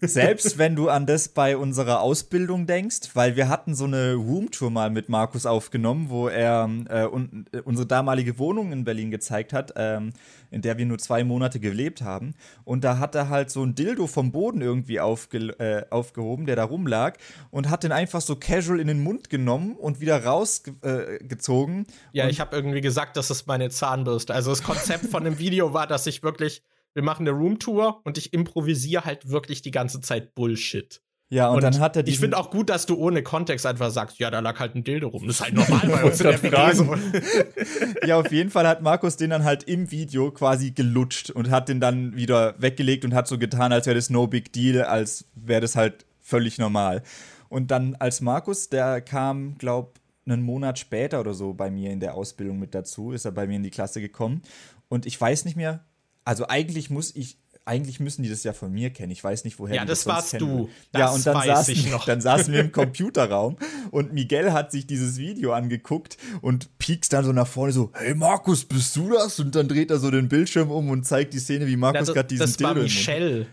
Selbst 0.00 0.58
wenn 0.58 0.76
du 0.76 0.88
an 0.88 1.06
das 1.06 1.28
bei 1.28 1.56
unserer 1.56 2.00
Ausbildung 2.00 2.66
denkst, 2.66 3.10
weil 3.14 3.36
wir 3.36 3.48
hatten 3.48 3.74
so 3.74 3.84
eine 3.84 4.14
Roomtour 4.14 4.70
mal 4.70 4.90
mit 4.90 5.08
Markus 5.08 5.46
aufgenommen, 5.46 6.10
wo 6.10 6.28
er 6.28 6.68
äh, 6.88 7.04
un 7.04 7.46
äh, 7.52 7.60
unsere 7.60 7.86
damalige 7.86 8.38
Wohnung 8.38 8.72
in 8.72 8.84
Berlin 8.84 9.10
gezeigt 9.10 9.52
hat, 9.52 9.72
ähm, 9.76 10.12
in 10.50 10.62
der 10.62 10.76
wir 10.76 10.86
nur 10.86 10.98
zwei 10.98 11.24
Monate 11.24 11.60
gelebt 11.60 12.02
haben. 12.02 12.34
Und 12.64 12.84
da 12.84 12.98
hat 12.98 13.14
er 13.14 13.28
halt 13.28 13.50
so 13.50 13.62
ein 13.62 13.74
Dildo 13.74 14.06
vom 14.06 14.32
Boden 14.32 14.60
irgendwie 14.60 15.00
aufge 15.00 15.38
äh, 15.58 15.86
aufgehoben, 15.90 16.46
der 16.46 16.56
da 16.56 16.64
rumlag, 16.64 17.14
und 17.50 17.70
hat 17.70 17.82
den 17.82 17.92
einfach 17.92 18.20
so 18.20 18.36
casual 18.36 18.80
in 18.80 18.88
den 18.88 19.02
Mund 19.02 19.30
genommen 19.30 19.76
und 19.76 20.00
wieder 20.00 20.22
rausgezogen. 20.22 21.86
Äh, 22.12 22.18
ja, 22.18 22.28
ich 22.28 22.40
habe 22.40 22.54
irgendwie 22.54 22.80
gesagt, 22.82 23.16
das 23.16 23.30
ist 23.30 23.46
meine 23.46 23.70
Zahnbürste. 23.70 24.34
Also 24.34 24.50
das 24.50 24.62
Konzept 24.62 25.06
von 25.06 25.24
dem 25.24 25.38
Video 25.38 25.72
war, 25.72 25.86
dass 25.86 26.06
ich 26.06 26.22
wirklich 26.22 26.62
wir 26.96 27.02
machen 27.02 27.28
eine 27.28 27.36
Roomtour 27.36 28.00
und 28.04 28.16
ich 28.16 28.32
improvisiere 28.32 29.04
halt 29.04 29.28
wirklich 29.28 29.60
die 29.60 29.70
ganze 29.70 30.00
Zeit 30.00 30.34
Bullshit. 30.34 31.02
Ja, 31.28 31.48
und, 31.48 31.56
und 31.56 31.62
dann 31.62 31.78
hat 31.78 31.94
er 31.94 32.06
Ich 32.06 32.18
finde 32.18 32.38
auch 32.38 32.50
gut, 32.50 32.70
dass 32.70 32.86
du 32.86 32.96
ohne 32.96 33.22
Kontext 33.22 33.66
einfach 33.66 33.90
sagst, 33.90 34.18
ja, 34.18 34.30
da 34.30 34.40
lag 34.40 34.58
halt 34.58 34.76
ein 34.76 34.82
Dildo 34.82 35.08
rum. 35.08 35.26
Das 35.26 35.36
ist 35.36 35.42
halt 35.42 35.54
normal 35.54 35.86
bei 35.86 36.04
uns 36.10 36.20
in 36.20 36.28
der 36.28 36.42
WG 36.42 38.06
Ja, 38.06 38.18
auf 38.18 38.32
jeden 38.32 38.48
Fall 38.48 38.66
hat 38.66 38.80
Markus 38.80 39.18
den 39.18 39.28
dann 39.28 39.44
halt 39.44 39.64
im 39.64 39.90
Video 39.90 40.30
quasi 40.30 40.70
gelutscht 40.70 41.30
und 41.30 41.50
hat 41.50 41.68
den 41.68 41.80
dann 41.80 42.16
wieder 42.16 42.54
weggelegt 42.58 43.04
und 43.04 43.12
hat 43.12 43.28
so 43.28 43.36
getan, 43.36 43.72
als 43.72 43.84
wäre 43.84 43.96
das 43.96 44.08
no 44.08 44.26
big 44.26 44.54
deal, 44.54 44.82
als 44.82 45.26
wäre 45.34 45.60
das 45.60 45.76
halt 45.76 46.06
völlig 46.22 46.56
normal. 46.56 47.02
Und 47.50 47.70
dann 47.70 47.94
als 47.96 48.22
Markus, 48.22 48.70
der 48.70 49.02
kam, 49.02 49.58
glaub, 49.58 50.00
einen 50.24 50.42
Monat 50.42 50.78
später 50.78 51.20
oder 51.20 51.34
so 51.34 51.52
bei 51.52 51.70
mir 51.70 51.90
in 51.90 52.00
der 52.00 52.14
Ausbildung 52.14 52.58
mit 52.58 52.74
dazu, 52.74 53.12
ist 53.12 53.26
er 53.26 53.32
bei 53.32 53.46
mir 53.46 53.56
in 53.56 53.62
die 53.62 53.70
Klasse 53.70 54.00
gekommen. 54.00 54.40
Und 54.88 55.04
ich 55.04 55.20
weiß 55.20 55.44
nicht 55.44 55.56
mehr, 55.56 55.84
also 56.26 56.48
eigentlich 56.48 56.90
muss 56.90 57.14
ich, 57.14 57.38
eigentlich 57.64 58.00
müssen 58.00 58.22
die 58.22 58.28
das 58.28 58.44
ja 58.44 58.52
von 58.52 58.72
mir 58.72 58.90
kennen. 58.90 59.12
Ich 59.12 59.22
weiß 59.22 59.44
nicht, 59.44 59.58
woher 59.58 59.76
ja, 59.76 59.82
die 59.82 59.88
das, 59.88 60.00
das 60.00 60.06
warst 60.06 60.30
kennen. 60.32 60.46
du. 60.46 60.70
Das 60.92 61.00
ja, 61.00 61.10
und 61.10 61.26
dann, 61.26 61.46
saßen, 61.46 61.76
dann 62.04 62.20
saßen 62.20 62.52
wir 62.52 62.60
im 62.60 62.72
Computerraum 62.72 63.56
und 63.92 64.12
Miguel 64.12 64.52
hat 64.52 64.72
sich 64.72 64.86
dieses 64.86 65.18
Video 65.18 65.52
angeguckt 65.52 66.18
und 66.42 66.78
piekst 66.78 67.12
dann 67.12 67.24
so 67.24 67.32
nach 67.32 67.46
vorne 67.46 67.72
so, 67.72 67.90
hey 67.94 68.14
Markus, 68.14 68.64
bist 68.64 68.94
du 68.96 69.10
das? 69.10 69.38
Und 69.38 69.54
dann 69.54 69.68
dreht 69.68 69.90
er 69.90 69.98
so 69.98 70.10
den 70.10 70.28
Bildschirm 70.28 70.70
um 70.70 70.90
und 70.90 71.06
zeigt 71.06 71.32
die 71.32 71.38
Szene, 71.38 71.66
wie 71.66 71.76
Markus 71.76 72.12
gerade 72.12 72.28
diesen 72.28 72.46
Das 72.46 72.60
war 72.60 72.74
Michelle. 72.74 73.46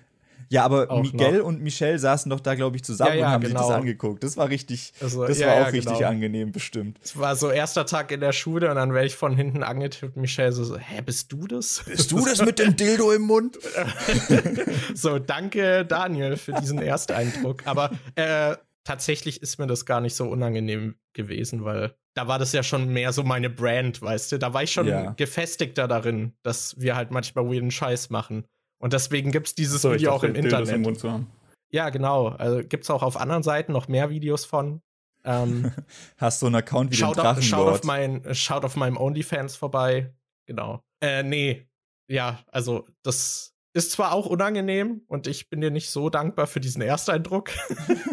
Ja, 0.54 0.66
aber 0.66 1.02
Miguel 1.02 1.40
noch. 1.40 1.46
und 1.46 1.62
Michelle 1.62 1.98
saßen 1.98 2.30
doch 2.30 2.40
da, 2.40 2.54
glaube 2.54 2.76
ich, 2.76 2.84
zusammen 2.84 3.14
ja, 3.14 3.22
ja, 3.22 3.26
und 3.26 3.32
haben 3.32 3.42
genau. 3.42 3.50
sich 3.50 3.58
das 3.58 3.68
genau. 3.70 3.80
angeguckt. 3.80 4.24
Das 4.24 4.38
war 4.38 4.50
richtig, 4.50 4.94
also, 5.02 5.26
das 5.26 5.40
ja, 5.40 5.48
war 5.48 5.68
auch 5.68 5.74
richtig 5.74 5.98
genau. 5.98 6.08
angenehm, 6.08 6.52
bestimmt. 6.52 7.00
Es 7.04 7.18
war 7.18 7.36
so 7.36 7.50
erster 7.50 7.88
Tag 7.88 8.12
in 8.12 8.20
der 8.20 8.34
Schule 8.34 8.70
und 8.70 8.76
dann 8.76 8.94
werde 8.94 9.08
ich 9.08 9.16
von 9.16 9.36
hinten 9.36 9.64
angetippt. 9.64 10.16
Michelle 10.16 10.52
so, 10.52 10.64
so, 10.64 10.78
hä, 10.78 11.02
bist 11.02 11.32
du 11.32 11.48
das? 11.48 11.84
Bist 11.88 12.12
du 12.12 12.24
das 12.24 12.46
mit 12.46 12.60
dem 12.60 12.76
Dildo 12.76 13.12
im 13.12 13.24
Mund? 13.24 13.58
so, 14.94 15.18
danke 15.18 15.86
Daniel 15.86 16.38
für 16.38 16.54
diesen 16.54 16.78
Ersteindruck. 16.78 17.66
Aber 17.66 17.90
äh, 18.14 18.56
tatsächlich 18.84 19.42
ist 19.42 19.58
mir 19.58 19.66
das 19.66 19.88
gar 19.88 20.02
nicht 20.02 20.14
so 20.14 20.30
unangenehm 20.30 20.94
gewesen, 21.14 21.66
weil 21.66 21.96
da 22.14 22.28
war 22.28 22.38
das 22.38 22.52
ja 22.52 22.62
schon 22.62 22.90
mehr 22.90 23.12
so 23.12 23.24
meine 23.24 23.50
Brand, 23.50 24.02
weißt 24.04 24.34
du? 24.34 24.38
Da 24.38 24.54
war 24.54 24.62
ich 24.62 24.72
schon 24.72 24.88
ja. 24.88 25.14
gefestigter 25.14 25.88
darin, 25.88 26.34
dass 26.44 26.80
wir 26.80 26.96
halt 26.96 27.10
manchmal 27.10 27.46
weirden 27.46 27.72
Scheiß 27.72 28.12
machen. 28.12 28.46
Und 28.84 28.92
deswegen 28.92 29.32
gibt 29.32 29.48
es 29.48 29.56
dieses 29.56 29.82
so, 29.82 29.94
Video 29.94 30.12
auch 30.12 30.24
im 30.24 30.36
Internet. 30.36 30.68
Im 30.68 30.82
Mund 30.82 31.00
zu 31.00 31.10
haben. 31.10 31.32
Ja, 31.72 31.90
genau. 31.90 32.28
Also 32.28 32.68
gibt 32.68 32.84
es 32.84 32.90
auch 32.90 33.02
auf 33.02 33.16
anderen 33.16 33.42
Seiten 33.42 33.72
noch 33.72 33.88
mehr 33.88 34.10
Videos 34.10 34.44
von. 34.44 34.82
Ähm, 35.24 35.72
Hast 36.18 36.42
du 36.42 36.48
einen 36.48 36.56
Account 36.56 36.92
wie 36.92 36.98
schaut 36.98 37.16
den 37.16 37.26
auf, 37.26 37.42
schaut 37.42 37.70
auf, 37.70 37.84
mein, 37.86 38.36
schaut 38.36 38.66
auf 38.66 38.76
meinem 38.76 38.98
OnlyFans 38.98 39.56
vorbei. 39.56 40.14
Genau. 40.48 40.84
Äh, 41.00 41.24
nee. 41.24 41.66
Ja, 42.10 42.44
also 42.52 42.86
das 43.04 43.56
ist 43.72 43.92
zwar 43.92 44.12
auch 44.12 44.26
unangenehm 44.26 45.04
und 45.08 45.28
ich 45.28 45.50
bin 45.50 45.62
dir 45.62 45.72
nicht 45.72 45.90
so 45.90 46.10
dankbar 46.10 46.46
für 46.46 46.60
diesen 46.60 46.82
Ersteindruck. 46.82 47.52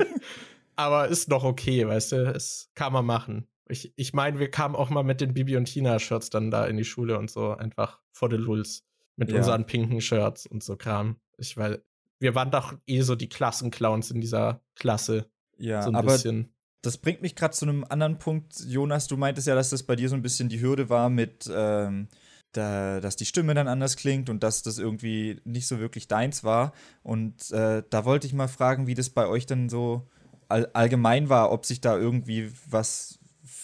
aber 0.77 1.09
ist 1.09 1.29
noch 1.29 1.43
okay, 1.43 1.85
weißt 1.89 2.13
du? 2.13 2.33
Es 2.33 2.71
kann 2.77 2.93
man 2.93 3.07
machen. 3.07 3.49
Ich, 3.69 3.93
ich 3.97 4.13
meine, 4.13 4.39
wir 4.39 4.53
kamen 4.53 4.77
auch 4.77 4.89
mal 4.89 5.03
mit 5.03 5.21
den 5.21 5.35
Bibi 5.35 5.57
und 5.57 5.65
Tina-Shirts 5.65 6.31
dann 6.31 6.53
da 6.53 6.65
in 6.67 6.77
die 6.77 6.85
Schule 6.85 7.19
und 7.19 7.29
so 7.29 7.57
einfach 7.57 7.99
vor 8.13 8.29
den 8.29 8.41
Lulz 8.41 8.85
mit 9.21 9.31
ja. 9.31 9.37
unseren 9.37 9.67
pinken 9.67 10.01
Shirts 10.01 10.47
und 10.47 10.65
so 10.65 10.77
Kram. 10.77 11.17
Ich 11.37 11.57
weil 11.57 11.85
wir 12.19 12.35
waren 12.35 12.51
doch 12.51 12.75
eh 12.87 13.03
so 13.03 13.15
die 13.15 13.29
Klassenclowns 13.29 14.11
in 14.11 14.21
dieser 14.21 14.61
Klasse. 14.75 15.31
Ja, 15.59 15.83
so 15.83 15.93
aber 15.93 16.13
bisschen. 16.13 16.53
das 16.83 16.99
bringt 16.99 17.23
mich 17.23 17.37
gerade 17.37 17.55
zu 17.55 17.67
einem 17.67 17.85
anderen 17.85 18.19
Punkt. 18.19 18.61
Jonas, 18.67 19.07
du 19.09 19.17
meintest 19.17 19.47
ja, 19.47 19.55
dass 19.55 19.71
das 19.71 19.83
bei 19.83 19.95
dir 19.95 20.09
so 20.09 20.17
ein 20.17 20.23
bisschen 20.23 20.49
die 20.49 20.61
Hürde 20.61 20.89
war 20.89 21.11
mit, 21.11 21.51
ähm, 21.53 22.09
da, 22.53 23.01
dass 23.01 23.17
die 23.17 23.27
Stimme 23.27 23.55
dann 23.55 23.69
anders 23.69 23.97
klingt 23.97 24.29
und 24.29 24.43
dass 24.43 24.63
das 24.63 24.79
irgendwie 24.79 25.41
nicht 25.45 25.67
so 25.67 25.79
wirklich 25.79 26.09
deins 26.09 26.43
war. 26.43 26.73
Und 27.03 27.51
äh, 27.53 27.83
da 27.89 28.05
wollte 28.05 28.27
ich 28.27 28.33
mal 28.33 28.49
fragen, 28.49 28.87
wie 28.87 28.95
das 28.95 29.11
bei 29.11 29.27
euch 29.27 29.47
dann 29.47 29.69
so 29.69 30.09
all 30.49 30.67
allgemein 30.73 31.29
war, 31.29 31.53
ob 31.53 31.65
sich 31.65 31.81
da 31.81 31.97
irgendwie 31.97 32.51
was 32.69 33.20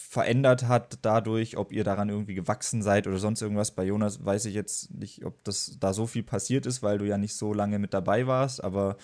verändert 0.09 0.69
hat 0.69 0.99
dadurch, 1.03 1.57
ob 1.57 1.73
ihr 1.73 1.85
daran 1.85 2.09
irgendwie 2.09 2.35
gewachsen 2.35 2.83
seid 2.83 3.07
oder 3.07 3.19
sonst 3.19 3.43
irgendwas. 3.43 3.75
Bei 3.75 3.85
Jonas 3.85 4.25
weiß 4.25 4.47
ich 4.47 4.55
jetzt 4.55 4.95
nicht, 4.95 5.25
ob 5.25 5.43
das 5.45 5.77
da 5.81 5.93
so 5.93 6.07
viel 6.07 6.23
passiert 6.23 6.67
ist, 6.67 6.83
weil 6.83 6.99
du 6.99 7.07
ja 7.07 7.19
nicht 7.19 7.35
so 7.35 7.53
lange 7.53 7.79
mit 7.79 7.93
dabei 7.93 8.27
warst. 8.27 8.63
Aber 8.63 8.97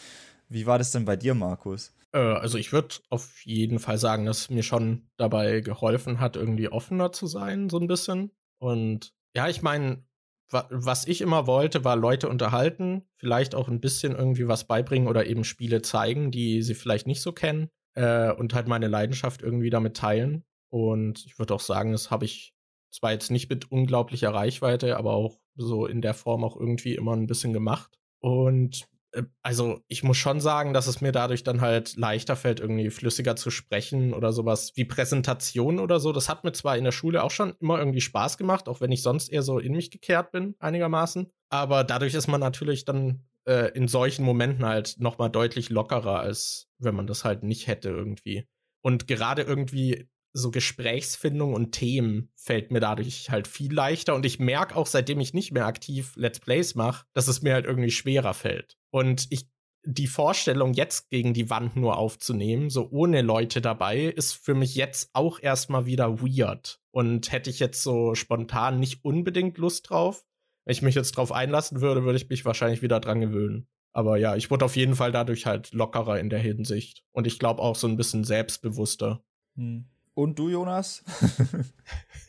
wie 0.48 0.66
war 0.66 0.78
das 0.78 0.90
denn 0.90 1.04
bei 1.04 1.16
dir, 1.16 1.34
Markus? 1.34 1.94
Äh, 2.12 2.18
also 2.18 2.58
ich 2.58 2.72
würde 2.72 2.96
auf 3.10 3.44
jeden 3.44 3.78
Fall 3.78 3.98
sagen, 3.98 4.26
dass 4.26 4.50
mir 4.50 4.62
schon 4.62 5.08
dabei 5.16 5.60
geholfen 5.60 6.20
hat, 6.20 6.36
irgendwie 6.36 6.68
offener 6.68 7.12
zu 7.12 7.26
sein, 7.26 7.68
so 7.68 7.78
ein 7.78 7.88
bisschen. 7.88 8.30
Und 8.58 9.12
ja, 9.34 9.48
ich 9.48 9.62
meine, 9.62 10.04
was 10.50 11.06
ich 11.06 11.22
immer 11.22 11.46
wollte, 11.46 11.84
war 11.84 11.96
Leute 11.96 12.28
unterhalten, 12.28 13.02
vielleicht 13.16 13.54
auch 13.54 13.68
ein 13.68 13.80
bisschen 13.80 14.14
irgendwie 14.14 14.48
was 14.48 14.64
beibringen 14.64 15.08
oder 15.08 15.26
eben 15.26 15.44
Spiele 15.44 15.80
zeigen, 15.82 16.30
die 16.30 16.62
sie 16.62 16.74
vielleicht 16.74 17.06
nicht 17.06 17.22
so 17.22 17.32
kennen 17.32 17.68
äh, 17.94 18.30
und 18.30 18.54
halt 18.54 18.68
meine 18.68 18.88
Leidenschaft 18.88 19.42
irgendwie 19.42 19.70
damit 19.70 19.96
teilen. 19.96 20.44
Und 20.72 21.26
ich 21.26 21.38
würde 21.38 21.54
auch 21.54 21.60
sagen, 21.60 21.92
das 21.92 22.10
habe 22.10 22.24
ich 22.24 22.54
zwar 22.90 23.12
jetzt 23.12 23.30
nicht 23.30 23.50
mit 23.50 23.70
unglaublicher 23.70 24.32
Reichweite, 24.32 24.96
aber 24.96 25.12
auch 25.12 25.38
so 25.54 25.84
in 25.86 26.00
der 26.00 26.14
Form 26.14 26.44
auch 26.44 26.56
irgendwie 26.56 26.94
immer 26.94 27.14
ein 27.14 27.26
bisschen 27.26 27.52
gemacht. 27.52 27.98
Und 28.20 28.88
äh, 29.12 29.24
also 29.42 29.80
ich 29.88 30.02
muss 30.02 30.16
schon 30.16 30.40
sagen, 30.40 30.72
dass 30.72 30.86
es 30.86 31.02
mir 31.02 31.12
dadurch 31.12 31.44
dann 31.44 31.60
halt 31.60 31.96
leichter 31.96 32.36
fällt, 32.36 32.60
irgendwie 32.60 32.88
flüssiger 32.88 33.36
zu 33.36 33.50
sprechen 33.50 34.14
oder 34.14 34.32
sowas 34.32 34.72
wie 34.74 34.86
Präsentation 34.86 35.78
oder 35.78 36.00
so. 36.00 36.10
Das 36.10 36.30
hat 36.30 36.42
mir 36.42 36.52
zwar 36.52 36.78
in 36.78 36.84
der 36.84 36.92
Schule 36.92 37.22
auch 37.22 37.30
schon 37.30 37.54
immer 37.60 37.78
irgendwie 37.78 38.00
Spaß 38.00 38.38
gemacht, 38.38 38.66
auch 38.66 38.80
wenn 38.80 38.92
ich 38.92 39.02
sonst 39.02 39.28
eher 39.28 39.42
so 39.42 39.58
in 39.58 39.72
mich 39.72 39.90
gekehrt 39.90 40.32
bin, 40.32 40.54
einigermaßen. 40.58 41.30
Aber 41.50 41.84
dadurch 41.84 42.14
ist 42.14 42.28
man 42.28 42.40
natürlich 42.40 42.86
dann 42.86 43.26
äh, 43.46 43.70
in 43.76 43.88
solchen 43.88 44.24
Momenten 44.24 44.64
halt 44.64 44.96
nochmal 45.00 45.28
deutlich 45.28 45.68
lockerer, 45.68 46.20
als 46.20 46.70
wenn 46.78 46.94
man 46.94 47.06
das 47.06 47.26
halt 47.26 47.42
nicht 47.42 47.66
hätte 47.66 47.90
irgendwie. 47.90 48.46
Und 48.80 49.06
gerade 49.06 49.42
irgendwie 49.42 50.08
so 50.32 50.50
Gesprächsfindung 50.50 51.54
und 51.54 51.72
Themen 51.72 52.30
fällt 52.34 52.70
mir 52.70 52.80
dadurch 52.80 53.30
halt 53.30 53.48
viel 53.48 53.72
leichter. 53.72 54.14
Und 54.14 54.26
ich 54.26 54.38
merke 54.38 54.76
auch, 54.76 54.86
seitdem 54.86 55.20
ich 55.20 55.34
nicht 55.34 55.52
mehr 55.52 55.66
aktiv 55.66 56.12
Let's 56.16 56.40
Plays 56.40 56.74
mache, 56.74 57.06
dass 57.12 57.28
es 57.28 57.42
mir 57.42 57.54
halt 57.54 57.66
irgendwie 57.66 57.90
schwerer 57.90 58.34
fällt. 58.34 58.76
Und 58.90 59.26
ich, 59.30 59.46
die 59.84 60.06
Vorstellung, 60.06 60.72
jetzt 60.74 61.10
gegen 61.10 61.34
die 61.34 61.50
Wand 61.50 61.76
nur 61.76 61.96
aufzunehmen, 61.96 62.70
so 62.70 62.88
ohne 62.90 63.22
Leute 63.22 63.60
dabei, 63.60 64.04
ist 64.04 64.32
für 64.32 64.54
mich 64.54 64.74
jetzt 64.74 65.10
auch 65.12 65.38
erstmal 65.40 65.86
wieder 65.86 66.20
weird. 66.20 66.80
Und 66.90 67.32
hätte 67.32 67.50
ich 67.50 67.58
jetzt 67.58 67.82
so 67.82 68.14
spontan 68.14 68.80
nicht 68.80 69.04
unbedingt 69.04 69.58
Lust 69.58 69.90
drauf, 69.90 70.24
wenn 70.64 70.72
ich 70.72 70.82
mich 70.82 70.94
jetzt 70.94 71.12
drauf 71.12 71.32
einlassen 71.32 71.80
würde, 71.80 72.04
würde 72.04 72.16
ich 72.16 72.28
mich 72.28 72.44
wahrscheinlich 72.44 72.82
wieder 72.82 73.00
dran 73.00 73.20
gewöhnen. 73.20 73.66
Aber 73.92 74.16
ja, 74.16 74.36
ich 74.36 74.50
wurde 74.50 74.64
auf 74.64 74.76
jeden 74.76 74.94
Fall 74.94 75.12
dadurch 75.12 75.46
halt 75.46 75.72
lockerer 75.72 76.18
in 76.18 76.30
der 76.30 76.38
Hinsicht. 76.38 77.04
Und 77.12 77.26
ich 77.26 77.38
glaube 77.38 77.60
auch 77.60 77.76
so 77.76 77.86
ein 77.86 77.96
bisschen 77.96 78.24
selbstbewusster. 78.24 79.22
Hm. 79.56 79.91
Und 80.14 80.38
du, 80.38 80.48
Jonas? 80.48 81.04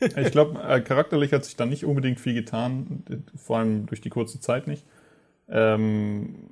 ich 0.00 0.30
glaube, 0.30 0.62
äh, 0.62 0.80
charakterlich 0.80 1.32
hat 1.32 1.44
sich 1.44 1.56
da 1.56 1.66
nicht 1.66 1.84
unbedingt 1.84 2.18
viel 2.18 2.34
getan, 2.34 3.04
vor 3.36 3.58
allem 3.58 3.86
durch 3.86 4.00
die 4.00 4.10
kurze 4.10 4.40
Zeit 4.40 4.66
nicht. 4.66 4.84
Ähm, 5.48 6.50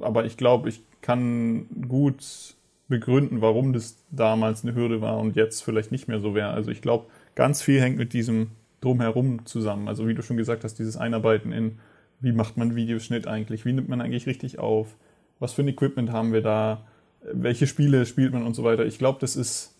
aber 0.00 0.24
ich 0.24 0.36
glaube, 0.36 0.68
ich 0.68 0.82
kann 1.00 1.66
gut 1.88 2.56
begründen, 2.88 3.40
warum 3.40 3.72
das 3.72 3.98
damals 4.10 4.64
eine 4.64 4.74
Hürde 4.74 5.00
war 5.00 5.18
und 5.18 5.36
jetzt 5.36 5.62
vielleicht 5.62 5.92
nicht 5.92 6.08
mehr 6.08 6.20
so 6.20 6.34
wäre. 6.34 6.50
Also 6.50 6.70
ich 6.70 6.82
glaube, 6.82 7.06
ganz 7.34 7.62
viel 7.62 7.80
hängt 7.80 7.96
mit 7.96 8.12
diesem 8.12 8.50
Drumherum 8.80 9.44
zusammen. 9.46 9.88
Also 9.88 10.06
wie 10.06 10.14
du 10.14 10.22
schon 10.22 10.36
gesagt 10.36 10.64
hast, 10.64 10.78
dieses 10.78 10.96
Einarbeiten 10.96 11.52
in, 11.52 11.78
wie 12.20 12.32
macht 12.32 12.56
man 12.56 12.76
Videoschnitt 12.76 13.26
eigentlich, 13.26 13.64
wie 13.64 13.72
nimmt 13.72 13.88
man 13.88 14.00
eigentlich 14.00 14.26
richtig 14.26 14.58
auf, 14.58 14.96
was 15.38 15.52
für 15.52 15.62
ein 15.62 15.68
Equipment 15.68 16.10
haben 16.10 16.32
wir 16.32 16.42
da, 16.42 16.86
welche 17.32 17.66
Spiele 17.66 18.06
spielt 18.06 18.32
man 18.32 18.44
und 18.44 18.54
so 18.54 18.62
weiter. 18.62 18.86
Ich 18.86 18.98
glaube, 18.98 19.18
das 19.20 19.36
ist 19.36 19.75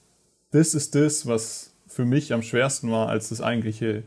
das 0.50 0.74
ist 0.74 0.94
das, 0.94 1.26
was 1.26 1.74
für 1.86 2.04
mich 2.04 2.32
am 2.32 2.42
schwersten 2.42 2.90
war 2.90 3.08
als 3.08 3.28
das 3.30 3.40
eigentliche 3.40 4.02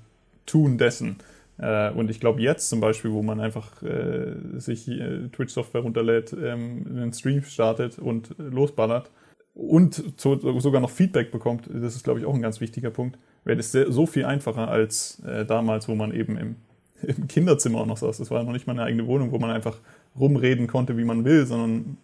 Tun 0.45 0.77
dessen. 0.77 1.17
Äh, 1.57 1.91
und 1.91 2.09
ich 2.09 2.19
glaube, 2.19 2.41
jetzt 2.41 2.69
zum 2.69 2.79
Beispiel, 2.79 3.11
wo 3.11 3.21
man 3.21 3.39
einfach 3.39 3.81
äh, 3.83 4.33
sich 4.57 4.87
äh, 4.87 5.27
Twitch-Software 5.29 5.81
runterlädt, 5.81 6.33
ähm, 6.33 6.85
einen 6.89 7.13
Stream 7.13 7.43
startet 7.43 7.99
und 7.99 8.35
losballert 8.37 9.11
und 9.53 10.19
zu, 10.19 10.39
sogar 10.59 10.81
noch 10.81 10.89
Feedback 10.89 11.31
bekommt, 11.31 11.69
das 11.71 11.95
ist, 11.95 12.03
glaube 12.03 12.19
ich, 12.19 12.25
auch 12.25 12.33
ein 12.33 12.41
ganz 12.41 12.61
wichtiger 12.61 12.91
Punkt, 12.91 13.17
wäre 13.43 13.57
das 13.57 13.71
sehr, 13.71 13.91
so 13.91 14.05
viel 14.05 14.25
einfacher 14.25 14.69
als 14.69 15.21
äh, 15.25 15.45
damals, 15.45 15.87
wo 15.87 15.95
man 15.95 16.13
eben 16.13 16.37
im, 16.37 16.55
im 17.01 17.27
Kinderzimmer 17.27 17.81
auch 17.81 17.85
noch 17.85 17.97
saß. 17.97 18.17
Das 18.17 18.31
war 18.31 18.43
noch 18.43 18.53
nicht 18.53 18.67
mal 18.67 18.73
eine 18.73 18.83
eigene 18.83 19.05
Wohnung, 19.05 19.31
wo 19.31 19.39
man 19.39 19.49
einfach 19.49 19.77
rumreden 20.17 20.67
konnte, 20.67 20.97
wie 20.97 21.03
man 21.03 21.25
will, 21.25 21.45
sondern 21.45 21.97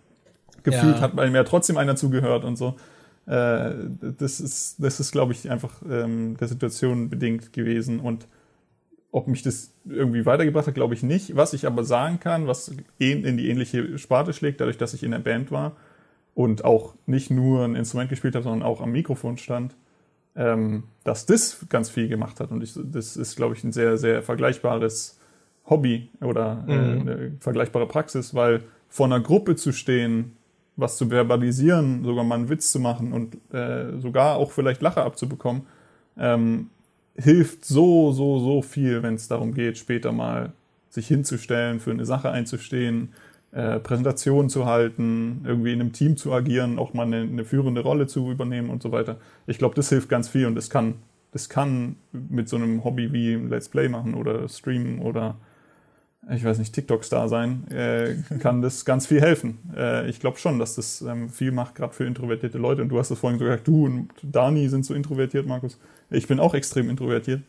gefühlt 0.63 0.97
ja. 0.97 1.01
hat 1.01 1.15
bei 1.15 1.29
mir 1.29 1.45
trotzdem 1.45 1.77
einer 1.77 1.95
zugehört 1.95 2.43
und 2.43 2.57
so. 2.57 2.75
Äh, 3.28 3.71
das 4.17 4.39
ist, 4.39 4.76
das 4.78 4.99
ist, 4.99 5.11
glaube 5.11 5.34
ich, 5.34 5.49
einfach 5.49 5.82
ähm, 5.89 6.38
der 6.38 6.47
Situation 6.47 7.09
bedingt 7.09 7.53
gewesen 7.53 7.99
und 7.99 8.28
ob 9.11 9.28
mich 9.28 9.43
das 9.43 9.73
irgendwie 9.86 10.26
weitergebracht 10.26 10.67
hat, 10.67 10.76
glaube 10.76 10.93
ich 10.93 11.01
nicht. 11.01 11.38
Was 11.38 11.53
ich 11.53 11.65
aber 11.65 11.86
sagen 11.86 12.19
kann, 12.19 12.47
was 12.47 12.69
in 12.97 13.38
die 13.38 13.49
ähnliche 13.49 13.97
Sparte 13.97 14.34
schlägt, 14.34 14.59
dadurch, 14.59 14.78
dass 14.78 14.93
ich 14.93 15.03
in 15.03 15.11
der 15.11 15.19
Band 15.19 15.51
war 15.51 15.78
und 16.34 16.65
auch 16.65 16.95
nicht 17.05 17.32
nur 17.32 17.63
ein 17.63 17.76
Instrument 17.76 18.09
gespielt 18.09 18.36
habe, 18.36 18.43
sondern 18.43 18.67
auch 18.67 18.82
am 18.82 18.91
Mikrofon 18.91 19.38
stand, 19.38 19.73
ähm, 20.36 20.84
dass 21.05 21.26
das 21.26 21.65
ganz 21.69 21.89
viel 21.89 22.09
gemacht 22.09 22.41
hat. 22.41 22.51
Und 22.51 22.61
ich, 22.61 22.73
das 22.76 23.15
ist, 23.15 23.38
glaube 23.38 23.55
ich, 23.55 23.63
ein 23.63 23.71
sehr, 23.71 23.97
sehr 23.97 24.21
vergleichbares 24.21 25.17
Hobby 25.65 26.09
oder 26.19 26.65
äh, 26.67 26.76
mhm. 26.76 27.01
eine 27.01 27.32
vergleichbare 27.39 27.88
Praxis, 27.88 28.36
weil 28.36 28.63
vor 28.89 29.05
einer 29.05 29.21
Gruppe 29.21 29.55
zu 29.55 29.71
stehen, 29.71 30.36
was 30.78 30.97
zu 30.97 31.09
verbalisieren, 31.09 32.03
sogar 32.03 32.23
mal 32.23 32.36
einen 32.36 32.49
Witz 32.49 32.71
zu 32.71 32.80
machen 32.80 33.13
und 33.13 33.38
äh, 33.53 33.97
sogar 33.99 34.36
auch 34.36 34.51
vielleicht 34.51 34.82
Lache 34.82 35.03
abzubekommen, 35.03 35.63
ähm, 36.17 36.69
hilft 37.15 37.65
so, 37.65 38.11
so, 38.11 38.39
so 38.39 38.61
viel, 38.61 39.01
wenn 39.03 39.15
es 39.15 39.28
darum 39.28 39.53
geht, 39.53 39.78
später 39.78 40.11
mal 40.11 40.51
sich 40.89 41.07
hinzustellen, 41.07 41.80
für 41.80 41.91
eine 41.91 42.05
Sache 42.05 42.30
einzustehen, 42.32 43.13
äh, 43.51 43.80
Präsentationen 43.80 44.49
zu 44.49 44.65
halten, 44.65 45.41
irgendwie 45.45 45.71
in 45.71 45.80
einem 45.80 45.93
Team 45.93 46.17
zu 46.17 46.34
agieren, 46.34 46.78
auch 46.78 46.93
mal 46.93 47.05
eine, 47.05 47.21
eine 47.21 47.45
führende 47.45 47.82
Rolle 47.82 48.07
zu 48.07 48.30
übernehmen 48.30 48.69
und 48.69 48.84
so 48.84 48.91
weiter. 48.91 49.17
Ich 49.47 49.57
glaube, 49.57 49.76
das 49.76 49.89
hilft 49.89 50.09
ganz 50.09 50.28
viel 50.28 50.45
und 50.45 50.55
das 50.55 50.69
kann, 50.69 50.95
das 51.32 51.47
kann 51.47 51.95
mit 52.11 52.49
so 52.49 52.57
einem 52.57 52.84
Hobby 52.84 53.13
wie 53.13 53.36
Let's 53.36 53.69
Play 53.69 53.88
machen 53.88 54.13
oder 54.13 54.47
Streamen 54.49 54.99
oder 54.99 55.38
ich 56.32 56.43
weiß 56.43 56.57
nicht, 56.57 56.73
TikTok-Star 56.73 57.30
sein, 57.30 57.67
äh, 57.69 58.15
kann 58.39 58.61
das 58.61 58.86
ganz 58.86 59.05
viel 59.05 59.21
helfen. 59.21 59.59
Äh, 59.76 60.09
ich 60.09 60.19
glaube 60.19 60.38
schon, 60.38 60.57
dass 60.59 60.76
das 60.76 61.01
ähm, 61.01 61.30
viel 61.30 61.51
macht, 61.51 61.76
gerade 61.76 61.93
für 61.93 62.05
introvertierte 62.05 62.57
Leute. 62.57 62.82
Und 62.82 62.89
du 62.89 62.97
hast 62.97 63.11
es 63.11 63.19
vorhin 63.19 63.38
so 63.38 63.45
gesagt, 63.45 63.67
du 63.67 63.86
und 63.86 64.09
Dani 64.23 64.67
sind 64.69 64.86
so 64.86 64.93
introvertiert, 64.93 65.45
Markus. 65.45 65.78
Ich 66.09 66.28
bin 66.28 66.39
auch 66.39 66.53
extrem 66.53 66.89
introvertiert. 66.89 67.41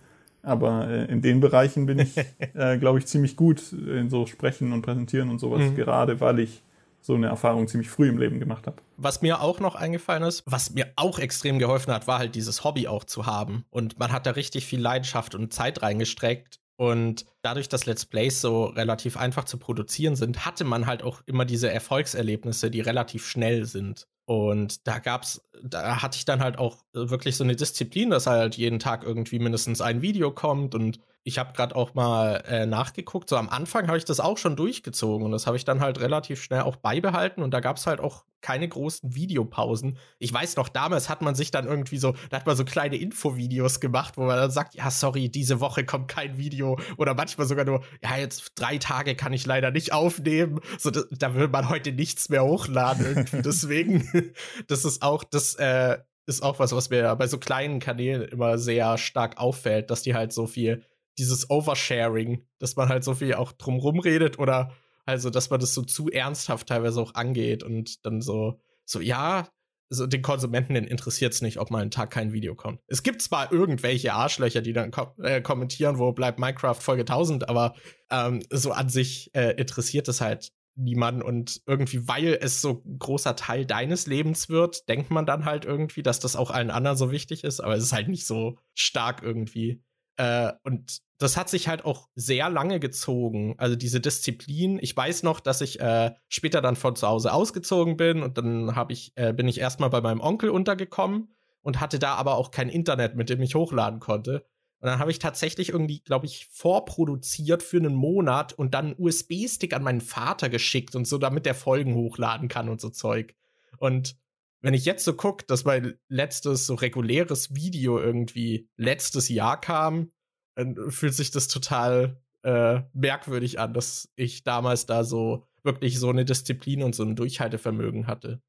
Aber 0.42 0.88
äh, 0.88 1.06
in 1.06 1.22
den 1.22 1.40
Bereichen 1.40 1.86
bin 1.86 1.98
ich, 1.98 2.16
äh, 2.54 2.78
glaube 2.78 2.98
ich, 2.98 3.06
ziemlich 3.06 3.36
gut 3.36 3.72
in 3.72 4.10
so 4.10 4.26
Sprechen 4.26 4.72
und 4.72 4.82
Präsentieren 4.82 5.30
und 5.30 5.38
sowas, 5.38 5.62
mhm. 5.62 5.76
gerade 5.76 6.20
weil 6.20 6.38
ich 6.38 6.62
so 7.00 7.14
eine 7.14 7.28
Erfahrung 7.28 7.68
ziemlich 7.68 7.88
früh 7.88 8.08
im 8.08 8.18
Leben 8.18 8.40
gemacht 8.40 8.66
habe. 8.66 8.76
Was 8.96 9.22
mir 9.22 9.40
auch 9.40 9.60
noch 9.60 9.76
eingefallen 9.76 10.24
ist, 10.24 10.42
was 10.44 10.70
mir 10.70 10.92
auch 10.96 11.18
extrem 11.20 11.58
geholfen 11.58 11.92
hat, 11.92 12.08
war 12.08 12.18
halt 12.18 12.34
dieses 12.34 12.64
Hobby 12.64 12.88
auch 12.88 13.04
zu 13.04 13.26
haben. 13.26 13.64
Und 13.70 13.98
man 13.98 14.12
hat 14.12 14.26
da 14.26 14.32
richtig 14.32 14.66
viel 14.66 14.80
Leidenschaft 14.80 15.34
und 15.34 15.52
Zeit 15.52 15.82
reingestreckt. 15.82 16.58
Und 16.76 17.24
dadurch, 17.42 17.68
dass 17.68 17.86
Let's 17.86 18.04
Plays 18.04 18.40
so 18.40 18.66
relativ 18.66 19.16
einfach 19.16 19.44
zu 19.44 19.58
produzieren 19.58 20.14
sind, 20.14 20.44
hatte 20.44 20.64
man 20.64 20.86
halt 20.86 21.02
auch 21.02 21.22
immer 21.26 21.44
diese 21.44 21.70
Erfolgserlebnisse, 21.70 22.70
die 22.70 22.80
relativ 22.80 23.26
schnell 23.26 23.64
sind. 23.64 24.06
Und 24.26 24.86
da 24.86 24.98
gab's, 24.98 25.40
da 25.62 26.02
hatte 26.02 26.16
ich 26.18 26.24
dann 26.24 26.40
halt 26.40 26.58
auch 26.58 26.78
wirklich 26.92 27.36
so 27.36 27.44
eine 27.44 27.56
Disziplin, 27.56 28.10
dass 28.10 28.26
halt 28.26 28.56
jeden 28.56 28.78
Tag 28.78 29.04
irgendwie 29.04 29.38
mindestens 29.38 29.80
ein 29.80 30.02
Video 30.02 30.32
kommt 30.32 30.74
und 30.74 30.98
ich 31.26 31.38
habe 31.38 31.52
gerade 31.54 31.74
auch 31.74 31.94
mal 31.94 32.44
äh, 32.46 32.66
nachgeguckt. 32.66 33.28
So 33.28 33.36
am 33.36 33.48
Anfang 33.48 33.88
habe 33.88 33.98
ich 33.98 34.04
das 34.04 34.20
auch 34.20 34.38
schon 34.38 34.54
durchgezogen 34.54 35.26
und 35.26 35.32
das 35.32 35.48
habe 35.48 35.56
ich 35.56 35.64
dann 35.64 35.80
halt 35.80 35.98
relativ 35.98 36.40
schnell 36.40 36.60
auch 36.60 36.76
beibehalten. 36.76 37.42
Und 37.42 37.50
da 37.50 37.58
gab 37.58 37.78
es 37.78 37.86
halt 37.88 37.98
auch 37.98 38.24
keine 38.42 38.68
großen 38.68 39.12
Videopausen. 39.16 39.98
Ich 40.20 40.32
weiß 40.32 40.54
noch, 40.54 40.68
damals 40.68 41.08
hat 41.08 41.22
man 41.22 41.34
sich 41.34 41.50
dann 41.50 41.66
irgendwie 41.66 41.98
so, 41.98 42.14
da 42.30 42.36
hat 42.36 42.46
man 42.46 42.54
so 42.54 42.64
kleine 42.64 42.94
Infovideos 42.94 43.80
gemacht, 43.80 44.16
wo 44.16 44.22
man 44.22 44.36
dann 44.36 44.52
sagt, 44.52 44.76
ja, 44.76 44.88
sorry, 44.88 45.28
diese 45.28 45.58
Woche 45.58 45.84
kommt 45.84 46.06
kein 46.06 46.38
Video. 46.38 46.78
Oder 46.96 47.14
manchmal 47.14 47.48
sogar 47.48 47.64
nur, 47.64 47.82
ja, 48.04 48.16
jetzt 48.16 48.52
drei 48.54 48.78
Tage 48.78 49.16
kann 49.16 49.32
ich 49.32 49.46
leider 49.46 49.72
nicht 49.72 49.92
aufnehmen. 49.92 50.60
So, 50.78 50.92
da, 50.92 51.00
da 51.10 51.34
will 51.34 51.48
man 51.48 51.68
heute 51.68 51.90
nichts 51.90 52.28
mehr 52.28 52.44
hochladen 52.44 53.04
irgendwie. 53.04 53.42
Deswegen, 53.42 54.32
das 54.68 54.84
ist 54.84 55.02
auch, 55.02 55.24
das 55.24 55.56
äh, 55.56 55.98
ist 56.26 56.44
auch 56.44 56.60
was, 56.60 56.70
was 56.70 56.90
mir 56.90 57.16
bei 57.16 57.26
so 57.26 57.38
kleinen 57.38 57.80
Kanälen 57.80 58.22
immer 58.22 58.58
sehr 58.58 58.96
stark 58.96 59.38
auffällt, 59.38 59.90
dass 59.90 60.02
die 60.02 60.14
halt 60.14 60.32
so 60.32 60.46
viel 60.46 60.84
dieses 61.18 61.50
Oversharing, 61.50 62.44
dass 62.58 62.76
man 62.76 62.88
halt 62.88 63.04
so 63.04 63.14
viel 63.14 63.34
auch 63.34 63.52
drumrum 63.52 64.00
redet 64.00 64.38
oder 64.38 64.72
also, 65.06 65.30
dass 65.30 65.50
man 65.50 65.60
das 65.60 65.72
so 65.72 65.82
zu 65.82 66.10
ernsthaft 66.10 66.68
teilweise 66.68 67.00
auch 67.00 67.14
angeht 67.14 67.62
und 67.62 68.04
dann 68.04 68.20
so, 68.20 68.60
so, 68.84 69.00
ja, 69.00 69.48
so 69.88 70.08
den 70.08 70.20
Konsumenten 70.20 70.74
interessiert 70.74 71.32
es 71.32 71.42
nicht, 71.42 71.58
ob 71.58 71.70
mal 71.70 71.82
ein 71.82 71.92
Tag 71.92 72.10
kein 72.10 72.32
Video 72.32 72.56
kommt. 72.56 72.80
Es 72.88 73.04
gibt 73.04 73.22
zwar 73.22 73.52
irgendwelche 73.52 74.14
Arschlöcher, 74.14 74.62
die 74.62 74.72
dann 74.72 74.90
ko 74.90 75.14
äh, 75.22 75.40
kommentieren, 75.40 75.98
wo 75.98 76.10
bleibt 76.10 76.40
Minecraft 76.40 76.74
Folge 76.74 77.02
1000, 77.02 77.48
aber 77.48 77.74
ähm, 78.10 78.42
so 78.50 78.72
an 78.72 78.88
sich 78.88 79.30
äh, 79.32 79.52
interessiert 79.52 80.08
es 80.08 80.20
halt 80.20 80.52
niemanden 80.74 81.22
und 81.22 81.62
irgendwie, 81.66 82.06
weil 82.08 82.36
es 82.40 82.60
so 82.60 82.82
ein 82.84 82.98
großer 82.98 83.36
Teil 83.36 83.64
deines 83.64 84.08
Lebens 84.08 84.48
wird, 84.48 84.88
denkt 84.88 85.10
man 85.10 85.24
dann 85.24 85.44
halt 85.44 85.64
irgendwie, 85.64 86.02
dass 86.02 86.18
das 86.18 86.36
auch 86.36 86.50
allen 86.50 86.70
anderen 86.70 86.98
so 86.98 87.12
wichtig 87.12 87.44
ist, 87.44 87.60
aber 87.60 87.76
es 87.76 87.84
ist 87.84 87.92
halt 87.92 88.08
nicht 88.08 88.26
so 88.26 88.58
stark 88.74 89.22
irgendwie. 89.22 89.82
Äh, 90.16 90.52
und 90.62 90.98
das 91.18 91.36
hat 91.36 91.48
sich 91.48 91.68
halt 91.68 91.84
auch 91.84 92.08
sehr 92.14 92.50
lange 92.50 92.80
gezogen. 92.80 93.54
Also 93.58 93.76
diese 93.76 94.00
Disziplin. 94.00 94.78
Ich 94.80 94.96
weiß 94.96 95.22
noch, 95.22 95.40
dass 95.40 95.60
ich 95.60 95.80
äh, 95.80 96.12
später 96.28 96.60
dann 96.60 96.76
von 96.76 96.96
zu 96.96 97.06
Hause 97.06 97.32
ausgezogen 97.32 97.96
bin 97.96 98.22
und 98.22 98.38
dann 98.38 98.76
habe 98.76 98.92
ich 98.92 99.12
äh, 99.16 99.32
bin 99.32 99.48
ich 99.48 99.58
erstmal 99.58 99.90
bei 99.90 100.00
meinem 100.00 100.20
Onkel 100.20 100.50
untergekommen 100.50 101.34
und 101.62 101.80
hatte 101.80 101.98
da 101.98 102.14
aber 102.14 102.36
auch 102.36 102.50
kein 102.50 102.68
Internet, 102.68 103.16
mit 103.16 103.30
dem 103.30 103.40
ich 103.42 103.54
hochladen 103.54 104.00
konnte. 104.00 104.46
Und 104.80 104.88
dann 104.88 104.98
habe 104.98 105.10
ich 105.10 105.18
tatsächlich 105.18 105.70
irgendwie, 105.70 106.00
glaube 106.00 106.26
ich, 106.26 106.48
vorproduziert 106.52 107.62
für 107.62 107.78
einen 107.78 107.94
Monat 107.94 108.52
und 108.52 108.74
dann 108.74 108.86
einen 108.86 108.96
USB-Stick 108.98 109.74
an 109.74 109.82
meinen 109.82 110.02
Vater 110.02 110.50
geschickt 110.50 110.94
und 110.94 111.06
so, 111.06 111.16
damit 111.16 111.46
der 111.46 111.54
Folgen 111.54 111.94
hochladen 111.94 112.48
kann 112.48 112.68
und 112.68 112.80
so 112.80 112.90
Zeug. 112.90 113.34
Und 113.78 114.16
wenn 114.62 114.74
ich 114.74 114.84
jetzt 114.84 115.04
so 115.04 115.14
gucke, 115.14 115.44
dass 115.46 115.64
mein 115.64 115.94
letztes 116.08 116.66
so 116.66 116.74
reguläres 116.74 117.54
Video 117.54 117.98
irgendwie 117.98 118.68
letztes 118.76 119.28
Jahr 119.28 119.60
kam, 119.60 120.10
dann 120.54 120.90
fühlt 120.90 121.14
sich 121.14 121.30
das 121.30 121.48
total 121.48 122.20
äh, 122.42 122.82
merkwürdig 122.92 123.60
an, 123.60 123.74
dass 123.74 124.08
ich 124.16 124.42
damals 124.44 124.86
da 124.86 125.04
so 125.04 125.46
wirklich 125.62 125.98
so 125.98 126.08
eine 126.08 126.24
Disziplin 126.24 126.82
und 126.82 126.94
so 126.94 127.02
ein 127.02 127.16
Durchhaltevermögen 127.16 128.06
hatte. 128.06 128.40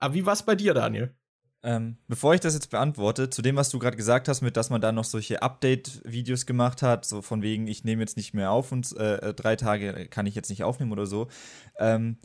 Aber 0.00 0.14
wie 0.14 0.26
war 0.26 0.34
es 0.34 0.42
bei 0.42 0.54
dir, 0.54 0.74
Daniel? 0.74 1.14
Ähm, 1.62 1.96
bevor 2.08 2.34
ich 2.34 2.40
das 2.40 2.52
jetzt 2.52 2.70
beantworte, 2.70 3.30
zu 3.30 3.40
dem, 3.40 3.56
was 3.56 3.70
du 3.70 3.78
gerade 3.78 3.96
gesagt 3.96 4.28
hast, 4.28 4.42
mit 4.42 4.58
dass 4.58 4.68
man 4.68 4.82
da 4.82 4.92
noch 4.92 5.04
solche 5.04 5.40
Update-Videos 5.40 6.44
gemacht 6.44 6.82
hat, 6.82 7.06
so 7.06 7.22
von 7.22 7.40
wegen, 7.40 7.68
ich 7.68 7.84
nehme 7.84 8.02
jetzt 8.02 8.18
nicht 8.18 8.34
mehr 8.34 8.50
auf 8.50 8.70
und 8.70 8.94
äh, 8.98 9.32
drei 9.32 9.56
Tage 9.56 10.08
kann 10.10 10.26
ich 10.26 10.34
jetzt 10.34 10.50
nicht 10.50 10.62
aufnehmen 10.62 10.92
oder 10.92 11.06
so. 11.06 11.28
Ähm, 11.78 12.18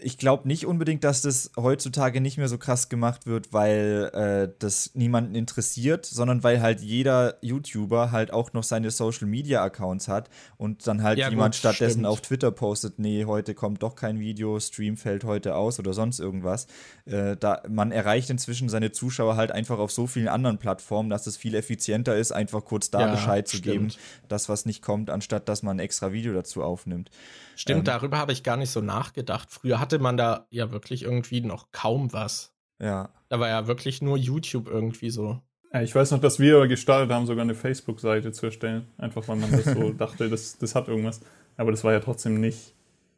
ich 0.00 0.18
glaube 0.18 0.46
nicht 0.48 0.66
unbedingt, 0.66 1.04
dass 1.04 1.22
das 1.22 1.50
heutzutage 1.56 2.20
nicht 2.20 2.38
mehr 2.38 2.48
so 2.48 2.58
krass 2.58 2.88
gemacht 2.88 3.26
wird, 3.26 3.52
weil 3.52 4.10
äh, 4.12 4.54
das 4.58 4.94
niemanden 4.94 5.34
interessiert, 5.34 6.06
sondern 6.06 6.42
weil 6.42 6.60
halt 6.60 6.80
jeder 6.80 7.36
YouTuber 7.42 8.12
halt 8.12 8.32
auch 8.32 8.52
noch 8.52 8.62
seine 8.62 8.90
Social 8.90 9.26
Media 9.26 9.62
Accounts 9.62 10.08
hat 10.08 10.30
und 10.56 10.86
dann 10.86 11.02
halt 11.02 11.18
ja, 11.18 11.28
jemand 11.28 11.54
gut, 11.54 11.58
stattdessen 11.58 12.00
stimmt. 12.00 12.06
auf 12.06 12.20
Twitter 12.20 12.50
postet, 12.50 12.98
nee, 12.98 13.24
heute 13.24 13.54
kommt 13.54 13.82
doch 13.82 13.96
kein 13.96 14.20
Video, 14.20 14.58
Stream 14.60 14.96
fällt 14.96 15.24
heute 15.24 15.56
aus 15.56 15.78
oder 15.78 15.92
sonst 15.92 16.20
irgendwas. 16.20 16.66
Äh, 17.06 17.36
da 17.36 17.62
man 17.68 17.92
erreicht 17.92 18.30
inzwischen 18.30 18.68
seine 18.68 18.92
Zuschauer 18.92 19.36
halt 19.36 19.52
einfach 19.52 19.78
auf 19.78 19.90
so 19.90 20.06
vielen 20.06 20.28
anderen 20.28 20.58
Plattformen, 20.58 21.10
dass 21.10 21.26
es 21.26 21.36
viel 21.36 21.54
effizienter 21.54 22.16
ist, 22.16 22.32
einfach 22.32 22.64
kurz 22.64 22.90
da 22.90 23.00
ja, 23.00 23.10
Bescheid 23.12 23.48
zu 23.48 23.60
geben, 23.60 23.88
das 24.28 24.48
was 24.48 24.66
nicht 24.66 24.82
kommt, 24.82 25.10
anstatt 25.10 25.48
dass 25.48 25.62
man 25.62 25.76
ein 25.76 25.80
extra 25.80 26.12
Video 26.12 26.32
dazu 26.32 26.62
aufnimmt. 26.62 27.10
Stimmt, 27.58 27.80
ähm, 27.80 27.84
darüber 27.84 28.18
habe 28.18 28.30
ich 28.30 28.44
gar 28.44 28.56
nicht 28.56 28.70
so 28.70 28.80
nachgedacht. 28.80 29.48
Früher 29.50 29.80
hatte 29.88 30.02
man 30.02 30.18
da 30.18 30.46
ja 30.50 30.70
wirklich 30.70 31.02
irgendwie 31.02 31.40
noch 31.40 31.72
kaum 31.72 32.12
was. 32.12 32.52
Ja. 32.78 33.08
Da 33.30 33.40
war 33.40 33.48
ja 33.48 33.66
wirklich 33.66 34.02
nur 34.02 34.18
YouTube 34.18 34.68
irgendwie 34.68 35.08
so. 35.08 35.40
Ja, 35.72 35.80
ich 35.80 35.94
weiß 35.94 36.10
noch, 36.10 36.20
dass 36.20 36.38
wir 36.38 36.66
gestartet 36.68 37.10
haben, 37.10 37.24
sogar 37.24 37.42
eine 37.42 37.54
Facebook-Seite 37.54 38.32
zu 38.32 38.44
erstellen. 38.44 38.86
Einfach 38.98 39.26
weil 39.28 39.36
man 39.36 39.50
das 39.50 39.64
so 39.64 39.92
dachte, 39.98 40.28
das, 40.28 40.58
das 40.58 40.74
hat 40.74 40.88
irgendwas. 40.88 41.22
Aber 41.56 41.70
das 41.70 41.84
war 41.84 41.94
ja 41.94 42.00
trotzdem 42.00 42.38
nicht 42.38 42.74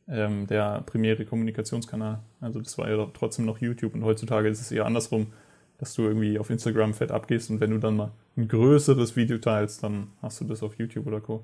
ähm, 0.06 0.46
der 0.46 0.82
primäre 0.86 1.24
Kommunikationskanal. 1.24 2.20
Also 2.40 2.60
das 2.60 2.78
war 2.78 2.88
ja 2.88 3.04
trotzdem 3.12 3.46
noch 3.46 3.58
YouTube. 3.58 3.94
Und 3.94 4.04
heutzutage 4.04 4.48
ist 4.48 4.60
es 4.60 4.70
eher 4.70 4.86
andersrum, 4.86 5.32
dass 5.78 5.94
du 5.94 6.02
irgendwie 6.02 6.38
auf 6.38 6.50
Instagram 6.50 6.94
fett 6.94 7.10
abgehst 7.10 7.50
und 7.50 7.58
wenn 7.58 7.70
du 7.70 7.78
dann 7.78 7.96
mal 7.96 8.12
ein 8.36 8.46
größeres 8.46 9.16
Video 9.16 9.38
teilst, 9.38 9.82
dann 9.82 10.12
hast 10.22 10.40
du 10.40 10.44
das 10.44 10.62
auf 10.62 10.78
YouTube 10.78 11.08
oder 11.08 11.20
Co. 11.20 11.42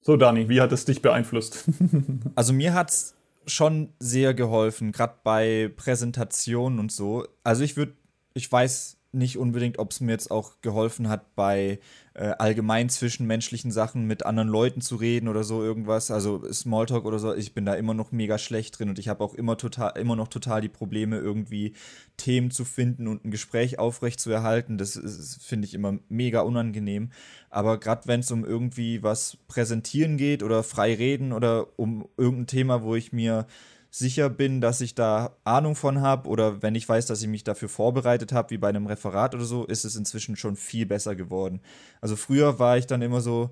So, 0.00 0.16
Dani, 0.16 0.48
wie 0.48 0.60
hat 0.62 0.72
es 0.72 0.84
dich 0.84 1.02
beeinflusst? 1.02 1.68
also 2.34 2.52
mir 2.52 2.72
hat 2.72 2.90
es 2.90 3.17
schon 3.48 3.94
sehr 3.98 4.34
geholfen, 4.34 4.92
gerade 4.92 5.16
bei 5.24 5.72
Präsentationen 5.76 6.78
und 6.78 6.92
so. 6.92 7.26
Also 7.44 7.64
ich 7.64 7.76
würde, 7.76 7.96
ich 8.34 8.50
weiß 8.50 8.97
nicht 9.12 9.38
unbedingt, 9.38 9.78
ob 9.78 9.90
es 9.90 10.00
mir 10.00 10.12
jetzt 10.12 10.30
auch 10.30 10.60
geholfen 10.60 11.08
hat, 11.08 11.34
bei 11.34 11.80
äh, 12.12 12.34
allgemein 12.38 12.90
zwischenmenschlichen 12.90 13.70
Sachen 13.70 14.06
mit 14.06 14.26
anderen 14.26 14.48
Leuten 14.48 14.82
zu 14.82 14.96
reden 14.96 15.28
oder 15.28 15.44
so 15.44 15.62
irgendwas. 15.62 16.10
Also 16.10 16.42
Smalltalk 16.52 17.06
oder 17.06 17.18
so, 17.18 17.34
ich 17.34 17.54
bin 17.54 17.64
da 17.64 17.74
immer 17.74 17.94
noch 17.94 18.12
mega 18.12 18.36
schlecht 18.36 18.78
drin 18.78 18.90
und 18.90 18.98
ich 18.98 19.08
habe 19.08 19.24
auch 19.24 19.34
immer 19.34 19.56
total, 19.56 19.98
immer 19.98 20.14
noch 20.14 20.28
total 20.28 20.60
die 20.60 20.68
Probleme, 20.68 21.18
irgendwie 21.18 21.72
Themen 22.18 22.50
zu 22.50 22.66
finden 22.66 23.08
und 23.08 23.24
ein 23.24 23.30
Gespräch 23.30 23.78
aufrecht 23.78 24.20
zu 24.20 24.30
erhalten. 24.30 24.76
Das, 24.76 24.92
das 24.94 25.38
finde 25.42 25.66
ich 25.66 25.74
immer 25.74 25.98
mega 26.08 26.40
unangenehm. 26.40 27.10
Aber 27.48 27.80
gerade 27.80 28.06
wenn 28.06 28.20
es 28.20 28.30
um 28.30 28.44
irgendwie 28.44 29.02
was 29.02 29.38
präsentieren 29.48 30.18
geht 30.18 30.42
oder 30.42 30.62
frei 30.62 30.94
reden 30.94 31.32
oder 31.32 31.68
um 31.76 32.08
irgendein 32.18 32.46
Thema, 32.46 32.82
wo 32.82 32.94
ich 32.94 33.12
mir 33.12 33.46
sicher 33.90 34.28
bin, 34.28 34.60
dass 34.60 34.80
ich 34.80 34.94
da 34.94 35.36
Ahnung 35.44 35.74
von 35.74 36.00
habe 36.00 36.28
oder 36.28 36.62
wenn 36.62 36.74
ich 36.74 36.88
weiß, 36.88 37.06
dass 37.06 37.22
ich 37.22 37.28
mich 37.28 37.44
dafür 37.44 37.68
vorbereitet 37.68 38.32
habe, 38.32 38.50
wie 38.50 38.58
bei 38.58 38.68
einem 38.68 38.86
Referat 38.86 39.34
oder 39.34 39.44
so, 39.44 39.64
ist 39.64 39.84
es 39.84 39.96
inzwischen 39.96 40.36
schon 40.36 40.56
viel 40.56 40.86
besser 40.86 41.14
geworden. 41.14 41.60
Also 42.00 42.16
früher 42.16 42.58
war 42.58 42.76
ich 42.76 42.86
dann 42.86 43.02
immer 43.02 43.20
so, 43.20 43.50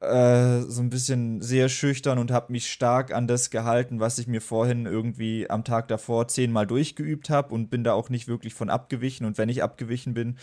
äh, 0.00 0.60
so 0.62 0.82
ein 0.82 0.90
bisschen 0.90 1.40
sehr 1.40 1.68
schüchtern 1.68 2.18
und 2.18 2.30
habe 2.30 2.52
mich 2.52 2.70
stark 2.70 3.12
an 3.12 3.26
das 3.26 3.50
gehalten, 3.50 4.00
was 4.00 4.18
ich 4.18 4.26
mir 4.26 4.42
vorhin 4.42 4.86
irgendwie 4.86 5.48
am 5.48 5.64
Tag 5.64 5.88
davor 5.88 6.28
zehnmal 6.28 6.66
durchgeübt 6.66 7.30
habe 7.30 7.54
und 7.54 7.70
bin 7.70 7.84
da 7.84 7.94
auch 7.94 8.10
nicht 8.10 8.28
wirklich 8.28 8.54
von 8.54 8.68
abgewichen. 8.68 9.26
Und 9.26 9.38
wenn 9.38 9.48
ich 9.48 9.62
abgewichen 9.62 10.12
bin, 10.12 10.36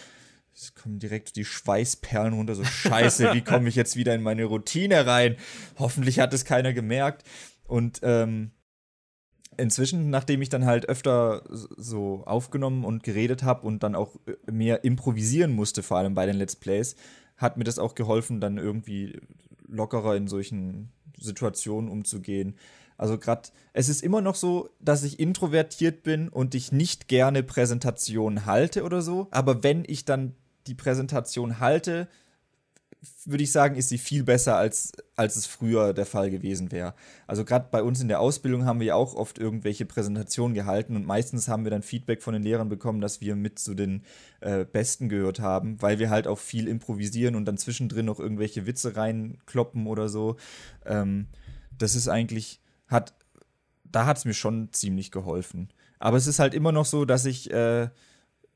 es 0.53 0.73
kommen 0.73 0.99
direkt 0.99 1.35
die 1.35 1.45
Schweißperlen 1.45 2.33
runter, 2.33 2.55
so 2.55 2.63
scheiße, 2.63 3.33
wie 3.33 3.41
komme 3.41 3.69
ich 3.69 3.75
jetzt 3.75 3.95
wieder 3.95 4.15
in 4.15 4.23
meine 4.23 4.45
Routine 4.45 5.05
rein? 5.05 5.37
Hoffentlich 5.77 6.19
hat 6.19 6.33
es 6.33 6.43
keiner 6.43 6.73
gemerkt. 6.73 7.23
Und 7.63 7.99
ähm, 8.03 8.51
inzwischen, 9.61 10.09
nachdem 10.09 10.41
ich 10.41 10.49
dann 10.49 10.65
halt 10.65 10.89
öfter 10.89 11.43
so 11.49 12.23
aufgenommen 12.25 12.83
und 12.83 13.03
geredet 13.03 13.43
habe 13.43 13.65
und 13.65 13.83
dann 13.83 13.95
auch 13.95 14.15
äh, 14.25 14.51
mehr 14.51 14.83
improvisieren 14.83 15.53
musste, 15.53 15.83
vor 15.83 15.97
allem 15.97 16.13
bei 16.13 16.25
den 16.25 16.35
Let's 16.35 16.55
Plays, 16.55 16.95
hat 17.37 17.57
mir 17.57 17.63
das 17.63 17.79
auch 17.79 17.95
geholfen, 17.95 18.41
dann 18.41 18.57
irgendwie 18.57 19.19
lockerer 19.67 20.15
in 20.15 20.27
solchen 20.27 20.91
Situationen 21.19 21.89
umzugehen. 21.89 22.55
Also 22.97 23.17
gerade, 23.17 23.49
es 23.73 23.89
ist 23.89 24.03
immer 24.03 24.21
noch 24.21 24.35
so, 24.35 24.69
dass 24.79 25.03
ich 25.03 25.19
introvertiert 25.19 26.03
bin 26.03 26.29
und 26.29 26.53
ich 26.53 26.71
nicht 26.71 27.07
gerne 27.07 27.41
Präsentationen 27.41 28.45
halte 28.45 28.83
oder 28.83 29.01
so. 29.01 29.27
Aber 29.31 29.63
wenn 29.63 29.83
ich 29.87 30.05
dann 30.05 30.35
die 30.67 30.75
Präsentation 30.75 31.59
halte, 31.59 32.07
würde 33.25 33.43
ich 33.43 33.51
sagen, 33.51 33.75
ist 33.75 33.89
sie 33.89 33.97
viel 33.97 34.23
besser, 34.23 34.57
als, 34.57 34.91
als 35.15 35.35
es 35.35 35.47
früher 35.47 35.93
der 35.93 36.05
Fall 36.05 36.29
gewesen 36.29 36.71
wäre. 36.71 36.93
Also 37.25 37.43
gerade 37.43 37.67
bei 37.71 37.81
uns 37.81 37.99
in 37.99 38.07
der 38.07 38.19
Ausbildung 38.19 38.65
haben 38.65 38.79
wir 38.79 38.87
ja 38.87 38.95
auch 38.95 39.15
oft 39.15 39.39
irgendwelche 39.39 39.85
Präsentationen 39.85 40.53
gehalten 40.53 40.95
und 40.95 41.05
meistens 41.05 41.47
haben 41.47 41.63
wir 41.63 41.71
dann 41.71 41.81
Feedback 41.81 42.21
von 42.21 42.33
den 42.33 42.43
Lehrern 42.43 42.69
bekommen, 42.69 43.01
dass 43.01 43.19
wir 43.19 43.35
mit 43.35 43.57
zu 43.57 43.73
den 43.73 44.03
äh, 44.41 44.65
Besten 44.65 45.09
gehört 45.09 45.39
haben, 45.39 45.81
weil 45.81 45.97
wir 45.97 46.11
halt 46.11 46.27
auch 46.27 46.37
viel 46.37 46.67
improvisieren 46.67 47.35
und 47.35 47.45
dann 47.45 47.57
zwischendrin 47.57 48.05
noch 48.05 48.19
irgendwelche 48.19 48.67
Witze 48.67 48.95
reinkloppen 48.95 49.87
oder 49.87 50.07
so. 50.07 50.35
Ähm, 50.85 51.27
das 51.75 51.95
ist 51.95 52.07
eigentlich, 52.07 52.61
hat, 52.87 53.15
da 53.83 54.05
hat 54.05 54.17
es 54.17 54.25
mir 54.25 54.35
schon 54.35 54.71
ziemlich 54.73 55.09
geholfen. 55.09 55.69
Aber 55.97 56.17
es 56.17 56.27
ist 56.27 56.39
halt 56.39 56.53
immer 56.53 56.71
noch 56.71 56.85
so, 56.85 57.05
dass 57.05 57.25
ich 57.25 57.51
äh, 57.51 57.89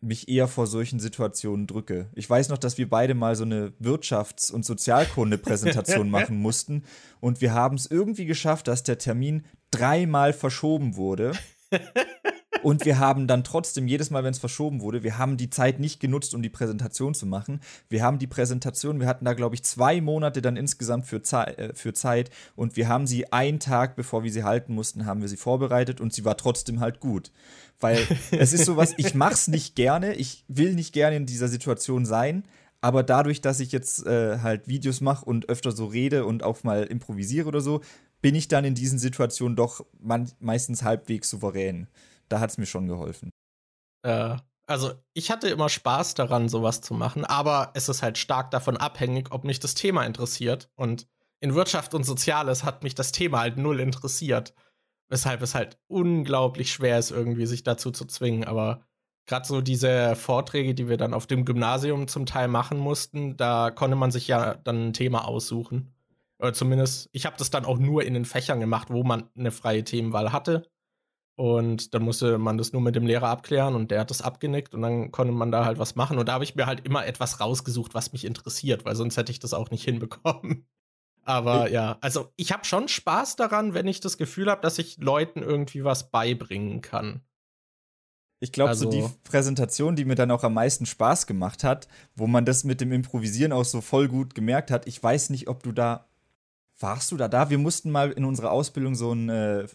mich 0.06 0.30
eher 0.30 0.48
vor 0.48 0.68
solchen 0.68 1.00
Situationen 1.00 1.68
drücke. 1.68 2.10
Ich 2.14 2.30
weiß 2.30 2.50
noch, 2.50 2.58
dass 2.58 2.78
wir 2.78 2.90
beide 2.90 3.14
mal 3.14 3.36
so 3.36 3.44
eine 3.44 3.74
Wirtschafts- 3.82 4.52
und 4.52 4.66
Sozialkunde-Präsentation 4.66 6.10
machen 6.12 6.38
mussten 6.38 6.84
und 7.20 7.42
wir 7.42 7.54
haben 7.54 7.76
es 7.76 7.86
irgendwie 7.90 8.26
geschafft, 8.26 8.68
dass 8.68 8.84
der 8.84 8.98
Termin 8.98 9.46
dreimal 9.72 10.34
verschoben 10.34 10.96
wurde. 10.96 11.34
Und 12.66 12.84
wir 12.84 12.98
haben 12.98 13.28
dann 13.28 13.44
trotzdem, 13.44 13.88
jedes 13.88 14.10
Mal, 14.10 14.24
wenn 14.24 14.32
es 14.32 14.40
verschoben 14.40 14.82
wurde, 14.82 15.04
wir 15.04 15.20
haben 15.20 15.38
die 15.38 15.52
Zeit 15.52 15.80
nicht 15.80 16.00
genutzt, 16.00 16.34
um 16.34 16.42
die 16.42 16.50
Präsentation 16.50 17.14
zu 17.14 17.28
machen. 17.28 17.60
Wir 17.90 18.02
haben 18.02 18.18
die 18.18 18.26
Präsentation, 18.26 19.00
wir 19.00 19.06
hatten 19.06 19.24
da, 19.24 19.34
glaube 19.34 19.54
ich, 19.54 19.62
zwei 19.62 20.02
Monate 20.02 20.42
dann 20.42 20.58
insgesamt 20.58 21.06
für, 21.06 21.22
Ze 21.22 21.60
äh, 21.60 21.76
für 21.76 21.94
Zeit 21.94 22.32
und 22.56 22.76
wir 22.76 22.88
haben 22.88 23.06
sie 23.06 23.32
einen 23.32 23.60
Tag, 23.60 23.96
bevor 23.96 24.24
wir 24.24 24.32
sie 24.32 24.44
halten 24.44 24.74
mussten, 24.74 25.06
haben 25.06 25.22
wir 25.22 25.28
sie 25.28 25.38
vorbereitet 25.38 26.02
und 26.02 26.12
sie 26.12 26.26
war 26.26 26.38
trotzdem 26.38 26.80
halt 26.80 27.00
gut. 27.00 27.32
Weil 27.80 28.00
es 28.32 28.52
ist 28.52 28.66
sowas, 28.66 28.96
ich 28.98 29.14
mach's 29.14 29.48
nicht 29.48 29.76
gerne, 29.76 30.16
ich 30.16 30.44
will 30.48 30.74
nicht 30.74 30.92
gerne 30.92 31.18
in 31.18 31.28
dieser 31.28 31.50
Situation 31.50 32.04
sein, 32.04 32.46
aber 32.82 33.04
dadurch, 33.04 33.42
dass 33.42 33.60
ich 33.60 33.74
jetzt 33.74 34.08
äh, 34.08 34.40
halt 34.40 34.68
Videos 34.68 35.02
mache 35.02 35.24
und 35.24 35.50
öfter 35.50 35.72
so 35.72 35.86
rede 35.86 36.26
und 36.26 36.42
auch 36.42 36.64
mal 36.64 36.86
improvisiere 36.86 37.48
oder 37.48 37.62
so, 37.62 37.82
bin 38.24 38.34
ich 38.34 38.48
dann 38.48 38.66
in 38.66 38.74
diesen 38.74 38.98
Situationen 38.98 39.56
doch 39.56 39.86
meistens 40.40 40.82
halbwegs 40.82 41.30
souverän 41.30 41.90
da 42.30 42.40
hat 42.40 42.52
es 42.52 42.58
mir 42.58 42.66
schon 42.66 42.88
geholfen. 42.88 43.32
Äh, 44.04 44.38
also 44.68 44.94
ich 45.14 45.30
hatte 45.30 45.48
immer 45.50 45.70
Spaß 45.70 46.16
daran, 46.16 46.50
sowas 46.50 46.82
zu 46.82 46.94
machen, 46.94 47.24
aber 47.24 47.72
es 47.76 47.88
ist 47.90 48.02
halt 48.02 48.18
stark 48.18 48.52
davon 48.52 48.78
abhängig, 48.78 49.32
ob 49.32 49.44
mich 49.44 49.60
das 49.60 49.76
Thema 49.76 50.04
interessiert. 50.04 50.70
Und 50.76 51.08
in 51.40 51.54
Wirtschaft 51.54 51.94
und 51.94 52.04
Soziales 52.04 52.64
hat 52.64 52.84
mich 52.84 52.96
das 52.96 53.12
Thema 53.12 53.40
halt 53.42 53.58
null 53.58 53.80
interessiert. 53.80 54.54
Weshalb 55.08 55.44
es 55.44 55.54
halt 55.54 55.78
unglaublich 55.88 56.72
schwer 56.72 56.98
ist, 56.98 57.12
irgendwie 57.12 57.46
sich 57.46 57.62
dazu 57.64 57.92
zu 57.92 58.06
zwingen. 58.06 58.44
Aber 58.44 58.84
gerade 59.28 59.46
so 59.46 59.62
diese 59.62 60.16
Vorträge, 60.16 60.74
die 60.74 60.88
wir 60.90 60.98
dann 60.98 61.14
auf 61.14 61.28
dem 61.28 61.46
Gymnasium 61.46 62.08
zum 62.08 62.26
Teil 62.26 62.48
machen 62.48 62.80
mussten, 62.80 63.38
da 63.38 63.70
konnte 63.70 63.96
man 63.96 64.10
sich 64.10 64.28
ja 64.28 64.56
dann 64.56 64.88
ein 64.88 64.94
Thema 64.94 65.28
aussuchen. 65.28 65.94
Oder 66.40 66.54
zumindest, 66.54 67.10
ich 67.12 67.26
habe 67.28 67.38
das 67.38 67.52
dann 67.52 67.66
auch 67.66 67.78
nur 67.78 68.04
in 68.04 68.16
den 68.16 68.26
Fächern 68.26 68.60
gemacht, 68.60 68.90
wo 68.90 69.04
man 69.04 69.30
eine 69.38 69.52
freie 69.52 69.84
Themenwahl 69.84 70.32
hatte. 70.32 70.68
Und 71.36 71.94
dann 71.94 72.04
musste 72.04 72.38
man 72.38 72.58
das 72.58 72.72
nur 72.72 72.82
mit 72.82 72.96
dem 72.96 73.06
Lehrer 73.06 73.28
abklären 73.28 73.76
und 73.76 73.92
der 73.92 74.00
hat 74.00 74.10
das 74.10 74.22
abgenickt 74.22 74.74
und 74.74 74.82
dann 74.82 75.12
konnte 75.12 75.34
man 75.34 75.52
da 75.52 75.66
halt 75.66 75.78
was 75.78 75.96
machen. 75.96 76.18
Und 76.18 76.30
da 76.30 76.34
habe 76.34 76.46
ich 76.46 76.56
mir 76.56 76.66
halt 76.66 76.86
immer 76.86 77.06
etwas 77.06 77.42
rausgesucht, 77.42 77.94
was 77.94 78.14
mich 78.14 78.24
interessiert, 78.24 78.86
weil 78.86 78.96
sonst 78.96 79.18
hätte 79.18 79.34
ich 79.34 79.40
das 79.40 79.54
auch 79.54 79.70
nicht 79.70 79.84
hinbekommen. 79.84 80.66
Aber 81.24 81.70
ja, 81.72 81.98
also 82.02 82.32
ich 82.38 82.52
habe 82.52 82.66
schon 82.66 82.88
Spaß 82.88 83.36
daran, 83.36 83.74
wenn 83.74 83.88
ich 83.88 84.00
das 84.00 84.18
Gefühl 84.18 84.50
habe, 84.50 84.62
dass 84.62 84.78
ich 84.78 84.98
Leuten 84.98 85.42
irgendwie 85.42 85.84
was 85.84 86.12
beibringen 86.12 86.82
kann. 86.82 87.22
Ich 88.40 88.52
glaube, 88.52 88.70
also, 88.70 88.90
so 88.90 88.92
die 88.92 89.14
Präsentation, 89.24 89.96
die 89.96 90.06
mir 90.06 90.16
dann 90.16 90.30
auch 90.30 90.44
am 90.44 90.54
meisten 90.54 90.86
Spaß 90.86 91.26
gemacht 91.26 91.64
hat, 91.64 91.88
wo 92.16 92.28
man 92.28 92.46
das 92.46 92.64
mit 92.64 92.80
dem 92.80 92.92
Improvisieren 92.92 93.52
auch 93.52 93.66
so 93.66 93.82
voll 93.82 94.08
gut 94.08 94.36
gemerkt 94.36 94.72
hat, 94.72 94.88
ich 94.88 95.02
weiß 95.02 95.32
nicht, 95.32 95.48
ob 95.48 95.64
du 95.64 95.72
da 95.72 96.08
warst 96.86 97.12
du 97.12 97.18
da 97.18 97.28
da? 97.28 97.50
Wir 97.50 97.58
mussten 97.58 97.90
mal 97.90 98.12
in 98.12 98.26
unserer 98.26 98.52
Ausbildung 98.52 98.94
so 98.94 99.12
eine 99.12 99.66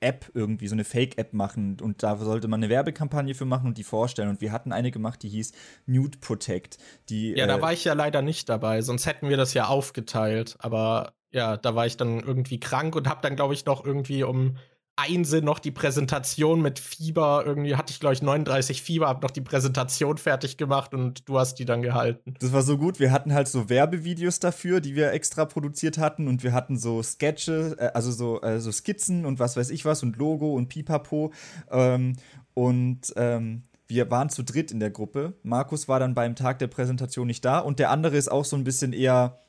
App 0.00 0.30
irgendwie, 0.34 0.66
so 0.66 0.74
eine 0.74 0.84
Fake-App 0.84 1.32
machen 1.32 1.76
und 1.80 2.02
da 2.02 2.16
sollte 2.16 2.48
man 2.48 2.60
eine 2.60 2.68
Werbekampagne 2.68 3.34
für 3.34 3.44
machen 3.44 3.68
und 3.68 3.78
die 3.78 3.84
vorstellen. 3.84 4.28
Und 4.28 4.40
wir 4.40 4.50
hatten 4.50 4.72
eine 4.72 4.90
gemacht, 4.90 5.22
die 5.22 5.28
hieß 5.28 5.52
Nude 5.86 6.18
Protect. 6.18 6.78
Die, 7.08 7.30
ja, 7.30 7.44
äh, 7.44 7.46
da 7.46 7.60
war 7.60 7.72
ich 7.72 7.84
ja 7.84 7.92
leider 7.92 8.20
nicht 8.20 8.48
dabei, 8.48 8.82
sonst 8.82 9.06
hätten 9.06 9.28
wir 9.28 9.36
das 9.36 9.54
ja 9.54 9.66
aufgeteilt. 9.66 10.56
Aber 10.58 11.12
ja, 11.30 11.56
da 11.56 11.74
war 11.76 11.86
ich 11.86 11.96
dann 11.96 12.20
irgendwie 12.20 12.58
krank 12.58 12.96
und 12.96 13.08
hab 13.08 13.22
dann, 13.22 13.36
glaube 13.36 13.54
ich, 13.54 13.64
noch 13.64 13.84
irgendwie 13.84 14.24
um 14.24 14.56
Einse 14.96 15.42
noch 15.42 15.58
die 15.58 15.70
Präsentation 15.70 16.62
mit 16.62 16.78
Fieber. 16.78 17.44
Irgendwie 17.44 17.76
hatte 17.76 17.92
ich, 17.92 18.00
glaube 18.00 18.14
ich, 18.14 18.22
39 18.22 18.80
Fieber, 18.80 19.08
hab 19.08 19.22
noch 19.22 19.30
die 19.30 19.42
Präsentation 19.42 20.16
fertig 20.16 20.56
gemacht 20.56 20.94
und 20.94 21.28
du 21.28 21.38
hast 21.38 21.58
die 21.58 21.66
dann 21.66 21.82
gehalten. 21.82 22.34
Das 22.40 22.52
war 22.52 22.62
so 22.62 22.78
gut. 22.78 22.98
Wir 22.98 23.12
hatten 23.12 23.34
halt 23.34 23.46
so 23.46 23.68
Werbevideos 23.68 24.40
dafür, 24.40 24.80
die 24.80 24.96
wir 24.96 25.12
extra 25.12 25.44
produziert 25.44 25.98
hatten 25.98 26.28
und 26.28 26.42
wir 26.42 26.54
hatten 26.54 26.78
so 26.78 27.02
Sketche, 27.02 27.76
äh, 27.78 27.90
also 27.94 28.10
so, 28.10 28.40
äh, 28.40 28.60
Skizzen 28.60 29.26
und 29.26 29.38
was 29.38 29.56
weiß 29.56 29.70
ich 29.70 29.84
was 29.84 30.02
und 30.02 30.16
Logo 30.16 30.54
und 30.54 30.68
Pipapo. 30.68 31.32
Ähm, 31.70 32.16
und 32.54 33.12
ähm, 33.16 33.64
wir 33.88 34.10
waren 34.10 34.30
zu 34.30 34.42
dritt 34.42 34.72
in 34.72 34.80
der 34.80 34.90
Gruppe. 34.90 35.34
Markus 35.42 35.88
war 35.88 36.00
dann 36.00 36.14
beim 36.14 36.34
Tag 36.34 36.58
der 36.58 36.68
Präsentation 36.68 37.26
nicht 37.26 37.44
da 37.44 37.58
und 37.58 37.78
der 37.78 37.90
andere 37.90 38.16
ist 38.16 38.28
auch 38.28 38.44
so 38.44 38.56
ein 38.56 38.64
bisschen 38.64 38.92
eher 38.92 39.40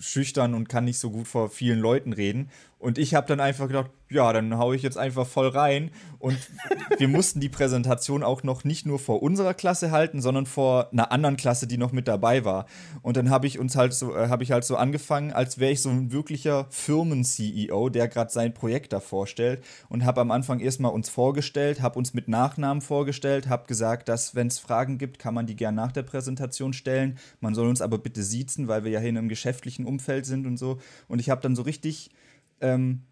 schüchtern 0.00 0.54
und 0.54 0.68
kann 0.68 0.84
nicht 0.84 0.98
so 0.98 1.10
gut 1.10 1.28
vor 1.28 1.50
vielen 1.50 1.78
Leuten 1.78 2.12
reden. 2.12 2.50
Und 2.78 2.98
ich 2.98 3.14
habe 3.14 3.26
dann 3.26 3.40
einfach 3.40 3.66
gedacht, 3.66 3.90
ja, 4.10 4.32
dann 4.32 4.58
haue 4.58 4.76
ich 4.76 4.82
jetzt 4.82 4.98
einfach 4.98 5.26
voll 5.26 5.48
rein. 5.48 5.90
Und 6.18 6.38
wir 6.98 7.08
mussten 7.08 7.40
die 7.40 7.48
Präsentation 7.48 8.22
auch 8.22 8.42
noch 8.42 8.64
nicht 8.64 8.86
nur 8.86 8.98
vor 8.98 9.22
unserer 9.22 9.54
Klasse 9.54 9.90
halten, 9.90 10.20
sondern 10.20 10.46
vor 10.46 10.90
einer 10.92 11.10
anderen 11.10 11.36
Klasse, 11.36 11.66
die 11.66 11.78
noch 11.78 11.92
mit 11.92 12.08
dabei 12.08 12.44
war. 12.44 12.66
Und 13.02 13.16
dann 13.16 13.30
habe 13.30 13.46
ich 13.46 13.58
uns 13.58 13.76
halt 13.76 13.92
so, 13.92 14.14
äh, 14.14 14.28
habe 14.28 14.42
ich 14.42 14.52
halt 14.52 14.64
so 14.64 14.76
angefangen, 14.76 15.32
als 15.32 15.58
wäre 15.58 15.72
ich 15.72 15.82
so 15.82 15.90
ein 15.90 16.12
wirklicher 16.12 16.66
Firmen-CEO, 16.70 17.88
der 17.88 18.08
gerade 18.08 18.30
sein 18.30 18.54
Projekt 18.54 18.92
da 18.92 19.00
vorstellt. 19.00 19.64
Und 19.88 20.04
habe 20.04 20.20
am 20.20 20.30
Anfang 20.30 20.60
erstmal 20.60 20.92
uns 20.92 21.08
vorgestellt, 21.08 21.82
habe 21.82 21.98
uns 21.98 22.14
mit 22.14 22.28
Nachnamen 22.28 22.82
vorgestellt, 22.82 23.48
habe 23.48 23.66
gesagt, 23.66 24.08
dass 24.08 24.34
wenn 24.34 24.46
es 24.46 24.58
Fragen 24.58 24.98
gibt, 24.98 25.18
kann 25.18 25.34
man 25.34 25.46
die 25.46 25.56
gern 25.56 25.74
nach 25.74 25.92
der 25.92 26.02
Präsentation 26.02 26.72
stellen. 26.72 27.18
Man 27.40 27.54
soll 27.54 27.68
uns 27.68 27.82
aber 27.82 27.98
bitte 27.98 28.22
siezen, 28.22 28.68
weil 28.68 28.84
wir 28.84 28.90
ja 28.90 29.00
hier 29.00 29.08
in 29.08 29.18
einem 29.18 29.28
geschäftlichen 29.28 29.86
Umfeld 29.86 30.26
sind 30.26 30.46
und 30.46 30.58
so. 30.58 30.78
Und 31.08 31.18
ich 31.18 31.30
habe 31.30 31.40
dann 31.40 31.56
so 31.56 31.62
richtig 31.62 32.10
ähm, 32.60 33.02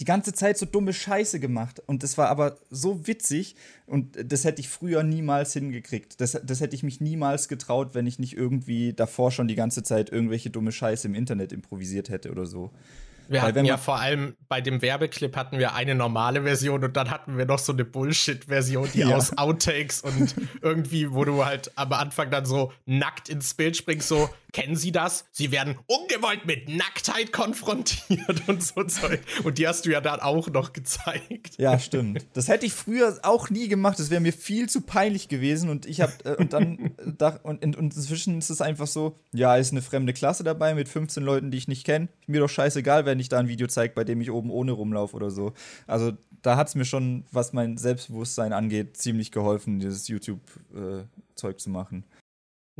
die 0.00 0.04
ganze 0.04 0.32
Zeit 0.32 0.56
so 0.56 0.64
dumme 0.64 0.94
Scheiße 0.94 1.40
gemacht. 1.40 1.82
Und 1.86 2.02
das 2.02 2.16
war 2.16 2.28
aber 2.28 2.56
so 2.70 3.06
witzig 3.06 3.54
und 3.86 4.16
das 4.32 4.44
hätte 4.44 4.60
ich 4.60 4.68
früher 4.68 5.02
niemals 5.02 5.52
hingekriegt. 5.52 6.20
Das, 6.20 6.40
das 6.42 6.60
hätte 6.60 6.74
ich 6.74 6.82
mich 6.82 7.00
niemals 7.00 7.48
getraut, 7.48 7.94
wenn 7.94 8.06
ich 8.06 8.18
nicht 8.18 8.36
irgendwie 8.36 8.94
davor 8.94 9.30
schon 9.30 9.46
die 9.46 9.54
ganze 9.54 9.82
Zeit 9.82 10.10
irgendwelche 10.10 10.50
dumme 10.50 10.72
Scheiße 10.72 11.06
im 11.06 11.14
Internet 11.14 11.52
improvisiert 11.52 12.08
hätte 12.08 12.30
oder 12.30 12.46
so. 12.46 12.70
Wir 13.30 13.42
hatten 13.42 13.64
ja 13.64 13.76
vor 13.76 14.00
allem 14.00 14.34
bei 14.48 14.60
dem 14.60 14.82
Werbeclip 14.82 15.36
hatten 15.36 15.60
wir 15.60 15.74
eine 15.74 15.94
normale 15.94 16.42
Version 16.42 16.82
und 16.82 16.96
dann 16.96 17.10
hatten 17.10 17.38
wir 17.38 17.44
noch 17.44 17.60
so 17.60 17.72
eine 17.72 17.84
Bullshit-Version, 17.84 18.88
die 18.92 18.98
ja. 19.00 19.14
aus 19.14 19.38
Outtakes 19.38 20.00
und 20.00 20.34
irgendwie, 20.62 21.12
wo 21.12 21.24
du 21.24 21.44
halt 21.44 21.70
am 21.76 21.92
Anfang 21.92 22.30
dann 22.32 22.44
so 22.44 22.72
nackt 22.86 23.28
ins 23.28 23.54
Bild 23.54 23.76
springst, 23.76 24.08
so, 24.08 24.28
kennen 24.52 24.76
Sie 24.76 24.92
das? 24.92 25.24
Sie 25.32 25.52
werden 25.52 25.78
ungewollt 25.86 26.46
mit 26.46 26.68
Nacktheit 26.68 27.32
konfrontiert 27.32 28.42
und 28.48 28.62
so 28.62 28.84
Zeug. 28.84 29.20
Und 29.44 29.58
die 29.58 29.66
hast 29.66 29.86
du 29.86 29.90
ja 29.90 30.00
dann 30.00 30.20
auch 30.20 30.48
noch 30.48 30.72
gezeigt. 30.72 31.58
Ja, 31.58 31.78
stimmt. 31.78 32.26
Das 32.32 32.48
hätte 32.48 32.66
ich 32.66 32.72
früher 32.72 33.18
auch 33.22 33.50
nie 33.50 33.68
gemacht. 33.68 33.98
Das 33.98 34.10
wäre 34.10 34.20
mir 34.20 34.32
viel 34.32 34.68
zu 34.68 34.82
peinlich 34.82 35.28
gewesen 35.28 35.70
und 35.70 35.86
ich 35.86 36.00
habe 36.00 36.12
äh, 36.24 36.36
und 36.36 36.52
dann 36.52 36.94
äh, 36.98 37.30
und, 37.42 37.64
und 37.64 37.76
inzwischen 37.76 38.38
ist 38.38 38.50
es 38.50 38.60
einfach 38.60 38.86
so, 38.86 39.18
ja, 39.32 39.56
ist 39.56 39.72
eine 39.72 39.82
fremde 39.82 40.12
Klasse 40.12 40.44
dabei 40.44 40.74
mit 40.74 40.88
15 40.88 41.22
Leuten, 41.22 41.50
die 41.50 41.58
ich 41.58 41.68
nicht 41.68 41.84
kenne. 41.84 42.08
Mir 42.26 42.40
doch 42.40 42.48
scheißegal, 42.48 43.06
wenn 43.06 43.20
ich 43.20 43.28
da 43.28 43.38
ein 43.38 43.48
Video 43.48 43.66
zeige, 43.66 43.94
bei 43.94 44.04
dem 44.04 44.20
ich 44.20 44.30
oben 44.30 44.50
ohne 44.50 44.72
rumlaufe 44.72 45.16
oder 45.16 45.30
so. 45.30 45.52
Also 45.86 46.12
da 46.42 46.56
hat 46.56 46.68
es 46.68 46.74
mir 46.74 46.84
schon, 46.84 47.24
was 47.30 47.52
mein 47.52 47.76
Selbstbewusstsein 47.76 48.52
angeht, 48.52 48.96
ziemlich 48.96 49.30
geholfen, 49.30 49.78
dieses 49.78 50.08
YouTube-Zeug 50.08 51.54
äh, 51.54 51.56
zu 51.56 51.70
machen. 51.70 52.04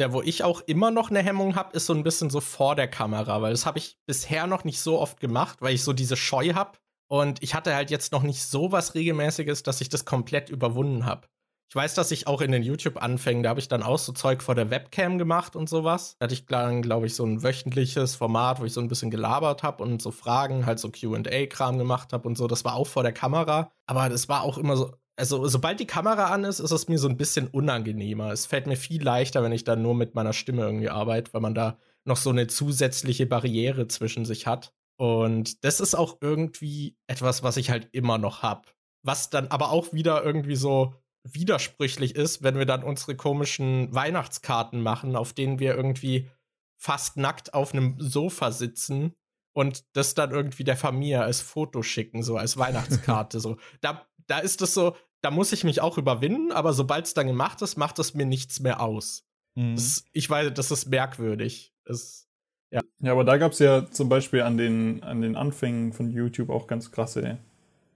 Ja, 0.01 0.15
wo 0.15 0.23
ich 0.23 0.45
auch 0.45 0.63
immer 0.63 0.91
noch 0.91 1.11
eine 1.11 1.23
Hemmung 1.23 1.57
habe, 1.57 1.77
ist 1.77 1.85
so 1.85 1.93
ein 1.93 2.03
bisschen 2.03 2.31
so 2.31 2.41
vor 2.41 2.75
der 2.75 2.89
Kamera, 2.89 3.43
weil 3.43 3.51
das 3.51 3.67
habe 3.67 3.77
ich 3.77 3.99
bisher 4.07 4.47
noch 4.47 4.65
nicht 4.65 4.81
so 4.81 4.99
oft 4.99 5.21
gemacht, 5.21 5.59
weil 5.61 5.75
ich 5.75 5.85
so 5.85 5.93
diese 5.93 6.17
Scheu 6.17 6.55
habe. 6.55 6.79
Und 7.07 7.43
ich 7.43 7.55
hatte 7.55 7.75
halt 7.75 7.91
jetzt 7.91 8.11
noch 8.11 8.23
nicht 8.23 8.43
so 8.43 8.73
was 8.73 8.95
Regelmäßiges, 8.95 9.63
dass 9.63 9.83
ich 9.83 9.91
das 9.91 10.07
komplett 10.07 10.49
überwunden 10.49 11.05
habe. 11.05 11.29
Ich 11.69 11.77
weiß, 11.77 11.93
dass 11.93 12.13
ich 12.13 12.27
auch 12.27 12.41
in 12.41 12.51
den 12.51 12.63
YouTube-Anfängen, 12.63 13.43
da 13.43 13.51
habe 13.51 13.61
ich 13.61 13.69
dann 13.69 13.83
auch 13.83 13.99
so 13.99 14.13
Zeug 14.13 14.43
vor 14.43 14.55
der 14.55 14.71
Webcam 14.71 15.19
gemacht 15.19 15.55
und 15.55 15.69
sowas. 15.69 16.17
Da 16.19 16.25
hatte 16.25 16.35
ich 16.35 16.47
dann, 16.47 16.81
glaube 16.81 17.05
ich, 17.05 17.15
so 17.15 17.27
ein 17.27 17.43
wöchentliches 17.43 18.15
Format, 18.15 18.59
wo 18.59 18.65
ich 18.65 18.73
so 18.73 18.81
ein 18.81 18.89
bisschen 18.89 19.11
gelabert 19.11 19.63
habe 19.63 19.83
und 19.83 20.01
so 20.01 20.13
Fragen, 20.13 20.65
halt 20.65 20.79
so 20.79 20.89
QA-Kram 20.91 21.77
gemacht 21.77 22.15
habe 22.15 22.27
und 22.27 22.39
so. 22.39 22.47
Das 22.47 22.65
war 22.65 22.75
auch 22.75 22.87
vor 22.87 23.03
der 23.03 23.13
Kamera. 23.13 23.71
Aber 23.87 24.09
das 24.09 24.31
war 24.31 24.45
auch 24.45 24.57
immer 24.57 24.79
so. 24.79 24.93
Also, 25.21 25.47
sobald 25.49 25.79
die 25.79 25.87
Kamera 25.87 26.31
an 26.31 26.45
ist, 26.45 26.61
ist 26.61 26.71
es 26.71 26.89
mir 26.89 26.99
so 26.99 27.07
ein 27.07 27.19
bisschen 27.19 27.47
unangenehmer. 27.47 28.33
Es 28.33 28.47
fällt 28.47 28.67
mir 28.67 28.79
viel 28.79 29.03
leichter, 29.03 29.43
wenn 29.43 29.53
ich 29.53 29.65
dann 29.65 29.83
nur 29.83 29.95
mit 29.95 30.15
meiner 30.15 30.33
Stimme 30.33 30.63
irgendwie 30.63 30.89
arbeite, 30.89 31.35
weil 31.35 31.43
man 31.43 31.55
da 31.55 31.77
noch 32.07 32.17
so 32.17 32.31
eine 32.31 32.47
zusätzliche 32.47 33.27
Barriere 33.27 33.87
zwischen 33.87 34.25
sich 34.25 34.47
hat. 34.47 34.73
Und 34.97 35.63
das 35.63 35.79
ist 35.79 35.95
auch 35.95 36.17
irgendwie 36.23 36.97
etwas, 37.07 37.43
was 37.43 37.59
ich 37.59 37.69
halt 37.69 37.91
immer 37.93 38.17
noch 38.17 38.43
habe. 38.43 38.69
Was 39.03 39.29
dann 39.29 39.49
aber 39.49 39.73
auch 39.73 39.93
wieder 39.93 40.25
irgendwie 40.25 40.57
so 40.57 40.95
widersprüchlich 41.23 42.17
ist, 42.17 42.43
wenn 42.43 42.57
wir 42.57 42.65
dann 42.65 42.83
unsere 42.83 43.15
komischen 43.15 43.95
Weihnachtskarten 43.95 44.81
machen, 44.81 45.17
auf 45.17 45.35
denen 45.35 45.59
wir 45.59 45.77
irgendwie 45.77 46.31
fast 46.79 47.19
nackt 47.19 47.53
auf 47.53 47.75
einem 47.75 47.97
Sofa 48.01 48.53
sitzen 48.53 49.15
und 49.55 49.85
das 49.95 50.15
dann 50.15 50.31
irgendwie 50.31 50.65
der 50.65 50.79
Familie 50.79 51.23
als 51.23 51.43
Foto 51.43 51.83
schicken, 51.83 52.23
so 52.23 52.39
als 52.39 52.57
Weihnachtskarte. 52.57 53.39
so. 53.41 53.59
Da, 53.83 54.07
da 54.27 54.39
ist 54.39 54.63
es 54.63 54.73
so, 54.73 54.97
da 55.23 55.31
muss 55.31 55.53
ich 55.53 55.65
mich 55.65 55.81
auch 55.81 55.99
überwinden, 55.99 56.53
aber 56.53 56.73
sobald 56.73 57.07
es 57.07 57.15
dann 57.15 57.27
gemacht 57.27 57.61
ist, 57.63 57.77
macht 57.77 57.99
es 57.99 58.15
mir 58.15 58.27
nichts 58.27 58.61
mehr 58.61 58.81
aus. 58.81 59.25
Mhm. 59.55 59.77
Das, 59.77 60.05
ich 60.13 60.29
weiß, 60.29 60.53
das 60.55 60.71
ist 60.71 60.87
merkwürdig. 60.87 61.73
Es, 61.85 62.29
ja. 62.71 62.81
ja, 63.01 63.13
aber 63.13 63.25
da 63.25 63.37
gab 63.37 63.53
es 63.53 63.59
ja 63.59 63.91
zum 63.91 64.09
Beispiel 64.09 64.43
an 64.43 64.57
den, 64.57 65.03
an 65.03 65.21
den 65.21 65.37
Anfängen 65.37 65.93
von 65.93 66.11
YouTube 66.11 66.51
auch 66.51 66.67
ganz 66.67 66.91
krasse 66.91 67.39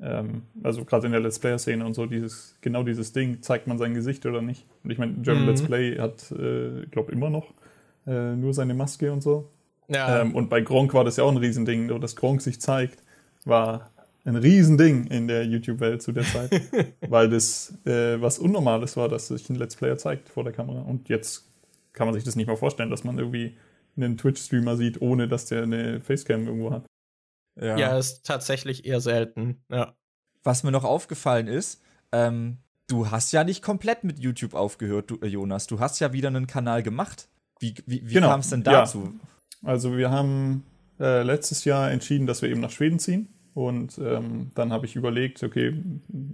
ähm, 0.00 0.42
also 0.62 0.84
gerade 0.84 1.06
in 1.06 1.12
der 1.12 1.20
Let's 1.20 1.38
Player-Szene 1.38 1.84
und 1.84 1.94
so, 1.94 2.06
dieses, 2.06 2.56
genau 2.60 2.82
dieses 2.82 3.12
Ding, 3.12 3.42
zeigt 3.42 3.66
man 3.66 3.78
sein 3.78 3.94
Gesicht 3.94 4.26
oder 4.26 4.42
nicht? 4.42 4.66
Und 4.82 4.90
ich 4.90 4.98
meine, 4.98 5.14
German 5.14 5.44
mhm. 5.44 5.48
Let's 5.48 5.62
Play 5.62 5.98
hat, 5.98 6.30
äh, 6.32 6.86
glaube 6.90 7.12
immer 7.12 7.30
noch 7.30 7.46
äh, 8.06 8.34
nur 8.34 8.54
seine 8.54 8.74
Maske 8.74 9.12
und 9.12 9.22
so. 9.22 9.48
Ja. 9.88 10.20
Ähm, 10.20 10.34
und 10.34 10.50
bei 10.50 10.60
Gronk 10.60 10.94
war 10.94 11.04
das 11.04 11.16
ja 11.16 11.24
auch 11.24 11.30
ein 11.30 11.36
Riesending, 11.36 11.86
nur 11.86 12.00
dass 12.00 12.16
Gronk 12.16 12.42
sich 12.42 12.60
zeigt, 12.60 13.02
war 13.44 13.90
ein 14.24 14.36
Riesending 14.36 15.06
in 15.06 15.28
der 15.28 15.44
YouTube-Welt 15.44 16.02
zu 16.02 16.12
der 16.12 16.24
Zeit, 16.24 16.50
weil 17.08 17.28
das 17.28 17.74
äh, 17.84 18.20
was 18.20 18.38
Unnormales 18.38 18.96
war, 18.96 19.08
dass 19.08 19.28
sich 19.28 19.48
ein 19.50 19.56
Let's 19.56 19.76
Player 19.76 19.98
zeigt 19.98 20.28
vor 20.28 20.44
der 20.44 20.52
Kamera. 20.52 20.80
Und 20.80 21.08
jetzt 21.08 21.46
kann 21.92 22.06
man 22.06 22.14
sich 22.14 22.24
das 22.24 22.36
nicht 22.36 22.46
mehr 22.46 22.56
vorstellen, 22.56 22.90
dass 22.90 23.04
man 23.04 23.18
irgendwie 23.18 23.56
einen 23.96 24.16
Twitch-Streamer 24.16 24.76
sieht, 24.76 25.00
ohne 25.00 25.28
dass 25.28 25.46
der 25.46 25.62
eine 25.62 26.00
Facecam 26.00 26.46
irgendwo 26.46 26.72
hat. 26.72 26.86
Ja. 27.60 27.76
ja, 27.76 27.98
ist 27.98 28.24
tatsächlich 28.24 28.84
eher 28.84 29.00
selten. 29.00 29.62
Ja. 29.70 29.94
Was 30.42 30.64
mir 30.64 30.72
noch 30.72 30.84
aufgefallen 30.84 31.46
ist, 31.46 31.82
ähm, 32.10 32.58
du 32.88 33.10
hast 33.10 33.32
ja 33.32 33.44
nicht 33.44 33.62
komplett 33.62 34.04
mit 34.04 34.18
YouTube 34.18 34.54
aufgehört, 34.54 35.10
du, 35.10 35.18
äh, 35.20 35.26
Jonas. 35.26 35.66
Du 35.66 35.78
hast 35.78 36.00
ja 36.00 36.12
wieder 36.12 36.28
einen 36.28 36.46
Kanal 36.46 36.82
gemacht. 36.82 37.28
Wie, 37.60 37.74
wie, 37.86 38.08
wie 38.08 38.14
genau. 38.14 38.30
kam 38.30 38.40
es 38.40 38.50
denn 38.50 38.64
dazu? 38.64 39.12
Ja. 39.62 39.68
Also 39.68 39.96
wir 39.96 40.10
haben 40.10 40.64
äh, 40.98 41.22
letztes 41.22 41.64
Jahr 41.64 41.90
entschieden, 41.90 42.26
dass 42.26 42.42
wir 42.42 42.50
eben 42.50 42.60
nach 42.60 42.70
Schweden 42.70 42.98
ziehen. 42.98 43.28
Und 43.54 43.98
ähm, 43.98 44.50
dann 44.54 44.72
habe 44.72 44.86
ich 44.86 44.96
überlegt, 44.96 45.42
okay, 45.42 45.80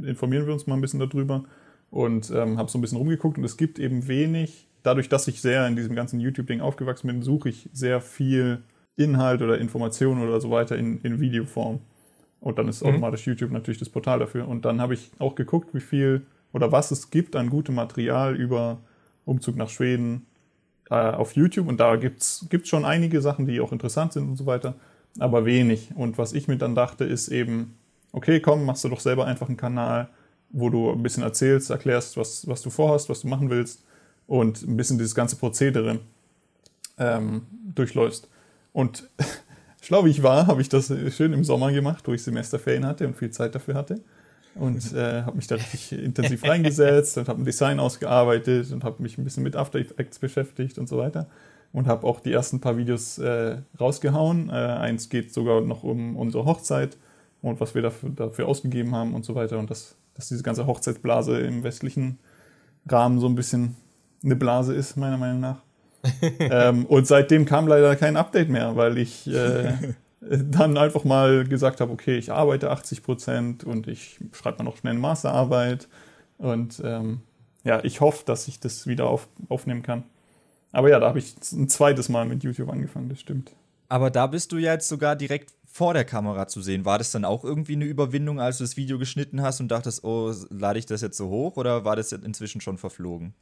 informieren 0.03 0.47
wir 0.47 0.55
uns 0.55 0.67
mal 0.67 0.75
ein 0.75 0.81
bisschen 0.81 1.01
darüber. 1.01 1.45
Und 1.91 2.31
ähm, 2.31 2.59
habe 2.59 2.71
so 2.71 2.79
ein 2.79 2.81
bisschen 2.81 2.99
rumgeguckt. 2.99 3.37
Und 3.37 3.45
es 3.45 3.57
gibt 3.57 3.79
eben 3.79 4.09
wenig, 4.09 4.69
dadurch, 4.83 5.09
dass 5.09 5.29
ich 5.29 5.41
sehr 5.41 5.67
in 5.67 5.77
diesem 5.77 5.95
ganzen 5.95 6.21
YouTube-Ding 6.21 6.61
aufgewachsen 6.61 7.09
bin, 7.09 7.23
suche 7.23 7.51
ich 7.51 7.69
sehr 7.73 8.01
viel 8.01 8.63
Inhalt 8.97 9.43
oder 9.43 9.59
Informationen 9.59 10.23
oder 10.23 10.41
so 10.41 10.51
weiter 10.51 10.77
in, 10.77 11.01
in 11.03 11.21
Videoform. 11.21 11.81
Und 12.41 12.59
dann 12.59 12.69
ist 12.69 12.83
mhm. 12.83 12.91
automatisch 12.91 13.27
YouTube 13.27 13.51
natürlich 13.51 13.79
das 13.79 13.91
Portal 13.91 14.19
dafür. 14.19 14.49
Und 14.49 14.65
dann 14.65 14.81
habe 14.81 14.95
ich 14.95 15.11
auch 15.19 15.35
geguckt, 15.35 15.75
wie 15.75 15.81
viel 15.81 16.27
oder 16.53 16.73
was 16.73 16.91
es 16.91 17.11
gibt 17.11 17.37
an 17.37 17.51
gutem 17.51 17.75
Material 17.75 18.35
über 18.35 18.79
Umzug 19.25 19.57
nach 19.57 19.69
Schweden 19.69 20.27
äh, 20.91 20.95
auf 20.95 21.37
YouTube. 21.37 21.69
Und 21.69 21.79
da 21.79 21.97
gibt 21.97 22.23
es 22.23 22.49
schon 22.65 22.85
einige 22.85 23.21
Sachen, 23.21 23.47
die 23.47 23.61
auch 23.61 23.73
interessant 23.73 24.13
sind 24.13 24.29
und 24.29 24.37
so 24.37 24.47
weiter, 24.47 24.75
aber 25.19 25.45
wenig. 25.45 25.91
Und 25.95 26.19
was 26.19 26.33
ich 26.33 26.49
mir 26.49 26.57
dann 26.57 26.75
dachte, 26.75 27.05
ist 27.05 27.29
eben, 27.29 27.77
okay, 28.13 28.41
komm, 28.41 28.65
machst 28.65 28.85
du 28.85 28.89
doch 28.89 29.01
selber 29.01 29.27
einfach 29.27 29.49
einen 29.49 29.57
Kanal, 29.57 30.09
wo 30.51 30.69
du 30.69 30.91
ein 30.91 31.03
bisschen 31.03 31.23
erzählst, 31.23 31.71
erklärst, 31.71 32.17
was, 32.17 32.47
was 32.47 32.63
du 32.63 32.71
vorhast, 32.71 33.09
was 33.09 33.23
du 33.23 33.29
machen 33.29 33.51
willst 33.51 33.85
und 34.27 34.63
ein 34.63 34.77
bisschen 34.77 34.99
dieses 34.99 35.15
ganze 35.15 35.37
Prozedere 35.37 36.01
ähm, 36.99 37.43
durchläufst. 37.75 38.29
Und 38.73 39.09
schlau 39.81 40.05
wie 40.05 40.11
ich 40.11 40.23
war, 40.23 40.47
habe 40.47 40.61
ich 40.61 40.69
das 40.69 40.93
schön 41.11 41.33
im 41.33 41.45
Sommer 41.45 41.73
gemacht, 41.73 42.07
wo 42.07 42.13
ich 42.13 42.23
Semesterferien 42.23 42.87
hatte 42.87 43.07
und 43.07 43.17
viel 43.17 43.31
Zeit 43.31 43.55
dafür 43.55 43.75
hatte. 43.75 44.01
Und 44.57 44.93
äh, 44.95 45.23
habe 45.23 45.37
mich 45.37 45.47
da 45.47 45.55
richtig 45.55 45.93
intensiv 46.05 46.43
reingesetzt 46.45 47.17
und 47.19 47.29
habe 47.29 47.41
ein 47.41 47.45
Design 47.45 47.79
ausgearbeitet 47.79 48.73
und 48.73 48.83
habe 48.83 49.03
mich 49.03 49.17
ein 49.17 49.25
bisschen 49.25 49.45
mit 49.45 49.55
After 49.55 49.79
Effects 49.79 50.19
beschäftigt 50.19 50.79
und 50.79 50.89
so 50.89 50.99
weiter. 50.99 51.29
Und 51.73 51.87
habe 51.87 52.07
auch 52.07 52.21
die 52.21 52.33
ersten 52.33 52.61
paar 52.61 52.77
Videos 52.77 53.19
äh, 53.19 53.59
rausgehauen. 53.79 54.51
Äh, 54.51 54.53
eins 54.53 55.09
geht 55.09 55.33
sogar 55.33 55.61
noch 55.61 55.85
um 55.85 56.17
unsere 56.17 56.45
Hochzeit 56.45 56.97
und 57.43 57.61
was 57.61 57.75
wir 57.75 57.83
dafür, 57.83 58.11
dafür 58.11 58.49
ausgegeben 58.49 58.95
haben 58.95 59.15
und 59.15 59.25
so 59.25 59.37
weiter. 59.37 59.59
Und 59.59 59.71
dass, 59.71 59.95
dass 60.15 60.29
diese 60.29 60.43
ganze 60.43 60.67
Hochzeitsblase 60.67 61.39
im 61.39 61.63
westlichen 61.63 62.19
Rahmen 62.89 63.21
so 63.21 63.29
ein 63.29 63.37
bisschen 63.37 63.77
eine 64.25 64.35
Blase 64.37 64.75
ist, 64.75 64.97
meiner 64.97 65.17
Meinung 65.17 65.41
nach 65.41 65.63
ähm, 66.39 66.87
und 66.87 67.07
seitdem 67.07 67.45
kam 67.45 67.69
leider 67.69 67.95
kein 67.97 68.17
Update 68.17 68.49
mehr, 68.49 68.77
weil 68.77 68.99
ich 68.99 69.27
äh, 69.27 69.73
dann 70.21 70.77
einfach 70.77 71.05
mal 71.05 71.45
gesagt 71.45 71.81
habe, 71.81 71.93
okay, 71.93 72.17
ich 72.17 72.33
arbeite 72.33 72.71
80 72.71 73.03
Prozent 73.03 73.65
und 73.65 73.87
ich 73.87 74.19
schreibe 74.33 74.59
mal 74.59 74.65
noch 74.65 74.77
schnell 74.77 74.93
eine 74.93 75.01
Masterarbeit. 75.01 75.89
Und 76.39 76.81
ähm, 76.85 77.21
ja, 77.65 77.85
ich 77.85 78.01
hoffe, 78.01 78.25
dass 78.25 78.49
ich 78.49 78.61
das 78.61 78.87
wieder 78.87 79.09
auf, 79.09 79.29
aufnehmen 79.49 79.83
kann. 79.83 80.05
Aber 80.73 80.89
ja, 80.89 81.01
da 81.01 81.09
habe 81.09 81.19
ich 81.19 81.35
ein 81.53 81.69
zweites 81.69 82.09
Mal 82.09 82.27
mit 82.27 82.43
YouTube 82.45 82.71
angefangen, 82.71 83.09
das 83.09 83.21
stimmt. 83.21 83.53
Aber 83.89 84.11
da 84.11 84.27
bist 84.29 84.53
du 84.53 84.59
ja 84.59 84.73
jetzt 84.73 84.89
sogar 84.89 85.17
direkt 85.17 85.53
vor 85.67 85.95
der 85.95 86.05
Kamera 86.05 86.47
zu 86.47 86.63
sehen. 86.63 86.85
War 86.85 86.99
das 86.99 87.11
dann 87.11 87.25
auch 87.25 87.45
irgendwie 87.45 87.75
eine 87.75 87.85
Überwindung, 87.85 88.41
als 88.41 88.59
du 88.59 88.65
das 88.65 88.77
Video 88.77 88.99
geschnitten 88.99 89.43
hast 89.43 89.61
und 89.61 89.69
dachtest, 89.69 90.05
oh, 90.05 90.33
lade 90.51 90.79
ich 90.79 90.87
das 90.87 91.01
jetzt 91.01 91.17
so 91.17 91.29
hoch 91.29 91.57
oder 91.57 91.85
war 91.85 91.97
das 91.97 92.13
inzwischen 92.13 92.61
schon 92.61 92.79
verflogen? 92.79 93.35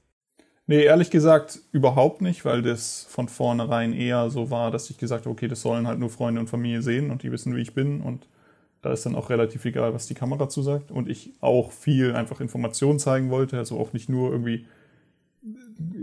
Nee, 0.66 0.84
ehrlich 0.84 1.10
gesagt 1.10 1.60
überhaupt 1.72 2.20
nicht, 2.20 2.44
weil 2.44 2.60
das 2.60 3.06
von 3.08 3.28
vornherein 3.28 3.94
eher 3.94 4.28
so 4.28 4.50
war, 4.50 4.70
dass 4.70 4.90
ich 4.90 4.98
gesagt 4.98 5.24
habe, 5.24 5.32
okay, 5.32 5.48
das 5.48 5.62
sollen 5.62 5.86
halt 5.86 5.98
nur 5.98 6.10
Freunde 6.10 6.40
und 6.40 6.48
Familie 6.48 6.82
sehen 6.82 7.10
und 7.10 7.22
die 7.22 7.32
wissen, 7.32 7.56
wie 7.56 7.62
ich 7.62 7.74
bin 7.74 8.02
und 8.02 8.26
da 8.82 8.92
ist 8.92 9.06
dann 9.06 9.16
auch 9.16 9.30
relativ 9.30 9.64
egal, 9.64 9.94
was 9.94 10.06
die 10.06 10.14
Kamera 10.14 10.48
zusagt 10.48 10.90
und 10.90 11.08
ich 11.08 11.32
auch 11.40 11.72
viel 11.72 12.14
einfach 12.14 12.40
Informationen 12.40 12.98
zeigen 12.98 13.30
wollte, 13.30 13.56
also 13.56 13.78
auch 13.80 13.94
nicht 13.94 14.10
nur 14.10 14.30
irgendwie 14.30 14.66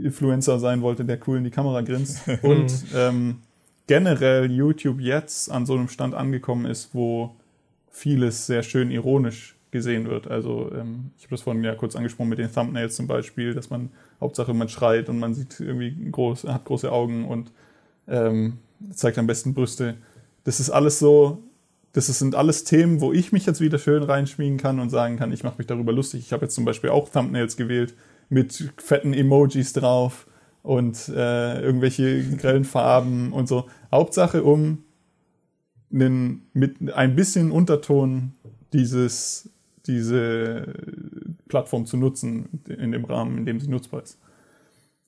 Influencer 0.04 0.60
sein 0.60 0.82
wollte, 0.82 1.06
der 1.06 1.20
cool 1.28 1.38
in 1.38 1.44
die 1.44 1.52
Kamera 1.52 1.82
grinst 1.82 2.22
und 2.42 2.72
ähm, 2.96 3.38
generell 3.88 4.52
YouTube 4.52 5.00
jetzt 5.00 5.52
an 5.52 5.66
so 5.66 5.74
einem 5.74 5.90
Stand 5.90 6.16
angekommen 6.16 6.66
ist, 6.66 6.94
wo 6.94 7.36
vieles 7.90 8.46
sehr 8.46 8.64
schön 8.64 8.92
ironisch 8.92 9.56
gesehen 9.72 10.10
wird. 10.10 10.28
Also 10.28 10.72
ähm, 10.74 11.12
ich 11.18 11.26
habe 11.26 11.32
das 11.32 11.42
vorhin 11.42 11.64
ja 11.64 11.76
kurz 11.76 11.96
angesprochen 11.96 12.30
mit 12.30 12.40
den 12.40 12.52
Thumbnails 12.52 12.96
zum 12.96 13.08
Beispiel, 13.08 13.54
dass 13.54 13.70
man 13.70 13.90
Hauptsache 14.22 14.54
man 14.54 14.70
schreit 14.70 15.10
und 15.10 15.20
man 15.20 15.34
sieht 15.34 15.60
irgendwie 15.60 16.12
groß, 16.12 16.46
hat 16.46 16.66
große 16.66 16.92
Augen 16.92 17.26
und 17.26 17.52
ähm, 18.08 18.58
zeigt 18.92 19.18
am 19.18 19.28
besten 19.28 19.54
Brüste. 19.54 19.96
Das 20.46 20.60
ist 20.60 20.70
alles 20.70 21.00
so, 21.00 21.44
das 21.92 22.08
sind 22.08 22.36
alles 22.36 22.64
Themen, 22.64 23.02
wo 23.02 23.12
ich 23.12 23.32
mich 23.32 23.46
jetzt 23.46 23.60
wieder 23.60 23.78
schön 23.78 24.04
reinschmiegen 24.04 24.58
kann 24.58 24.80
und 24.80 24.90
sagen 24.90 25.18
kann, 25.18 25.32
ich 25.32 25.44
mache 25.44 25.58
mich 25.58 25.68
darüber 25.68 25.92
lustig. 25.92 26.22
Ich 26.22 26.34
habe 26.34 26.46
jetzt 26.46 26.56
zum 26.56 26.66
Beispiel 26.66 26.90
auch 26.90 27.10
Thumbnails 27.10 27.58
gewählt 27.58 27.96
mit 28.30 28.74
fetten 28.78 29.14
Emojis 29.14 29.74
drauf 29.74 30.28
und 30.64 31.10
äh, 31.10 31.62
irgendwelche 31.62 32.24
grellen 32.38 32.66
Farben 32.66 33.32
und 33.34 33.48
so. 33.48 33.68
Hauptsache, 33.92 34.44
um 34.44 34.84
einen, 35.94 36.48
mit 36.54 36.94
ein 36.94 37.16
bisschen 37.16 37.52
Unterton 37.52 38.34
dieses, 38.74 39.50
diese 39.86 40.74
Plattform 41.48 41.86
zu 41.86 41.98
nutzen 41.98 42.62
in 42.68 42.92
dem 42.92 43.06
Rahmen, 43.06 43.38
in 43.38 43.46
dem 43.46 43.60
sie 43.60 43.70
nutzbar 43.70 44.04
ist. 44.04 44.20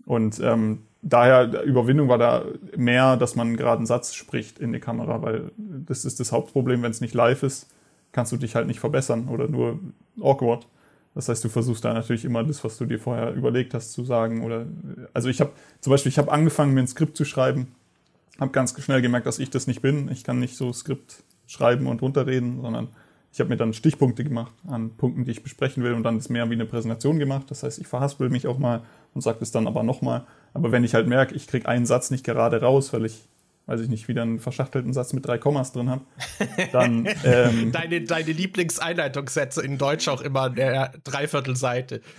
Und 0.05 0.39
ähm, 0.39 0.83
daher, 1.01 1.63
Überwindung 1.63 2.07
war 2.07 2.17
da 2.17 2.45
mehr, 2.75 3.17
dass 3.17 3.35
man 3.35 3.57
gerade 3.57 3.77
einen 3.77 3.85
Satz 3.85 4.13
spricht 4.13 4.59
in 4.59 4.71
die 4.71 4.79
Kamera, 4.79 5.21
weil 5.21 5.51
das 5.57 6.05
ist 6.05 6.19
das 6.19 6.31
Hauptproblem, 6.31 6.81
wenn 6.83 6.91
es 6.91 7.01
nicht 7.01 7.13
live 7.13 7.43
ist, 7.43 7.67
kannst 8.11 8.31
du 8.31 8.37
dich 8.37 8.55
halt 8.55 8.67
nicht 8.67 8.79
verbessern 8.79 9.27
oder 9.27 9.47
nur 9.47 9.79
awkward. 10.21 10.67
Das 11.17 11.29
heißt, 11.29 11.43
du 11.43 11.49
versuchst 11.49 11.83
da 11.83 11.95
natürlich 11.95 12.25
immer 12.25 12.43
das, 12.43 12.63
was 12.63 12.77
du 12.77 12.85
dir 12.85 12.99
vorher 12.99 13.33
überlegt 13.33 13.73
hast, 13.73 13.91
zu 13.91 14.03
sagen. 14.03 14.43
Oder 14.43 14.67
also 15.15 15.29
ich 15.29 15.41
habe 15.41 15.51
zum 15.81 15.89
Beispiel, 15.89 16.11
ich 16.11 16.19
habe 16.19 16.31
angefangen, 16.31 16.75
mir 16.75 16.81
ein 16.81 16.87
Skript 16.87 17.17
zu 17.17 17.25
schreiben, 17.25 17.73
habe 18.39 18.51
ganz 18.51 18.79
schnell 18.79 19.01
gemerkt, 19.01 19.25
dass 19.25 19.39
ich 19.39 19.49
das 19.49 19.65
nicht 19.65 19.81
bin. 19.81 20.11
Ich 20.11 20.23
kann 20.23 20.37
nicht 20.37 20.55
so 20.55 20.71
Skript 20.71 21.23
schreiben 21.47 21.87
und 21.87 22.03
runterreden, 22.03 22.61
sondern 22.61 22.89
ich 23.33 23.39
habe 23.39 23.49
mir 23.49 23.57
dann 23.57 23.73
Stichpunkte 23.73 24.23
gemacht 24.23 24.51
an 24.67 24.91
Punkten, 24.91 25.25
die 25.25 25.31
ich 25.31 25.41
besprechen 25.41 25.83
will 25.83 25.93
und 25.93 26.03
dann 26.03 26.19
ist 26.19 26.29
mehr 26.29 26.47
wie 26.51 26.53
eine 26.53 26.67
Präsentation 26.67 27.17
gemacht. 27.17 27.49
Das 27.49 27.63
heißt, 27.63 27.79
ich 27.79 27.87
verhaspel 27.87 28.29
mich 28.29 28.45
auch 28.45 28.59
mal 28.59 28.83
und 29.15 29.21
sage 29.21 29.39
das 29.39 29.49
dann 29.49 29.65
aber 29.65 29.81
nochmal. 29.81 30.23
Aber 30.53 30.71
wenn 30.71 30.83
ich 30.83 30.93
halt 30.93 31.07
merke, 31.07 31.33
ich 31.33 31.47
kriege 31.47 31.67
einen 31.67 31.87
Satz 31.87 32.11
nicht 32.11 32.25
gerade 32.25 32.61
raus, 32.61 32.93
weil 32.93 33.05
ich 33.05 33.27
weiß 33.67 33.81
ich 33.81 33.89
nicht, 33.89 34.07
wieder 34.07 34.23
einen 34.23 34.39
verschachtelten 34.39 34.93
Satz 34.93 35.13
mit 35.13 35.27
drei 35.27 35.37
Kommas 35.37 35.73
drin 35.73 35.89
habe, 35.89 36.01
dann. 36.71 37.07
Ähm, 37.23 37.71
deine, 37.71 38.01
deine 38.01 38.31
Lieblingseinleitungssätze 38.31 39.61
in 39.61 39.77
Deutsch 39.77 40.07
auch 40.07 40.21
immer 40.21 40.49
der 40.49 40.93
Dreiviertelseite. 41.03 42.01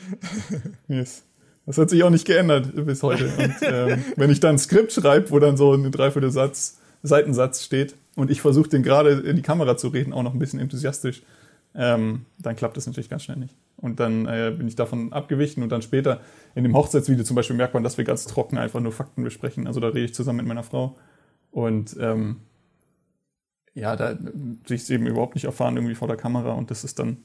Yes. 0.88 1.24
Das 1.66 1.76
hat 1.76 1.90
sich 1.90 2.02
auch 2.02 2.10
nicht 2.10 2.26
geändert 2.26 2.72
bis 2.86 3.02
heute. 3.02 3.26
Und 3.26 3.56
ähm, 3.60 4.02
wenn 4.16 4.30
ich 4.30 4.40
dann 4.40 4.54
ein 4.54 4.58
Skript 4.58 4.90
schreibe, 4.90 5.30
wo 5.30 5.38
dann 5.38 5.58
so 5.58 5.74
ein 5.74 5.90
Dreiviertelsatz, 5.90 6.78
Seitensatz 7.02 7.62
steht 7.62 7.94
und 8.16 8.30
ich 8.30 8.40
versuche 8.40 8.70
den 8.70 8.82
gerade 8.82 9.10
in 9.10 9.36
die 9.36 9.42
Kamera 9.42 9.76
zu 9.76 9.88
reden, 9.88 10.14
auch 10.14 10.22
noch 10.22 10.32
ein 10.32 10.38
bisschen 10.38 10.60
enthusiastisch, 10.60 11.22
ähm, 11.74 12.24
dann 12.38 12.56
klappt 12.56 12.76
das 12.78 12.86
natürlich 12.86 13.10
ganz 13.10 13.24
schnell 13.24 13.36
nicht. 13.36 13.54
Und 13.76 14.00
dann 14.00 14.26
äh, 14.26 14.52
bin 14.56 14.66
ich 14.66 14.76
davon 14.76 15.12
abgewichen 15.12 15.62
und 15.62 15.70
dann 15.70 15.82
später 15.82 16.20
in 16.54 16.64
dem 16.64 16.74
Hochzeitsvideo 16.74 17.24
zum 17.24 17.36
Beispiel 17.36 17.56
merkt 17.56 17.74
man, 17.74 17.82
dass 17.82 17.98
wir 17.98 18.04
ganz 18.04 18.24
trocken 18.24 18.56
einfach 18.56 18.80
nur 18.80 18.92
Fakten 18.92 19.22
besprechen. 19.22 19.66
Also 19.66 19.78
da 19.78 19.88
rede 19.88 20.06
ich 20.06 20.14
zusammen 20.14 20.38
mit 20.38 20.46
meiner 20.46 20.64
Frau 20.64 20.96
und 21.50 21.96
ähm, 22.00 22.36
ja, 23.74 23.96
da 23.96 24.16
sich 24.66 24.90
eben 24.90 25.06
überhaupt 25.06 25.34
nicht 25.34 25.44
erfahren 25.44 25.76
irgendwie 25.76 25.94
vor 25.94 26.08
der 26.08 26.16
Kamera 26.16 26.52
und 26.52 26.70
das 26.70 26.84
ist 26.84 26.98
dann, 26.98 27.18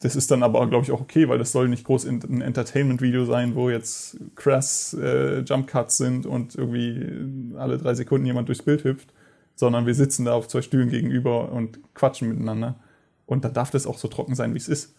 das 0.00 0.16
ist 0.16 0.30
dann 0.30 0.42
aber, 0.42 0.66
glaube 0.68 0.84
ich, 0.84 0.92
auch 0.92 1.00
okay, 1.00 1.28
weil 1.28 1.38
das 1.38 1.52
soll 1.52 1.68
nicht 1.68 1.84
groß 1.84 2.06
ein 2.06 2.40
Entertainment-Video 2.40 3.24
sein, 3.24 3.54
wo 3.54 3.70
jetzt 3.70 4.18
crass 4.34 4.94
äh, 4.94 5.40
Jump 5.40 5.66
Cuts 5.66 5.96
sind 5.96 6.26
und 6.26 6.54
irgendwie 6.54 7.56
alle 7.56 7.78
drei 7.78 7.94
Sekunden 7.94 8.26
jemand 8.26 8.48
durchs 8.48 8.62
Bild 8.62 8.84
hüpft, 8.84 9.12
sondern 9.54 9.86
wir 9.86 9.94
sitzen 9.94 10.24
da 10.24 10.34
auf 10.34 10.48
zwei 10.48 10.62
Stühlen 10.62 10.90
gegenüber 10.90 11.52
und 11.52 11.78
quatschen 11.94 12.28
miteinander. 12.28 12.76
Und 13.26 13.44
da 13.44 13.48
darf 13.48 13.70
das 13.70 13.86
auch 13.86 13.98
so 13.98 14.08
trocken 14.08 14.34
sein, 14.34 14.54
wie 14.54 14.58
es 14.58 14.68
ist. 14.68 14.94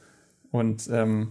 Und 0.52 0.90
ähm, 0.92 1.30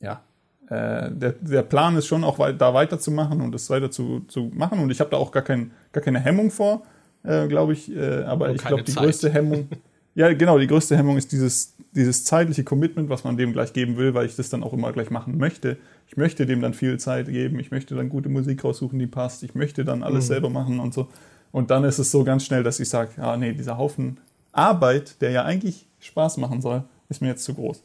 ja, 0.00 0.22
äh, 0.68 1.10
der, 1.10 1.34
der 1.40 1.62
Plan 1.62 1.96
ist 1.96 2.06
schon 2.06 2.24
auch 2.24 2.38
da 2.52 2.74
weiterzumachen 2.74 3.40
und 3.40 3.52
das 3.52 3.68
weiter 3.70 3.90
zu, 3.90 4.20
zu 4.28 4.50
machen. 4.54 4.78
Und 4.78 4.90
ich 4.90 5.00
habe 5.00 5.10
da 5.10 5.16
auch 5.16 5.32
gar, 5.32 5.42
kein, 5.42 5.72
gar 5.92 6.02
keine 6.02 6.20
Hemmung 6.20 6.50
vor, 6.50 6.82
äh, 7.24 7.46
glaube 7.48 7.72
ich. 7.72 7.94
Äh, 7.94 8.22
aber 8.22 8.48
und 8.48 8.56
ich 8.56 8.64
glaube, 8.64 8.82
die 8.82 8.94
größte 8.94 9.30
Hemmung, 9.30 9.68
ja, 10.14 10.32
genau, 10.32 10.58
die 10.58 10.66
größte 10.66 10.96
Hemmung 10.96 11.16
ist 11.16 11.32
dieses, 11.32 11.74
dieses 11.94 12.24
zeitliche 12.24 12.64
Commitment, 12.64 13.08
was 13.08 13.24
man 13.24 13.36
dem 13.36 13.52
gleich 13.52 13.72
geben 13.72 13.96
will, 13.96 14.14
weil 14.14 14.26
ich 14.26 14.36
das 14.36 14.50
dann 14.50 14.62
auch 14.62 14.72
immer 14.72 14.92
gleich 14.92 15.10
machen 15.10 15.36
möchte. 15.36 15.76
Ich 16.08 16.16
möchte 16.16 16.46
dem 16.46 16.60
dann 16.60 16.74
viel 16.74 16.98
Zeit 16.98 17.26
geben. 17.26 17.58
Ich 17.58 17.70
möchte 17.70 17.94
dann 17.94 18.08
gute 18.08 18.28
Musik 18.28 18.64
raussuchen, 18.64 18.98
die 18.98 19.06
passt. 19.06 19.42
Ich 19.42 19.54
möchte 19.54 19.84
dann 19.84 20.02
alles 20.02 20.24
mhm. 20.24 20.28
selber 20.28 20.50
machen 20.50 20.80
und 20.80 20.94
so. 20.94 21.08
Und 21.50 21.70
dann 21.70 21.84
ist 21.84 21.98
es 21.98 22.10
so 22.10 22.24
ganz 22.24 22.46
schnell, 22.46 22.62
dass 22.62 22.80
ich 22.80 22.88
sage, 22.88 23.10
ah 23.18 23.36
nee, 23.36 23.52
dieser 23.52 23.76
Haufen 23.76 24.18
Arbeit, 24.52 25.20
der 25.20 25.30
ja 25.30 25.44
eigentlich 25.44 25.86
Spaß 26.00 26.38
machen 26.38 26.60
soll, 26.60 26.84
ist 27.08 27.20
mir 27.20 27.28
jetzt 27.28 27.44
zu 27.44 27.54
groß. 27.54 27.82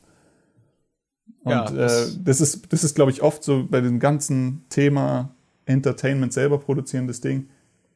Und 1.44 1.52
ja, 1.52 1.72
das, 1.72 2.16
äh, 2.16 2.20
das 2.24 2.41
ist, 2.41 2.74
das 2.74 2.84
ist 2.84 2.95
glaube 2.95 3.12
ich, 3.12 3.22
oft 3.22 3.44
so 3.44 3.66
bei 3.70 3.82
dem 3.82 3.99
ganzen 3.99 4.66
Thema 4.70 5.30
Entertainment 5.66 6.34
selber 6.34 6.58
produzieren, 6.58 7.08
das 7.08 7.22
Ding. 7.22 7.49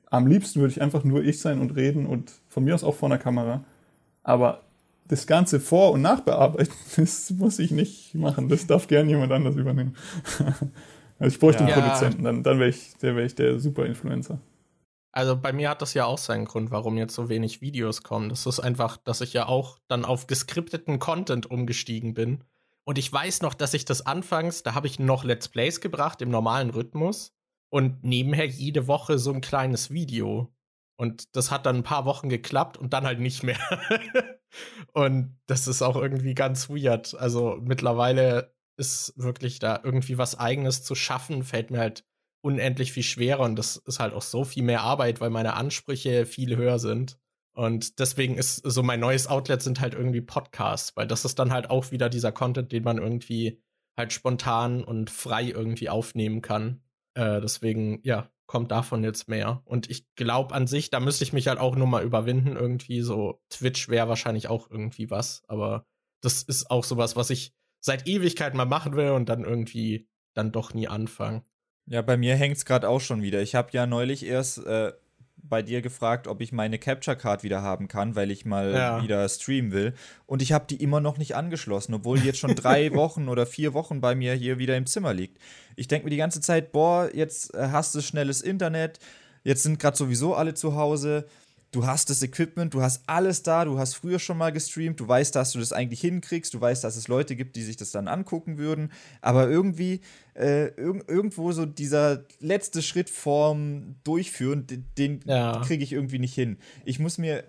Am 0.10 0.28
liebsten 0.28 0.60
würde 0.60 0.72
ich 0.72 0.82
einfach 0.82 1.04
nur 1.04 1.24
ich 1.24 1.40
sein 1.40 1.60
und 1.60 1.76
reden 1.76 2.06
und 2.06 2.32
von 2.48 2.64
mir 2.64 2.76
aus 2.76 2.84
auch 2.84 2.96
vor 2.96 3.10
einer 3.10 3.18
Kamera. 3.18 3.64
Aber 4.24 4.62
das 5.08 5.28
Ganze 5.28 5.60
vor- 5.60 5.92
und 5.92 6.02
nachbearbeiten, 6.02 6.74
das 6.96 7.32
muss 7.32 7.60
ich 7.60 7.72
nicht 7.72 8.16
machen. 8.16 8.50
Das 8.50 8.68
darf 8.68 8.88
gern 8.88 9.10
jemand 9.10 9.32
anders 9.32 9.56
übernehmen. 9.56 9.96
also 11.20 11.36
ich 11.36 11.40
bräuchte 11.40 11.64
ja. 11.64 11.70
einen 11.70 11.82
Produzenten, 11.82 12.24
dann, 12.24 12.44
dann 12.44 12.60
wäre 12.60 12.70
ich, 12.70 12.96
der 13.02 13.16
wär 13.16 13.26
ich 13.26 13.36
der 13.36 13.60
Super-Influencer. 13.60 14.40
Also 15.14 15.36
bei 15.36 15.52
mir 15.52 15.70
hat 15.70 15.82
das 15.82 15.94
ja 15.94 16.06
auch 16.06 16.18
seinen 16.18 16.46
Grund, 16.46 16.72
warum 16.72 16.98
jetzt 16.98 17.14
so 17.14 17.28
wenig 17.28 17.60
Videos 17.60 18.02
kommen. 18.02 18.30
Das 18.30 18.46
ist 18.46 18.62
einfach, 18.62 18.96
dass 18.96 19.20
ich 19.20 19.34
ja 19.34 19.48
auch 19.48 19.78
dann 19.90 20.06
auf 20.06 20.28
geskripteten 20.28 21.00
Content 21.00 21.52
umgestiegen 21.52 22.14
bin 22.14 22.46
und 22.84 22.98
ich 22.98 23.12
weiß 23.12 23.42
noch, 23.42 23.54
dass 23.54 23.74
ich 23.74 23.86
das 23.86 24.06
anfangs, 24.06 24.64
da 24.64 24.74
habe 24.74 24.88
ich 24.88 25.00
noch 25.00 25.24
Let's 25.24 25.50
Plays 25.50 25.82
gebracht 25.82 26.22
im 26.22 26.30
normalen 26.30 26.70
Rhythmus 26.70 27.34
und 27.70 28.04
nebenher 28.04 28.46
jede 28.46 28.88
Woche 28.88 29.20
so 29.20 29.32
ein 29.32 29.42
kleines 29.42 29.92
Video. 29.92 30.54
Und 30.98 31.36
das 31.36 31.52
hat 31.52 31.66
dann 31.66 31.78
ein 31.78 31.84
paar 31.84 32.06
Wochen 32.06 32.30
geklappt 32.30 32.78
und 32.78 32.94
dann 32.94 33.06
halt 33.06 33.20
nicht 33.20 33.44
mehr. 33.44 33.60
und 34.94 35.40
das 35.48 35.68
ist 35.68 35.82
auch 35.82 35.96
irgendwie 35.96 36.36
ganz 36.36 36.70
weird. 36.70 37.16
Also 37.16 37.58
mittlerweile 37.62 38.54
ist 38.78 39.14
wirklich 39.16 39.60
da 39.60 39.80
irgendwie 39.84 40.18
was 40.18 40.40
Eigenes 40.40 40.84
zu 40.84 40.96
schaffen, 40.96 41.44
fällt 41.44 41.72
mir 41.72 41.80
halt 41.80 42.06
unendlich 42.44 42.92
viel 42.92 43.04
schwerer 43.04 43.42
und 43.42 43.56
das 43.56 43.78
ist 43.78 44.00
halt 44.00 44.14
auch 44.14 44.22
so 44.24 44.44
viel 44.44 44.64
mehr 44.64 44.82
Arbeit, 44.82 45.22
weil 45.22 45.30
meine 45.30 45.54
Ansprüche 45.54 46.26
viel 46.26 46.58
höher 46.58 46.80
sind. 46.80 47.20
Und 47.54 48.00
deswegen 48.00 48.38
ist 48.38 48.58
so 48.58 48.82
mein 48.82 49.00
neues 49.00 49.28
Outlet 49.28 49.62
sind 49.62 49.82
halt 49.82 49.94
irgendwie 49.94 50.22
Podcasts, 50.22 50.96
weil 50.96 51.08
das 51.08 51.26
ist 51.26 51.38
dann 51.38 51.52
halt 51.52 51.70
auch 51.70 51.92
wieder 51.92 52.10
dieser 52.10 52.32
Content, 52.32 52.72
den 52.72 52.84
man 52.84 52.98
irgendwie 52.98 53.62
halt 53.98 54.14
spontan 54.14 54.84
und 54.84 55.10
frei 55.10 55.50
irgendwie 55.50 55.90
aufnehmen 55.90 56.42
kann. 56.42 56.82
Äh, 57.14 57.42
deswegen, 57.42 58.00
ja, 58.04 58.32
kommt 58.52 58.72
davon 58.72 59.04
jetzt 59.04 59.30
mehr. 59.30 59.62
Und 59.64 59.90
ich 59.90 60.14
glaube 60.16 60.54
an 60.54 60.68
sich, 60.68 60.90
da 60.90 61.00
müsste 61.00 61.24
ich 61.24 61.32
mich 61.32 61.48
halt 61.48 61.58
auch 61.58 61.76
nur 61.78 61.88
mal 61.88 62.04
überwinden 62.04 62.58
irgendwie. 62.58 63.02
So 63.02 63.42
Twitch 63.50 63.88
wäre 63.88 64.10
wahrscheinlich 64.10 64.50
auch 64.50 64.70
irgendwie 64.70 65.10
was, 65.10 65.44
aber 65.48 65.86
das 66.22 66.44
ist 66.44 66.70
auch 66.70 66.84
sowas, 66.84 67.16
was 67.16 67.30
ich 67.30 67.54
seit 67.80 68.08
Ewigkeit 68.08 68.54
mal 68.54 68.66
machen 68.66 68.96
will 68.98 69.12
und 69.12 69.30
dann 69.30 69.46
irgendwie 69.46 70.10
dann 70.34 70.52
doch 70.52 70.74
nie 70.74 70.88
anfangen. 70.90 71.44
Ja, 71.86 72.02
bei 72.02 72.18
mir 72.18 72.36
hängt 72.36 72.58
es 72.58 72.66
gerade 72.66 72.90
auch 72.90 73.02
schon 73.02 73.22
wieder. 73.22 73.42
Ich 73.42 73.56
habe 73.56 73.70
ja 73.72 73.88
neulich 73.88 74.26
erst 74.26 74.66
äh, 74.66 74.92
bei 75.44 75.62
dir 75.62 75.82
gefragt, 75.82 76.28
ob 76.28 76.42
ich 76.42 76.52
meine 76.52 76.80
Capture 76.80 77.18
Card 77.18 77.44
wieder 77.44 77.62
haben 77.62 77.88
kann, 77.88 78.16
weil 78.16 78.32
ich 78.32 78.46
mal 78.46 78.74
ja. 78.74 79.04
wieder 79.04 79.28
streamen 79.28 79.72
will. 79.72 79.94
Und 80.26 80.42
ich 80.42 80.52
habe 80.54 80.66
die 80.70 80.82
immer 80.82 81.00
noch 81.00 81.18
nicht 81.18 81.36
angeschlossen, 81.36 81.94
obwohl 81.94 82.20
die 82.20 82.28
jetzt 82.28 82.40
schon 82.40 82.56
drei 82.56 82.92
Wochen 82.96 83.28
oder 83.28 83.46
vier 83.46 83.74
Wochen 83.74 84.02
bei 84.02 84.16
mir 84.16 84.34
hier 84.34 84.58
wieder 84.58 84.78
im 84.78 84.86
Zimmer 84.86 85.14
liegt. 85.14 85.38
Ich 85.76 85.88
denke 85.88 86.06
mir 86.06 86.12
die 86.12 86.18
ganze 86.18 86.42
Zeit, 86.42 86.72
boah, 86.72 87.10
jetzt 87.14 87.54
äh, 87.54 87.70
hast 87.72 87.96
du 87.96 88.02
schnelles 88.02 88.42
Internet, 88.42 89.00
jetzt 89.44 89.64
sind 89.64 89.80
gerade 89.80 89.98
sowieso 89.98 90.36
alle 90.36 90.54
zu 90.54 90.76
Hause 90.76 91.26
du 91.72 91.86
hast 91.86 92.10
das 92.10 92.22
Equipment, 92.22 92.74
du 92.74 92.82
hast 92.82 93.04
alles 93.08 93.44
da, 93.44 93.66
du 93.66 93.80
hast 93.80 93.96
früher 93.96 94.20
schon 94.20 94.38
mal 94.38 94.52
gestreamt, 94.52 95.00
du 95.00 95.08
weißt, 95.08 95.36
dass 95.36 95.54
du 95.54 95.60
das 95.60 95.72
eigentlich 95.74 96.02
hinkriegst, 96.02 96.54
du 96.54 96.60
weißt, 96.60 96.84
dass 96.84 96.98
es 96.98 97.08
Leute 97.08 97.36
gibt, 97.36 97.56
die 97.56 97.64
sich 97.64 97.78
das 97.78 97.92
dann 97.92 98.08
angucken 98.08 98.58
würden, 98.58 98.92
aber 99.22 99.50
irgendwie 99.50 100.02
äh, 100.34 100.68
irg 100.76 101.06
irgendwo 101.08 101.52
so 101.54 101.66
dieser 101.66 102.26
letzte 102.40 102.82
Schritt 102.82 103.10
vorm 103.10 103.96
Durchführen, 104.04 104.68
den, 104.68 104.86
den 104.98 105.22
ja. 105.26 105.62
kriege 105.66 105.84
ich 105.84 105.94
irgendwie 105.94 106.20
nicht 106.20 106.36
hin. 106.36 106.58
Ich 106.84 107.00
muss 107.00 107.18
mir 107.18 107.44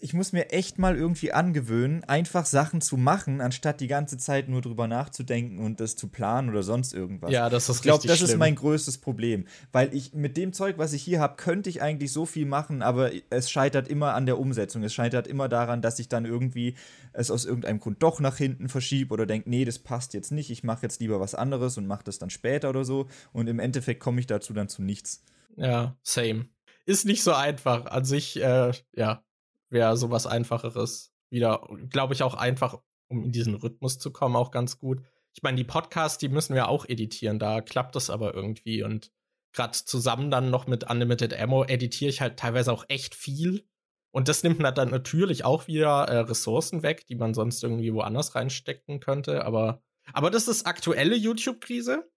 ich 0.00 0.14
muss 0.14 0.32
mir 0.32 0.50
echt 0.50 0.78
mal 0.78 0.96
irgendwie 0.96 1.32
angewöhnen, 1.32 2.04
einfach 2.04 2.46
Sachen 2.46 2.80
zu 2.80 2.96
machen, 2.96 3.40
anstatt 3.40 3.80
die 3.80 3.86
ganze 3.86 4.18
Zeit 4.18 4.48
nur 4.48 4.60
drüber 4.60 4.86
nachzudenken 4.88 5.58
und 5.58 5.80
das 5.80 5.96
zu 5.96 6.08
planen 6.08 6.50
oder 6.50 6.62
sonst 6.62 6.92
irgendwas. 6.92 7.30
Ja, 7.30 7.48
das 7.48 7.68
ist 7.68 7.76
Ich 7.76 7.82
glaube, 7.82 8.06
das 8.06 8.18
schlimm. 8.18 8.30
ist 8.30 8.36
mein 8.36 8.54
größtes 8.54 8.98
Problem, 8.98 9.46
weil 9.72 9.94
ich 9.94 10.12
mit 10.14 10.36
dem 10.36 10.52
Zeug, 10.52 10.78
was 10.78 10.92
ich 10.92 11.02
hier 11.02 11.20
habe, 11.20 11.36
könnte 11.36 11.70
ich 11.70 11.82
eigentlich 11.82 12.12
so 12.12 12.26
viel 12.26 12.46
machen, 12.46 12.82
aber 12.82 13.10
es 13.30 13.50
scheitert 13.50 13.88
immer 13.88 14.14
an 14.14 14.26
der 14.26 14.38
Umsetzung. 14.38 14.82
Es 14.82 14.94
scheitert 14.94 15.26
immer 15.26 15.48
daran, 15.48 15.82
dass 15.82 15.98
ich 15.98 16.08
dann 16.08 16.24
irgendwie 16.24 16.74
es 17.12 17.30
aus 17.30 17.44
irgendeinem 17.44 17.80
Grund 17.80 18.02
doch 18.02 18.20
nach 18.20 18.36
hinten 18.36 18.68
verschiebe 18.68 19.12
oder 19.14 19.26
denke, 19.26 19.48
nee, 19.48 19.64
das 19.64 19.78
passt 19.78 20.14
jetzt 20.14 20.32
nicht, 20.32 20.50
ich 20.50 20.64
mache 20.64 20.82
jetzt 20.82 21.00
lieber 21.00 21.20
was 21.20 21.34
anderes 21.34 21.78
und 21.78 21.86
mache 21.86 22.04
das 22.04 22.18
dann 22.18 22.30
später 22.30 22.70
oder 22.70 22.84
so 22.84 23.06
und 23.32 23.46
im 23.48 23.58
Endeffekt 23.58 24.00
komme 24.00 24.20
ich 24.20 24.26
dazu 24.26 24.52
dann 24.52 24.68
zu 24.68 24.82
nichts. 24.82 25.22
Ja, 25.56 25.96
same. 26.02 26.46
Ist 26.84 27.06
nicht 27.06 27.22
so 27.22 27.32
einfach. 27.32 27.86
An 27.86 28.04
sich, 28.04 28.40
äh, 28.40 28.72
ja, 28.94 29.24
wäre 29.70 29.96
sowas 29.96 30.26
Einfacheres 30.26 31.12
wieder, 31.30 31.66
glaube 31.90 32.14
ich, 32.14 32.22
auch 32.22 32.34
einfach, 32.34 32.78
um 33.08 33.24
in 33.24 33.32
diesen 33.32 33.54
Rhythmus 33.54 33.98
zu 33.98 34.12
kommen, 34.12 34.36
auch 34.36 34.50
ganz 34.50 34.78
gut. 34.78 35.02
Ich 35.34 35.42
meine, 35.42 35.56
die 35.56 35.64
Podcasts, 35.64 36.18
die 36.18 36.28
müssen 36.28 36.54
wir 36.54 36.68
auch 36.68 36.86
editieren, 36.86 37.38
da 37.38 37.60
klappt 37.60 37.94
das 37.94 38.10
aber 38.10 38.34
irgendwie 38.34 38.82
und 38.82 39.10
gerade 39.52 39.72
zusammen 39.72 40.30
dann 40.30 40.50
noch 40.50 40.66
mit 40.66 40.88
Unlimited 40.88 41.38
Ammo 41.38 41.64
editiere 41.64 42.10
ich 42.10 42.20
halt 42.20 42.38
teilweise 42.38 42.72
auch 42.72 42.84
echt 42.88 43.14
viel. 43.14 43.66
Und 44.12 44.28
das 44.28 44.42
nimmt 44.42 44.62
dann 44.62 44.90
natürlich 44.90 45.44
auch 45.44 45.66
wieder 45.66 46.04
äh, 46.04 46.18
Ressourcen 46.18 46.82
weg, 46.82 47.06
die 47.06 47.16
man 47.16 47.34
sonst 47.34 47.62
irgendwie 47.62 47.92
woanders 47.92 48.34
reinstecken 48.34 49.00
könnte. 49.00 49.44
Aber, 49.44 49.82
aber 50.12 50.30
das 50.30 50.48
ist 50.48 50.66
aktuelle 50.66 51.16
YouTube-Krise. 51.16 52.08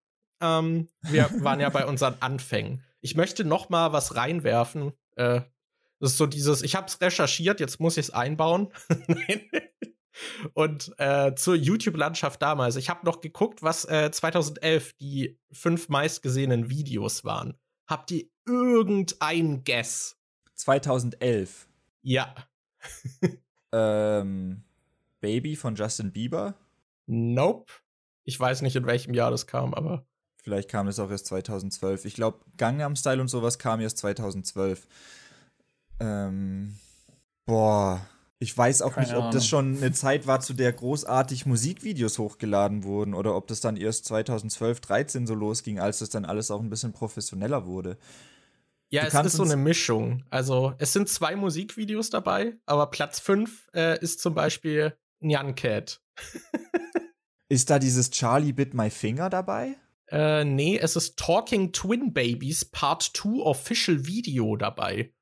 Ähm, 0.42 0.90
wir 1.02 1.30
waren 1.42 1.60
ja 1.60 1.70
bei 1.70 1.86
unseren 1.88 2.16
Anfängen. 2.20 2.84
Ich 3.02 3.16
möchte 3.16 3.44
noch 3.44 3.70
mal 3.70 3.92
was 3.92 4.16
reinwerfen. 4.16 4.94
Äh, 5.16 5.42
Das 6.00 6.12
ist 6.12 6.18
so 6.18 6.26
dieses, 6.26 6.62
ich 6.62 6.76
habe 6.76 6.88
es 6.88 7.02
recherchiert, 7.02 7.60
jetzt 7.60 7.80
muss 7.80 7.98
ich 7.98 8.08
es 8.08 8.12
einbauen. 8.12 8.70
Und 10.54 10.94
äh, 10.98 11.34
zur 11.36 11.56
YouTube-Landschaft 11.56 12.42
damals. 12.42 12.76
Ich 12.76 12.90
habe 12.90 13.06
noch 13.06 13.22
geguckt, 13.22 13.64
was 13.64 13.86
äh, 13.86 14.12
2011 14.12 14.94
die 14.94 15.40
fünf 15.52 15.90
meistgesehenen 15.90 16.70
Videos 16.70 17.24
waren. 17.24 17.58
Habt 17.88 18.12
ihr 18.12 18.26
irgendein 18.46 19.64
Guess? 19.64 20.18
2011. 20.56 21.68
Ja. 22.02 22.36
ähm, 23.72 24.64
Baby 25.22 25.56
von 25.56 25.76
Justin 25.76 26.12
Bieber? 26.12 26.56
Nope. 27.06 27.72
Ich 28.26 28.40
weiß 28.40 28.62
nicht, 28.62 28.76
in 28.76 28.86
welchem 28.86 29.14
Jahr 29.14 29.32
das 29.32 29.48
kam, 29.48 29.74
aber. 29.74 30.06
Vielleicht 30.44 30.70
kam 30.70 30.88
es 30.88 31.00
auch 31.00 31.10
erst 31.10 31.26
2012. 31.28 32.06
Ich 32.06 32.14
glaube, 32.14 32.40
Gangnam 32.58 32.96
Style 32.96 33.22
und 33.22 33.28
sowas 33.28 33.60
kam 33.60 33.80
erst 33.80 33.98
2012. 34.00 34.88
Ähm, 36.00 36.76
boah. 37.46 38.02
Ich 38.42 38.58
weiß 38.58 38.84
auch 38.84 38.94
Keine 38.94 39.08
nicht, 39.08 39.16
ob 39.16 39.24
Ahnung. 39.24 39.34
das 39.34 39.46
schon 39.46 39.78
eine 39.78 39.92
Zeit 39.92 40.26
war, 40.26 40.40
zu 40.40 40.54
der 40.54 40.72
großartig 40.72 41.46
Musikvideos 41.46 42.18
hochgeladen 42.20 42.86
wurden 42.86 43.14
oder 43.14 43.36
ob 43.36 43.48
das 43.48 43.60
dann 43.60 43.76
erst 43.76 44.06
2012, 44.06 44.80
13 44.80 45.28
so 45.28 45.36
losging, 45.36 45.80
als 45.80 46.00
das 46.00 46.10
dann 46.10 46.24
alles 46.24 46.50
auch 46.50 46.62
ein 46.62 46.70
bisschen 46.70 46.94
professioneller 46.94 47.66
wurde. 47.66 47.98
Ja, 48.92 49.08
du 49.10 49.18
es 49.20 49.26
ist 49.26 49.34
so 49.34 49.44
eine 49.44 49.58
Mischung. 49.58 50.24
Also, 50.30 50.74
es 50.78 50.94
sind 50.94 51.10
zwei 51.10 51.36
Musikvideos 51.36 52.10
dabei, 52.10 52.56
aber 52.66 52.88
Platz 52.88 53.20
5 53.20 53.70
äh, 53.76 54.00
ist 54.00 54.22
zum 54.22 54.34
Beispiel 54.34 54.98
Nyan 55.20 55.54
Cat. 55.54 56.02
ist 57.50 57.70
da 57.70 57.78
dieses 57.78 58.10
Charlie 58.10 58.54
Bit 58.54 58.74
My 58.74 58.90
Finger 58.90 59.30
dabei? 59.30 59.76
Äh, 60.08 60.46
nee, 60.46 60.78
es 60.78 60.96
ist 60.96 61.18
Talking 61.20 61.72
Twin 61.72 62.14
Babies 62.14 62.66
Part 62.66 63.12
2 63.14 63.44
Official 63.44 64.08
Video 64.08 64.56
dabei. 64.56 65.14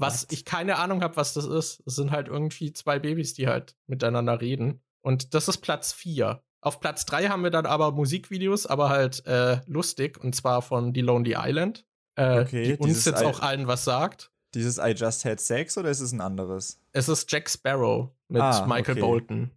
Was 0.00 0.22
What? 0.22 0.32
ich 0.32 0.44
keine 0.44 0.78
Ahnung 0.78 1.02
habe, 1.02 1.16
was 1.16 1.34
das 1.34 1.44
ist. 1.44 1.82
Es 1.86 1.96
sind 1.96 2.10
halt 2.10 2.28
irgendwie 2.28 2.72
zwei 2.72 2.98
Babys, 2.98 3.34
die 3.34 3.48
halt 3.48 3.76
miteinander 3.86 4.40
reden. 4.40 4.80
Und 5.02 5.34
das 5.34 5.46
ist 5.48 5.58
Platz 5.58 5.92
4. 5.92 6.42
Auf 6.62 6.80
Platz 6.80 7.04
3 7.06 7.28
haben 7.28 7.42
wir 7.42 7.50
dann 7.50 7.66
aber 7.66 7.92
Musikvideos, 7.92 8.66
aber 8.66 8.88
halt 8.88 9.24
äh, 9.26 9.60
lustig, 9.66 10.22
und 10.22 10.34
zwar 10.34 10.62
von 10.62 10.94
The 10.94 11.00
Lonely 11.00 11.36
Island. 11.38 11.86
Äh, 12.16 12.40
okay, 12.40 12.62
die 12.64 12.76
uns 12.76 13.04
jetzt 13.04 13.22
I 13.22 13.24
auch 13.24 13.40
allen 13.40 13.66
was 13.66 13.84
sagt. 13.84 14.30
Dieses 14.54 14.78
I 14.78 14.90
Just 14.96 15.24
Had 15.24 15.40
Sex 15.40 15.78
oder 15.78 15.90
ist 15.90 16.00
es 16.00 16.12
ein 16.12 16.20
anderes? 16.20 16.80
Es 16.92 17.08
ist 17.08 17.30
Jack 17.30 17.48
Sparrow 17.48 18.10
mit 18.28 18.42
ah, 18.42 18.66
Michael 18.66 18.92
okay. 18.92 19.00
Bolton. 19.00 19.50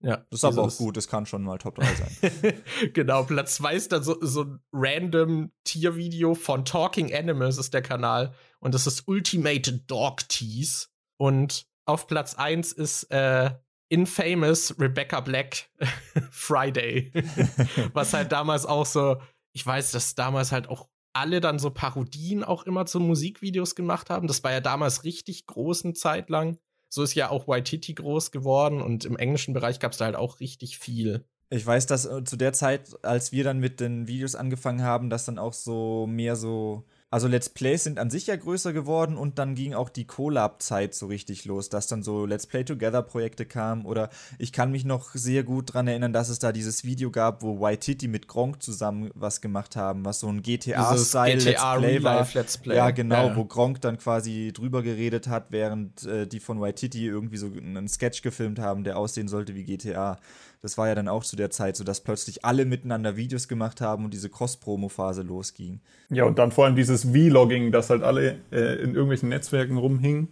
Ja, 0.00 0.18
das 0.30 0.40
ist 0.40 0.44
aber 0.44 0.62
auch 0.62 0.76
gut, 0.76 0.96
das 0.96 1.08
kann 1.08 1.26
schon 1.26 1.42
mal 1.42 1.58
Top 1.58 1.76
3 1.76 1.86
sein. 1.86 2.62
genau, 2.92 3.24
Platz 3.24 3.56
2 3.56 3.74
ist 3.74 3.92
dann 3.92 4.04
so, 4.04 4.16
so 4.20 4.42
ein 4.42 4.60
random 4.72 5.50
Tiervideo 5.64 6.34
von 6.34 6.64
Talking 6.64 7.12
Animals 7.12 7.58
ist 7.58 7.74
der 7.74 7.82
Kanal 7.82 8.32
und 8.60 8.74
das 8.74 8.86
ist 8.86 9.06
Ultimate 9.06 9.72
Dog 9.72 10.28
Tease. 10.28 10.88
Und 11.16 11.66
auf 11.84 12.06
Platz 12.06 12.34
1 12.34 12.72
ist 12.72 13.04
äh, 13.04 13.50
Infamous 13.88 14.78
Rebecca 14.78 15.20
Black 15.20 15.70
Friday. 16.30 17.12
Was 17.92 18.12
halt 18.12 18.32
damals 18.32 18.66
auch 18.66 18.86
so, 18.86 19.16
ich 19.52 19.64
weiß, 19.66 19.92
dass 19.92 20.14
damals 20.14 20.52
halt 20.52 20.68
auch 20.68 20.88
alle 21.12 21.40
dann 21.40 21.58
so 21.58 21.70
Parodien 21.70 22.44
auch 22.44 22.64
immer 22.64 22.86
zu 22.86 23.00
Musikvideos 23.00 23.74
gemacht 23.74 24.10
haben. 24.10 24.28
Das 24.28 24.44
war 24.44 24.52
ja 24.52 24.60
damals 24.60 25.04
richtig 25.04 25.46
großen 25.46 25.94
Zeit 25.94 26.30
lang. 26.30 26.58
So 26.88 27.02
ist 27.02 27.14
ja 27.14 27.30
auch 27.30 27.48
Waititi 27.48 27.94
groß 27.94 28.30
geworden 28.30 28.80
und 28.80 29.04
im 29.04 29.16
englischen 29.16 29.52
Bereich 29.52 29.78
gab 29.78 29.92
es 29.92 29.98
da 29.98 30.06
halt 30.06 30.16
auch 30.16 30.40
richtig 30.40 30.78
viel. 30.78 31.24
Ich 31.50 31.66
weiß, 31.66 31.86
dass 31.86 32.04
äh, 32.04 32.24
zu 32.24 32.36
der 32.36 32.52
Zeit, 32.52 33.04
als 33.04 33.32
wir 33.32 33.44
dann 33.44 33.58
mit 33.58 33.80
den 33.80 34.06
Videos 34.06 34.34
angefangen 34.34 34.82
haben, 34.82 35.10
dass 35.10 35.24
dann 35.24 35.38
auch 35.38 35.54
so 35.54 36.06
mehr 36.06 36.36
so 36.36 36.84
also 37.10 37.26
Let's 37.26 37.48
Plays 37.48 37.84
sind 37.84 37.98
an 37.98 38.10
sich 38.10 38.26
ja 38.26 38.36
größer 38.36 38.74
geworden 38.74 39.16
und 39.16 39.38
dann 39.38 39.54
ging 39.54 39.72
auch 39.72 39.88
die 39.88 40.06
Collab-Zeit 40.06 40.94
so 40.94 41.06
richtig 41.06 41.46
los, 41.46 41.70
dass 41.70 41.86
dann 41.86 42.02
so 42.02 42.26
Let's 42.26 42.46
Play 42.46 42.64
Together-Projekte 42.64 43.46
kamen 43.46 43.86
oder 43.86 44.10
ich 44.38 44.52
kann 44.52 44.70
mich 44.70 44.84
noch 44.84 45.14
sehr 45.14 45.42
gut 45.42 45.70
daran 45.70 45.88
erinnern, 45.88 46.12
dass 46.12 46.28
es 46.28 46.38
da 46.38 46.52
dieses 46.52 46.84
Video 46.84 47.10
gab, 47.10 47.42
wo 47.42 47.60
Waititi 47.60 48.08
mit 48.08 48.28
Gronk 48.28 48.62
zusammen 48.62 49.10
was 49.14 49.40
gemacht 49.40 49.74
haben, 49.74 50.04
was 50.04 50.20
so 50.20 50.28
ein 50.28 50.42
GTA-Style 50.42 51.38
GTA 51.38 51.76
Let's 51.76 51.86
Play 51.86 52.02
war. 52.02 52.28
Let's 52.34 52.58
Play. 52.58 52.76
Ja, 52.76 52.90
genau, 52.90 53.28
ja. 53.28 53.36
wo 53.36 53.46
Gronk 53.46 53.80
dann 53.80 53.96
quasi 53.96 54.52
drüber 54.52 54.82
geredet 54.82 55.28
hat, 55.28 55.46
während 55.48 56.04
äh, 56.04 56.26
die 56.26 56.40
von 56.40 56.60
Waititi 56.60 57.06
irgendwie 57.06 57.38
so 57.38 57.46
einen 57.46 57.88
Sketch 57.88 58.20
gefilmt 58.20 58.58
haben, 58.58 58.84
der 58.84 58.98
aussehen 58.98 59.28
sollte 59.28 59.54
wie 59.54 59.64
GTA. 59.64 60.18
Das 60.60 60.76
war 60.76 60.88
ja 60.88 60.94
dann 60.94 61.08
auch 61.08 61.24
zu 61.24 61.36
der 61.36 61.50
Zeit 61.50 61.76
so, 61.76 61.84
dass 61.84 62.00
plötzlich 62.00 62.44
alle 62.44 62.64
miteinander 62.64 63.16
Videos 63.16 63.46
gemacht 63.48 63.80
haben 63.80 64.04
und 64.04 64.12
diese 64.12 64.28
Cross-Promo-Phase 64.28 65.22
losging. 65.22 65.80
Ja, 66.10 66.24
und 66.24 66.38
dann 66.38 66.50
vor 66.50 66.64
allem 66.64 66.76
dieses 66.76 67.04
Vlogging, 67.04 67.70
dass 67.70 67.90
halt 67.90 68.02
alle 68.02 68.36
äh, 68.50 68.82
in 68.82 68.94
irgendwelchen 68.94 69.28
Netzwerken 69.28 69.76
rumhingen 69.76 70.28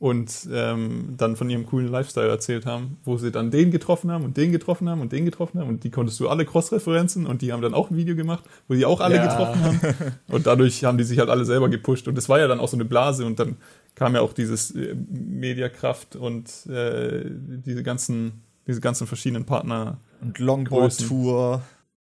und 0.00 0.48
ähm, 0.50 1.14
dann 1.18 1.36
von 1.36 1.50
ihrem 1.50 1.66
coolen 1.66 1.88
Lifestyle 1.88 2.28
erzählt 2.28 2.64
haben, 2.64 2.96
wo 3.04 3.18
sie 3.18 3.30
dann 3.30 3.50
den 3.50 3.70
getroffen 3.70 4.10
haben 4.10 4.24
und 4.24 4.36
den 4.38 4.50
getroffen 4.50 4.88
haben 4.88 5.02
und 5.02 5.12
den 5.12 5.26
getroffen 5.26 5.60
haben 5.60 5.68
und 5.68 5.84
die 5.84 5.90
konntest 5.90 6.18
du 6.20 6.28
alle 6.28 6.46
Cross-Referenzen 6.46 7.26
und 7.26 7.42
die 7.42 7.52
haben 7.52 7.60
dann 7.60 7.74
auch 7.74 7.90
ein 7.90 7.96
Video 7.98 8.16
gemacht, 8.16 8.44
wo 8.66 8.74
die 8.74 8.86
auch 8.86 9.00
alle 9.00 9.16
ja. 9.16 9.26
getroffen 9.26 9.62
haben 9.62 9.80
und 10.28 10.46
dadurch 10.46 10.84
haben 10.84 10.96
die 10.96 11.04
sich 11.04 11.18
halt 11.18 11.28
alle 11.28 11.44
selber 11.44 11.68
gepusht 11.68 12.08
und 12.08 12.16
es 12.16 12.30
war 12.30 12.38
ja 12.38 12.48
dann 12.48 12.60
auch 12.60 12.68
so 12.68 12.78
eine 12.78 12.86
Blase 12.86 13.26
und 13.26 13.38
dann 13.38 13.58
kam 13.94 14.14
ja 14.14 14.22
auch 14.22 14.32
dieses 14.32 14.74
äh, 14.74 14.94
Mediakraft 14.94 16.16
und 16.16 16.66
äh, 16.66 17.26
diese 17.28 17.82
ganzen 17.82 18.42
diese 18.70 18.80
ganzen 18.80 19.06
verschiedenen 19.06 19.44
Partner. 19.44 19.98
Und 20.20 20.38
Longboard-Tour. 20.38 21.62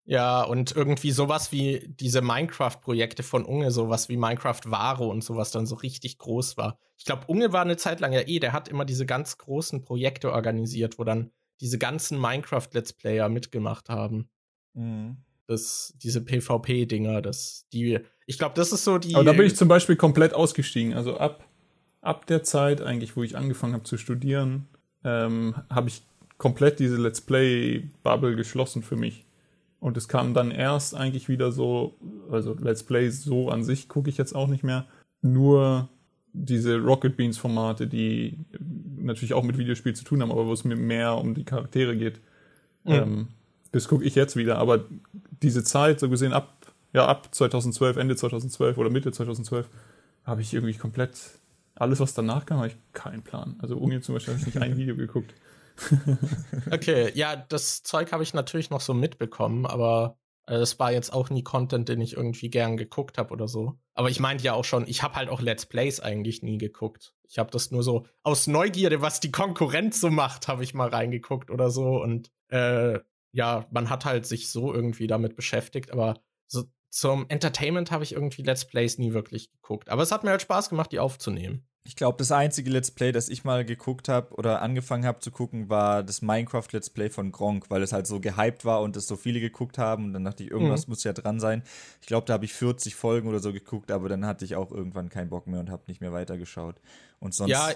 Ja, 0.06 0.44
und 0.44 0.76
irgendwie 0.76 1.12
sowas 1.12 1.52
wie 1.52 1.94
diese 2.00 2.22
Minecraft-Projekte 2.22 3.24
von 3.24 3.46
Unge, 3.46 3.72
sowas 3.72 4.10
wie 4.10 4.18
Minecraft 4.18 4.60
Varo 4.66 5.10
und 5.10 5.24
sowas 5.24 5.52
dann 5.52 5.66
so 5.66 5.76
richtig 5.76 6.18
groß 6.18 6.58
war. 6.58 6.78
Ich 6.98 7.06
glaube, 7.06 7.24
Unge 7.28 7.54
war 7.54 7.62
eine 7.62 7.78
Zeit 7.78 8.02
lang 8.02 8.12
ja 8.12 8.22
eh, 8.28 8.40
der 8.40 8.52
hat 8.52 8.68
immer 8.68 8.84
diese 8.84 9.06
ganz 9.06 9.38
großen 9.38 9.86
Projekte 9.86 10.34
organisiert, 10.34 11.00
wo 11.00 11.06
dann 11.06 11.32
diese 11.62 11.78
ganzen 11.78 12.20
Minecraft-Let's 12.20 12.94
Player 12.94 13.30
mitgemacht 13.30 13.90
haben. 13.90 14.30
Mhm. 14.74 15.18
Das, 15.48 15.94
diese 15.98 16.22
PvP-Dinger, 16.22 17.22
das, 17.22 17.66
die, 17.72 18.00
ich 18.26 18.38
glaube, 18.38 18.56
das 18.56 18.72
ist 18.74 18.84
so 18.84 18.98
die. 18.98 19.16
Aber 19.16 19.24
da 19.24 19.34
bin 19.34 19.46
ich 19.46 19.56
zum 19.56 19.68
Beispiel 19.68 19.96
komplett 19.96 20.34
ausgestiegen. 20.34 20.94
Also 20.94 21.18
ab, 21.18 21.48
ab 22.02 22.26
der 22.28 22.44
Zeit 22.44 22.82
eigentlich, 22.82 23.16
wo 23.16 23.24
ich 23.24 23.38
angefangen 23.38 23.74
habe 23.74 23.84
zu 23.84 23.98
studieren, 23.98 24.68
ähm, 25.04 25.56
habe 25.70 25.90
ich 25.90 26.04
komplett 26.44 26.80
diese 26.80 26.98
Let's 26.98 27.22
Play-Bubble 27.22 28.36
geschlossen 28.36 28.84
für 28.84 28.98
mich. 28.98 29.24
Und 29.80 29.96
es 29.96 30.10
kam 30.10 30.34
dann 30.34 30.52
erst 30.52 30.94
eigentlich 30.94 31.30
wieder 31.30 31.54
so, 31.54 31.96
also 32.30 32.54
Let's 32.60 32.84
Play 32.84 33.10
so 33.12 33.48
an 33.48 33.64
sich 33.64 33.88
gucke 33.88 34.10
ich 34.10 34.18
jetzt 34.18 34.36
auch 34.36 34.50
nicht 34.50 34.62
mehr, 34.62 34.86
nur 35.22 35.88
diese 36.34 36.80
Rocket 36.80 37.16
Beans 37.16 37.38
Formate, 37.38 37.88
die 37.88 38.40
natürlich 38.98 39.34
auch 39.34 39.44
mit 39.44 39.58
Videospiel 39.58 39.96
zu 39.96 40.04
tun 40.04 40.22
haben, 40.22 40.34
aber 40.34 40.46
wo 40.46 40.52
es 40.52 40.66
mir 40.66 40.76
mehr 40.76 41.16
um 41.16 41.34
die 41.34 41.46
Charaktere 41.46 41.96
geht. 41.96 42.20
Mhm. 42.84 42.92
Ähm, 42.92 43.28
das 43.72 43.88
gucke 43.88 44.04
ich 44.04 44.16
jetzt 44.16 44.36
wieder, 44.36 44.58
aber 44.58 44.84
diese 45.42 45.64
Zeit, 45.64 46.02
so 46.02 46.10
gesehen 46.10 46.34
ab, 46.34 46.58
ja, 46.92 47.08
ab 47.08 47.34
2012, 47.34 47.96
Ende 47.96 48.18
2012 48.18 48.78
oder 48.78 48.90
Mitte 48.90 49.14
2012, 49.14 49.70
habe 50.26 50.42
ich 50.42 50.54
irgendwie 50.54 50.74
komplett 50.74 51.40
alles, 51.76 52.02
was 52.02 52.14
danach 52.14 52.46
kam, 52.46 52.58
habe 52.58 52.68
ich 52.68 52.76
keinen 52.92 53.22
Plan. 53.22 53.56
Also 53.60 53.78
Uni 53.78 54.02
zum 54.02 54.16
Beispiel 54.16 54.34
habe 54.34 54.42
ich 54.42 54.54
nicht 54.54 54.62
ein 54.62 54.76
Video 54.76 54.98
geguckt. 54.98 55.34
okay, 56.72 57.12
ja, 57.16 57.36
das 57.36 57.84
Zeug 57.84 58.12
habe 58.12 58.24
ich 58.24 58.34
natürlich 58.34 58.70
noch 58.70 58.82
so 58.82 58.94
mitbekommen, 58.94 59.66
aber 59.66 60.18
äh, 60.48 60.56
es 60.56 60.80
war 60.80 60.92
jetzt 60.92 61.14
auch 61.14 61.30
nie 61.30 61.44
Content, 61.44 61.90
den 61.90 62.02
ich 62.02 62.16
irgendwie 62.16 62.50
gern 62.50 62.78
geguckt 62.78 63.18
habe 63.18 63.34
oder 63.34 63.48
so. 63.48 63.80
Aber 63.94 64.10
ich 64.10 64.20
meinte 64.20 64.44
ja 64.44 64.54
auch 64.54 64.66
schon, 64.66 64.88
ich 64.88 65.04
habe 65.04 65.16
halt 65.16 65.30
auch 65.30 65.42
Let's 65.42 65.66
Plays 65.66 66.00
eigentlich 66.00 66.42
nie 66.44 66.58
geguckt. 66.58 67.14
Ich 67.28 67.38
habe 67.38 67.52
das 67.52 67.72
nur 67.72 67.84
so 67.84 68.06
aus 68.24 68.48
Neugierde, 68.48 69.02
was 69.02 69.20
die 69.20 69.32
Konkurrenz 69.32 70.00
so 70.00 70.10
macht, 70.10 70.48
habe 70.48 70.64
ich 70.64 70.74
mal 70.74 70.90
reingeguckt 70.90 71.50
oder 71.50 71.70
so. 71.70 72.02
Und 72.02 72.32
äh, 72.50 73.00
ja, 73.32 73.68
man 73.72 73.90
hat 73.90 74.06
halt 74.06 74.26
sich 74.26 74.50
so 74.50 74.74
irgendwie 74.74 75.08
damit 75.08 75.36
beschäftigt, 75.36 75.92
aber 75.92 76.22
so 76.48 76.66
zum 76.90 77.26
Entertainment 77.30 77.90
habe 77.90 78.04
ich 78.04 78.14
irgendwie 78.14 78.44
Let's 78.44 78.66
Plays 78.66 79.00
nie 79.00 79.14
wirklich 79.14 79.52
geguckt. 79.52 79.90
Aber 79.90 80.04
es 80.04 80.12
hat 80.12 80.24
mir 80.24 80.30
halt 80.30 80.44
Spaß 80.44 80.70
gemacht, 80.70 80.92
die 80.92 81.00
aufzunehmen. 81.00 81.68
Ich 81.86 81.98
glaube, 81.98 82.18
das 82.18 82.32
einzige 82.32 82.70
Let's 82.70 82.92
Play, 82.92 83.12
das 83.12 83.28
ich 83.28 83.44
mal 83.44 83.66
geguckt 83.66 84.08
habe 84.08 84.34
oder 84.36 84.62
angefangen 84.62 85.06
habe 85.06 85.20
zu 85.20 85.32
gucken, 85.32 85.68
war 85.70 86.02
das 86.02 86.22
Minecraft 86.22 86.64
Let's 86.72 86.90
Play 86.90 87.10
von 87.10 87.34
Gronk, 87.34 87.70
weil 87.70 87.84
es 87.84 87.92
halt 87.92 88.08
so 88.08 88.22
gehypt 88.22 88.64
war 88.64 88.82
und 88.82 88.96
es 88.96 89.06
so 89.06 89.18
viele 89.18 89.42
geguckt 89.42 89.78
haben. 89.78 90.06
Und 90.06 90.14
dann 90.14 90.24
dachte 90.24 90.44
ich, 90.44 90.52
irgendwas 90.52 90.88
mhm. 90.88 90.92
muss 90.92 91.04
ja 91.04 91.12
dran 91.12 91.42
sein. 91.42 91.62
Ich 92.00 92.08
glaube, 92.08 92.26
da 92.26 92.34
habe 92.34 92.46
ich 92.46 92.54
40 92.54 92.96
Folgen 92.96 93.28
oder 93.28 93.40
so 93.40 93.52
geguckt, 93.52 93.92
aber 93.92 94.08
dann 94.08 94.26
hatte 94.26 94.46
ich 94.46 94.56
auch 94.56 94.72
irgendwann 94.72 95.10
keinen 95.10 95.30
Bock 95.30 95.46
mehr 95.46 95.60
und 95.60 95.70
habe 95.70 95.84
nicht 95.88 96.00
mehr 96.00 96.14
weitergeschaut. 96.14 96.76
Und 97.20 97.34
sonst. 97.34 97.52
Ja, 97.52 97.72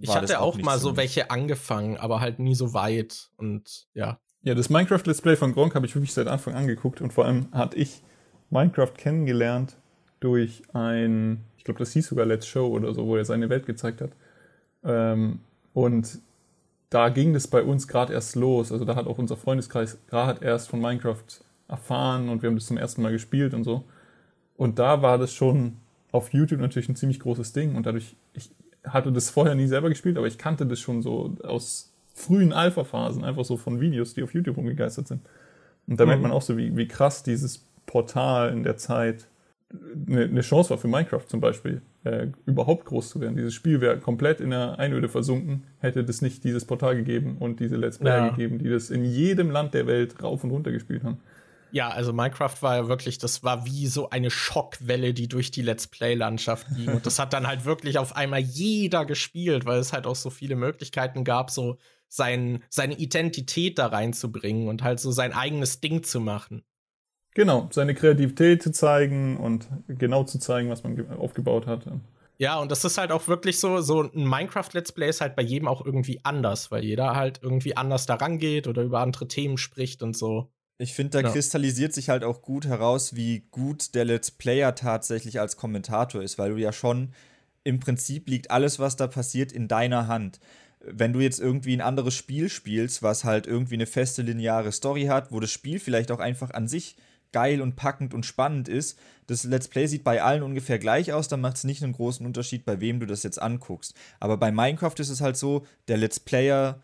ich 0.00 0.14
hatte 0.14 0.40
auch, 0.40 0.58
auch 0.58 0.62
mal 0.62 0.78
so 0.78 0.98
welche 0.98 1.30
angefangen, 1.30 1.96
aber 1.96 2.20
halt 2.20 2.38
nie 2.38 2.54
so 2.54 2.74
weit. 2.74 3.30
Und 3.38 3.88
ja. 3.94 4.20
Ja, 4.42 4.54
das 4.54 4.68
Minecraft 4.68 5.02
Let's 5.06 5.22
Play 5.22 5.34
von 5.34 5.54
Gronk 5.54 5.74
habe 5.74 5.86
ich 5.86 5.94
wirklich 5.94 6.12
seit 6.12 6.28
Anfang 6.28 6.54
an 6.54 6.66
geguckt 6.66 7.00
und 7.00 7.12
vor 7.14 7.24
allem 7.24 7.48
hatte 7.52 7.78
ich 7.78 8.02
Minecraft 8.50 8.92
kennengelernt 8.96 9.78
durch 10.20 10.62
ein 10.74 11.44
glaube, 11.66 11.78
das 11.78 11.92
hieß 11.92 12.06
sogar 12.06 12.24
Let's 12.24 12.46
Show 12.46 12.66
oder 12.66 12.94
so, 12.94 13.06
wo 13.06 13.16
er 13.16 13.24
seine 13.24 13.50
Welt 13.50 13.66
gezeigt 13.66 14.00
hat. 14.00 14.10
Ähm, 14.84 15.40
und 15.74 16.20
da 16.88 17.08
ging 17.10 17.34
das 17.34 17.46
bei 17.46 17.62
uns 17.62 17.86
gerade 17.88 18.14
erst 18.14 18.36
los. 18.36 18.72
Also 18.72 18.84
da 18.84 18.96
hat 18.96 19.06
auch 19.06 19.18
unser 19.18 19.36
Freundeskreis 19.36 19.98
gerade 20.08 20.44
erst 20.44 20.68
von 20.68 20.80
Minecraft 20.80 21.24
erfahren 21.68 22.28
und 22.28 22.42
wir 22.42 22.48
haben 22.48 22.56
das 22.56 22.66
zum 22.66 22.78
ersten 22.78 23.02
Mal 23.02 23.12
gespielt 23.12 23.52
und 23.52 23.64
so. 23.64 23.84
Und 24.56 24.78
da 24.78 25.02
war 25.02 25.18
das 25.18 25.34
schon 25.34 25.76
auf 26.12 26.32
YouTube 26.32 26.60
natürlich 26.60 26.88
ein 26.88 26.96
ziemlich 26.96 27.20
großes 27.20 27.52
Ding 27.52 27.74
und 27.74 27.84
dadurch, 27.84 28.16
ich 28.32 28.50
hatte 28.84 29.12
das 29.12 29.28
vorher 29.30 29.54
nie 29.54 29.66
selber 29.66 29.88
gespielt, 29.88 30.16
aber 30.16 30.28
ich 30.28 30.38
kannte 30.38 30.64
das 30.64 30.78
schon 30.78 31.02
so 31.02 31.34
aus 31.42 31.92
frühen 32.14 32.52
Alpha-Phasen, 32.52 33.24
einfach 33.24 33.44
so 33.44 33.56
von 33.56 33.80
Videos, 33.80 34.14
die 34.14 34.22
auf 34.22 34.32
YouTube 34.32 34.56
rumgegeistert 34.56 35.08
sind. 35.08 35.20
Und 35.86 36.00
da 36.00 36.04
mhm. 36.04 36.08
merkt 36.08 36.22
man 36.22 36.32
auch 36.32 36.42
so, 36.42 36.56
wie, 36.56 36.76
wie 36.76 36.88
krass 36.88 37.22
dieses 37.22 37.64
Portal 37.84 38.52
in 38.52 38.62
der 38.62 38.76
Zeit 38.76 39.26
eine, 40.08 40.24
eine 40.24 40.40
Chance 40.42 40.70
war 40.70 40.78
für 40.78 40.88
Minecraft 40.88 41.24
zum 41.26 41.40
Beispiel, 41.40 41.82
äh, 42.04 42.28
überhaupt 42.44 42.84
groß 42.86 43.10
zu 43.10 43.20
werden. 43.20 43.36
Dieses 43.36 43.54
Spiel 43.54 43.80
wäre 43.80 43.98
komplett 43.98 44.40
in 44.40 44.50
der 44.50 44.78
Einöde 44.78 45.08
versunken, 45.08 45.64
hätte 45.78 46.00
es 46.00 46.22
nicht 46.22 46.44
dieses 46.44 46.64
Portal 46.64 46.96
gegeben 46.96 47.36
und 47.38 47.60
diese 47.60 47.76
Let's 47.76 47.98
Player 47.98 48.26
ja. 48.26 48.28
gegeben, 48.30 48.58
die 48.58 48.68
das 48.68 48.90
in 48.90 49.04
jedem 49.04 49.50
Land 49.50 49.74
der 49.74 49.86
Welt 49.86 50.22
rauf 50.22 50.44
und 50.44 50.50
runter 50.50 50.72
gespielt 50.72 51.04
haben. 51.04 51.18
Ja, 51.72 51.88
also 51.88 52.12
Minecraft 52.12 52.54
war 52.60 52.76
ja 52.76 52.88
wirklich, 52.88 53.18
das 53.18 53.42
war 53.42 53.66
wie 53.66 53.86
so 53.88 54.08
eine 54.08 54.30
Schockwelle, 54.30 55.12
die 55.12 55.28
durch 55.28 55.50
die 55.50 55.62
Let's 55.62 55.88
Play-Landschaft 55.88 56.68
ging. 56.76 56.88
Und 56.88 57.06
das 57.06 57.18
hat 57.18 57.32
dann 57.32 57.46
halt 57.46 57.64
wirklich 57.64 57.98
auf 57.98 58.14
einmal 58.14 58.40
jeder 58.40 59.04
gespielt, 59.04 59.66
weil 59.66 59.80
es 59.80 59.92
halt 59.92 60.06
auch 60.06 60.14
so 60.14 60.30
viele 60.30 60.54
Möglichkeiten 60.54 61.24
gab, 61.24 61.50
so 61.50 61.76
sein, 62.08 62.62
seine 62.70 62.94
Identität 62.94 63.78
da 63.78 63.88
reinzubringen 63.88 64.68
und 64.68 64.84
halt 64.84 65.00
so 65.00 65.10
sein 65.10 65.32
eigenes 65.32 65.80
Ding 65.80 66.04
zu 66.04 66.20
machen. 66.20 66.62
Genau, 67.36 67.68
seine 67.70 67.94
Kreativität 67.94 68.62
zu 68.62 68.72
zeigen 68.72 69.36
und 69.36 69.68
genau 69.88 70.24
zu 70.24 70.38
zeigen, 70.38 70.70
was 70.70 70.82
man 70.84 71.06
aufgebaut 71.18 71.66
hat. 71.66 71.82
Ja, 72.38 72.58
und 72.58 72.72
das 72.72 72.82
ist 72.82 72.96
halt 72.96 73.12
auch 73.12 73.28
wirklich 73.28 73.60
so, 73.60 73.82
so 73.82 74.04
ein 74.04 74.26
Minecraft-Let's 74.26 74.92
Play 74.92 75.10
ist 75.10 75.20
halt 75.20 75.36
bei 75.36 75.42
jedem 75.42 75.68
auch 75.68 75.84
irgendwie 75.84 76.18
anders, 76.22 76.70
weil 76.70 76.82
jeder 76.82 77.14
halt 77.14 77.40
irgendwie 77.42 77.76
anders 77.76 78.06
daran 78.06 78.38
geht 78.38 78.66
oder 78.66 78.82
über 78.82 79.00
andere 79.00 79.28
Themen 79.28 79.58
spricht 79.58 80.02
und 80.02 80.16
so. 80.16 80.48
Ich 80.78 80.94
finde, 80.94 81.10
da 81.10 81.28
ja. 81.28 81.30
kristallisiert 81.30 81.92
sich 81.92 82.08
halt 82.08 82.24
auch 82.24 82.40
gut 82.40 82.64
heraus, 82.64 83.16
wie 83.16 83.46
gut 83.50 83.94
der 83.94 84.06
Let's 84.06 84.30
Player 84.30 84.74
tatsächlich 84.74 85.38
als 85.38 85.58
Kommentator 85.58 86.22
ist, 86.22 86.38
weil 86.38 86.52
du 86.52 86.56
ja 86.56 86.72
schon 86.72 87.12
im 87.64 87.80
Prinzip 87.80 88.30
liegt 88.30 88.50
alles, 88.50 88.78
was 88.78 88.96
da 88.96 89.08
passiert, 89.08 89.52
in 89.52 89.68
deiner 89.68 90.08
Hand. 90.08 90.40
Wenn 90.80 91.12
du 91.12 91.20
jetzt 91.20 91.38
irgendwie 91.38 91.74
ein 91.74 91.82
anderes 91.82 92.14
Spiel 92.14 92.48
spielst, 92.48 93.02
was 93.02 93.24
halt 93.24 93.46
irgendwie 93.46 93.74
eine 93.74 93.86
feste 93.86 94.22
lineare 94.22 94.72
Story 94.72 95.04
hat, 95.04 95.32
wo 95.32 95.38
das 95.38 95.50
Spiel 95.50 95.80
vielleicht 95.80 96.10
auch 96.10 96.20
einfach 96.20 96.52
an 96.52 96.66
sich 96.66 96.96
geil 97.32 97.60
und 97.60 97.76
packend 97.76 98.14
und 98.14 98.26
spannend 98.26 98.68
ist. 98.68 98.98
Das 99.26 99.44
Let's 99.44 99.68
Play 99.68 99.86
sieht 99.86 100.04
bei 100.04 100.22
allen 100.22 100.42
ungefähr 100.42 100.78
gleich 100.78 101.12
aus, 101.12 101.28
dann 101.28 101.40
macht 101.40 101.56
es 101.56 101.64
nicht 101.64 101.82
einen 101.82 101.92
großen 101.92 102.24
Unterschied, 102.24 102.64
bei 102.64 102.80
wem 102.80 103.00
du 103.00 103.06
das 103.06 103.22
jetzt 103.22 103.40
anguckst. 103.40 103.94
Aber 104.20 104.36
bei 104.36 104.52
Minecraft 104.52 104.94
ist 104.98 105.10
es 105.10 105.20
halt 105.20 105.36
so, 105.36 105.66
der 105.88 105.96
Let's 105.96 106.20
Player 106.20 106.80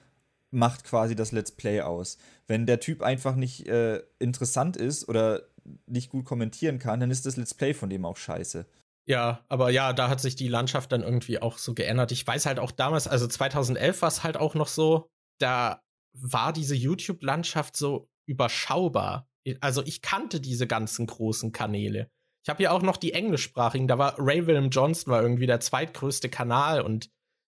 macht 0.50 0.84
quasi 0.84 1.16
das 1.16 1.32
Let's 1.32 1.52
Play 1.52 1.80
aus. 1.80 2.18
Wenn 2.46 2.66
der 2.66 2.80
Typ 2.80 3.02
einfach 3.02 3.36
nicht 3.36 3.66
äh, 3.68 4.02
interessant 4.18 4.76
ist 4.76 5.08
oder 5.08 5.42
nicht 5.86 6.10
gut 6.10 6.24
kommentieren 6.24 6.78
kann, 6.78 7.00
dann 7.00 7.10
ist 7.10 7.26
das 7.26 7.36
Let's 7.36 7.54
Play 7.54 7.74
von 7.74 7.88
dem 7.88 8.04
auch 8.04 8.16
scheiße. 8.16 8.66
Ja, 9.04 9.44
aber 9.48 9.70
ja, 9.70 9.92
da 9.92 10.08
hat 10.08 10.20
sich 10.20 10.36
die 10.36 10.48
Landschaft 10.48 10.92
dann 10.92 11.02
irgendwie 11.02 11.40
auch 11.40 11.58
so 11.58 11.74
geändert. 11.74 12.12
Ich 12.12 12.26
weiß 12.26 12.46
halt 12.46 12.58
auch 12.58 12.70
damals, 12.70 13.08
also 13.08 13.26
2011 13.26 14.02
war 14.02 14.08
es 14.08 14.22
halt 14.22 14.36
auch 14.36 14.54
noch 14.54 14.68
so, 14.68 15.08
da 15.38 15.80
war 16.12 16.52
diese 16.52 16.74
YouTube-Landschaft 16.74 17.76
so 17.76 18.08
überschaubar. 18.26 19.26
Also 19.60 19.82
ich 19.84 20.02
kannte 20.02 20.40
diese 20.40 20.66
ganzen 20.66 21.06
großen 21.06 21.52
Kanäle. 21.52 22.10
Ich 22.44 22.48
habe 22.48 22.62
ja 22.62 22.72
auch 22.72 22.82
noch 22.82 22.96
die 22.96 23.12
englischsprachigen. 23.12 23.86
Da 23.86 23.98
war 23.98 24.16
Ray 24.18 24.46
Willem 24.46 24.70
Johnson 24.70 25.12
war 25.12 25.22
irgendwie 25.22 25.46
der 25.46 25.60
zweitgrößte 25.60 26.28
Kanal 26.28 26.80
und 26.80 27.10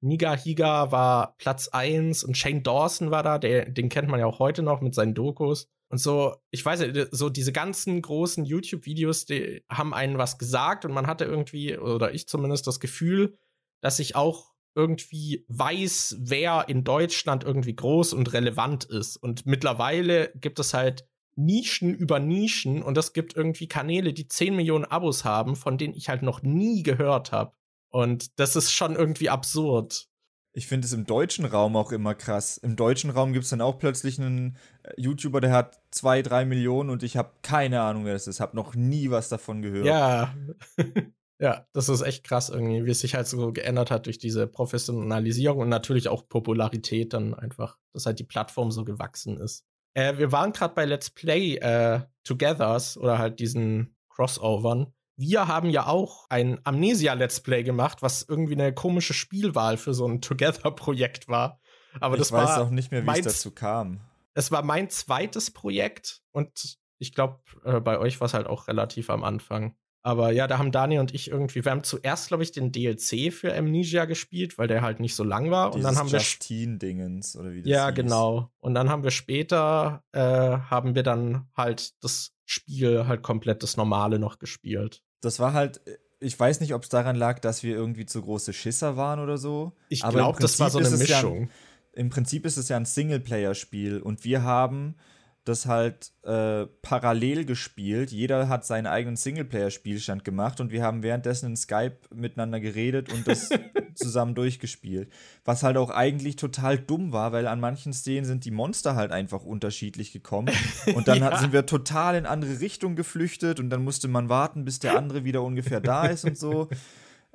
Niga 0.03 0.37
Higa 0.37 0.93
war 0.93 1.35
Platz 1.39 1.69
1 1.69 2.25
und 2.25 2.37
Shane 2.37 2.63
Dawson 2.63 3.11
war 3.11 3.23
da, 3.23 3.39
der, 3.39 3.71
den 3.71 3.89
kennt 3.89 4.09
man 4.09 4.21
ja 4.21 4.27
auch 4.27 4.39
heute 4.39 4.63
noch 4.63 4.83
mit 4.83 4.95
seinen 4.95 5.15
Dokus. 5.15 5.69
Und 5.89 5.99
so, 5.99 6.37
ich 6.51 6.65
weiß 6.65 6.81
nicht, 6.81 7.09
so 7.13 7.31
diese 7.31 7.53
ganzen 7.53 8.03
großen 8.03 8.45
YouTube-Videos, 8.45 9.25
die 9.25 9.63
haben 9.71 9.95
einen 9.95 10.19
was 10.19 10.39
gesagt 10.39 10.85
und 10.85 10.93
man 10.93 11.07
hatte 11.07 11.25
irgendwie, 11.25 11.79
oder 11.79 12.13
ich 12.13 12.29
zumindest, 12.29 12.67
das 12.67 12.81
Gefühl, 12.81 13.39
dass 13.81 13.99
ich 13.99 14.15
auch 14.15 14.53
irgendwie 14.75 15.47
weiß, 15.49 16.17
wer 16.19 16.69
in 16.69 16.85
Deutschland 16.85 17.45
irgendwie 17.45 17.77
groß 17.77 18.13
und 18.13 18.33
relevant 18.33 18.85
ist. 18.85 19.17
Und 19.17 19.47
mittlerweile 19.47 20.33
gibt 20.35 20.59
es 20.59 20.75
halt 20.75 21.07
Nischen 21.37 21.95
über 21.95 22.21
Nischen 22.21 22.83
und 22.83 22.97
es 22.99 23.13
gibt 23.13 23.37
irgendwie 23.37 23.69
Kanäle, 23.69 24.13
die 24.13 24.29
10 24.29 24.55
Millionen 24.57 24.85
Abos 24.85 25.25
haben, 25.25 25.57
von 25.57 25.79
denen 25.79 25.95
ich 25.95 26.09
halt 26.09 26.23
noch 26.23 26.43
nie 26.43 26.83
gehört 26.83 27.33
habe. 27.33 27.53
Und 27.91 28.39
das 28.41 28.57
ist 28.57 28.73
schon 28.73 28.97
irgendwie 28.97 29.31
absurd. 29.31 30.09
Ich 30.57 30.69
finde 30.69 30.87
es 30.87 30.93
im 30.93 31.05
deutschen 31.05 31.45
Raum 31.45 31.75
auch 31.75 31.91
immer 31.91 32.15
krass. 32.15 32.59
Im 32.59 32.77
deutschen 32.77 33.11
Raum 33.11 33.33
gibt 33.33 33.45
es 33.45 33.51
dann 33.51 33.61
auch 33.61 33.79
plötzlich 33.79 34.21
einen 34.21 34.57
äh, 34.85 34.93
YouTuber, 34.97 35.41
der 35.41 35.53
hat 35.53 35.81
zwei, 35.91 36.23
drei 36.23 36.45
Millionen 36.45 36.91
und 36.91 37.03
ich 37.03 37.17
habe 37.17 37.33
keine 37.43 37.83
Ahnung, 37.83 38.05
wer 38.05 38.13
das 38.13 38.29
ist. 38.29 38.39
Habe 38.39 38.55
noch 38.55 38.77
nie 38.77 39.11
was 39.11 39.29
davon 39.29 39.63
gehört. 39.63 39.87
Ja. 39.87 40.33
ja, 41.41 41.67
das 41.73 41.89
ist 41.89 42.03
echt 42.03 42.23
krass 42.23 42.51
irgendwie, 42.51 42.87
wie 42.87 42.91
es 42.93 43.01
sich 43.01 43.17
halt 43.17 43.27
so 43.27 43.53
geändert 43.53 43.91
hat 43.91 44.07
durch 44.07 44.19
diese 44.19 44.47
Professionalisierung 44.47 45.59
und 45.59 45.69
natürlich 45.69 46.09
auch 46.09 46.29
Popularität 46.29 47.13
dann 47.13 47.35
einfach, 47.35 47.79
dass 47.93 48.07
halt 48.07 48.21
die 48.21 48.25
Plattform 48.25 48.71
so 48.71 48.85
gewachsen 48.85 49.39
ist. 49.39 49.67
Äh, 49.95 50.19
wir 50.19 50.33
waren 50.33 50.53
gerade 50.53 50.75
bei 50.75 50.85
Let's 50.85 51.11
Play 51.11 51.57
äh, 51.57 52.01
Togethers 52.25 52.97
oder 52.97 53.19
halt 53.19 53.41
diesen 53.41 53.97
Crossovern. 54.09 54.93
Wir 55.17 55.47
haben 55.47 55.71
ja 55.71 55.87
auch 55.87 56.27
ein 56.29 56.61
Amnesia 56.65 57.15
Let's 57.15 57.41
Play 57.41 57.63
gemacht, 57.63 58.03
was 58.03 58.23
irgendwie 58.23 58.55
eine 58.55 58.75
komische 58.75 59.15
Spielwahl 59.15 59.77
für 59.77 59.95
so 59.95 60.07
ein 60.07 60.21
Together-Projekt 60.21 61.29
war. 61.29 61.61
Aber 62.01 62.17
ich 62.17 62.21
das 62.21 62.33
weiß 62.33 62.59
auch 62.59 62.71
nicht 62.71 62.91
mehr, 62.91 63.07
wie 63.07 63.11
es 63.11 63.25
dazu 63.25 63.53
kam. 63.53 64.01
Es 64.35 64.51
war 64.51 64.63
mein 64.63 64.91
zweites 64.91 65.53
Projekt 65.53 66.23
und 66.33 66.79
ich 66.99 67.15
glaube, 67.15 67.39
äh, 67.65 67.81
bei 67.81 67.99
euch 67.99 68.21
war 68.21 68.27
es 68.27 68.35
halt 68.35 68.49
auch 68.49 68.67
relativ 68.67 69.11
am 69.11 69.23
Anfang. 69.23 69.77
Aber 70.07 70.33
ja, 70.33 70.47
da 70.47 70.59
haben 70.59 70.71
Dani 70.71 70.99
und 70.99 71.15
ich 71.15 71.31
irgendwie, 71.31 71.65
wir 71.65 71.73
haben 71.73 71.83
zuerst, 71.83 72.29
glaube 72.29 72.43
ich, 72.43 72.53
den 72.53 72.73
DLC 72.73 73.33
für 73.33 73.57
Amnesia 73.57 74.05
gespielt, 74.05 74.59
weil 74.59 74.69
der 74.69 74.83
halt 74.83 75.01
nicht 75.01 75.15
so 75.17 75.25
lang 75.25 75.51
war. 75.51 75.71
Dieses 75.71 75.77
und 75.77 75.83
dann 75.83 75.97
haben 75.99 76.09
Justine-Dingens 76.09 77.37
oder 77.37 77.53
wie 77.53 77.63
das 77.63 77.71
Ja, 77.71 77.87
hieß. 77.87 77.95
genau. 77.95 78.51
Und 78.61 78.75
dann 78.75 78.91
haben 78.91 79.03
wir 79.03 79.11
später, 79.11 80.05
äh, 80.13 80.21
haben 80.21 80.95
wir 80.95 81.05
dann 81.05 81.49
halt 81.57 81.95
das 82.05 82.33
Spiel 82.45 83.07
halt 83.07 83.23
komplett 83.23 83.63
das 83.63 83.79
Normale 83.79 84.19
noch 84.19 84.39
gespielt. 84.39 85.03
Das 85.23 85.41
war 85.41 85.55
halt, 85.55 85.81
ich 86.21 86.39
weiß 86.39 86.61
nicht, 86.61 86.75
ob 86.75 86.83
es 86.83 86.91
daran 86.91 87.17
lag, 87.17 87.39
dass 87.39 87.63
wir 87.63 87.75
irgendwie 87.75 88.05
zu 88.05 88.21
große 88.21 88.53
Schisser 88.53 88.99
waren 88.99 89.21
oder 89.21 89.39
so. 89.39 89.73
Ich 89.89 90.03
glaube, 90.03 90.39
das 90.39 90.61
war 90.61 90.69
so 90.69 90.81
eine 90.81 90.91
Mischung. 90.91 91.45
Ja 91.45 91.49
Im 91.95 92.11
Prinzip 92.11 92.45
ist 92.45 92.59
es 92.59 92.69
ja 92.69 92.77
ein 92.77 92.85
Singleplayer-Spiel 92.85 94.01
und 94.01 94.23
wir 94.25 94.43
haben 94.43 94.97
das 95.45 95.67
halt 95.67 96.13
äh, 96.23 96.67
parallel 96.81 97.45
gespielt. 97.45 98.11
Jeder 98.11 98.49
hat 98.49 98.65
seinen 98.65 98.87
eigenen 98.87 99.17
Singleplayer-Spielstand 99.17 100.25
gemacht 100.25 100.61
und 100.61 100.73
wir 100.73 100.83
haben 100.83 101.03
währenddessen 101.03 101.51
in 101.51 101.57
Skype 101.57 101.99
miteinander 102.15 102.61
geredet 102.61 103.13
und 103.13 103.29
das 103.29 103.51
zusammen 103.95 104.35
durchgespielt. 104.35 105.11
Was 105.45 105.63
halt 105.63 105.77
auch 105.77 105.91
eigentlich 105.91 106.37
total 106.37 106.79
dumm 106.79 107.13
war, 107.13 107.33
weil 107.33 107.47
an 107.47 107.61
manchen 107.61 107.93
Szenen 107.93 108.25
sind 108.25 108.47
die 108.47 108.51
Monster 108.51 108.97
halt 108.97 109.13
einfach 109.13 109.45
unterschiedlich 109.45 110.13
gekommen. 110.13 110.51
Und 110.95 111.09
dann 111.09 111.19
ja. 111.21 111.27
hat, 111.27 111.41
sind 111.41 111.53
wir 111.53 111.67
total 111.67 112.17
in 112.17 112.25
andere 112.25 112.61
Richtungen 112.61 112.97
geflüchtet 112.97 113.61
und 113.61 113.69
dann 113.69 113.85
musste 113.85 114.09
man 114.09 114.31
warten, 114.31 114.65
bis 114.65 114.79
der 114.79 114.97
andere 114.97 115.25
wieder 115.25 115.43
ungefähr 115.43 115.81
da 115.81 116.07
ist 116.07 116.25
und 116.25 116.39
so. 116.39 116.69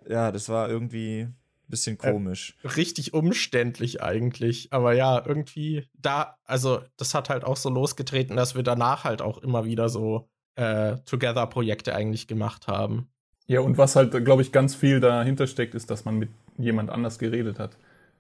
Ja, 0.07 0.31
das 0.31 0.49
war 0.49 0.67
irgendwie 0.67 1.27
bisschen 1.69 1.97
äh, 1.99 2.11
komisch. 2.11 2.55
Äh, 2.63 2.67
richtig 2.69 3.13
umständlich 3.13 4.01
eigentlich. 4.01 4.71
Aber 4.71 4.93
ja, 4.93 5.23
irgendwie 5.25 5.87
da, 5.93 6.35
also 6.45 6.81
das 6.97 7.13
hat 7.13 7.29
halt 7.29 7.43
auch 7.43 7.57
so 7.57 7.69
losgetreten, 7.69 8.35
dass 8.35 8.55
wir 8.55 8.63
danach 8.63 9.03
halt 9.03 9.21
auch 9.21 9.37
immer 9.39 9.65
wieder 9.65 9.89
so 9.89 10.29
äh, 10.55 10.97
Together-Projekte 11.05 11.95
eigentlich 11.95 12.27
gemacht 12.27 12.67
haben. 12.67 13.09
Ja, 13.47 13.61
und 13.61 13.77
was 13.77 13.95
halt, 13.95 14.11
glaube 14.25 14.41
ich, 14.43 14.51
ganz 14.51 14.75
viel 14.75 14.99
dahinter 14.99 15.47
steckt, 15.47 15.73
ist, 15.73 15.89
dass 15.89 16.05
man 16.05 16.17
mit 16.17 16.29
jemand 16.57 16.91
anders 16.91 17.17
geredet 17.17 17.57
hat. 17.57 17.77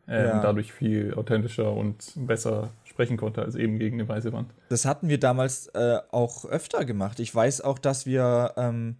Äh, 0.07 0.25
ja. 0.25 0.35
Und 0.35 0.43
dadurch 0.43 0.73
viel 0.73 1.13
authentischer 1.13 1.71
und 1.71 2.13
besser 2.15 2.71
sprechen 2.83 3.15
konnte 3.15 3.43
als 3.43 3.55
eben 3.55 3.77
gegen 3.77 3.99
eine 3.99 4.09
weiße 4.09 4.33
Wand. 4.33 4.51
Das 4.69 4.85
hatten 4.85 5.07
wir 5.07 5.19
damals 5.19 5.67
äh, 5.67 5.99
auch 6.11 6.45
öfter 6.45 6.83
gemacht. 6.83 7.19
Ich 7.19 7.33
weiß 7.33 7.61
auch, 7.61 7.77
dass 7.77 8.07
wir 8.07 8.53
ähm, 8.57 8.97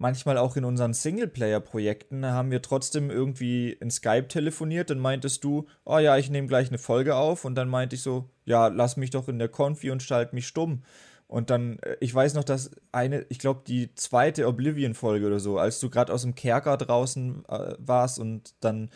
manchmal 0.00 0.38
auch 0.38 0.56
in 0.56 0.64
unseren 0.64 0.94
Singleplayer-Projekten 0.94 2.24
haben 2.24 2.50
wir 2.50 2.62
trotzdem 2.62 3.10
irgendwie 3.10 3.70
in 3.70 3.90
Skype 3.90 4.28
telefoniert, 4.28 4.88
dann 4.88 4.98
meintest 4.98 5.44
du, 5.44 5.66
oh 5.84 5.98
ja, 5.98 6.16
ich 6.16 6.30
nehme 6.30 6.48
gleich 6.48 6.68
eine 6.68 6.78
Folge 6.78 7.16
auf 7.16 7.44
und 7.44 7.54
dann 7.54 7.68
meinte 7.68 7.96
ich 7.96 8.02
so, 8.02 8.30
ja, 8.46 8.68
lass 8.68 8.96
mich 8.96 9.10
doch 9.10 9.28
in 9.28 9.38
der 9.38 9.50
Konfi 9.50 9.90
und 9.90 10.02
schalt 10.02 10.32
mich 10.32 10.46
stumm. 10.46 10.82
Und 11.26 11.50
dann, 11.50 11.78
äh, 11.80 11.96
ich 12.00 12.14
weiß 12.14 12.32
noch, 12.32 12.44
dass 12.44 12.70
eine, 12.92 13.26
ich 13.28 13.38
glaube, 13.38 13.60
die 13.66 13.94
zweite 13.94 14.48
Oblivion-Folge 14.48 15.26
oder 15.26 15.38
so, 15.38 15.58
als 15.58 15.80
du 15.80 15.90
gerade 15.90 16.12
aus 16.14 16.22
dem 16.22 16.34
Kerker 16.34 16.78
draußen 16.78 17.44
äh, 17.46 17.74
warst 17.78 18.18
und 18.18 18.54
dann 18.60 18.88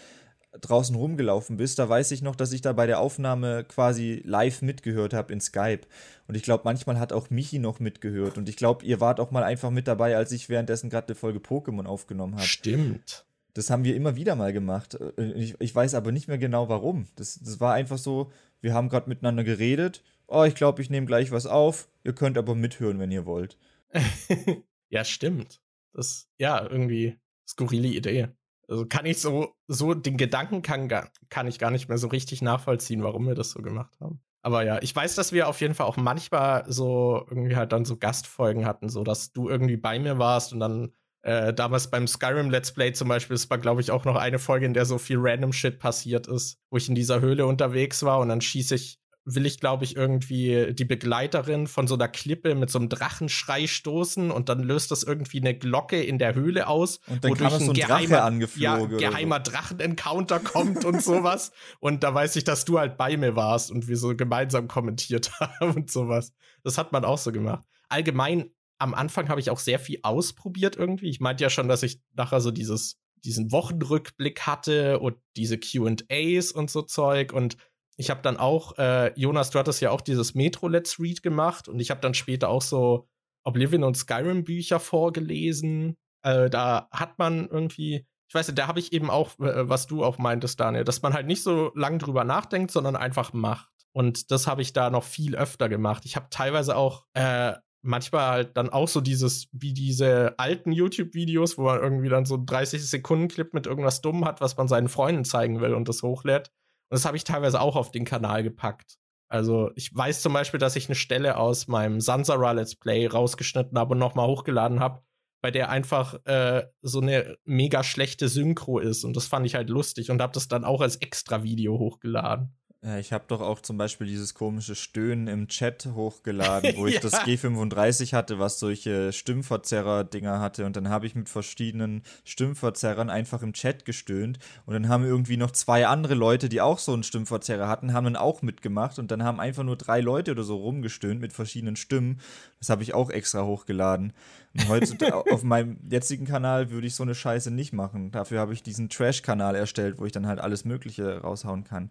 draußen 0.61 0.95
rumgelaufen 0.95 1.57
bist, 1.57 1.79
da 1.79 1.89
weiß 1.89 2.11
ich 2.13 2.23
noch, 2.23 2.37
dass 2.37 2.53
ich 2.53 2.61
da 2.61 2.73
bei 2.73 2.87
der 2.87 3.01
Aufnahme 3.01 3.65
quasi 3.65 4.23
live 4.25 4.63
mitgehört 4.63 5.13
habe 5.13 5.33
in 5.33 5.41
Skype. 5.41 5.81
Und 6.27 6.35
ich 6.37 6.43
glaube, 6.43 6.63
manchmal 6.65 6.99
hat 6.99 7.13
auch 7.13 7.31
Michi 7.31 7.59
noch 7.59 7.81
mitgehört. 7.81 8.39
Und 8.39 8.49
ich 8.49 8.57
glaube, 8.57 8.85
ihr 8.85 9.01
wart 9.01 9.21
auch 9.21 9.31
mal 9.31 9.43
einfach 9.43 9.71
mit 9.71 9.89
dabei, 9.89 10.17
als 10.17 10.33
ich 10.33 10.49
währenddessen 10.49 10.91
gerade 10.91 11.09
eine 11.09 11.15
Folge 11.15 11.39
Pokémon 11.39 11.87
aufgenommen 11.87 12.35
habe. 12.35 12.47
Stimmt. 12.47 13.27
Das 13.55 13.71
haben 13.71 13.85
wir 13.85 13.95
immer 13.95 14.17
wieder 14.17 14.35
mal 14.35 14.53
gemacht. 14.53 14.99
Ich, 15.37 15.55
ich 15.61 15.75
weiß 15.75 15.95
aber 15.95 16.13
nicht 16.13 16.29
mehr 16.29 16.39
genau 16.39 16.69
warum. 16.69 17.07
Das, 17.15 17.39
das 17.39 17.61
war 17.61 17.75
einfach 17.75 17.99
so, 17.99 18.33
wir 18.61 18.75
haben 18.75 18.89
gerade 18.89 19.09
miteinander 19.09 19.45
geredet. 19.45 20.03
Oh, 20.27 20.45
ich 20.45 20.55
glaube, 20.55 20.83
ich 20.83 20.91
nehme 20.91 21.07
gleich 21.07 21.31
was 21.31 21.47
auf. 21.47 21.89
Ihr 22.03 22.15
könnt 22.15 22.39
aber 22.39 22.55
mithören, 22.55 22.99
wenn 22.99 23.11
ihr 23.11 23.27
wollt. 23.27 23.59
ja, 24.89 25.05
stimmt. 25.05 25.61
Das, 25.93 26.29
ja, 26.39 26.69
irgendwie 26.69 27.19
skurrile 27.47 27.89
Idee. 27.89 28.29
Also 28.69 28.87
kann 28.87 29.07
ich 29.07 29.21
so, 29.21 29.55
so 29.67 29.95
den 29.95 30.17
Gedanken 30.17 30.63
kann, 30.63 30.89
kann 31.29 31.47
ich 31.47 31.59
gar 31.59 31.71
nicht 31.71 31.89
mehr 31.89 31.99
so 31.99 32.09
richtig 32.09 32.43
nachvollziehen, 32.43 33.03
warum 33.03 33.27
wir 33.27 33.35
das 33.35 33.51
so 33.51 33.63
gemacht 33.63 33.95
haben. 34.01 34.21
Aber 34.43 34.63
ja, 34.63 34.79
ich 34.83 34.95
weiß, 34.95 35.15
dass 35.15 35.33
wir 35.33 35.49
auf 35.49 35.61
jeden 35.61 35.75
Fall 35.75 35.87
auch 35.87 35.97
manchmal 35.97 36.65
so 36.67 37.25
irgendwie 37.31 37.57
halt 37.57 37.73
dann 37.73 37.87
so 37.87 37.97
Gastfolgen 37.97 38.67
hatten, 38.67 38.91
so 38.91 39.03
dass 39.03 39.33
du 39.33 39.49
irgendwie 39.49 39.79
bei 39.79 39.99
mir 39.99 40.19
warst 40.19 40.53
und 40.53 40.61
dann 40.61 40.93
äh, 41.23 41.55
damals 41.55 41.91
beim 41.91 42.07
Skyrim 42.07 42.51
Let's 42.51 42.73
Play 42.73 42.93
zum 42.93 43.09
Beispiel, 43.09 43.35
das 43.35 43.49
war, 43.49 43.57
glaube 43.57 43.81
ich, 43.81 43.91
auch 43.91 44.05
noch 44.05 44.17
eine 44.17 44.39
Folge, 44.39 44.67
in 44.67 44.75
der 44.75 44.85
so 44.85 44.99
viel 44.99 45.17
random 45.19 45.55
Shit 45.55 45.79
passiert 45.79 46.27
ist, 46.27 46.61
wo 46.71 46.77
ich 46.77 46.89
in 46.91 46.95
dieser 46.95 47.23
Höhle 47.23 47.47
unterwegs 47.47 48.03
war 48.03 48.19
und 48.21 48.29
dann 48.29 48.43
schieße 48.43 48.75
ich 48.75 48.99
will 49.25 49.47
ich, 49.47 49.59
glaube 49.59 49.85
ich, 49.85 49.97
irgendwie 49.97 50.75
die 50.75 50.85
Begleiterin 50.85 51.67
von 51.67 51.87
so 51.87 51.95
einer 51.95 52.09
Klippe 52.09 52.55
mit 52.55 52.71
so 52.71 52.79
einem 52.79 52.91
Drachenschrei 52.91 53.67
stoßen 53.67 54.31
und 54.31 54.49
dann 54.49 54.63
löst 54.63 54.91
das 54.91 55.03
irgendwie 55.03 55.41
eine 55.41 55.57
Glocke 55.57 56.03
in 56.03 56.19
der 56.19 56.35
Höhle 56.35 56.67
aus, 56.67 56.99
und 57.07 57.25
dann 57.25 57.31
wodurch 57.31 57.55
ein, 57.55 57.61
so 57.61 57.71
ein 57.71 57.75
geheimer, 57.75 58.39
ja, 58.57 58.85
geheimer 58.85 59.41
so. 59.45 59.51
Drachen-Encounter 59.51 60.41
kommt 60.41 60.85
und 60.85 61.03
sowas. 61.03 61.53
Und 61.81 62.03
da 62.03 62.15
weiß 62.15 62.37
ich, 62.37 62.45
dass 62.45 62.65
du 62.65 62.79
halt 62.79 62.99
bei 62.99 63.17
mir 63.17 63.35
warst 63.35 63.71
und 63.71 63.89
wir 63.89 63.97
so 63.97 64.15
gemeinsam 64.15 64.69
kommentiert 64.69 65.33
haben 65.41 65.75
und 65.75 65.91
sowas. 65.91 66.35
Das 66.63 66.77
hat 66.77 66.93
man 66.93 67.05
auch 67.05 67.19
so 67.19 67.33
gemacht. 67.33 67.65
Allgemein, 67.89 68.51
am 68.79 68.93
Anfang 68.93 69.29
habe 69.29 69.41
ich 69.41 69.51
auch 69.51 69.59
sehr 69.59 69.79
viel 69.79 70.01
ausprobiert 70.03 70.77
irgendwie. 70.77 71.09
Ich 71.09 71.21
meinte 71.21 71.45
ja 71.45 71.51
schon, 71.51 71.69
dass 71.69 71.83
ich 71.83 72.01
nachher 72.13 72.41
so 72.41 72.51
dieses, 72.51 72.99
diesen 73.25 73.53
Wochenrückblick 73.53 74.43
hatte 74.43 74.99
und 74.99 75.17
diese 75.37 75.59
QAs 75.59 76.53
und 76.53 76.71
so 76.71 76.83
Zeug 76.83 77.33
und 77.33 77.57
ich 77.97 78.11
habe 78.11 78.23
dann 78.23 78.37
auch, 78.37 78.77
äh, 78.79 79.13
Jonas, 79.19 79.51
du 79.51 79.59
hattest 79.59 79.81
ja 79.81 79.91
auch 79.91 80.01
dieses 80.01 80.35
Metro 80.35 80.69
Let's 80.69 80.99
Read 80.99 81.23
gemacht 81.23 81.69
und 81.69 81.81
ich 81.81 81.91
habe 81.91 82.01
dann 82.01 82.15
später 82.15 82.49
auch 82.49 82.63
so 82.63 83.09
Oblivion 83.45 83.85
und 83.85 83.97
Skyrim 83.97 84.45
Bücher 84.45 84.81
vorgelesen. 84.81 85.97
Äh, 86.23 86.51
da 86.51 86.89
hat 86.91 87.19
man 87.19 87.49
irgendwie, 87.49 88.07
ich 88.29 88.35
weiß 88.35 88.49
nicht, 88.49 88.59
da 88.59 88.67
habe 88.67 88.81
ich 88.81 88.93
eben 88.93 89.11
auch, 89.11 89.39
äh, 89.39 89.69
was 89.69 89.87
du 89.87 90.05
auch 90.05 90.19
meintest, 90.19 90.59
Daniel, 90.59 90.85
dass 90.85 91.03
man 91.03 91.15
halt 91.15 91.27
nicht 91.27 91.43
so 91.43 91.71
lang 91.75 91.99
drüber 91.99 92.25
nachdenkt, 92.25 92.71
sondern 92.71 92.97
einfach 92.97 93.33
macht. 93.33 93.71
Und 93.93 94.33
das 94.33 94.47
habe 94.47 94.63
ich 94.63 94.73
da 94.73 94.91
noch 94.91 95.05
viel 95.05 95.37
öfter 95.37 95.69
gemacht. 95.69 96.05
Ich 96.05 96.17
habe 96.17 96.27
teilweise 96.31 96.77
auch 96.77 97.07
äh, 97.15 97.53
manchmal 97.83 98.27
halt 98.29 98.57
dann 98.57 98.71
auch 98.71 98.89
so 98.89 99.01
dieses, 99.01 99.49
wie 99.53 99.73
diese 99.73 100.37
alten 100.39 100.73
YouTube-Videos, 100.73 101.59
wo 101.59 101.63
man 101.63 101.81
irgendwie 101.81 102.09
dann 102.09 102.25
so 102.25 102.43
30 102.45 102.85
Sekunden 102.85 103.29
Clip 103.29 103.55
mit 103.55 103.67
irgendwas 103.67 104.01
dumm 104.01 104.25
hat, 104.25 104.41
was 104.41 104.57
man 104.57 104.67
seinen 104.67 104.89
Freunden 104.89 105.25
zeigen 105.25 105.61
will 105.61 105.75
und 105.75 105.89
das 105.89 106.03
hochlädt. 106.03 106.51
Und 106.91 106.97
das 106.97 107.05
habe 107.05 107.17
ich 107.17 107.25
teilweise 107.25 107.61
auch 107.61 107.77
auf 107.77 107.91
den 107.91 108.05
Kanal 108.05 108.43
gepackt. 108.43 108.99
Also 109.29 109.71
ich 109.75 109.95
weiß 109.95 110.23
zum 110.23 110.33
Beispiel, 110.33 110.61
dass 110.61 110.77
ich 110.77 110.89
eine 110.89 110.95
Stelle 110.95 111.37
aus 111.37 111.67
meinem 111.67 112.01
Sansara 112.01 112.53
Let's 112.53 112.77
Play 112.77 113.07
rausgeschnitten 113.07 113.79
habe 113.79 113.93
und 113.93 113.99
nochmal 113.99 114.29
hochgeladen 114.29 114.81
habe, 114.81 115.03
bei 115.43 115.51
der 115.51 115.71
einfach 115.71 116.15
äh, 116.27 116.67
so 116.83 117.01
eine 117.01 117.37
mega 117.45 117.83
schlechte 117.83 118.29
Synchro 118.29 118.79
ist. 118.79 119.05
Und 119.05 119.17
das 119.17 119.27
fand 119.27 119.47
ich 119.47 119.55
halt 119.55 119.71
lustig 119.71 120.11
und 120.11 120.23
habe 120.23 120.33
das 120.33 120.49
dann 120.49 120.65
auch 120.65 120.81
als 120.81 120.97
extra 120.97 121.43
Video 121.43 121.79
hochgeladen. 121.79 122.57
Ja, 122.85 122.99
ich 122.99 123.15
habe 123.15 123.25
doch 123.29 123.41
auch 123.41 123.61
zum 123.61 123.79
Beispiel 123.79 124.07
dieses 124.07 124.35
komische 124.35 124.75
Stöhnen 124.75 125.27
im 125.27 125.49
Chat 125.49 125.89
hochgeladen, 125.95 126.77
wo 126.77 126.87
ich 126.87 126.97
ja. 126.97 127.01
das 127.01 127.15
G35 127.15 128.13
hatte, 128.13 128.39
was 128.39 128.59
solche 128.59 129.11
Stimmverzerrer-Dinger 129.11 130.39
hatte. 130.39 130.67
Und 130.67 130.77
dann 130.77 130.91
habe 130.91 131.07
ich 131.07 131.15
mit 131.15 131.31
verschiedenen 131.31 132.03
Stimmverzerrern 132.25 133.09
einfach 133.09 133.41
im 133.41 133.55
Chat 133.55 133.87
gestöhnt. 133.87 134.39
Und 134.67 134.75
dann 134.75 134.91
haben 134.91 135.03
irgendwie 135.03 135.39
noch 135.39 135.53
zwei 135.53 135.87
andere 135.87 136.13
Leute, 136.13 136.51
die 136.51 136.61
auch 136.61 136.79
so 136.79 136.93
einen 136.93 137.05
Stimmverzerrer 137.05 137.69
hatten, 137.69 137.95
haben 137.95 138.05
dann 138.05 138.17
auch 138.17 138.43
mitgemacht. 138.43 138.99
Und 138.99 139.11
dann 139.11 139.23
haben 139.23 139.41
einfach 139.41 139.65
nur 139.65 139.77
drei 139.77 140.03
Leute 140.03 140.33
oder 140.33 140.43
so 140.43 140.57
rumgestöhnt 140.57 141.23
mit 141.23 141.33
verschiedenen 141.33 141.77
Stimmen. 141.77 142.21
Das 142.59 142.69
habe 142.69 142.83
ich 142.83 142.93
auch 142.93 143.09
extra 143.09 143.45
hochgeladen. 143.45 144.13
Und 144.53 144.69
heute 144.69 145.15
auf 145.33 145.43
meinem 145.43 145.79
jetzigen 145.89 146.27
Kanal 146.27 146.71
würde 146.71 146.87
ich 146.87 146.95
so 146.95 147.03
eine 147.03 147.15
Scheiße 147.15 147.51
nicht 147.51 147.73
machen. 147.73 148.11
Dafür 148.11 148.41
habe 148.41 148.53
ich 148.53 148.63
diesen 148.63 148.91
Trash-Kanal 148.91 149.55
erstellt, 149.55 149.99
wo 149.99 150.05
ich 150.05 150.13
dann 150.13 150.27
halt 150.27 150.39
alles 150.39 150.67
Mögliche 150.67 151.23
raushauen 151.23 151.65
kann. 151.65 151.91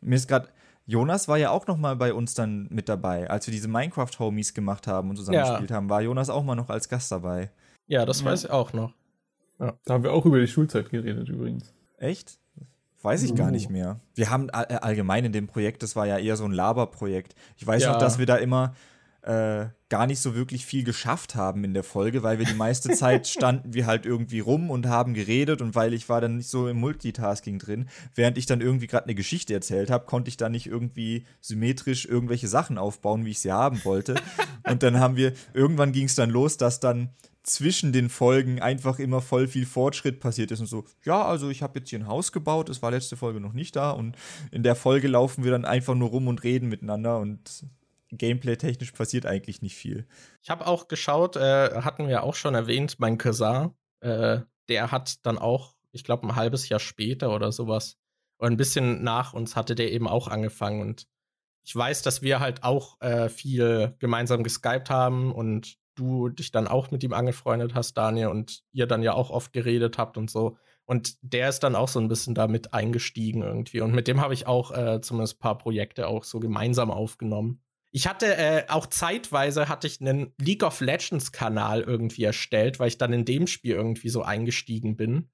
Mir 0.00 0.16
ist 0.16 0.28
gerade 0.28 0.48
Jonas 0.88 1.28
war 1.28 1.36
ja 1.36 1.50
auch 1.50 1.66
noch 1.66 1.76
mal 1.76 1.96
bei 1.96 2.14
uns 2.14 2.32
dann 2.32 2.66
mit 2.70 2.88
dabei, 2.88 3.28
als 3.28 3.46
wir 3.46 3.52
diese 3.52 3.68
Minecraft-Homies 3.68 4.54
gemacht 4.54 4.86
haben 4.86 5.10
und 5.10 5.16
zusammen 5.16 5.36
ja. 5.36 5.50
gespielt 5.50 5.70
haben. 5.70 5.90
War 5.90 6.00
Jonas 6.00 6.30
auch 6.30 6.42
mal 6.42 6.54
noch 6.54 6.70
als 6.70 6.88
Gast 6.88 7.12
dabei? 7.12 7.50
Ja, 7.88 8.06
das 8.06 8.20
ja. 8.20 8.26
weiß 8.26 8.44
ich 8.44 8.50
auch 8.50 8.72
noch. 8.72 8.94
Ja. 9.60 9.74
Da 9.84 9.94
haben 9.94 10.02
wir 10.02 10.12
auch 10.12 10.24
über 10.24 10.40
die 10.40 10.46
Schulzeit 10.46 10.88
geredet 10.88 11.28
übrigens. 11.28 11.74
Echt? 11.98 12.38
Weiß 13.02 13.22
ich 13.22 13.32
uh. 13.32 13.34
gar 13.34 13.50
nicht 13.50 13.68
mehr. 13.68 14.00
Wir 14.14 14.30
haben 14.30 14.48
allgemein 14.50 15.26
in 15.26 15.32
dem 15.32 15.46
Projekt, 15.46 15.82
das 15.82 15.94
war 15.94 16.06
ja 16.06 16.16
eher 16.16 16.36
so 16.36 16.46
ein 16.46 16.52
Laberprojekt. 16.52 17.34
Ich 17.58 17.66
weiß 17.66 17.82
ja. 17.82 17.92
noch, 17.92 17.98
dass 17.98 18.18
wir 18.18 18.24
da 18.24 18.36
immer 18.36 18.74
äh, 19.22 19.66
gar 19.88 20.06
nicht 20.06 20.20
so 20.20 20.34
wirklich 20.34 20.64
viel 20.64 20.84
geschafft 20.84 21.34
haben 21.34 21.64
in 21.64 21.74
der 21.74 21.82
Folge, 21.82 22.22
weil 22.22 22.38
wir 22.38 22.46
die 22.46 22.54
meiste 22.54 22.90
Zeit 22.90 23.26
standen 23.28 23.74
wir 23.74 23.86
halt 23.86 24.06
irgendwie 24.06 24.40
rum 24.40 24.70
und 24.70 24.86
haben 24.86 25.14
geredet 25.14 25.60
und 25.60 25.74
weil 25.74 25.92
ich 25.92 26.08
war 26.08 26.20
dann 26.20 26.36
nicht 26.36 26.48
so 26.48 26.68
im 26.68 26.78
Multitasking 26.78 27.58
drin, 27.58 27.88
während 28.14 28.38
ich 28.38 28.46
dann 28.46 28.60
irgendwie 28.60 28.86
gerade 28.86 29.04
eine 29.04 29.14
Geschichte 29.14 29.54
erzählt 29.54 29.90
habe, 29.90 30.06
konnte 30.06 30.28
ich 30.28 30.36
da 30.36 30.48
nicht 30.48 30.66
irgendwie 30.66 31.24
symmetrisch 31.40 32.06
irgendwelche 32.06 32.48
Sachen 32.48 32.78
aufbauen, 32.78 33.24
wie 33.24 33.30
ich 33.30 33.40
sie 33.40 33.52
haben 33.52 33.84
wollte. 33.84 34.14
und 34.64 34.82
dann 34.82 35.00
haben 35.00 35.16
wir, 35.16 35.32
irgendwann 35.52 35.92
ging 35.92 36.06
es 36.06 36.14
dann 36.14 36.30
los, 36.30 36.56
dass 36.56 36.80
dann 36.80 37.10
zwischen 37.42 37.92
den 37.92 38.10
Folgen 38.10 38.60
einfach 38.60 38.98
immer 38.98 39.22
voll 39.22 39.48
viel 39.48 39.66
Fortschritt 39.66 40.20
passiert 40.20 40.50
ist 40.50 40.60
und 40.60 40.66
so, 40.66 40.84
ja, 41.04 41.24
also 41.24 41.48
ich 41.48 41.62
habe 41.62 41.78
jetzt 41.78 41.88
hier 41.88 41.98
ein 41.98 42.06
Haus 42.06 42.30
gebaut, 42.30 42.68
es 42.68 42.82
war 42.82 42.90
letzte 42.90 43.16
Folge 43.16 43.40
noch 43.40 43.54
nicht 43.54 43.74
da 43.74 43.90
und 43.90 44.16
in 44.50 44.62
der 44.62 44.76
Folge 44.76 45.08
laufen 45.08 45.44
wir 45.44 45.50
dann 45.50 45.64
einfach 45.64 45.94
nur 45.94 46.10
rum 46.10 46.28
und 46.28 46.44
reden 46.44 46.68
miteinander 46.68 47.18
und 47.18 47.64
Gameplay-technisch 48.10 48.92
passiert 48.92 49.26
eigentlich 49.26 49.62
nicht 49.62 49.76
viel. 49.76 50.06
Ich 50.42 50.50
habe 50.50 50.66
auch 50.66 50.88
geschaut, 50.88 51.36
äh, 51.36 51.82
hatten 51.82 52.08
wir 52.08 52.22
auch 52.22 52.34
schon 52.34 52.54
erwähnt, 52.54 52.96
mein 52.98 53.18
Cousin, 53.18 53.70
äh, 54.00 54.40
der 54.68 54.90
hat 54.90 55.26
dann 55.26 55.38
auch, 55.38 55.74
ich 55.92 56.04
glaube, 56.04 56.26
ein 56.26 56.36
halbes 56.36 56.68
Jahr 56.68 56.80
später 56.80 57.34
oder 57.34 57.52
sowas, 57.52 57.96
oder 58.38 58.50
ein 58.50 58.56
bisschen 58.56 59.02
nach 59.02 59.32
uns 59.32 59.56
hatte 59.56 59.74
der 59.74 59.92
eben 59.92 60.08
auch 60.08 60.28
angefangen. 60.28 60.80
Und 60.80 61.06
ich 61.64 61.74
weiß, 61.74 62.02
dass 62.02 62.22
wir 62.22 62.40
halt 62.40 62.62
auch 62.62 63.00
äh, 63.00 63.28
viel 63.28 63.94
gemeinsam 63.98 64.42
geskypt 64.42 64.90
haben 64.90 65.32
und 65.32 65.76
du 65.96 66.28
dich 66.28 66.52
dann 66.52 66.68
auch 66.68 66.90
mit 66.90 67.02
ihm 67.02 67.12
angefreundet 67.12 67.74
hast, 67.74 67.94
Daniel, 67.94 68.28
und 68.28 68.62
ihr 68.72 68.86
dann 68.86 69.02
ja 69.02 69.12
auch 69.12 69.30
oft 69.30 69.52
geredet 69.52 69.98
habt 69.98 70.16
und 70.16 70.30
so. 70.30 70.56
Und 70.84 71.16
der 71.20 71.48
ist 71.48 71.60
dann 71.60 71.74
auch 71.74 71.88
so 71.88 72.00
ein 72.00 72.08
bisschen 72.08 72.34
damit 72.34 72.72
eingestiegen 72.72 73.42
irgendwie. 73.42 73.80
Und 73.80 73.92
mit 73.92 74.08
dem 74.08 74.20
habe 74.20 74.32
ich 74.32 74.46
auch 74.46 74.70
äh, 74.70 75.00
zumindest 75.02 75.36
ein 75.36 75.40
paar 75.40 75.58
Projekte 75.58 76.06
auch 76.06 76.24
so 76.24 76.40
gemeinsam 76.40 76.90
aufgenommen. 76.90 77.62
Ich 77.90 78.06
hatte 78.06 78.36
äh, 78.36 78.64
auch 78.68 78.86
zeitweise 78.86 79.68
hatte 79.68 79.86
ich 79.86 80.00
einen 80.00 80.34
League 80.38 80.62
of 80.62 80.80
Legends 80.80 81.32
Kanal 81.32 81.80
irgendwie 81.80 82.24
erstellt, 82.24 82.78
weil 82.78 82.88
ich 82.88 82.98
dann 82.98 83.12
in 83.12 83.24
dem 83.24 83.46
Spiel 83.46 83.74
irgendwie 83.74 84.10
so 84.10 84.22
eingestiegen 84.22 84.96
bin. 84.96 85.30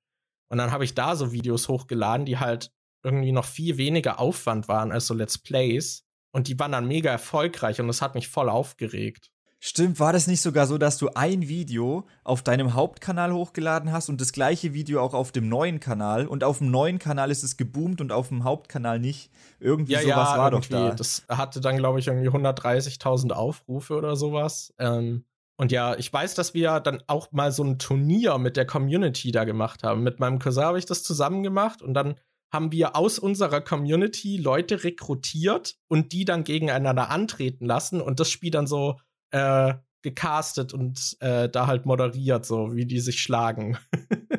Und 0.49 0.59
dann 0.59 0.71
habe 0.71 0.85
ich 0.85 0.95
da 0.95 1.17
so 1.17 1.33
Videos 1.33 1.69
hochgeladen, 1.69 2.27
die 2.27 2.39
halt 2.39 2.73
irgendwie 3.03 3.33
noch 3.33 3.45
viel 3.45 3.77
weniger 3.77 4.21
Aufwand 4.21 4.69
waren 4.69 4.93
als 4.93 5.07
so 5.07 5.15
Let's 5.15 5.39
Plays. 5.39 6.07
Und 6.33 6.49
die 6.49 6.59
waren 6.59 6.73
dann 6.73 6.87
mega 6.87 7.11
erfolgreich 7.11 7.81
und 7.81 7.89
das 7.89 8.03
hat 8.03 8.15
mich 8.15 8.29
voll 8.29 8.49
aufgeregt. 8.49 9.31
Stimmt, 9.67 9.99
war 9.99 10.13
das 10.13 10.27
nicht 10.27 10.43
sogar 10.43 10.67
so, 10.67 10.77
dass 10.77 10.99
du 10.99 11.09
ein 11.15 11.49
Video 11.49 12.05
auf 12.23 12.43
deinem 12.43 12.75
Hauptkanal 12.75 13.33
hochgeladen 13.33 13.93
hast 13.93 14.11
und 14.11 14.21
das 14.21 14.35
gleiche 14.35 14.75
Video 14.75 15.01
auch 15.01 15.15
auf 15.15 15.33
dem 15.33 15.49
neuen 15.49 15.81
Kanal 15.81 16.27
und 16.27 16.45
auf 16.45 16.59
dem 16.59 16.71
neuen 16.71 16.99
Kanal 16.99 17.31
ist 17.31 17.43
es 17.43 17.57
geboomt 17.57 18.03
und 18.03 18.13
auf 18.13 18.29
dem 18.29 18.45
Hauptkanal 18.45 18.99
nicht? 18.99 19.31
Irgendwie 19.61 19.93
ja, 19.93 20.03
sowas 20.03 20.29
ja, 20.33 20.37
war 20.37 20.51
doch 20.51 20.67
da. 20.67 20.91
Das 20.91 21.25
hatte 21.31 21.63
dann, 21.63 21.79
glaube 21.79 21.99
ich, 21.99 22.09
irgendwie 22.09 22.29
130.000 22.29 23.33
Aufrufe 23.33 23.95
oder 23.95 24.17
sowas. 24.17 24.75
Ähm, 24.79 25.25
und 25.57 25.73
ja, 25.73 25.97
ich 25.97 26.13
weiß, 26.13 26.35
dass 26.35 26.53
wir 26.53 26.81
dann 26.81 27.03
auch 27.07 27.33
mal 27.33 27.51
so 27.51 27.65
ein 27.65 27.79
Turnier 27.79 28.37
mit 28.37 28.59
der 28.59 28.67
Community 28.67 29.33
da 29.33 29.45
gemacht 29.45 29.83
haben. 29.83 30.03
Mit 30.03 30.21
meinem 30.21 30.41
Cousin 30.41 30.65
habe 30.65 30.79
ich 30.79 30.85
das 30.85 31.03
zusammen 31.03 31.43
gemacht 31.43 31.81
und 31.81 31.95
dann 31.95 32.17
haben 32.53 32.71
wir 32.71 32.97
aus 32.97 33.19
unserer 33.19 33.63
Community 33.63 34.37
Leute 34.37 34.85
rekrutiert 34.85 35.79
und 35.89 36.13
die 36.13 36.27
dann 36.27 36.45
gegeneinander 36.45 37.09
antreten 37.09 37.65
lassen 37.65 38.03
und 38.03 38.21
das 38.21 38.29
Spiel 38.29 38.51
dann 38.51 38.67
so 38.67 38.99
äh, 39.31 39.75
gecastet 40.03 40.75
und 40.75 41.17
äh, 41.21 41.49
da 41.49 41.67
halt 41.67 41.87
moderiert, 41.87 42.45
so 42.45 42.75
wie 42.75 42.87
die 42.87 43.01
sich 43.01 43.21
schlagen. 43.21 43.79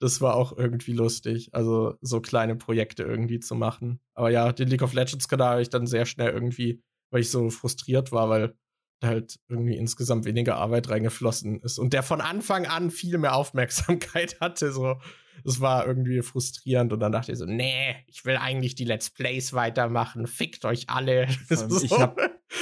das 0.00 0.20
war 0.20 0.34
auch 0.34 0.56
irgendwie 0.56 0.92
lustig, 0.92 1.50
also 1.52 1.96
so 2.00 2.20
kleine 2.20 2.56
Projekte 2.56 3.02
irgendwie 3.02 3.40
zu 3.40 3.54
machen. 3.54 4.00
Aber 4.14 4.30
ja, 4.30 4.52
den 4.52 4.68
League 4.68 4.82
of 4.82 4.92
Legends 4.92 5.28
Kanal 5.28 5.52
habe 5.52 5.62
ich 5.62 5.70
dann 5.70 5.86
sehr 5.86 6.06
schnell 6.06 6.30
irgendwie, 6.30 6.82
weil 7.10 7.22
ich 7.22 7.30
so 7.30 7.50
frustriert 7.50 8.12
war, 8.12 8.28
weil 8.28 8.54
halt 9.02 9.38
irgendwie 9.48 9.76
insgesamt 9.76 10.24
weniger 10.24 10.56
Arbeit 10.56 10.88
reingeflossen 10.88 11.60
ist 11.60 11.78
und 11.78 11.92
der 11.92 12.02
von 12.02 12.20
Anfang 12.20 12.66
an 12.66 12.90
viel 12.90 13.18
mehr 13.18 13.34
Aufmerksamkeit 13.34 14.38
hatte, 14.40 14.72
so 14.72 14.96
es 15.44 15.60
war 15.60 15.86
irgendwie 15.86 16.22
frustrierend 16.22 16.92
und 16.92 17.00
dann 17.00 17.12
dachte 17.12 17.32
ich 17.32 17.38
so, 17.38 17.46
nee, 17.46 17.96
ich 18.06 18.24
will 18.24 18.36
eigentlich 18.36 18.74
die 18.74 18.84
Let's 18.84 19.10
Plays 19.10 19.52
weitermachen, 19.52 20.26
fickt 20.26 20.64
euch 20.64 20.88
alle. 20.88 21.26
So, 21.48 21.82
ich 21.82 21.92
hab 21.92 22.18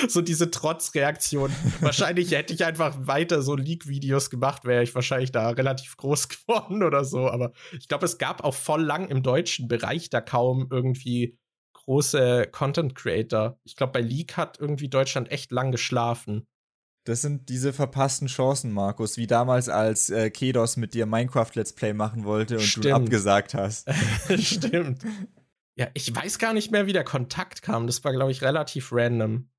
so 0.09 0.21
diese 0.21 0.51
Trotzreaktion. 0.51 1.51
wahrscheinlich 1.81 2.33
hätte 2.33 2.53
ich 2.53 2.65
einfach 2.65 2.97
weiter 3.07 3.43
so 3.43 3.57
Leak-Videos 3.57 4.31
gemacht, 4.31 4.65
wäre 4.65 4.83
ich 4.83 4.95
wahrscheinlich 4.95 5.33
da 5.33 5.51
relativ 5.51 5.97
groß 5.97 6.29
geworden 6.29 6.83
oder 6.83 7.05
so. 7.05 7.29
Aber 7.29 7.53
ich 7.79 7.89
glaube, 7.89 8.05
es 8.05 8.19
gab 8.19 8.45
auch 8.45 8.55
voll 8.55 8.83
lang 8.83 9.09
im 9.09 9.23
deutschen 9.23 9.69
Bereich 9.69 10.11
da 10.11 10.21
kaum 10.21 10.69
irgendwie 10.71 11.39
große 11.85 12.49
Content 12.51 12.95
Creator. 12.95 13.59
Ich 13.65 13.77
glaube, 13.77 13.93
bei 13.93 14.01
Leak 14.01 14.37
hat 14.37 14.59
irgendwie 14.59 14.89
Deutschland 14.89 15.31
echt 15.31 15.51
lang 15.53 15.71
geschlafen. 15.71 16.47
Das 17.05 17.21
sind 17.21 17.51
diese 17.51 17.75
verpassten 17.75 18.29
Chancen, 18.29 18.73
Markus, 18.73 19.19
wie 19.19 19.27
damals, 19.27 19.69
als 19.69 20.09
äh, 20.09 20.31
Kedos 20.31 20.79
mit 20.79 20.95
dir 20.95 21.05
Minecraft 21.05 21.51
Let's 21.55 21.75
Play 21.75 21.93
machen 21.93 22.25
wollte 22.25 22.57
und 22.57 22.63
Stimmt. 22.63 22.87
du 22.87 22.95
abgesagt 22.95 23.53
hast. 23.53 23.89
Stimmt. 24.39 25.03
Ja, 25.77 25.89
ich 25.93 26.15
weiß 26.15 26.39
gar 26.39 26.55
nicht 26.55 26.71
mehr, 26.71 26.87
wie 26.87 26.93
der 26.95 27.05
Kontakt 27.05 27.63
kam. 27.63 27.87
Das 27.87 28.03
war, 28.05 28.13
glaube 28.13 28.31
ich, 28.31 28.43
relativ 28.43 28.91
random. 28.91 29.51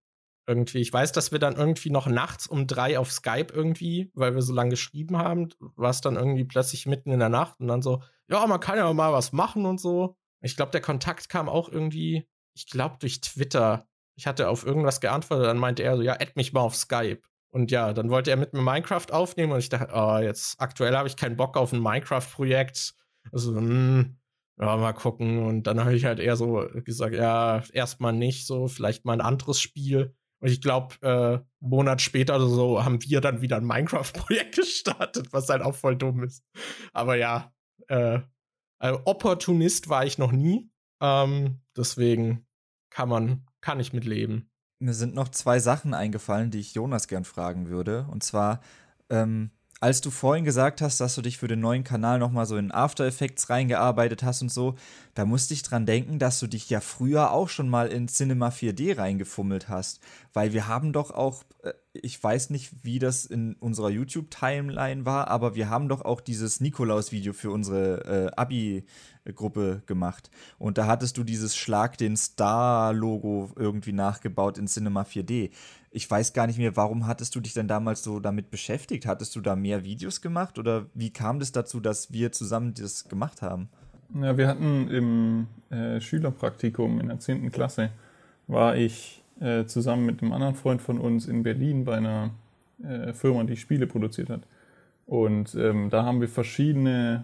Irgendwie. 0.47 0.79
Ich 0.79 0.93
weiß, 0.93 1.11
dass 1.11 1.31
wir 1.31 1.39
dann 1.39 1.55
irgendwie 1.55 1.89
noch 1.89 2.07
nachts 2.07 2.47
um 2.47 2.67
drei 2.67 2.99
auf 2.99 3.11
Skype 3.11 3.47
irgendwie, 3.51 4.11
weil 4.13 4.35
wir 4.35 4.43
so 4.43 4.53
lange 4.53 4.71
geschrieben 4.71 5.17
haben, 5.17 5.49
war 5.75 5.89
es 5.89 6.01
dann 6.01 6.15
irgendwie 6.15 6.45
plötzlich 6.45 6.85
mitten 6.85 7.11
in 7.11 7.19
der 7.19 7.29
Nacht 7.29 7.59
und 7.59 7.67
dann 7.67 7.81
so, 7.81 8.03
ja, 8.27 8.45
man 8.45 8.59
kann 8.59 8.77
ja 8.77 8.91
mal 8.93 9.11
was 9.11 9.31
machen 9.33 9.65
und 9.65 9.79
so. 9.79 10.17
Ich 10.41 10.55
glaube, 10.55 10.71
der 10.71 10.81
Kontakt 10.81 11.29
kam 11.29 11.49
auch 11.49 11.69
irgendwie, 11.69 12.27
ich 12.53 12.67
glaube, 12.67 12.97
durch 12.99 13.21
Twitter. 13.21 13.87
Ich 14.15 14.27
hatte 14.27 14.49
auf 14.49 14.65
irgendwas 14.65 15.01
geantwortet, 15.01 15.47
dann 15.47 15.57
meinte 15.57 15.81
er 15.81 15.97
so, 15.97 16.03
ja, 16.03 16.13
add 16.13 16.33
mich 16.35 16.53
mal 16.53 16.61
auf 16.61 16.75
Skype. 16.75 17.21
Und 17.55 17.71
ja, 17.71 17.93
dann 17.93 18.09
wollte 18.09 18.31
er 18.31 18.35
mit 18.35 18.51
mir 18.51 18.61
Minecraft 18.61 19.05
aufnehmen 19.11 19.53
und 19.53 19.59
ich 19.59 19.69
dachte, 19.69 19.93
oh, 19.93 20.17
jetzt 20.17 20.59
aktuell 20.59 20.93
habe 20.93 21.07
ich 21.07 21.15
keinen 21.15 21.37
Bock 21.37 21.55
auf 21.55 21.71
ein 21.71 21.81
Minecraft-Projekt. 21.81 22.95
Also, 23.31 23.55
hm, 23.55 24.17
ja, 24.59 24.75
mal 24.75 24.91
gucken. 24.91 25.41
Und 25.41 25.63
dann 25.63 25.79
habe 25.79 25.95
ich 25.95 26.03
halt 26.03 26.19
eher 26.19 26.35
so 26.35 26.67
gesagt, 26.83 27.15
ja, 27.15 27.63
erstmal 27.71 28.11
nicht 28.11 28.45
so, 28.45 28.67
vielleicht 28.67 29.05
mal 29.05 29.13
ein 29.13 29.21
anderes 29.21 29.61
Spiel. 29.61 30.13
Und 30.41 30.49
ich 30.49 30.59
glaube, 30.59 30.95
äh, 31.01 31.07
einen 31.07 31.45
Monat 31.61 32.01
später 32.01 32.35
oder 32.35 32.47
so 32.47 32.83
haben 32.83 33.01
wir 33.01 33.21
dann 33.21 33.39
wieder 33.39 33.55
ein 33.55 33.65
Minecraft-Projekt 33.65 34.55
gestartet, 34.57 35.31
was 35.31 35.47
halt 35.47 35.61
auch 35.61 35.75
voll 35.75 35.95
dumm 35.95 36.23
ist. 36.23 36.43
Aber 36.91 37.15
ja, 37.15 37.53
äh, 37.87 38.19
also 38.79 38.99
Opportunist 39.05 39.87
war 39.87 40.05
ich 40.05 40.17
noch 40.17 40.33
nie. 40.33 40.69
Ähm, 41.01 41.61
deswegen 41.77 42.45
kann 42.89 43.07
man, 43.07 43.45
kann 43.61 43.79
ich 43.79 43.93
mit 43.93 44.03
leben. 44.03 44.51
Mir 44.79 44.93
sind 44.93 45.15
noch 45.15 45.29
zwei 45.29 45.59
Sachen 45.59 45.93
eingefallen, 45.93 46.51
die 46.51 46.59
ich 46.59 46.73
Jonas 46.73 47.07
gern 47.07 47.25
fragen 47.25 47.69
würde. 47.69 48.07
Und 48.11 48.23
zwar, 48.23 48.61
ähm, 49.09 49.51
als 49.85 50.01
du 50.01 50.09
vorhin 50.09 50.45
gesagt 50.45 50.81
hast, 50.81 50.99
dass 50.99 51.13
du 51.13 51.21
dich 51.21 51.37
für 51.37 51.47
den 51.47 51.59
neuen 51.59 51.83
Kanal 51.83 52.17
nochmal 52.17 52.47
so 52.47 52.57
in 52.57 52.71
After 52.71 53.05
Effects 53.05 53.51
reingearbeitet 53.51 54.23
hast 54.23 54.41
und 54.41 54.51
so, 54.51 54.73
da 55.13 55.25
musste 55.25 55.53
ich 55.53 55.61
dran 55.61 55.85
denken, 55.85 56.17
dass 56.17 56.39
du 56.39 56.47
dich 56.47 56.71
ja 56.71 56.79
früher 56.79 57.29
auch 57.29 57.49
schon 57.49 57.69
mal 57.69 57.89
in 57.89 58.07
Cinema 58.07 58.49
4D 58.49 58.97
reingefummelt 58.97 59.69
hast. 59.69 59.99
Weil 60.33 60.53
wir 60.53 60.67
haben 60.67 60.91
doch 60.91 61.11
auch, 61.11 61.43
äh, 61.61 61.73
ich 61.93 62.21
weiß 62.21 62.49
nicht, 62.49 62.71
wie 62.81 62.97
das 62.97 63.27
in 63.27 63.53
unserer 63.59 63.91
YouTube-Timeline 63.91 65.05
war, 65.05 65.27
aber 65.27 65.53
wir 65.53 65.69
haben 65.69 65.87
doch 65.87 66.01
auch 66.01 66.19
dieses 66.19 66.61
Nikolaus-Video 66.61 67.33
für 67.33 67.51
unsere 67.51 68.31
äh, 68.31 68.35
Abi-Gruppe 68.35 69.83
gemacht. 69.85 70.31
Und 70.57 70.79
da 70.79 70.87
hattest 70.87 71.15
du 71.17 71.23
dieses 71.23 71.55
Schlag 71.55 71.99
den 71.99 72.17
Star-Logo 72.17 73.51
irgendwie 73.55 73.93
nachgebaut 73.93 74.57
in 74.57 74.65
Cinema 74.65 75.03
4D 75.03 75.51
ich 75.95 76.11
weiß 76.11 76.33
gar 76.33 76.45
nicht 76.45 76.57
mehr, 76.57 76.75
warum 76.75 77.07
hattest 77.07 77.35
du 77.35 77.39
dich 77.39 77.53
denn 77.53 77.69
damals 77.69 78.03
so 78.03 78.19
damit 78.19 78.51
beschäftigt? 78.51 79.05
Hattest 79.05 79.35
du 79.35 79.41
da 79.41 79.55
mehr 79.55 79.85
Videos 79.85 80.21
gemacht 80.21 80.59
oder 80.59 80.87
wie 80.93 81.11
kam 81.11 81.39
das 81.39 81.53
dazu, 81.53 81.79
dass 81.79 82.11
wir 82.11 82.33
zusammen 82.33 82.73
das 82.73 83.07
gemacht 83.07 83.41
haben? 83.41 83.69
Ja, 84.13 84.37
wir 84.37 84.47
hatten 84.47 84.89
im 84.89 85.47
äh, 85.69 86.01
Schülerpraktikum 86.01 86.99
in 86.99 87.07
der 87.07 87.19
10. 87.19 87.49
Klasse, 87.51 87.91
war 88.47 88.75
ich 88.75 89.23
äh, 89.39 89.65
zusammen 89.65 90.05
mit 90.05 90.21
einem 90.21 90.33
anderen 90.33 90.55
Freund 90.55 90.81
von 90.81 90.99
uns 90.99 91.27
in 91.27 91.43
Berlin 91.43 91.85
bei 91.85 91.95
einer 91.95 92.31
äh, 92.83 93.13
Firma, 93.13 93.45
die 93.45 93.57
Spiele 93.57 93.87
produziert 93.87 94.29
hat. 94.29 94.41
Und 95.07 95.55
ähm, 95.55 95.89
da 95.89 96.03
haben 96.03 96.19
wir 96.19 96.27
verschiedene 96.27 97.23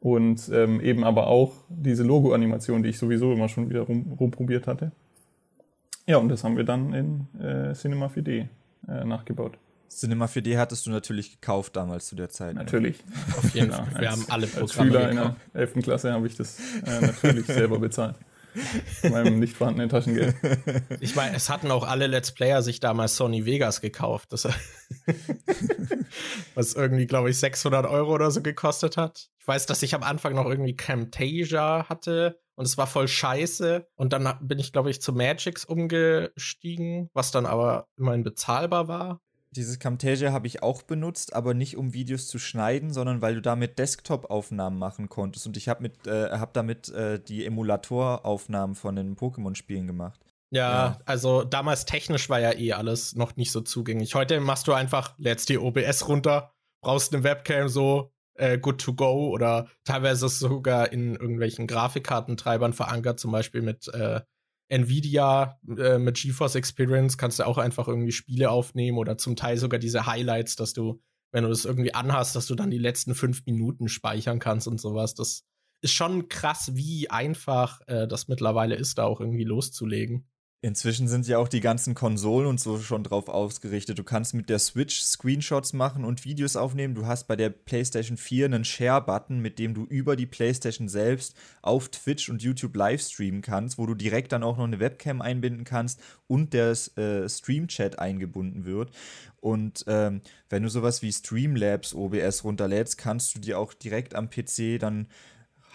Und 0.00 0.48
ähm, 0.52 0.80
eben 0.80 1.04
aber 1.04 1.26
auch 1.26 1.52
diese 1.68 2.04
Logo-Animation, 2.04 2.82
die 2.82 2.90
ich 2.90 2.98
sowieso 2.98 3.32
immer 3.32 3.48
schon 3.48 3.68
wieder 3.68 3.82
rum, 3.82 4.16
rumprobiert 4.18 4.66
hatte. 4.66 4.92
Ja, 6.06 6.18
und 6.18 6.28
das 6.28 6.44
haben 6.44 6.56
wir 6.56 6.64
dann 6.64 6.94
in 6.94 7.26
äh, 7.40 7.74
Cinema 7.74 8.06
4D 8.06 8.46
äh, 8.88 9.04
nachgebaut. 9.04 9.58
Cinema 9.88 10.26
4D 10.26 10.58
hattest 10.58 10.86
du 10.86 10.90
natürlich 10.90 11.32
gekauft 11.40 11.76
damals 11.76 12.06
zu 12.06 12.16
der 12.16 12.28
Zeit. 12.28 12.54
Natürlich. 12.54 12.98
Ja. 12.98 13.38
Auf 13.38 13.54
jeden 13.54 13.72
Fall. 13.72 13.86
Wir 13.98 14.10
haben 14.10 14.24
alle 14.28 14.46
Programme 14.46 14.62
Als 14.62 14.74
Schüler 14.74 15.10
gekauft. 15.10 15.36
in 15.46 15.52
der 15.54 15.60
11. 15.62 15.82
Klasse 15.82 16.12
habe 16.12 16.26
ich 16.26 16.36
das 16.36 16.58
äh, 16.86 17.00
natürlich 17.00 17.46
selber 17.46 17.78
bezahlt. 17.78 18.16
Mit 19.02 19.12
meinem 19.12 19.38
nicht 19.38 19.56
vorhandenen 19.56 19.88
Taschengeld. 19.88 20.34
Ich 21.00 21.14
meine, 21.14 21.36
es 21.36 21.48
hatten 21.48 21.70
auch 21.70 21.86
alle 21.86 22.06
Let's 22.06 22.32
Player 22.32 22.62
sich 22.62 22.80
damals 22.80 23.16
Sony 23.16 23.44
Vegas 23.44 23.80
gekauft. 23.80 24.32
Das, 24.32 24.48
was 26.54 26.74
irgendwie, 26.74 27.06
glaube 27.06 27.30
ich, 27.30 27.38
600 27.38 27.86
Euro 27.86 28.14
oder 28.14 28.30
so 28.30 28.42
gekostet 28.42 28.96
hat. 28.96 29.28
Ich 29.38 29.46
weiß, 29.46 29.66
dass 29.66 29.82
ich 29.82 29.94
am 29.94 30.02
Anfang 30.02 30.34
noch 30.34 30.46
irgendwie 30.46 30.74
Camtasia 30.74 31.86
hatte 31.88 32.40
und 32.54 32.64
es 32.64 32.76
war 32.76 32.86
voll 32.86 33.06
scheiße. 33.06 33.86
Und 33.94 34.12
dann 34.12 34.28
bin 34.40 34.58
ich, 34.58 34.72
glaube 34.72 34.90
ich, 34.90 35.00
zu 35.00 35.12
Magix 35.12 35.64
umgestiegen, 35.64 37.10
was 37.12 37.30
dann 37.30 37.46
aber 37.46 37.86
immerhin 37.96 38.24
bezahlbar 38.24 38.88
war. 38.88 39.20
Dieses 39.58 39.80
Camtasia 39.80 40.30
habe 40.30 40.46
ich 40.46 40.62
auch 40.62 40.82
benutzt, 40.82 41.34
aber 41.34 41.52
nicht 41.52 41.76
um 41.76 41.92
Videos 41.92 42.28
zu 42.28 42.38
schneiden, 42.38 42.92
sondern 42.92 43.22
weil 43.22 43.34
du 43.34 43.42
damit 43.42 43.80
Desktop-Aufnahmen 43.80 44.78
machen 44.78 45.08
konntest. 45.08 45.48
Und 45.48 45.56
ich 45.56 45.68
habe 45.68 45.90
äh, 46.06 46.38
hab 46.38 46.54
damit 46.54 46.88
äh, 46.90 47.18
die 47.18 47.44
Emulatoraufnahmen 47.44 48.76
von 48.76 48.94
den 48.94 49.16
Pokémon-Spielen 49.16 49.88
gemacht. 49.88 50.20
Ja, 50.50 50.70
ja, 50.70 50.98
also 51.06 51.42
damals 51.42 51.86
technisch 51.86 52.30
war 52.30 52.38
ja 52.38 52.52
eh 52.52 52.72
alles 52.72 53.16
noch 53.16 53.34
nicht 53.34 53.50
so 53.50 53.60
zugänglich. 53.60 54.14
Heute 54.14 54.38
machst 54.38 54.68
du 54.68 54.72
einfach, 54.72 55.18
lädst 55.18 55.48
die 55.48 55.58
OBS 55.58 56.06
runter, 56.06 56.52
brauchst 56.80 57.12
eine 57.12 57.24
Webcam 57.24 57.68
so, 57.68 58.12
äh, 58.34 58.58
good 58.58 58.80
to 58.80 58.94
go 58.94 59.28
oder 59.30 59.66
teilweise 59.82 60.26
ist 60.26 60.34
es 60.34 60.38
sogar 60.38 60.92
in 60.92 61.16
irgendwelchen 61.16 61.66
Grafikkartentreibern 61.66 62.74
verankert, 62.74 63.18
zum 63.18 63.32
Beispiel 63.32 63.62
mit 63.62 63.88
äh, 63.88 64.20
Nvidia 64.68 65.58
äh, 65.76 65.98
mit 65.98 66.16
GeForce 66.16 66.56
Experience 66.56 67.16
kannst 67.18 67.38
du 67.38 67.46
auch 67.46 67.58
einfach 67.58 67.88
irgendwie 67.88 68.12
Spiele 68.12 68.50
aufnehmen 68.50 68.98
oder 68.98 69.18
zum 69.18 69.36
Teil 69.36 69.56
sogar 69.56 69.78
diese 69.78 70.06
Highlights, 70.06 70.56
dass 70.56 70.72
du, 70.72 71.00
wenn 71.32 71.44
du 71.44 71.50
das 71.50 71.64
irgendwie 71.64 71.94
anhast, 71.94 72.36
dass 72.36 72.46
du 72.46 72.54
dann 72.54 72.70
die 72.70 72.78
letzten 72.78 73.14
fünf 73.14 73.44
Minuten 73.46 73.88
speichern 73.88 74.38
kannst 74.38 74.68
und 74.68 74.80
sowas. 74.80 75.14
Das 75.14 75.44
ist 75.80 75.92
schon 75.92 76.28
krass, 76.28 76.72
wie 76.74 77.10
einfach 77.10 77.80
äh, 77.86 78.06
das 78.06 78.28
mittlerweile 78.28 78.74
ist, 78.74 78.98
da 78.98 79.04
auch 79.04 79.20
irgendwie 79.20 79.44
loszulegen. 79.44 80.28
Inzwischen 80.60 81.06
sind 81.06 81.28
ja 81.28 81.38
auch 81.38 81.46
die 81.46 81.60
ganzen 81.60 81.94
Konsolen 81.94 82.48
und 82.48 82.58
so 82.58 82.80
schon 82.80 83.04
drauf 83.04 83.28
ausgerichtet. 83.28 83.96
Du 83.96 84.02
kannst 84.02 84.34
mit 84.34 84.48
der 84.48 84.58
Switch 84.58 85.02
Screenshots 85.02 85.72
machen 85.72 86.04
und 86.04 86.24
Videos 86.24 86.56
aufnehmen. 86.56 86.96
Du 86.96 87.06
hast 87.06 87.28
bei 87.28 87.36
der 87.36 87.50
PlayStation 87.50 88.16
4 88.16 88.46
einen 88.46 88.64
Share-Button, 88.64 89.38
mit 89.38 89.60
dem 89.60 89.72
du 89.72 89.84
über 89.84 90.16
die 90.16 90.26
PlayStation 90.26 90.88
selbst 90.88 91.36
auf 91.62 91.90
Twitch 91.90 92.28
und 92.28 92.42
YouTube 92.42 92.74
live 92.74 93.00
streamen 93.00 93.40
kannst, 93.40 93.78
wo 93.78 93.86
du 93.86 93.94
direkt 93.94 94.32
dann 94.32 94.42
auch 94.42 94.56
noch 94.56 94.64
eine 94.64 94.80
Webcam 94.80 95.22
einbinden 95.22 95.62
kannst 95.62 96.00
und 96.26 96.52
der 96.52 96.70
äh, 96.96 97.28
Stream-Chat 97.28 98.00
eingebunden 98.00 98.64
wird. 98.64 98.90
Und 99.40 99.84
ähm, 99.86 100.22
wenn 100.48 100.64
du 100.64 100.70
sowas 100.70 101.02
wie 101.02 101.12
Streamlabs 101.12 101.94
OBS 101.94 102.42
runterlädst, 102.42 102.98
kannst 102.98 103.36
du 103.36 103.38
dir 103.38 103.60
auch 103.60 103.74
direkt 103.74 104.16
am 104.16 104.28
PC 104.28 104.80
dann 104.80 105.06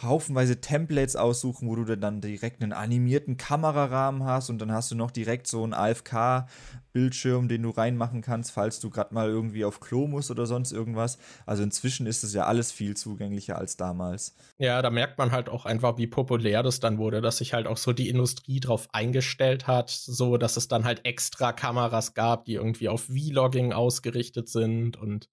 haufenweise 0.03 0.61
Templates 0.61 1.15
aussuchen, 1.15 1.67
wo 1.67 1.75
du 1.75 1.97
dann 1.97 2.21
direkt 2.21 2.61
einen 2.61 2.73
animierten 2.73 3.37
Kamerarahmen 3.37 4.23
hast 4.23 4.49
und 4.49 4.59
dann 4.59 4.71
hast 4.71 4.91
du 4.91 4.95
noch 4.95 5.11
direkt 5.11 5.47
so 5.47 5.63
einen 5.63 5.73
AFK-Bildschirm, 5.73 7.47
den 7.47 7.63
du 7.63 7.69
reinmachen 7.69 8.21
kannst, 8.21 8.51
falls 8.51 8.79
du 8.79 8.89
gerade 8.89 9.13
mal 9.13 9.29
irgendwie 9.29 9.65
auf 9.65 9.79
Klo 9.79 10.07
musst 10.07 10.31
oder 10.31 10.45
sonst 10.45 10.71
irgendwas. 10.71 11.17
Also 11.45 11.63
inzwischen 11.63 12.05
ist 12.05 12.23
es 12.23 12.33
ja 12.33 12.45
alles 12.45 12.71
viel 12.71 12.95
zugänglicher 12.95 13.57
als 13.57 13.77
damals. 13.77 14.35
Ja, 14.57 14.81
da 14.81 14.89
merkt 14.89 15.17
man 15.17 15.31
halt 15.31 15.49
auch 15.49 15.65
einfach, 15.65 15.97
wie 15.97 16.07
populär 16.07 16.63
das 16.63 16.79
dann 16.79 16.97
wurde, 16.97 17.21
dass 17.21 17.37
sich 17.37 17.53
halt 17.53 17.67
auch 17.67 17.77
so 17.77 17.93
die 17.93 18.09
Industrie 18.09 18.59
drauf 18.59 18.87
eingestellt 18.93 19.67
hat, 19.67 19.89
so 19.89 20.37
dass 20.37 20.57
es 20.57 20.67
dann 20.67 20.83
halt 20.83 21.05
extra 21.05 21.53
Kameras 21.53 22.13
gab, 22.13 22.45
die 22.45 22.53
irgendwie 22.53 22.89
auf 22.89 23.05
Vlogging 23.05 23.73
ausgerichtet 23.73 24.49
sind 24.49 24.97
und 24.97 25.29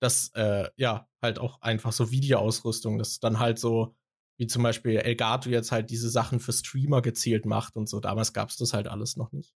das, 0.00 0.30
äh, 0.34 0.68
ja, 0.76 1.08
halt 1.22 1.38
auch 1.38 1.60
einfach 1.62 1.92
so 1.92 2.10
Videoausrüstung, 2.10 2.98
das 2.98 3.20
dann 3.20 3.38
halt 3.38 3.58
so 3.58 3.94
wie 4.36 4.46
zum 4.46 4.62
Beispiel 4.62 4.96
Elgato 4.96 5.48
jetzt 5.50 5.72
halt 5.72 5.90
diese 5.90 6.10
Sachen 6.10 6.40
für 6.40 6.52
Streamer 6.52 7.02
gezielt 7.02 7.46
macht 7.46 7.76
und 7.76 7.88
so. 7.88 8.00
Damals 8.00 8.32
gab 8.32 8.50
es 8.50 8.56
das 8.56 8.72
halt 8.72 8.88
alles 8.88 9.16
noch 9.16 9.32
nicht. 9.32 9.54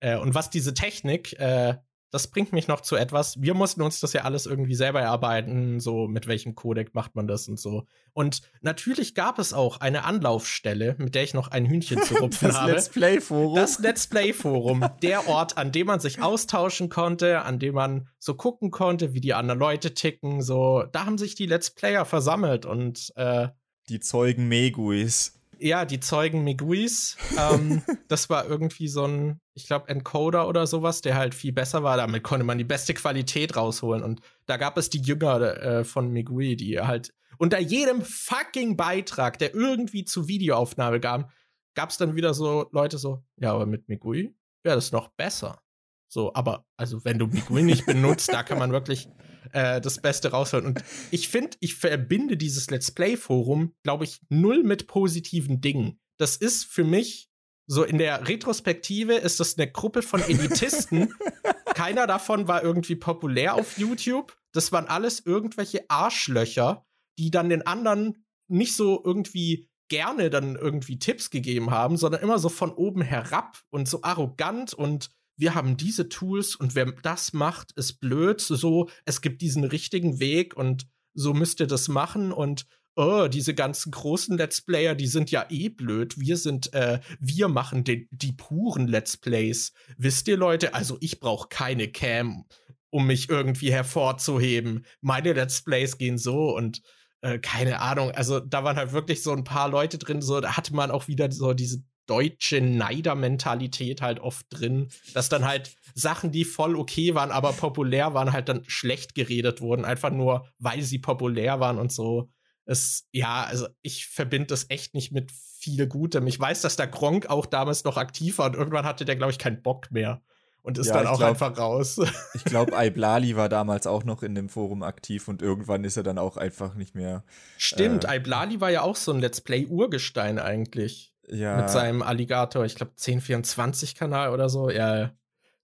Äh, 0.00 0.16
und 0.16 0.34
was 0.34 0.50
diese 0.50 0.74
Technik, 0.74 1.38
äh, 1.38 1.76
das 2.14 2.28
bringt 2.28 2.52
mich 2.52 2.68
noch 2.68 2.80
zu 2.80 2.94
etwas. 2.94 3.42
Wir 3.42 3.54
mussten 3.54 3.82
uns 3.82 3.98
das 3.98 4.12
ja 4.12 4.22
alles 4.22 4.46
irgendwie 4.46 4.76
selber 4.76 5.00
erarbeiten, 5.00 5.80
so 5.80 6.06
mit 6.06 6.28
welchem 6.28 6.54
Codec 6.54 6.94
macht 6.94 7.16
man 7.16 7.26
das 7.26 7.48
und 7.48 7.58
so. 7.58 7.86
Und 8.12 8.42
natürlich 8.60 9.16
gab 9.16 9.40
es 9.40 9.52
auch 9.52 9.80
eine 9.80 10.04
Anlaufstelle, 10.04 10.94
mit 10.98 11.16
der 11.16 11.24
ich 11.24 11.34
noch 11.34 11.48
ein 11.48 11.66
Hühnchen 11.66 12.00
zu 12.02 12.14
rupfen 12.14 12.48
das 12.48 12.56
habe. 12.56 12.72
Das 12.72 12.86
Let's 12.86 12.94
Play 12.94 13.20
Forum. 13.20 13.56
Das 13.56 13.78
Let's 13.80 14.06
Play 14.06 14.32
Forum. 14.32 14.86
der 15.02 15.26
Ort, 15.26 15.58
an 15.58 15.72
dem 15.72 15.88
man 15.88 15.98
sich 15.98 16.22
austauschen 16.22 16.88
konnte, 16.88 17.42
an 17.42 17.58
dem 17.58 17.74
man 17.74 18.06
so 18.20 18.34
gucken 18.34 18.70
konnte, 18.70 19.12
wie 19.12 19.20
die 19.20 19.34
anderen 19.34 19.58
Leute 19.58 19.92
ticken. 19.92 20.40
So, 20.40 20.84
da 20.92 21.06
haben 21.06 21.18
sich 21.18 21.34
die 21.34 21.46
Let's 21.46 21.74
Player 21.74 22.04
versammelt 22.04 22.64
und 22.64 23.12
äh, 23.16 23.48
die 23.88 24.00
Zeugen 24.00 24.48
Meguis. 24.48 25.40
Ja, 25.58 25.84
die 25.84 26.00
Zeugen 26.00 26.44
Meguis. 26.44 27.16
ähm, 27.38 27.82
das 28.08 28.28
war 28.30 28.46
irgendwie 28.46 28.88
so 28.88 29.06
ein, 29.06 29.40
ich 29.54 29.66
glaube, 29.66 29.88
Encoder 29.88 30.48
oder 30.48 30.66
sowas, 30.66 31.00
der 31.00 31.16
halt 31.16 31.34
viel 31.34 31.52
besser 31.52 31.82
war. 31.82 31.96
Damit 31.96 32.22
konnte 32.22 32.44
man 32.44 32.58
die 32.58 32.64
beste 32.64 32.94
Qualität 32.94 33.56
rausholen. 33.56 34.02
Und 34.02 34.20
da 34.46 34.56
gab 34.56 34.76
es 34.76 34.90
die 34.90 35.00
Jünger 35.00 35.40
äh, 35.62 35.84
von 35.84 36.10
Megui, 36.10 36.56
die 36.56 36.80
halt 36.80 37.14
unter 37.38 37.58
jedem 37.58 38.02
fucking 38.02 38.76
Beitrag, 38.76 39.38
der 39.38 39.54
irgendwie 39.54 40.04
zu 40.04 40.28
Videoaufnahme 40.28 41.00
gab, 41.00 41.32
gab 41.74 41.90
es 41.90 41.96
dann 41.96 42.14
wieder 42.14 42.34
so 42.34 42.68
Leute 42.72 42.98
so, 42.98 43.24
ja, 43.36 43.52
aber 43.52 43.66
mit 43.66 43.88
Megui 43.88 44.34
wäre 44.62 44.76
das 44.76 44.92
noch 44.92 45.08
besser. 45.08 45.60
So, 46.08 46.32
aber 46.34 46.64
also 46.76 47.04
wenn 47.04 47.18
du 47.18 47.26
Megui 47.26 47.62
nicht 47.62 47.86
benutzt, 47.86 48.32
da 48.32 48.42
kann 48.42 48.58
man 48.58 48.72
wirklich 48.72 49.08
äh, 49.52 49.80
das 49.80 50.00
Beste 50.00 50.30
rausholen. 50.30 50.66
Und 50.66 50.84
ich 51.10 51.28
finde, 51.28 51.56
ich 51.60 51.74
verbinde 51.74 52.36
dieses 52.36 52.70
Let's 52.70 52.90
Play-Forum, 52.90 53.74
glaube 53.82 54.04
ich, 54.04 54.20
null 54.28 54.62
mit 54.62 54.86
positiven 54.86 55.60
Dingen. 55.60 55.98
Das 56.18 56.36
ist 56.36 56.64
für 56.64 56.84
mich 56.84 57.30
so 57.66 57.82
in 57.82 57.98
der 57.98 58.28
Retrospektive 58.28 59.14
ist 59.14 59.40
das 59.40 59.56
eine 59.56 59.70
Gruppe 59.70 60.02
von 60.02 60.20
Elitisten. 60.20 61.14
Keiner 61.74 62.06
davon 62.06 62.46
war 62.46 62.62
irgendwie 62.62 62.96
populär 62.96 63.54
auf 63.54 63.78
YouTube. 63.78 64.36
Das 64.52 64.70
waren 64.70 64.86
alles 64.86 65.20
irgendwelche 65.24 65.88
Arschlöcher, 65.88 66.84
die 67.18 67.30
dann 67.30 67.48
den 67.48 67.66
anderen 67.66 68.24
nicht 68.48 68.76
so 68.76 69.02
irgendwie 69.02 69.70
gerne 69.88 70.30
dann 70.30 70.56
irgendwie 70.56 70.98
Tipps 70.98 71.30
gegeben 71.30 71.70
haben, 71.70 71.96
sondern 71.96 72.22
immer 72.22 72.38
so 72.38 72.48
von 72.48 72.72
oben 72.72 73.02
herab 73.02 73.58
und 73.70 73.88
so 73.88 74.02
arrogant 74.02 74.74
und 74.74 75.10
wir 75.36 75.54
haben 75.54 75.76
diese 75.76 76.08
Tools 76.08 76.54
und 76.56 76.74
wer 76.74 76.86
das 77.02 77.32
macht, 77.32 77.72
ist 77.72 78.00
blöd. 78.00 78.40
So, 78.40 78.88
es 79.04 79.20
gibt 79.20 79.42
diesen 79.42 79.64
richtigen 79.64 80.20
Weg 80.20 80.56
und 80.56 80.86
so 81.14 81.32
müsst 81.32 81.60
ihr 81.60 81.66
das 81.66 81.88
machen 81.88 82.32
und 82.32 82.66
oh, 82.96 83.28
diese 83.28 83.54
ganzen 83.54 83.90
großen 83.90 84.36
Let's 84.36 84.62
Player, 84.62 84.94
die 84.94 85.06
sind 85.06 85.30
ja 85.30 85.46
eh 85.48 85.68
blöd. 85.68 86.18
Wir 86.18 86.36
sind, 86.36 86.72
äh, 86.74 87.00
wir 87.20 87.48
machen 87.48 87.84
den, 87.84 88.08
die 88.10 88.32
puren 88.32 88.86
Let's 88.86 89.16
Plays. 89.16 89.72
Wisst 89.96 90.28
ihr, 90.28 90.36
Leute? 90.36 90.74
Also 90.74 90.96
ich 91.00 91.20
brauche 91.20 91.48
keine 91.48 91.90
Cam, 91.90 92.44
um 92.90 93.06
mich 93.06 93.28
irgendwie 93.28 93.72
hervorzuheben. 93.72 94.86
Meine 95.00 95.32
Let's 95.32 95.62
Plays 95.62 95.98
gehen 95.98 96.18
so 96.18 96.54
und 96.54 96.82
äh, 97.22 97.38
keine 97.38 97.80
Ahnung. 97.80 98.12
Also 98.12 98.38
da 98.40 98.64
waren 98.64 98.76
halt 98.76 98.92
wirklich 98.92 99.22
so 99.22 99.32
ein 99.32 99.44
paar 99.44 99.68
Leute 99.68 99.98
drin. 99.98 100.22
So 100.22 100.40
da 100.40 100.56
hatte 100.56 100.74
man 100.74 100.90
auch 100.90 101.08
wieder 101.08 101.30
so 101.32 101.52
diese 101.52 101.82
deutsche 102.06 102.60
Neidermentalität 102.60 104.02
halt 104.02 104.20
oft 104.20 104.46
drin, 104.50 104.88
dass 105.12 105.28
dann 105.28 105.44
halt 105.44 105.74
Sachen, 105.94 106.32
die 106.32 106.44
voll 106.44 106.76
okay 106.76 107.14
waren, 107.14 107.30
aber 107.30 107.52
populär 107.52 108.14
waren, 108.14 108.32
halt 108.32 108.48
dann 108.48 108.64
schlecht 108.66 109.14
geredet 109.14 109.60
wurden, 109.60 109.84
einfach 109.84 110.10
nur, 110.10 110.46
weil 110.58 110.82
sie 110.82 110.98
populär 110.98 111.60
waren 111.60 111.78
und 111.78 111.92
so. 111.92 112.30
Es, 112.66 113.06
ja, 113.12 113.44
also 113.44 113.68
ich 113.82 114.06
verbinde 114.06 114.46
das 114.46 114.66
echt 114.70 114.94
nicht 114.94 115.12
mit 115.12 115.30
viel 115.32 115.86
Gutem. 115.86 116.26
Ich 116.26 116.40
weiß, 116.40 116.62
dass 116.62 116.76
der 116.76 116.86
Gronk 116.86 117.26
auch 117.26 117.46
damals 117.46 117.84
noch 117.84 117.96
aktiv 117.96 118.38
war 118.38 118.46
und 118.46 118.54
irgendwann 118.54 118.86
hatte 118.86 119.04
der, 119.04 119.16
glaube 119.16 119.32
ich, 119.32 119.38
keinen 119.38 119.62
Bock 119.62 119.90
mehr 119.90 120.22
und 120.64 120.78
ist 120.78 120.86
ja, 120.86 120.94
dann 120.94 121.06
auch 121.06 121.18
glaub, 121.18 121.30
einfach 121.30 121.58
raus. 121.58 122.00
Ich 122.32 122.44
glaube, 122.44 122.72
Iblali 122.74 123.36
war 123.36 123.50
damals 123.50 123.86
auch 123.86 124.02
noch 124.04 124.22
in 124.22 124.34
dem 124.34 124.48
Forum 124.48 124.82
aktiv 124.82 125.28
und 125.28 125.42
irgendwann 125.42 125.84
ist 125.84 125.98
er 125.98 126.02
dann 126.02 126.16
auch 126.18 126.38
einfach 126.38 126.74
nicht 126.74 126.94
mehr. 126.94 127.22
Stimmt, 127.58 128.04
äh, 128.06 128.16
Iblali 128.16 128.62
war 128.62 128.70
ja 128.70 128.80
auch 128.80 128.96
so 128.96 129.12
ein 129.12 129.20
Let's 129.20 129.42
Play-Urgestein 129.42 130.38
eigentlich. 130.38 131.13
Ja. 131.28 131.56
Mit 131.56 131.70
seinem 131.70 132.02
Alligator, 132.02 132.64
ich 132.64 132.74
glaube 132.74 132.92
1024-Kanal 132.98 134.30
oder 134.30 134.48
so. 134.48 134.70
Ja, 134.70 135.12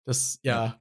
das, 0.04 0.38
ja. 0.42 0.80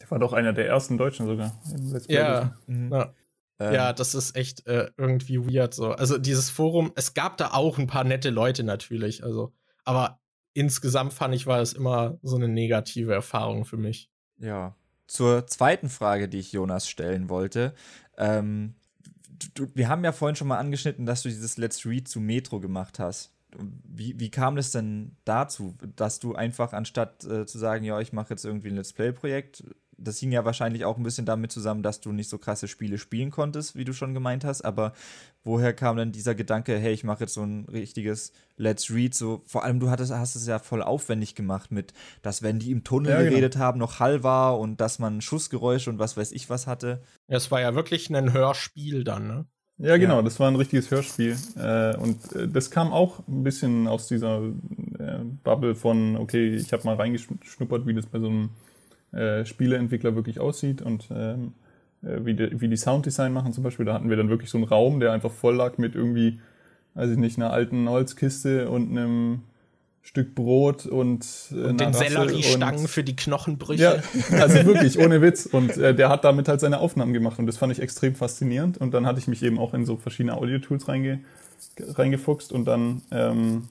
Der 0.00 0.10
war 0.10 0.18
doch 0.18 0.32
einer 0.32 0.52
der 0.52 0.66
ersten 0.66 0.98
Deutschen 0.98 1.26
sogar. 1.26 1.60
ja, 2.08 2.56
mhm. 2.66 2.92
ja. 2.92 3.14
Ähm. 3.60 3.74
ja, 3.74 3.92
das 3.92 4.14
ist 4.14 4.36
echt 4.36 4.66
äh, 4.66 4.90
irgendwie 4.96 5.38
weird 5.38 5.74
so. 5.74 5.92
Also 5.92 6.18
dieses 6.18 6.50
Forum, 6.50 6.92
es 6.96 7.14
gab 7.14 7.36
da 7.36 7.52
auch 7.52 7.78
ein 7.78 7.86
paar 7.86 8.04
nette 8.04 8.30
Leute 8.30 8.64
natürlich, 8.64 9.22
also, 9.22 9.52
aber 9.84 10.20
insgesamt 10.54 11.12
fand 11.12 11.34
ich, 11.34 11.46
war 11.46 11.60
es 11.60 11.72
immer 11.72 12.18
so 12.22 12.36
eine 12.36 12.48
negative 12.48 13.12
Erfahrung 13.12 13.64
für 13.64 13.76
mich. 13.76 14.10
Ja. 14.38 14.74
Zur 15.06 15.46
zweiten 15.46 15.88
Frage, 15.88 16.28
die 16.28 16.38
ich 16.38 16.52
Jonas 16.52 16.88
stellen 16.88 17.28
wollte. 17.28 17.74
Ähm, 18.16 18.74
du, 19.54 19.68
wir 19.74 19.88
haben 19.88 20.04
ja 20.04 20.12
vorhin 20.12 20.36
schon 20.36 20.48
mal 20.48 20.58
angeschnitten, 20.58 21.06
dass 21.06 21.22
du 21.22 21.28
dieses 21.28 21.58
Let's 21.58 21.84
Read 21.86 22.08
zu 22.08 22.20
Metro 22.20 22.60
gemacht 22.60 22.98
hast 22.98 23.31
wie, 23.58 24.18
wie 24.18 24.30
kam 24.30 24.56
es 24.56 24.70
denn 24.72 25.16
dazu, 25.24 25.76
dass 25.96 26.18
du 26.18 26.34
einfach 26.34 26.72
anstatt 26.72 27.24
äh, 27.24 27.46
zu 27.46 27.58
sagen, 27.58 27.84
ja, 27.84 28.00
ich 28.00 28.12
mache 28.12 28.30
jetzt 28.30 28.44
irgendwie 28.44 28.68
ein 28.68 28.76
Let's 28.76 28.92
Play-Projekt, 28.92 29.64
das 30.04 30.18
hing 30.18 30.32
ja 30.32 30.44
wahrscheinlich 30.44 30.84
auch 30.84 30.96
ein 30.96 31.02
bisschen 31.02 31.26
damit 31.26 31.52
zusammen, 31.52 31.82
dass 31.82 32.00
du 32.00 32.12
nicht 32.12 32.28
so 32.28 32.38
krasse 32.38 32.68
Spiele 32.68 32.98
spielen 32.98 33.30
konntest, 33.30 33.76
wie 33.76 33.84
du 33.84 33.92
schon 33.92 34.14
gemeint 34.14 34.44
hast, 34.44 34.62
aber 34.62 34.92
woher 35.44 35.72
kam 35.72 35.96
denn 35.96 36.12
dieser 36.12 36.34
Gedanke, 36.34 36.76
hey, 36.78 36.92
ich 36.92 37.04
mache 37.04 37.20
jetzt 37.20 37.34
so 37.34 37.42
ein 37.42 37.66
richtiges 37.66 38.32
Let's 38.56 38.90
Read, 38.90 39.14
so 39.14 39.42
vor 39.46 39.64
allem 39.64 39.80
du 39.80 39.90
hattest, 39.90 40.12
hast 40.12 40.34
es 40.34 40.46
ja 40.46 40.58
voll 40.58 40.82
aufwendig 40.82 41.34
gemacht 41.34 41.70
mit, 41.70 41.92
dass 42.22 42.42
wenn 42.42 42.58
die 42.58 42.70
im 42.70 42.84
Tunnel 42.84 43.10
ja, 43.10 43.18
genau. 43.18 43.30
geredet 43.30 43.56
haben, 43.56 43.78
noch 43.78 44.00
Hall 44.00 44.22
war 44.22 44.58
und 44.58 44.80
dass 44.80 44.98
man 44.98 45.20
Schussgeräusche 45.20 45.90
und 45.90 45.98
was 45.98 46.16
weiß 46.16 46.32
ich 46.32 46.50
was 46.50 46.66
hatte. 46.66 47.02
Es 47.28 47.50
war 47.50 47.60
ja 47.60 47.74
wirklich 47.74 48.10
ein 48.10 48.32
Hörspiel 48.32 49.04
dann, 49.04 49.26
ne? 49.26 49.46
Ja, 49.78 49.96
genau, 49.96 50.16
ja. 50.16 50.22
das 50.22 50.38
war 50.38 50.48
ein 50.48 50.56
richtiges 50.56 50.90
Hörspiel. 50.90 51.36
Äh, 51.56 51.96
und 51.96 52.32
äh, 52.34 52.48
das 52.48 52.70
kam 52.70 52.92
auch 52.92 53.26
ein 53.26 53.42
bisschen 53.42 53.88
aus 53.88 54.06
dieser 54.08 54.42
äh, 54.98 55.18
Bubble 55.42 55.74
von, 55.74 56.16
okay, 56.16 56.54
ich 56.54 56.72
habe 56.72 56.84
mal 56.84 56.96
reingeschnuppert, 56.96 57.86
wie 57.86 57.94
das 57.94 58.06
bei 58.06 58.18
so 58.20 58.28
einem 58.28 58.50
Spieleentwickler 59.44 60.14
wirklich 60.14 60.40
aussieht 60.40 60.80
und 60.80 61.10
ähm, 61.14 61.52
äh, 62.02 62.24
wie, 62.24 62.34
die, 62.34 62.60
wie 62.60 62.68
die 62.68 62.76
Sounddesign 62.76 63.32
machen 63.32 63.52
zum 63.52 63.64
Beispiel. 63.64 63.86
Da 63.86 63.94
hatten 63.94 64.10
wir 64.10 64.16
dann 64.16 64.28
wirklich 64.28 64.50
so 64.50 64.58
einen 64.58 64.66
Raum, 64.66 65.00
der 65.00 65.12
einfach 65.12 65.30
voll 65.30 65.56
lag 65.56 65.78
mit 65.78 65.94
irgendwie, 65.94 66.40
weiß 66.94 67.10
ich 67.10 67.18
nicht, 67.18 67.38
einer 67.38 67.52
alten 67.52 67.88
Holzkiste 67.88 68.68
und 68.68 68.90
einem 68.90 69.42
Stück 70.02 70.34
Brot 70.34 70.84
und, 70.84 71.24
äh, 71.52 71.68
und 71.68 71.80
den 71.80 71.92
Selleriestangen 71.94 72.88
für 72.88 73.04
die 73.04 73.14
Knochenbrüche. 73.14 74.02
Ja, 74.30 74.36
also 74.42 74.64
wirklich, 74.66 74.98
ohne 74.98 75.22
Witz. 75.22 75.46
Und 75.46 75.76
äh, 75.76 75.94
der 75.94 76.08
hat 76.08 76.24
damit 76.24 76.48
halt 76.48 76.60
seine 76.60 76.80
Aufnahmen 76.80 77.12
gemacht 77.12 77.38
und 77.38 77.46
das 77.46 77.56
fand 77.56 77.72
ich 77.72 77.80
extrem 77.80 78.16
faszinierend. 78.16 78.78
Und 78.78 78.92
dann 78.94 79.06
hatte 79.06 79.20
ich 79.20 79.28
mich 79.28 79.42
eben 79.42 79.58
auch 79.58 79.74
in 79.74 79.86
so 79.86 79.96
verschiedene 79.96 80.36
Audio-Tools 80.36 80.88
reinge, 80.88 81.20
reingefuchst 81.78 82.52
und 82.52 82.64
dann 82.64 83.02
ähm, 83.12 83.68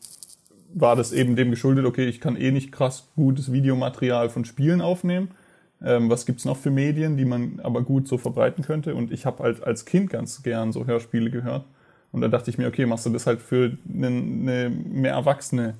war 0.73 0.95
das 0.95 1.11
eben 1.11 1.35
dem 1.35 1.51
geschuldet, 1.51 1.85
okay, 1.85 2.07
ich 2.07 2.21
kann 2.21 2.37
eh 2.37 2.51
nicht 2.51 2.71
krass 2.71 3.09
gutes 3.17 3.51
Videomaterial 3.51 4.29
von 4.29 4.45
Spielen 4.45 4.79
aufnehmen. 4.79 5.31
Ähm, 5.83 6.09
was 6.09 6.25
gibt's 6.25 6.45
noch 6.45 6.57
für 6.57 6.71
Medien, 6.71 7.17
die 7.17 7.25
man 7.25 7.59
aber 7.61 7.81
gut 7.81 8.07
so 8.07 8.17
verbreiten 8.17 8.63
könnte? 8.63 8.95
Und 8.95 9.11
ich 9.11 9.25
habe 9.25 9.43
halt 9.43 9.63
als 9.63 9.85
Kind 9.85 10.09
ganz 10.09 10.43
gern 10.43 10.71
so 10.71 10.85
Hörspiele 10.85 11.29
gehört. 11.29 11.65
Und 12.13 12.21
da 12.21 12.29
dachte 12.29 12.49
ich 12.49 12.57
mir, 12.57 12.67
okay, 12.67 12.85
machst 12.85 13.05
du 13.05 13.09
das 13.09 13.25
halt 13.27 13.41
für 13.41 13.77
eine, 13.93 14.07
eine 14.07 14.69
mehr 14.69 15.13
erwachsene 15.13 15.75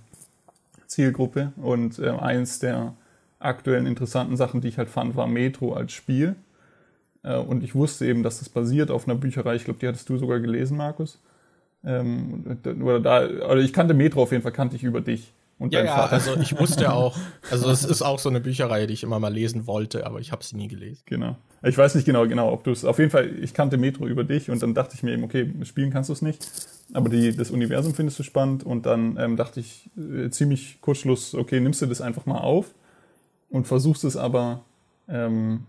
Zielgruppe. 0.91 1.53
Und 1.55 1.99
äh, 1.99 2.09
eins 2.09 2.59
der 2.59 2.95
aktuellen 3.39 3.85
interessanten 3.85 4.35
Sachen, 4.35 4.61
die 4.61 4.68
ich 4.68 4.77
halt 4.77 4.89
fand, 4.89 5.15
war 5.15 5.26
Metro 5.26 5.73
als 5.73 5.93
Spiel. 5.93 6.35
Äh, 7.23 7.38
und 7.38 7.63
ich 7.63 7.73
wusste 7.76 8.05
eben, 8.05 8.23
dass 8.23 8.39
das 8.39 8.49
basiert 8.49 8.91
auf 8.91 9.07
einer 9.07 9.15
Bücherei. 9.15 9.55
Ich 9.55 9.63
glaube, 9.63 9.80
die 9.80 9.88
hattest 9.88 10.09
du 10.09 10.18
sogar 10.18 10.39
gelesen, 10.39 10.77
Markus. 10.77 11.22
Ähm, 11.84 12.59
oder 12.81 12.99
da, 12.99 13.26
oder 13.26 13.57
ich 13.57 13.73
kannte 13.73 13.93
Metro 13.93 14.22
auf 14.22 14.31
jeden 14.31 14.43
Fall, 14.43 14.51
kannte 14.51 14.76
ich 14.76 14.84
über 14.84 15.01
dich. 15.01 15.34
Und 15.57 15.73
ja, 15.73 15.84
ja, 15.84 16.05
also 16.05 16.35
ich 16.35 16.57
wusste 16.59 16.91
auch, 16.93 17.18
also 17.49 17.69
es 17.69 17.85
ist 17.85 18.01
auch 18.01 18.19
so 18.19 18.30
eine 18.30 18.41
Bücherreihe, 18.41 18.85
die 18.85 18.93
ich 18.93 19.03
immer 19.03 19.19
mal 19.19 19.34
lesen 19.34 19.68
wollte, 19.68 20.05
aber 20.05 20.19
ich 20.19 20.31
habe 20.31 20.43
sie 20.43 20.57
nie 20.57 20.68
gelesen. 20.68 21.03
Genau. 21.05 21.38
Ich 21.63 21.77
weiß 21.77 21.93
nicht 21.95 22.05
genau, 22.05 22.27
genau, 22.27 22.51
ob 22.51 22.63
du 22.63 22.71
es, 22.71 22.85
auf 22.85 22.97
jeden 22.97 23.11
Fall, 23.11 23.29
ich 23.41 23.53
kannte 23.53 23.77
Metro 23.77 24.07
über 24.07 24.23
dich 24.23 24.49
und 24.49 24.61
dann 24.63 24.73
dachte 24.73 24.95
ich 24.95 25.03
mir 25.03 25.13
eben, 25.13 25.23
okay, 25.23 25.51
spielen 25.63 25.91
kannst 25.91 26.09
du 26.09 26.13
es 26.13 26.23
nicht, 26.23 26.47
aber 26.93 27.07
die, 27.07 27.35
das 27.35 27.51
Universum 27.51 27.93
findest 27.93 28.17
du 28.17 28.23
spannend 28.23 28.63
und 28.63 28.88
dann 28.88 29.17
ähm, 29.19 29.38
dachte 29.38 29.59
ich 29.59 29.89
äh, 29.95 30.29
ziemlich 30.31 30.79
kurzschluss, 30.81 31.35
okay, 31.35 31.59
nimmst 31.59 31.81
du 31.81 31.85
das 31.85 32.01
einfach 32.01 32.25
mal 32.25 32.39
auf 32.39 32.73
und 33.49 33.67
versuchst 33.67 34.03
es 34.05 34.17
aber 34.17 34.63
ähm, 35.07 35.65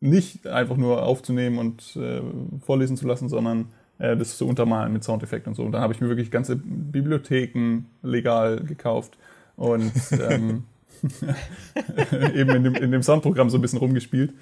nicht 0.00 0.46
einfach 0.46 0.76
nur 0.76 1.02
aufzunehmen 1.02 1.58
und 1.58 1.96
äh, 1.96 2.20
vorlesen 2.64 2.96
zu 2.96 3.06
lassen, 3.06 3.28
sondern 3.28 3.66
äh, 3.98 4.16
das 4.16 4.36
zu 4.36 4.46
untermalen 4.46 4.92
mit 4.92 5.04
Soundeffekten 5.04 5.50
und 5.50 5.54
so. 5.54 5.62
Und 5.62 5.72
dann 5.72 5.80
habe 5.80 5.92
ich 5.92 6.00
mir 6.00 6.08
wirklich 6.08 6.30
ganze 6.30 6.56
Bibliotheken 6.56 7.84
legal 8.02 8.60
gekauft 8.60 9.16
und 9.56 9.92
ähm, 10.12 10.64
eben 12.34 12.50
in 12.50 12.64
dem, 12.64 12.74
in 12.74 12.90
dem 12.90 13.02
Soundprogramm 13.02 13.48
so 13.48 13.58
ein 13.58 13.62
bisschen 13.62 13.78
rumgespielt. 13.78 14.32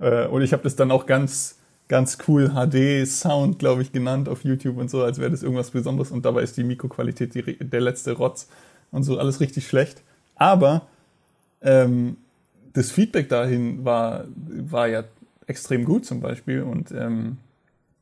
Äh, 0.00 0.26
und 0.26 0.42
ich 0.42 0.52
habe 0.52 0.62
das 0.62 0.76
dann 0.76 0.90
auch 0.90 1.06
ganz, 1.06 1.56
ganz 1.88 2.18
cool 2.26 2.50
HD-Sound, 2.50 3.58
glaube 3.58 3.82
ich, 3.82 3.92
genannt 3.92 4.28
auf 4.28 4.44
YouTube 4.44 4.78
und 4.78 4.90
so, 4.90 5.02
als 5.02 5.18
wäre 5.18 5.30
das 5.30 5.42
irgendwas 5.42 5.70
Besonderes. 5.70 6.10
Und 6.10 6.24
dabei 6.24 6.42
ist 6.42 6.56
die 6.56 6.64
Mikroqualität 6.64 7.34
die, 7.34 7.58
der 7.58 7.80
letzte 7.80 8.12
Rotz 8.12 8.48
und 8.90 9.04
so 9.04 9.18
alles 9.18 9.40
richtig 9.40 9.66
schlecht. 9.66 10.02
Aber 10.34 10.82
ähm, 11.62 12.16
das 12.72 12.90
Feedback 12.90 13.28
dahin 13.28 13.84
war, 13.84 14.24
war 14.36 14.88
ja 14.88 15.04
extrem 15.46 15.84
gut 15.84 16.06
zum 16.06 16.20
Beispiel 16.20 16.62
und 16.62 16.92
ähm, 16.92 17.38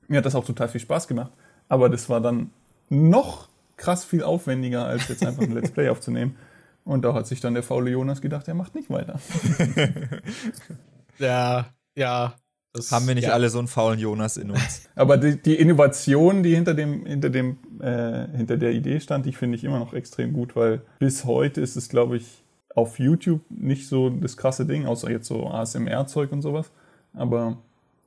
mir 0.06 0.18
hat 0.18 0.26
das 0.26 0.34
auch 0.34 0.44
total 0.44 0.68
viel 0.68 0.80
Spaß 0.80 1.08
gemacht. 1.08 1.32
Aber 1.68 1.88
das 1.88 2.08
war 2.08 2.20
dann 2.20 2.50
noch 2.90 3.48
krass 3.76 4.04
viel 4.04 4.22
aufwendiger, 4.22 4.84
als 4.84 5.08
jetzt 5.08 5.24
einfach 5.24 5.42
ein 5.42 5.52
Let's 5.52 5.70
Play 5.70 5.88
aufzunehmen. 5.90 6.36
Und 6.84 7.04
da 7.04 7.12
hat 7.12 7.26
sich 7.26 7.40
dann 7.40 7.54
der 7.54 7.62
faule 7.62 7.90
Jonas 7.90 8.20
gedacht, 8.20 8.48
er 8.48 8.54
macht 8.54 8.74
nicht 8.74 8.88
weiter. 8.88 9.20
ja, 11.18 11.66
ja. 11.98 12.34
Das, 12.74 12.92
Haben 12.92 13.08
wir 13.08 13.14
nicht 13.14 13.24
ja. 13.24 13.32
alle 13.32 13.48
so 13.48 13.58
einen 13.58 13.66
faulen 13.66 13.98
Jonas 13.98 14.36
in 14.36 14.50
uns? 14.50 14.88
Aber 14.94 15.16
die, 15.16 15.40
die 15.40 15.54
Innovation, 15.54 16.42
die 16.42 16.54
hinter 16.54 16.74
dem, 16.74 17.06
hinter 17.06 17.30
dem, 17.30 17.56
äh, 17.80 18.28
hinter 18.36 18.56
der 18.56 18.72
Idee 18.72 19.00
stand, 19.00 19.26
die 19.26 19.32
finde 19.32 19.56
ich 19.56 19.64
immer 19.64 19.78
noch 19.78 19.94
extrem 19.94 20.32
gut, 20.32 20.54
weil 20.54 20.82
bis 20.98 21.24
heute 21.24 21.60
ist 21.60 21.76
es, 21.76 21.88
glaube 21.88 22.18
ich, 22.18 22.26
auf 22.74 22.98
YouTube 22.98 23.40
nicht 23.50 23.88
so 23.88 24.10
das 24.10 24.36
krasse 24.36 24.66
Ding, 24.66 24.86
außer 24.86 25.10
jetzt 25.10 25.26
so 25.26 25.48
ASMR-Zeug 25.48 26.30
und 26.30 26.42
sowas. 26.42 26.70
Aber 27.14 27.58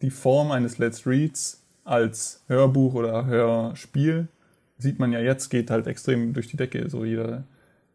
die 0.01 0.11
Form 0.11 0.51
eines 0.51 0.77
Let's 0.77 1.05
Reads 1.05 1.63
als 1.83 2.43
Hörbuch 2.47 2.93
oder 2.93 3.25
Hörspiel 3.25 4.27
sieht 4.77 4.99
man 4.99 5.11
ja 5.11 5.19
jetzt, 5.19 5.49
geht 5.49 5.69
halt 5.69 5.87
extrem 5.87 6.33
durch 6.33 6.47
die 6.47 6.57
Decke. 6.57 6.89
So 6.89 7.03
jeder 7.03 7.43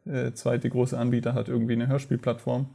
äh, 0.04 0.32
zweite 0.32 0.68
große 0.68 0.98
Anbieter 0.98 1.34
hat 1.34 1.48
irgendwie 1.48 1.72
eine 1.72 1.88
Hörspielplattform. 1.88 2.66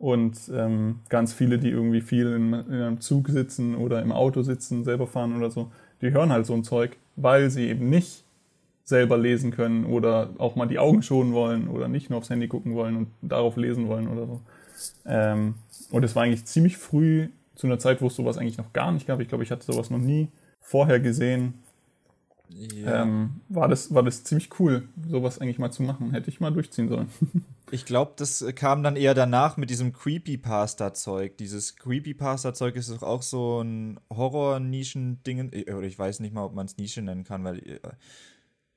Und 0.00 0.50
ähm, 0.54 1.00
ganz 1.10 1.34
viele, 1.34 1.58
die 1.58 1.68
irgendwie 1.68 2.00
viel 2.00 2.32
in, 2.32 2.54
in, 2.54 2.72
einem 2.72 3.00
Zug 3.02 3.28
sitzen 3.28 3.74
oder 3.74 4.00
im 4.00 4.12
Auto 4.12 4.40
sitzen, 4.40 4.82
selber 4.82 5.06
fahren 5.06 5.36
oder 5.36 5.50
so, 5.50 5.70
die 6.00 6.10
hören 6.10 6.32
halt 6.32 6.46
so 6.46 6.54
ein 6.54 6.64
Zeug, 6.64 6.96
weil 7.16 7.50
sie 7.50 7.68
eben 7.68 7.90
nicht 7.90 8.24
selber 8.82 9.18
lesen 9.18 9.50
können 9.50 9.84
oder 9.84 10.30
auch 10.38 10.56
mal 10.56 10.64
die 10.64 10.78
Augen 10.78 11.02
schonen 11.02 11.34
wollen 11.34 11.68
oder 11.68 11.86
nicht 11.86 12.08
nur 12.08 12.18
aufs 12.18 12.30
Handy 12.30 12.48
gucken 12.48 12.74
wollen 12.74 12.96
und 12.96 13.08
darauf 13.20 13.58
lesen 13.58 13.88
wollen 13.88 14.08
oder 14.08 14.26
so. 14.26 14.40
Ähm, 15.04 15.56
und 15.90 16.02
es 16.02 16.16
war 16.16 16.22
eigentlich 16.22 16.46
ziemlich 16.46 16.78
früh 16.78 17.28
zu 17.54 17.66
einer 17.66 17.78
Zeit, 17.78 18.00
wo 18.00 18.06
es 18.06 18.16
sowas 18.16 18.38
eigentlich 18.38 18.56
noch 18.56 18.72
gar 18.72 18.92
nicht 18.92 19.06
gab. 19.06 19.20
Ich 19.20 19.28
glaube, 19.28 19.44
ich 19.44 19.50
hatte 19.50 19.70
sowas 19.70 19.90
noch 19.90 19.98
nie 19.98 20.28
vorher 20.62 20.98
gesehen. 20.98 21.54
Ja. 22.52 23.02
Ähm, 23.02 23.40
war, 23.48 23.68
das, 23.68 23.94
war 23.94 24.02
das 24.02 24.24
ziemlich 24.24 24.48
cool, 24.58 24.88
sowas 25.08 25.38
eigentlich 25.38 25.58
mal 25.58 25.70
zu 25.70 25.82
machen. 25.82 26.12
Hätte 26.12 26.30
ich 26.30 26.40
mal 26.40 26.50
durchziehen 26.50 26.88
sollen. 26.88 27.08
ich 27.70 27.84
glaube, 27.84 28.12
das 28.16 28.44
kam 28.54 28.82
dann 28.82 28.96
eher 28.96 29.14
danach 29.14 29.56
mit 29.56 29.70
diesem 29.70 29.92
Creepypasta-Zeug. 29.92 31.36
Dieses 31.38 31.76
Creepypasta-Zeug 31.76 32.76
ist 32.76 32.90
doch 32.90 33.02
auch 33.02 33.22
so 33.22 33.62
ein 33.62 34.00
Horror-Nischen-Ding. 34.10 35.52
Äh, 35.52 35.72
oder 35.72 35.86
ich 35.86 35.98
weiß 35.98 36.20
nicht 36.20 36.34
mal, 36.34 36.44
ob 36.44 36.54
man 36.54 36.66
es 36.66 36.76
Nische 36.76 37.02
nennen 37.02 37.24
kann, 37.24 37.44
weil. 37.44 37.58
Äh, 37.58 37.80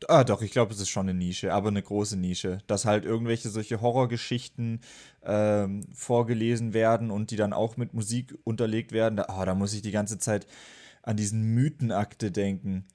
ah, 0.07 0.23
doch, 0.23 0.41
ich 0.41 0.51
glaube, 0.51 0.73
es 0.73 0.79
ist 0.79 0.89
schon 0.89 1.09
eine 1.09 1.17
Nische, 1.17 1.53
aber 1.53 1.69
eine 1.69 1.81
große 1.81 2.17
Nische. 2.17 2.59
Dass 2.67 2.85
halt 2.85 3.05
irgendwelche 3.05 3.49
solche 3.49 3.81
Horrorgeschichten 3.81 4.81
ähm, 5.23 5.83
vorgelesen 5.93 6.73
werden 6.73 7.09
und 7.09 7.31
die 7.31 7.37
dann 7.37 7.53
auch 7.53 7.75
mit 7.77 7.93
Musik 7.93 8.37
unterlegt 8.43 8.91
werden. 8.91 9.15
Da, 9.15 9.27
oh, 9.29 9.45
da 9.45 9.55
muss 9.55 9.73
ich 9.73 9.81
die 9.81 9.91
ganze 9.91 10.19
Zeit 10.19 10.45
an 11.03 11.17
diesen 11.17 11.53
Mythenakte 11.53 12.31
denken. 12.31 12.85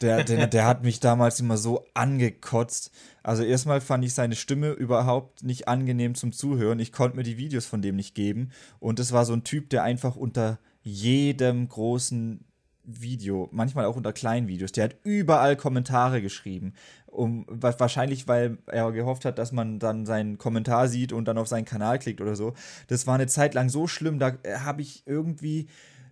Der, 0.00 0.22
der, 0.24 0.46
der 0.46 0.66
hat 0.66 0.84
mich 0.84 1.00
damals 1.00 1.40
immer 1.40 1.56
so 1.56 1.84
angekotzt. 1.94 2.92
Also 3.24 3.42
erstmal 3.42 3.80
fand 3.80 4.04
ich 4.04 4.14
seine 4.14 4.36
Stimme 4.36 4.70
überhaupt 4.70 5.42
nicht 5.42 5.66
angenehm 5.66 6.14
zum 6.14 6.32
Zuhören. 6.32 6.78
Ich 6.78 6.92
konnte 6.92 7.16
mir 7.16 7.24
die 7.24 7.38
Videos 7.38 7.66
von 7.66 7.82
dem 7.82 7.96
nicht 7.96 8.14
geben. 8.14 8.50
Und 8.78 9.00
es 9.00 9.12
war 9.12 9.24
so 9.24 9.32
ein 9.32 9.42
Typ, 9.42 9.68
der 9.70 9.82
einfach 9.82 10.14
unter 10.14 10.60
jedem 10.82 11.68
großen 11.68 12.44
Video, 12.84 13.48
manchmal 13.50 13.86
auch 13.86 13.96
unter 13.96 14.12
kleinen 14.12 14.46
Videos, 14.46 14.70
der 14.70 14.84
hat 14.84 14.96
überall 15.02 15.56
Kommentare 15.56 16.22
geschrieben. 16.22 16.74
Um, 17.06 17.46
wahrscheinlich, 17.48 18.28
weil 18.28 18.58
er 18.66 18.92
gehofft 18.92 19.24
hat, 19.24 19.38
dass 19.38 19.50
man 19.50 19.78
dann 19.80 20.06
seinen 20.06 20.38
Kommentar 20.38 20.86
sieht 20.86 21.12
und 21.12 21.26
dann 21.26 21.38
auf 21.38 21.48
seinen 21.48 21.64
Kanal 21.64 21.98
klickt 21.98 22.20
oder 22.20 22.36
so. 22.36 22.52
Das 22.86 23.06
war 23.06 23.16
eine 23.16 23.26
Zeit 23.26 23.54
lang 23.54 23.70
so 23.70 23.88
schlimm, 23.88 24.20
da 24.20 24.34
habe 24.60 24.82
ich 24.82 25.02
irgendwie 25.06 25.66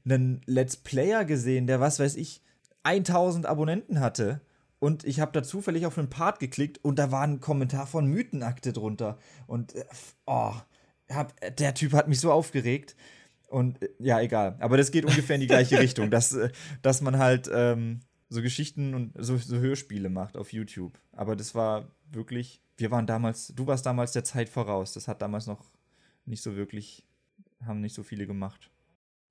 einen 0.05 0.41
Let's 0.47 0.77
Player 0.77 1.25
gesehen, 1.25 1.67
der, 1.67 1.81
was 1.81 1.99
weiß 1.99 2.17
ich, 2.17 2.43
1000 2.83 3.47
Abonnenten 3.47 4.01
hatte. 4.01 4.41
Und 4.79 5.05
ich 5.05 5.21
habe 5.21 5.33
da 5.33 5.43
zufällig 5.43 5.87
auf 5.87 5.97
einen 5.99 6.11
Part 6.11 6.41
geklickt 6.41 6.79
und 6.83 6.99
da 6.99 7.11
war 7.11 7.23
ein 7.23 7.41
Kommentar 7.41 7.87
von 7.87 8.07
Mythenakte 8.07 8.73
drunter. 8.73 9.19
Und 9.47 9.75
äh, 9.75 9.85
oh, 10.27 10.55
hab, 11.09 11.35
der 11.57 11.75
Typ 11.75 11.93
hat 11.95 12.09
mich 12.09 12.21
so 12.21 12.31
aufgeregt. 12.31 12.95
Und 13.49 13.83
äh, 13.83 13.89
ja, 13.99 14.21
egal. 14.21 14.57
Aber 14.61 14.77
das 14.77 14.91
geht 14.91 15.07
ungefähr 15.07 15.37
in 15.37 15.41
die 15.41 15.47
gleiche 15.47 15.79
Richtung, 15.81 16.11
dass, 16.11 16.35
äh, 16.35 16.51
dass 16.83 17.01
man 17.01 17.19
halt 17.19 17.51
ähm, 17.53 18.01
so 18.29 18.43
Geschichten 18.43 18.95
und 18.95 19.13
so, 19.17 19.39
so 19.39 19.57
Hörspiele 19.57 20.11
macht 20.11 20.37
auf 20.37 20.53
YouTube. 20.53 20.99
Aber 21.13 21.35
das 21.37 21.55
war 21.55 21.89
wirklich, 22.11 22.61
wir 22.77 22.91
waren 22.91 23.07
damals, 23.07 23.49
du 23.55 23.67
warst 23.67 23.87
damals 23.87 24.13
der 24.13 24.25
Zeit 24.25 24.51
voraus. 24.51 24.93
Das 24.93 25.09
hat 25.09 25.23
damals 25.23 25.47
noch 25.47 25.65
nicht 26.27 26.43
so 26.43 26.57
wirklich, 26.57 27.07
haben 27.65 27.81
nicht 27.81 27.95
so 27.95 28.03
viele 28.03 28.27
gemacht. 28.27 28.71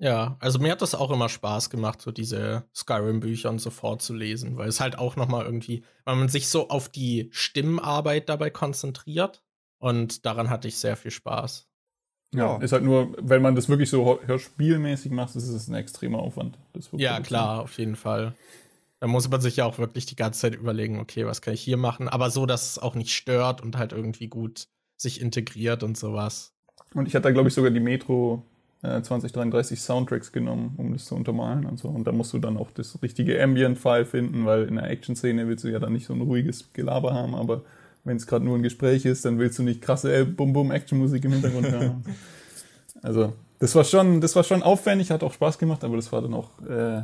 Ja, 0.03 0.35
also 0.41 0.59
mir 0.59 0.73
hat 0.73 0.81
das 0.81 0.95
auch 0.95 1.11
immer 1.11 1.29
Spaß 1.29 1.69
gemacht, 1.69 2.01
so 2.01 2.11
diese 2.11 2.65
Skyrim-Bücher 2.75 3.49
und 3.49 3.59
so 3.59 3.69
vorzulesen, 3.69 4.57
weil 4.57 4.67
es 4.67 4.81
halt 4.81 4.99
auch 4.99 5.15
nochmal 5.15 5.45
irgendwie, 5.45 5.85
weil 6.03 6.17
man 6.17 6.27
sich 6.27 6.49
so 6.49 6.67
auf 6.67 6.89
die 6.89 7.29
Stimmenarbeit 7.31 8.27
dabei 8.27 8.49
konzentriert 8.49 9.41
und 9.77 10.25
daran 10.25 10.49
hatte 10.49 10.67
ich 10.67 10.77
sehr 10.77 10.97
viel 10.97 11.11
Spaß. 11.11 11.69
Ja, 12.35 12.57
ist 12.57 12.73
halt 12.73 12.83
nur, 12.83 13.15
wenn 13.21 13.41
man 13.41 13.55
das 13.55 13.69
wirklich 13.69 13.89
so 13.89 14.19
hörspielmäßig 14.25 15.09
macht, 15.09 15.37
ist 15.37 15.47
es 15.47 15.69
ein 15.69 15.75
extremer 15.75 16.19
Aufwand. 16.19 16.57
ja, 16.97 17.21
klar, 17.21 17.61
auf 17.61 17.77
jeden 17.77 17.95
Fall. 17.95 18.35
Da 18.99 19.07
muss 19.07 19.29
man 19.29 19.39
sich 19.39 19.55
ja 19.55 19.65
auch 19.65 19.77
wirklich 19.77 20.05
die 20.05 20.17
ganze 20.17 20.41
Zeit 20.41 20.55
überlegen, 20.55 20.99
okay, 20.99 21.25
was 21.25 21.41
kann 21.41 21.53
ich 21.53 21.61
hier 21.61 21.77
machen, 21.77 22.09
aber 22.09 22.29
so, 22.29 22.45
dass 22.45 22.71
es 22.71 22.77
auch 22.77 22.95
nicht 22.95 23.13
stört 23.13 23.61
und 23.61 23.77
halt 23.77 23.93
irgendwie 23.93 24.27
gut 24.27 24.67
sich 24.97 25.21
integriert 25.21 25.81
und 25.81 25.97
sowas. 25.97 26.53
Und 26.93 27.07
ich 27.07 27.15
hatte 27.15 27.23
da, 27.23 27.31
glaube 27.31 27.47
ich, 27.47 27.53
sogar 27.53 27.71
die 27.71 27.79
Metro 27.79 28.45
2033 28.83 29.77
äh, 29.77 29.81
Soundtracks 29.81 30.31
genommen, 30.31 30.73
um 30.77 30.91
das 30.91 31.05
zu 31.05 31.15
untermalen 31.15 31.65
und 31.65 31.79
so. 31.79 31.87
Und 31.87 32.05
da 32.05 32.11
musst 32.11 32.33
du 32.33 32.39
dann 32.39 32.57
auch 32.57 32.69
das 32.71 33.01
richtige 33.01 33.41
Ambient-File 33.41 34.05
finden, 34.05 34.45
weil 34.45 34.65
in 34.65 34.75
der 34.75 34.89
Action-Szene 34.89 35.47
willst 35.47 35.63
du 35.63 35.69
ja 35.69 35.79
dann 35.79 35.93
nicht 35.93 36.05
so 36.05 36.13
ein 36.13 36.21
ruhiges 36.21 36.71
Gelaber 36.73 37.13
haben, 37.13 37.33
aber 37.33 37.61
wenn 38.03 38.17
es 38.17 38.27
gerade 38.27 38.43
nur 38.43 38.57
ein 38.57 38.63
Gespräch 38.63 39.05
ist, 39.05 39.23
dann 39.23 39.39
willst 39.39 39.57
du 39.57 39.63
nicht 39.63 39.81
krasse 39.81 40.25
Bum-Bum-Action-Musik 40.25 41.23
im 41.25 41.31
Hintergrund 41.33 41.71
haben. 41.71 42.03
Also, 43.01 43.33
das 43.59 43.75
war 43.75 43.83
schon, 43.83 44.21
das 44.21 44.33
war 44.37 44.45
schon 44.45 44.63
aufwendig, 44.63 45.11
hat 45.11 45.23
auch 45.23 45.33
Spaß 45.33 45.57
gemacht, 45.57 45.83
aber 45.83 45.97
das 45.97 46.09
war 46.13 46.21
dann 46.21 46.33
auch 46.33 46.51
äh, 46.61 47.01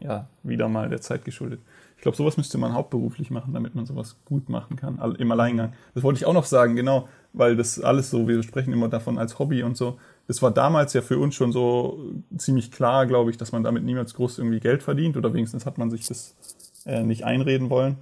ja, 0.00 0.26
wieder 0.42 0.68
mal 0.68 0.88
der 0.88 1.00
Zeit 1.00 1.24
geschuldet. 1.24 1.60
Ich 1.96 2.02
glaube, 2.02 2.16
sowas 2.16 2.36
müsste 2.36 2.58
man 2.58 2.74
hauptberuflich 2.74 3.30
machen, 3.30 3.54
damit 3.54 3.76
man 3.76 3.86
sowas 3.86 4.16
gut 4.24 4.48
machen 4.48 4.76
kann, 4.76 4.98
im 5.18 5.30
Alleingang. 5.30 5.72
Das 5.94 6.02
wollte 6.02 6.18
ich 6.18 6.26
auch 6.26 6.32
noch 6.32 6.44
sagen, 6.44 6.74
genau, 6.74 7.08
weil 7.32 7.54
das 7.54 7.80
alles 7.80 8.10
so, 8.10 8.26
wir 8.26 8.42
sprechen 8.42 8.72
immer 8.72 8.88
davon 8.88 9.18
als 9.18 9.38
Hobby 9.38 9.62
und 9.62 9.76
so 9.76 9.98
das 10.26 10.42
war 10.42 10.50
damals 10.50 10.92
ja 10.92 11.02
für 11.02 11.18
uns 11.18 11.34
schon 11.34 11.52
so 11.52 12.00
ziemlich 12.36 12.72
klar, 12.72 13.06
glaube 13.06 13.30
ich, 13.30 13.36
dass 13.36 13.52
man 13.52 13.62
damit 13.62 13.84
niemals 13.84 14.14
groß 14.14 14.38
irgendwie 14.38 14.60
Geld 14.60 14.82
verdient 14.82 15.16
oder 15.16 15.32
wenigstens 15.32 15.66
hat 15.66 15.78
man 15.78 15.90
sich 15.90 16.06
das 16.06 16.34
äh, 16.84 17.02
nicht 17.02 17.24
einreden 17.24 17.70
wollen. 17.70 17.96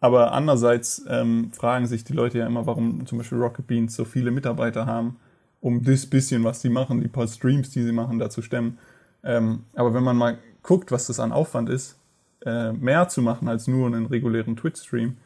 Aber 0.00 0.32
andererseits 0.32 1.02
ähm, 1.08 1.50
fragen 1.52 1.86
sich 1.86 2.04
die 2.04 2.12
Leute 2.12 2.38
ja 2.38 2.46
immer, 2.46 2.66
warum 2.66 3.06
zum 3.06 3.16
Beispiel 3.16 3.38
Rocket 3.38 3.66
Beans 3.66 3.96
so 3.96 4.04
viele 4.04 4.30
Mitarbeiter 4.30 4.84
haben, 4.84 5.16
um 5.62 5.82
das 5.82 6.04
bisschen, 6.04 6.44
was 6.44 6.60
sie 6.60 6.68
machen, 6.68 7.00
die 7.00 7.08
paar 7.08 7.26
Streams, 7.26 7.70
die 7.70 7.82
sie 7.82 7.92
machen, 7.92 8.18
da 8.18 8.28
zu 8.28 8.42
stemmen. 8.42 8.78
Ähm, 9.22 9.60
aber 9.74 9.94
wenn 9.94 10.04
man 10.04 10.18
mal 10.18 10.38
guckt, 10.62 10.92
was 10.92 11.06
das 11.06 11.20
an 11.20 11.32
Aufwand 11.32 11.70
ist, 11.70 11.96
äh, 12.44 12.72
mehr 12.72 13.08
zu 13.08 13.22
machen 13.22 13.48
als 13.48 13.66
nur 13.66 13.86
einen 13.86 14.04
regulären 14.04 14.56
Twitch-Stream, 14.56 15.16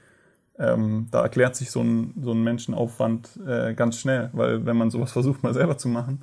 ähm, 0.59 1.09
da 1.11 1.23
erklärt 1.23 1.57
sich 1.57 1.71
so 1.71 1.81
ein, 1.83 2.15
so 2.23 2.33
ein 2.33 2.43
Menschenaufwand 2.43 3.39
äh, 3.47 3.75
ganz 3.75 3.99
schnell, 3.99 4.31
weil 4.33 4.67
wenn 4.67 4.77
man 4.77 4.91
sowas 4.91 5.13
versucht, 5.13 5.43
mal 5.43 5.55
selber 5.55 5.79
zu 5.79 5.89
machen, 5.89 6.23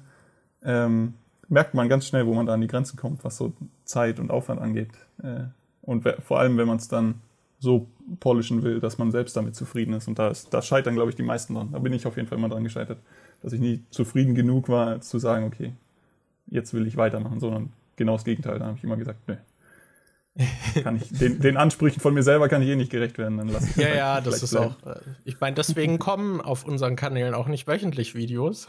ähm, 0.64 1.14
merkt 1.48 1.74
man 1.74 1.90
ganz 1.90 2.08
schnell, 2.08 2.26
wo 2.26 2.34
man 2.34 2.46
da 2.46 2.54
an 2.54 2.62
die 2.62 2.68
Grenzen 2.68 2.98
kommt, 2.98 3.24
was 3.24 3.38
so 3.38 3.54
Zeit 3.86 4.20
und 4.20 4.32
Aufwand 4.32 4.62
angeht. 4.62 4.92
Äh, 5.24 5.46
und 5.82 6.04
vor 6.26 6.40
allem, 6.40 6.58
wenn 6.58 6.68
man 6.68 6.78
es 6.78 6.88
dann 6.88 7.22
so 7.60 7.88
polischen 8.20 8.64
will, 8.64 8.80
dass 8.80 8.98
man 8.98 9.12
selbst 9.12 9.36
damit 9.38 9.56
zufrieden 9.56 9.94
ist. 9.94 10.08
Und 10.08 10.20
da, 10.20 10.30
ist, 10.30 10.54
da 10.54 10.62
scheitern, 10.62 10.96
glaube 10.96 11.10
ich, 11.10 11.16
die 11.16 11.24
meisten 11.24 11.56
dran. 11.56 11.70
Da 11.72 11.80
bin 11.80 11.94
ich 11.94 12.06
auf 12.06 12.16
jeden 12.18 12.28
Fall 12.28 12.38
immer 12.38 12.50
dran 12.50 12.64
gescheitert, 12.64 13.00
dass 13.42 13.54
ich 13.54 13.60
nie 13.60 13.84
zufrieden 13.90 14.36
genug 14.36 14.70
war, 14.70 15.02
zu 15.02 15.20
sagen, 15.20 15.46
okay, 15.46 15.74
jetzt 16.48 16.74
will 16.74 16.86
ich 16.88 16.98
weitermachen, 16.98 17.40
sondern 17.40 17.72
genau 17.96 18.14
das 18.14 18.26
Gegenteil. 18.26 18.60
Da 18.60 18.66
habe 18.66 18.78
ich 18.78 18.84
immer 18.84 18.98
gesagt, 18.98 19.20
nee. 19.28 19.38
Kann 20.84 20.98
ich, 20.98 21.18
den, 21.18 21.40
den, 21.40 21.56
Ansprüchen 21.56 22.02
von 22.02 22.14
mir 22.14 22.24
selber 22.24 22.50
kann 22.50 22.62
ich 22.62 22.68
eh 22.68 22.76
nicht 22.76 22.92
gerecht 22.92 23.18
werden. 23.18 23.38
Dann 23.38 23.48
lass 23.48 23.76
ja, 23.78 23.94
ja, 23.96 24.22
das 24.22 24.44
ist 24.44 24.52
bleiben. 24.52 24.76
auch. 24.84 24.96
Äh, 24.96 25.00
ich 25.24 25.40
meine, 25.40 25.56
deswegen 25.56 25.98
kommen 25.98 26.42
auf 26.42 26.66
unseren 26.66 26.96
Kanälen 26.96 27.34
auch 27.34 27.48
nicht 27.48 27.68
wöchentlich 27.68 28.16
Videos. 28.16 28.68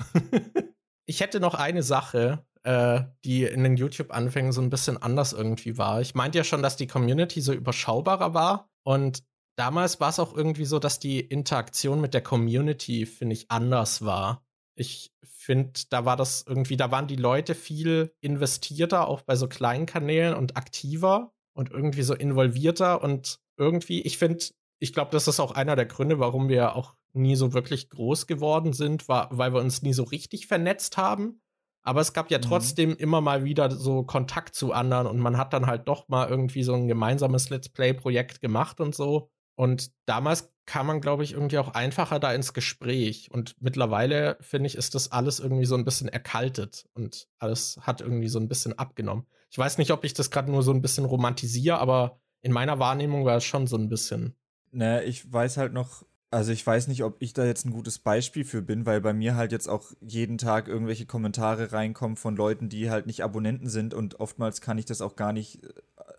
ich 1.06 1.20
hätte 1.20 1.40
noch 1.40 1.54
eine 1.54 1.82
Sache, 1.82 2.44
äh, 2.62 3.02
die 3.24 3.44
in 3.44 3.64
den 3.64 3.76
YouTube-Anfängen 3.76 4.52
so 4.52 4.60
ein 4.60 4.70
bisschen 4.70 5.00
anders 5.02 5.32
irgendwie 5.32 5.76
war. 5.76 6.00
Ich 6.00 6.14
meinte 6.14 6.38
ja 6.38 6.44
schon, 6.44 6.62
dass 6.62 6.76
die 6.76 6.86
Community 6.86 7.40
so 7.40 7.52
überschaubarer 7.52 8.32
war. 8.32 8.70
Und 8.84 9.24
damals 9.56 9.98
war 9.98 10.10
es 10.10 10.20
auch 10.20 10.36
irgendwie 10.36 10.66
so, 10.66 10.78
dass 10.78 11.00
die 11.00 11.20
Interaktion 11.20 12.00
mit 12.00 12.14
der 12.14 12.22
Community, 12.22 13.06
finde 13.06 13.34
ich, 13.34 13.50
anders 13.50 14.04
war. 14.04 14.44
Ich 14.76 15.12
finde, 15.24 15.80
da 15.90 16.04
war 16.04 16.16
das 16.16 16.44
irgendwie, 16.46 16.76
da 16.76 16.92
waren 16.92 17.08
die 17.08 17.16
Leute 17.16 17.56
viel 17.56 18.12
investierter, 18.20 19.08
auch 19.08 19.22
bei 19.22 19.34
so 19.34 19.48
kleinen 19.48 19.86
Kanälen 19.86 20.34
und 20.34 20.56
aktiver 20.56 21.32
und 21.56 21.70
irgendwie 21.70 22.02
so 22.02 22.14
involvierter 22.14 23.02
und 23.02 23.40
irgendwie, 23.56 24.02
ich 24.02 24.18
finde, 24.18 24.44
ich 24.78 24.92
glaube, 24.92 25.10
das 25.10 25.26
ist 25.26 25.40
auch 25.40 25.52
einer 25.52 25.74
der 25.74 25.86
Gründe, 25.86 26.18
warum 26.18 26.48
wir 26.48 26.76
auch 26.76 26.94
nie 27.12 27.34
so 27.34 27.54
wirklich 27.54 27.88
groß 27.88 28.26
geworden 28.26 28.74
sind, 28.74 29.08
war, 29.08 29.28
weil 29.32 29.54
wir 29.54 29.60
uns 29.60 29.82
nie 29.82 29.94
so 29.94 30.04
richtig 30.04 30.46
vernetzt 30.46 30.98
haben. 30.98 31.40
Aber 31.82 32.00
es 32.00 32.12
gab 32.12 32.30
ja 32.30 32.38
mhm. 32.38 32.42
trotzdem 32.42 32.90
mhm. 32.90 32.96
immer 32.96 33.20
mal 33.20 33.44
wieder 33.44 33.70
so 33.70 34.02
Kontakt 34.02 34.54
zu 34.54 34.72
anderen 34.72 35.06
und 35.06 35.18
man 35.18 35.38
hat 35.38 35.52
dann 35.52 35.66
halt 35.66 35.88
doch 35.88 36.08
mal 36.08 36.28
irgendwie 36.28 36.62
so 36.62 36.74
ein 36.74 36.88
gemeinsames 36.88 37.48
Let's 37.48 37.68
Play-Projekt 37.68 38.40
gemacht 38.40 38.80
und 38.80 38.94
so. 38.94 39.30
Und 39.54 39.92
damals 40.04 40.54
kam 40.66 40.88
man, 40.88 41.00
glaube 41.00 41.24
ich, 41.24 41.32
irgendwie 41.32 41.58
auch 41.58 41.68
einfacher 41.68 42.18
da 42.18 42.34
ins 42.34 42.52
Gespräch. 42.52 43.30
Und 43.32 43.54
mittlerweile, 43.58 44.36
finde 44.40 44.66
ich, 44.66 44.74
ist 44.74 44.94
das 44.94 45.12
alles 45.12 45.40
irgendwie 45.40 45.64
so 45.64 45.76
ein 45.76 45.84
bisschen 45.84 46.08
erkaltet 46.08 46.86
und 46.92 47.28
alles 47.38 47.78
hat 47.80 48.02
irgendwie 48.02 48.28
so 48.28 48.38
ein 48.38 48.48
bisschen 48.48 48.78
abgenommen. 48.78 49.26
Ich 49.50 49.58
weiß 49.58 49.78
nicht, 49.78 49.90
ob 49.92 50.04
ich 50.04 50.14
das 50.14 50.30
gerade 50.30 50.50
nur 50.50 50.62
so 50.62 50.72
ein 50.72 50.82
bisschen 50.82 51.04
romantisiere, 51.04 51.78
aber 51.78 52.20
in 52.42 52.52
meiner 52.52 52.78
Wahrnehmung 52.78 53.24
war 53.24 53.36
es 53.36 53.44
schon 53.44 53.66
so 53.66 53.76
ein 53.76 53.88
bisschen. 53.88 54.34
Naja, 54.70 55.02
ich 55.02 55.32
weiß 55.32 55.56
halt 55.56 55.72
noch, 55.72 56.04
also 56.30 56.52
ich 56.52 56.66
weiß 56.66 56.88
nicht, 56.88 57.02
ob 57.04 57.16
ich 57.20 57.32
da 57.32 57.44
jetzt 57.44 57.64
ein 57.64 57.72
gutes 57.72 57.98
Beispiel 57.98 58.44
für 58.44 58.62
bin, 58.62 58.84
weil 58.84 59.00
bei 59.00 59.12
mir 59.12 59.36
halt 59.36 59.52
jetzt 59.52 59.68
auch 59.68 59.92
jeden 60.00 60.38
Tag 60.38 60.68
irgendwelche 60.68 61.06
Kommentare 61.06 61.72
reinkommen 61.72 62.16
von 62.16 62.36
Leuten, 62.36 62.68
die 62.68 62.90
halt 62.90 63.06
nicht 63.06 63.22
Abonnenten 63.22 63.68
sind 63.68 63.94
und 63.94 64.20
oftmals 64.20 64.60
kann 64.60 64.78
ich 64.78 64.84
das 64.84 65.00
auch 65.00 65.16
gar 65.16 65.32
nicht 65.32 65.64
äh, 65.64 65.72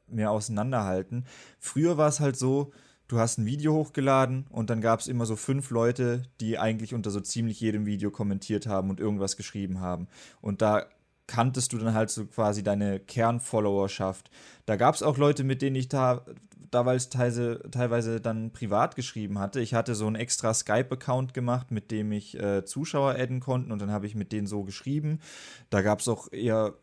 mehr 0.07 0.31
auseinanderhalten. 0.31 1.25
Früher 1.59 1.97
war 1.97 2.07
es 2.07 2.19
halt 2.19 2.37
so, 2.37 2.71
du 3.07 3.19
hast 3.19 3.37
ein 3.37 3.45
Video 3.45 3.73
hochgeladen 3.73 4.47
und 4.49 4.69
dann 4.69 4.81
gab 4.81 4.99
es 5.01 5.07
immer 5.07 5.25
so 5.25 5.35
fünf 5.35 5.69
Leute, 5.69 6.23
die 6.39 6.57
eigentlich 6.57 6.93
unter 6.93 7.11
so 7.11 7.19
ziemlich 7.19 7.59
jedem 7.59 7.85
Video 7.85 8.09
kommentiert 8.09 8.65
haben 8.65 8.89
und 8.89 8.99
irgendwas 8.99 9.37
geschrieben 9.37 9.81
haben. 9.81 10.07
Und 10.41 10.61
da 10.61 10.87
kanntest 11.27 11.73
du 11.73 11.77
dann 11.77 11.93
halt 11.93 12.09
so 12.09 12.25
quasi 12.25 12.63
deine 12.63 12.99
Kernfollowerschaft. 12.99 14.29
Da 14.65 14.75
gab 14.75 14.95
es 14.95 15.03
auch 15.03 15.17
Leute, 15.17 15.43
mit 15.43 15.61
denen 15.61 15.75
ich 15.75 15.89
da 15.89 16.25
damals 16.71 17.09
teilweise, 17.09 17.61
teilweise 17.71 18.21
dann 18.21 18.51
privat 18.51 18.95
geschrieben 18.95 19.39
hatte. 19.39 19.59
Ich 19.59 19.73
hatte 19.73 19.95
so 19.95 20.07
einen 20.07 20.15
extra 20.15 20.53
Skype-Account 20.53 21.33
gemacht, 21.33 21.71
mit 21.71 21.91
dem 21.91 22.11
ich 22.11 22.39
äh, 22.39 22.65
Zuschauer 22.65 23.15
adden 23.15 23.39
konnte 23.39 23.71
und 23.71 23.81
dann 23.81 23.91
habe 23.91 24.05
ich 24.05 24.15
mit 24.15 24.31
denen 24.31 24.47
so 24.47 24.63
geschrieben. 24.63 25.19
Da 25.69 25.81
gab 25.81 25.99
es 25.99 26.07
auch 26.07 26.31
eher, 26.31 26.73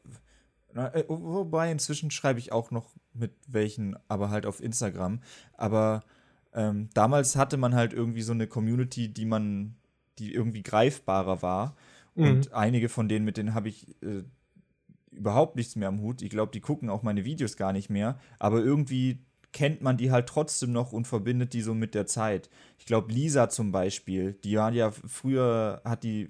na, 0.73 0.95
äh, 0.95 1.05
wobei 1.09 1.71
inzwischen 1.71 2.11
schreibe 2.11 2.39
ich 2.39 2.53
auch 2.53 2.71
noch 2.71 2.95
mit 3.12 3.33
welchen, 3.47 3.97
aber 4.09 4.31
halt 4.31 4.47
auf 4.47 4.62
Instagram. 4.62 5.21
Aber 5.57 6.03
ähm, 6.53 6.89
damals 6.95 7.37
hatte 7.37 7.57
man 7.57 7.75
halt 7.75 7.93
irgendwie 7.93 8.23
so 8.23 8.33
eine 8.33 8.47
Community, 8.47 9.12
die 9.12 9.27
man, 9.27 9.77
die 10.19 10.33
irgendwie 10.33 10.62
greifbarer 10.62 11.43
war. 11.43 11.77
Mhm. 12.15 12.24
Und 12.24 12.53
einige 12.53 12.89
von 12.89 13.09
denen, 13.09 13.24
mit 13.24 13.36
denen 13.36 13.55
habe 13.55 13.69
ich 13.69 13.89
äh, 14.03 14.23
überhaupt 15.11 15.57
nichts 15.57 15.77
mehr 15.77 15.89
am 15.89 16.01
Hut. 16.01 16.23
Ich 16.23 16.31
glaube, 16.31 16.53
die 16.53 16.61
gucken 16.61 16.91
auch 16.91 17.03
meine 17.03 17.24
Videos 17.24 17.57
gar 17.57 17.73
nicht 17.73 17.91
mehr. 17.91 18.19
Aber 18.39 18.62
irgendwie 18.62 19.19
kennt 19.53 19.82
man 19.82 19.97
die 19.97 20.11
halt 20.11 20.28
trotzdem 20.28 20.73
noch 20.73 20.93
und 20.93 21.07
verbindet 21.07 21.53
die 21.53 21.62
so 21.62 21.74
mit 21.74 21.95
der 21.95 22.07
Zeit. 22.07 22.51
Ich 22.78 22.86
glaube, 22.86 23.12
Lisa 23.12 23.49
zum 23.49 23.73
Beispiel, 23.73 24.35
die 24.45 24.57
war 24.57 24.73
ja 24.73 24.91
früher, 24.91 25.81
hat 25.85 26.03
die 26.03 26.28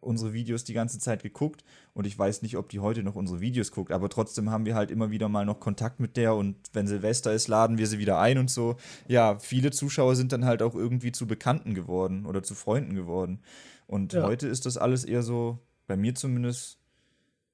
unsere 0.00 0.32
Videos 0.32 0.64
die 0.64 0.74
ganze 0.74 0.98
Zeit 0.98 1.22
geguckt 1.22 1.64
und 1.94 2.06
ich 2.06 2.16
weiß 2.16 2.42
nicht, 2.42 2.56
ob 2.56 2.68
die 2.68 2.80
heute 2.80 3.02
noch 3.02 3.16
unsere 3.16 3.40
Videos 3.40 3.72
guckt, 3.72 3.90
aber 3.90 4.08
trotzdem 4.08 4.50
haben 4.50 4.66
wir 4.66 4.74
halt 4.74 4.90
immer 4.90 5.10
wieder 5.10 5.28
mal 5.28 5.44
noch 5.44 5.60
Kontakt 5.60 5.98
mit 5.98 6.16
der 6.16 6.34
und 6.34 6.56
wenn 6.72 6.86
Silvester 6.86 7.32
ist, 7.32 7.48
laden 7.48 7.78
wir 7.78 7.86
sie 7.86 7.98
wieder 7.98 8.18
ein 8.20 8.38
und 8.38 8.50
so. 8.50 8.76
Ja, 9.08 9.38
viele 9.38 9.70
Zuschauer 9.70 10.14
sind 10.14 10.32
dann 10.32 10.44
halt 10.44 10.62
auch 10.62 10.74
irgendwie 10.74 11.10
zu 11.10 11.26
Bekannten 11.26 11.74
geworden 11.74 12.26
oder 12.26 12.42
zu 12.42 12.54
Freunden 12.54 12.94
geworden. 12.94 13.40
Und 13.86 14.12
ja. 14.12 14.22
heute 14.22 14.48
ist 14.48 14.66
das 14.66 14.76
alles 14.76 15.04
eher 15.04 15.22
so, 15.22 15.58
bei 15.86 15.96
mir 15.96 16.14
zumindest, 16.14 16.78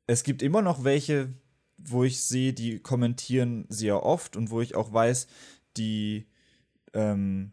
es 0.06 0.22
gibt 0.22 0.42
immer 0.42 0.62
noch 0.62 0.84
welche, 0.84 1.34
wo 1.78 2.04
ich 2.04 2.22
sehe, 2.22 2.52
die 2.52 2.78
kommentieren 2.78 3.66
sehr 3.68 4.04
oft 4.04 4.36
und 4.36 4.50
wo 4.50 4.60
ich 4.60 4.74
auch 4.74 4.92
weiß, 4.92 5.26
die, 5.76 6.26
ähm, 6.94 7.52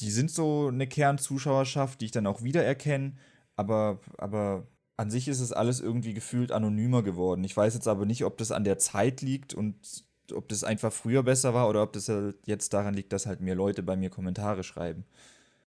die 0.00 0.10
sind 0.10 0.30
so 0.30 0.68
eine 0.68 0.86
Kernzuschauerschaft, 0.86 2.00
die 2.00 2.06
ich 2.06 2.10
dann 2.10 2.26
auch 2.26 2.42
wiedererkenne, 2.42 3.16
aber, 3.56 4.00
aber 4.18 4.66
an 4.96 5.10
sich 5.10 5.28
ist 5.28 5.40
es 5.40 5.52
alles 5.52 5.80
irgendwie 5.80 6.14
gefühlt 6.14 6.52
anonymer 6.52 7.02
geworden. 7.02 7.44
Ich 7.44 7.56
weiß 7.56 7.74
jetzt 7.74 7.88
aber 7.88 8.04
nicht, 8.04 8.24
ob 8.24 8.36
das 8.38 8.50
an 8.50 8.64
der 8.64 8.78
Zeit 8.78 9.22
liegt 9.22 9.54
und 9.54 10.04
ob 10.32 10.48
das 10.48 10.64
einfach 10.64 10.92
früher 10.92 11.22
besser 11.22 11.54
war 11.54 11.68
oder 11.68 11.82
ob 11.82 11.92
das 11.92 12.08
halt 12.08 12.36
jetzt 12.46 12.74
daran 12.74 12.94
liegt, 12.94 13.12
dass 13.12 13.26
halt 13.26 13.40
mehr 13.40 13.54
Leute 13.54 13.82
bei 13.82 13.96
mir 13.96 14.10
Kommentare 14.10 14.62
schreiben. 14.62 15.04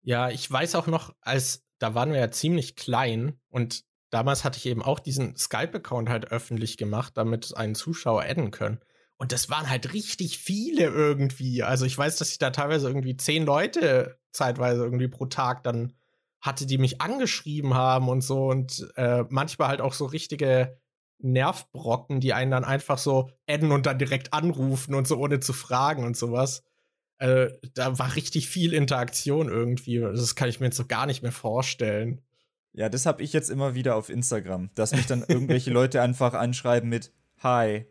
Ja, 0.04 0.30
ich 0.30 0.50
weiß 0.50 0.76
auch 0.76 0.88
noch, 0.88 1.16
als 1.22 1.65
da 1.80 1.96
waren 1.96 2.12
wir 2.12 2.20
ja 2.20 2.32
ziemlich 2.32 2.76
klein 2.76 3.40
und 3.50 3.84
damals 4.10 4.44
hatte 4.44 4.58
ich 4.58 4.66
eben 4.66 4.82
auch 4.82 5.00
diesen 5.00 5.36
Skype-Account 5.36 6.10
halt 6.10 6.32
öffentlich 6.32 6.78
gemacht, 6.78 7.18
damit 7.18 7.56
einen 7.56 7.76
Zuschauer 7.76 8.24
adden 8.24 8.52
können. 8.52 8.80
Und 9.18 9.32
das 9.32 9.50
waren 9.50 9.70
halt 9.70 9.94
richtig 9.94 10.40
viele 10.40 10.86
irgendwie. 10.86 11.64
Also 11.64 11.86
ich 11.86 11.98
weiß, 11.98 12.18
dass 12.18 12.32
ich 12.32 12.38
da 12.38 12.50
teilweise 12.50 12.88
irgendwie 12.88 13.16
zehn 13.16 13.46
Leute 13.46 14.20
zeitweise 14.36 14.84
irgendwie 14.84 15.08
pro 15.08 15.26
Tag 15.26 15.64
dann 15.64 15.94
hatte, 16.42 16.66
die 16.66 16.78
mich 16.78 17.02
angeschrieben 17.02 17.74
haben 17.74 18.10
und 18.10 18.22
so. 18.22 18.48
Und 18.48 18.92
äh, 18.96 19.24
manchmal 19.30 19.70
halt 19.70 19.82
auch 19.82 19.94
so 19.94 20.06
richtige 20.06 20.78
Nervbrocken, 21.20 22.20
die 22.20 22.34
einen 22.34 22.52
dann 22.52 22.66
einfach 22.66 22.98
so 22.98 23.30
adden 23.48 23.72
und 23.72 23.86
dann 23.86 23.98
direkt 23.98 24.34
anrufen 24.34 24.94
und 24.94 25.08
so 25.08 25.18
ohne 25.18 25.40
zu 25.40 25.54
fragen 25.54 26.04
und 26.04 26.18
sowas. 26.18 26.64
Äh, 27.18 27.48
da 27.74 27.98
war 27.98 28.16
richtig 28.16 28.50
viel 28.50 28.74
Interaktion 28.74 29.48
irgendwie. 29.48 30.00
Das 30.00 30.36
kann 30.36 30.50
ich 30.50 30.60
mir 30.60 30.68
jetzt 30.68 30.78
so 30.78 30.86
gar 30.86 31.06
nicht 31.06 31.22
mehr 31.22 31.32
vorstellen. 31.32 32.22
Ja, 32.74 32.90
das 32.90 33.06
habe 33.06 33.24
ich 33.24 33.32
jetzt 33.32 33.50
immer 33.50 33.74
wieder 33.74 33.96
auf 33.96 34.10
Instagram, 34.10 34.70
dass 34.76 34.92
mich 34.92 35.06
dann 35.06 35.24
irgendwelche 35.28 35.72
Leute 35.72 36.02
einfach 36.02 36.34
anschreiben 36.34 36.90
mit 36.90 37.12
Hi 37.38 37.86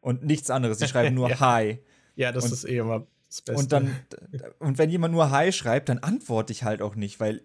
und 0.00 0.22
nichts 0.22 0.50
anderes. 0.50 0.78
Sie 0.78 0.88
schreiben 0.88 1.14
nur 1.14 1.30
ja. 1.30 1.40
Hi. 1.40 1.78
Ja, 2.14 2.30
das 2.30 2.44
und, 2.44 2.52
ist 2.52 2.64
eh 2.64 2.78
immer 2.78 3.06
das 3.28 3.40
Beste. 3.40 3.62
Und 3.62 3.72
dann 3.72 3.96
und 4.58 4.76
wenn 4.76 4.90
jemand 4.90 5.14
nur 5.14 5.30
Hi 5.30 5.50
schreibt, 5.50 5.88
dann 5.88 6.00
antworte 6.00 6.52
ich 6.52 6.64
halt 6.64 6.82
auch 6.82 6.94
nicht, 6.94 7.20
weil 7.20 7.40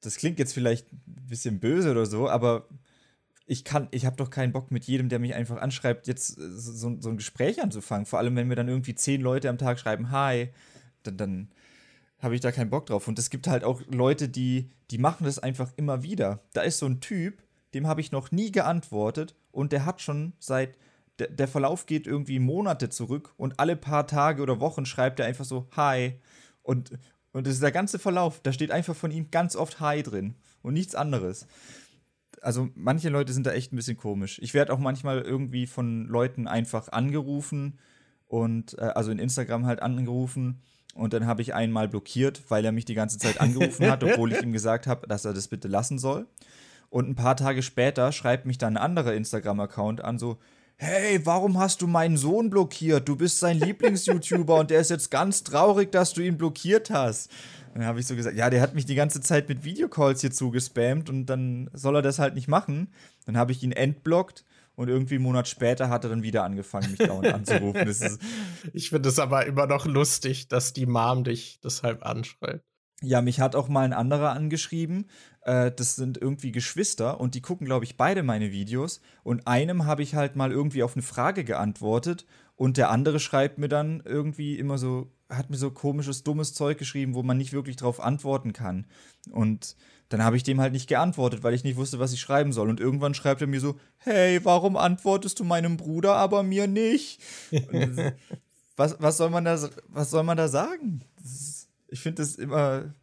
das 0.00 0.16
klingt 0.16 0.40
jetzt 0.40 0.52
vielleicht 0.52 0.92
ein 0.92 1.26
bisschen 1.28 1.60
böse 1.60 1.92
oder 1.92 2.06
so, 2.06 2.28
aber 2.28 2.66
ich 3.46 3.64
kann, 3.64 3.88
ich 3.90 4.06
habe 4.06 4.16
doch 4.16 4.30
keinen 4.30 4.52
Bock 4.52 4.70
mit 4.70 4.84
jedem, 4.84 5.08
der 5.08 5.18
mich 5.18 5.34
einfach 5.34 5.60
anschreibt, 5.60 6.06
jetzt 6.06 6.38
äh, 6.38 6.50
so, 6.50 6.96
so, 7.00 7.10
ein 7.10 7.16
Gespräch 7.16 7.62
anzufangen. 7.62 8.06
Vor 8.06 8.18
allem, 8.18 8.36
wenn 8.36 8.48
mir 8.48 8.54
dann 8.54 8.68
irgendwie 8.68 8.94
zehn 8.94 9.20
Leute 9.20 9.48
am 9.48 9.58
Tag 9.58 9.78
schreiben, 9.78 10.10
hi, 10.10 10.50
dann, 11.02 11.16
dann 11.16 11.48
habe 12.20 12.34
ich 12.34 12.40
da 12.40 12.52
keinen 12.52 12.70
Bock 12.70 12.86
drauf. 12.86 13.08
Und 13.08 13.18
es 13.18 13.30
gibt 13.30 13.48
halt 13.48 13.64
auch 13.64 13.82
Leute, 13.88 14.28
die, 14.28 14.70
die 14.90 14.98
machen 14.98 15.24
das 15.24 15.38
einfach 15.38 15.72
immer 15.76 16.02
wieder. 16.02 16.40
Da 16.52 16.62
ist 16.62 16.78
so 16.78 16.86
ein 16.86 17.00
Typ, 17.00 17.42
dem 17.74 17.86
habe 17.86 18.00
ich 18.00 18.12
noch 18.12 18.30
nie 18.30 18.52
geantwortet 18.52 19.34
und 19.50 19.72
der 19.72 19.84
hat 19.84 20.00
schon 20.00 20.34
seit, 20.38 20.76
der, 21.18 21.28
der 21.28 21.48
Verlauf 21.48 21.86
geht 21.86 22.06
irgendwie 22.06 22.38
Monate 22.38 22.90
zurück 22.90 23.34
und 23.36 23.58
alle 23.58 23.76
paar 23.76 24.06
Tage 24.06 24.42
oder 24.42 24.60
Wochen 24.60 24.86
schreibt 24.86 25.18
er 25.20 25.26
einfach 25.26 25.44
so, 25.44 25.68
hi. 25.74 26.20
Und, 26.62 26.92
und 27.32 27.46
das 27.46 27.54
ist 27.54 27.62
der 27.62 27.72
ganze 27.72 27.98
Verlauf, 27.98 28.40
da 28.40 28.52
steht 28.52 28.70
einfach 28.70 28.94
von 28.94 29.10
ihm 29.10 29.30
ganz 29.30 29.56
oft 29.56 29.80
hi 29.80 30.02
drin 30.02 30.36
und 30.62 30.74
nichts 30.74 30.94
anderes 30.94 31.48
also 32.42 32.68
manche 32.74 33.08
Leute 33.08 33.32
sind 33.32 33.46
da 33.46 33.52
echt 33.52 33.72
ein 33.72 33.76
bisschen 33.76 33.96
komisch. 33.96 34.38
Ich 34.42 34.52
werde 34.52 34.72
auch 34.72 34.78
manchmal 34.78 35.22
irgendwie 35.22 35.66
von 35.66 36.06
Leuten 36.06 36.48
einfach 36.48 36.88
angerufen 36.88 37.78
und 38.26 38.76
äh, 38.78 38.82
also 38.82 39.10
in 39.10 39.18
Instagram 39.18 39.66
halt 39.66 39.80
angerufen 39.80 40.60
und 40.94 41.12
dann 41.12 41.26
habe 41.26 41.42
ich 41.42 41.54
einen 41.54 41.72
mal 41.72 41.88
blockiert, 41.88 42.42
weil 42.48 42.64
er 42.64 42.72
mich 42.72 42.84
die 42.84 42.94
ganze 42.94 43.18
Zeit 43.18 43.40
angerufen 43.40 43.90
hat, 43.90 44.04
obwohl 44.04 44.32
ich 44.32 44.42
ihm 44.42 44.52
gesagt 44.52 44.86
habe, 44.86 45.06
dass 45.06 45.24
er 45.24 45.32
das 45.32 45.48
bitte 45.48 45.68
lassen 45.68 45.98
soll. 45.98 46.26
Und 46.90 47.08
ein 47.08 47.14
paar 47.14 47.36
Tage 47.36 47.62
später 47.62 48.12
schreibt 48.12 48.44
mich 48.44 48.58
dann 48.58 48.76
ein 48.76 48.82
anderer 48.82 49.14
Instagram-Account 49.14 50.04
an, 50.04 50.18
so, 50.18 50.38
hey, 50.76 51.24
warum 51.24 51.58
hast 51.58 51.80
du 51.80 51.86
meinen 51.86 52.18
Sohn 52.18 52.50
blockiert? 52.50 53.08
Du 53.08 53.16
bist 53.16 53.38
sein 53.38 53.58
Lieblings-YouTuber 53.58 54.56
und 54.56 54.70
der 54.70 54.80
ist 54.80 54.90
jetzt 54.90 55.10
ganz 55.10 55.42
traurig, 55.42 55.90
dass 55.92 56.12
du 56.12 56.20
ihn 56.20 56.36
blockiert 56.36 56.90
hast. 56.90 57.30
Dann 57.74 57.86
habe 57.86 58.00
ich 58.00 58.06
so 58.06 58.14
gesagt, 58.14 58.36
ja, 58.36 58.50
der 58.50 58.60
hat 58.60 58.74
mich 58.74 58.86
die 58.86 58.94
ganze 58.94 59.20
Zeit 59.20 59.48
mit 59.48 59.64
Videocalls 59.64 60.20
hier 60.20 60.30
zugespammt 60.30 61.08
und 61.08 61.26
dann 61.26 61.70
soll 61.72 61.96
er 61.96 62.02
das 62.02 62.18
halt 62.18 62.34
nicht 62.34 62.48
machen. 62.48 62.92
Dann 63.26 63.36
habe 63.36 63.52
ich 63.52 63.62
ihn 63.62 63.72
entblockt 63.72 64.44
und 64.74 64.88
irgendwie 64.88 65.16
einen 65.16 65.24
Monat 65.24 65.48
später 65.48 65.88
hat 65.88 66.04
er 66.04 66.10
dann 66.10 66.22
wieder 66.22 66.44
angefangen, 66.44 66.90
mich 66.90 66.98
dauernd 66.98 67.26
anzurufen. 67.34 68.18
ich 68.72 68.90
finde 68.90 69.08
es 69.08 69.18
aber 69.18 69.46
immer 69.46 69.66
noch 69.66 69.86
lustig, 69.86 70.48
dass 70.48 70.72
die 70.72 70.86
Mom 70.86 71.24
dich 71.24 71.60
deshalb 71.62 72.04
anschreibt. 72.04 72.64
Ja, 73.02 73.20
mich 73.20 73.40
hat 73.40 73.56
auch 73.56 73.68
mal 73.68 73.84
ein 73.84 73.92
anderer 73.92 74.30
angeschrieben. 74.30 75.06
Äh, 75.42 75.72
das 75.72 75.96
sind 75.96 76.18
irgendwie 76.18 76.52
Geschwister 76.52 77.20
und 77.20 77.34
die 77.34 77.42
gucken, 77.42 77.66
glaube 77.66 77.84
ich, 77.84 77.96
beide 77.96 78.22
meine 78.22 78.52
Videos. 78.52 79.00
Und 79.24 79.48
einem 79.48 79.86
habe 79.86 80.02
ich 80.02 80.14
halt 80.14 80.36
mal 80.36 80.52
irgendwie 80.52 80.84
auf 80.84 80.94
eine 80.94 81.02
Frage 81.02 81.42
geantwortet 81.42 82.26
und 82.56 82.76
der 82.76 82.90
andere 82.90 83.18
schreibt 83.20 83.58
mir 83.58 83.68
dann 83.68 84.02
irgendwie 84.04 84.58
immer 84.58 84.78
so, 84.78 85.10
hat 85.28 85.50
mir 85.50 85.56
so 85.56 85.70
komisches, 85.70 86.22
dummes 86.22 86.54
Zeug 86.54 86.78
geschrieben, 86.78 87.14
wo 87.14 87.22
man 87.22 87.36
nicht 87.36 87.52
wirklich 87.52 87.76
drauf 87.76 88.00
antworten 88.00 88.52
kann. 88.52 88.86
Und 89.30 89.76
dann 90.08 90.22
habe 90.22 90.36
ich 90.36 90.42
dem 90.42 90.60
halt 90.60 90.72
nicht 90.72 90.88
geantwortet, 90.88 91.42
weil 91.42 91.54
ich 91.54 91.64
nicht 91.64 91.76
wusste, 91.76 91.98
was 91.98 92.12
ich 92.12 92.20
schreiben 92.20 92.52
soll. 92.52 92.68
Und 92.68 92.80
irgendwann 92.80 93.14
schreibt 93.14 93.40
er 93.40 93.46
mir 93.46 93.60
so, 93.60 93.78
hey, 93.96 94.44
warum 94.44 94.76
antwortest 94.76 95.40
du 95.40 95.44
meinem 95.44 95.76
Bruder, 95.76 96.16
aber 96.16 96.42
mir 96.42 96.66
nicht? 96.66 97.20
was, 98.76 98.96
was, 99.00 99.16
soll 99.16 99.30
man 99.30 99.44
da, 99.44 99.58
was 99.88 100.10
soll 100.10 100.22
man 100.22 100.36
da 100.36 100.48
sagen? 100.48 101.02
Ist, 101.22 101.68
ich 101.88 102.00
finde 102.00 102.22
das 102.22 102.36
immer. 102.36 102.94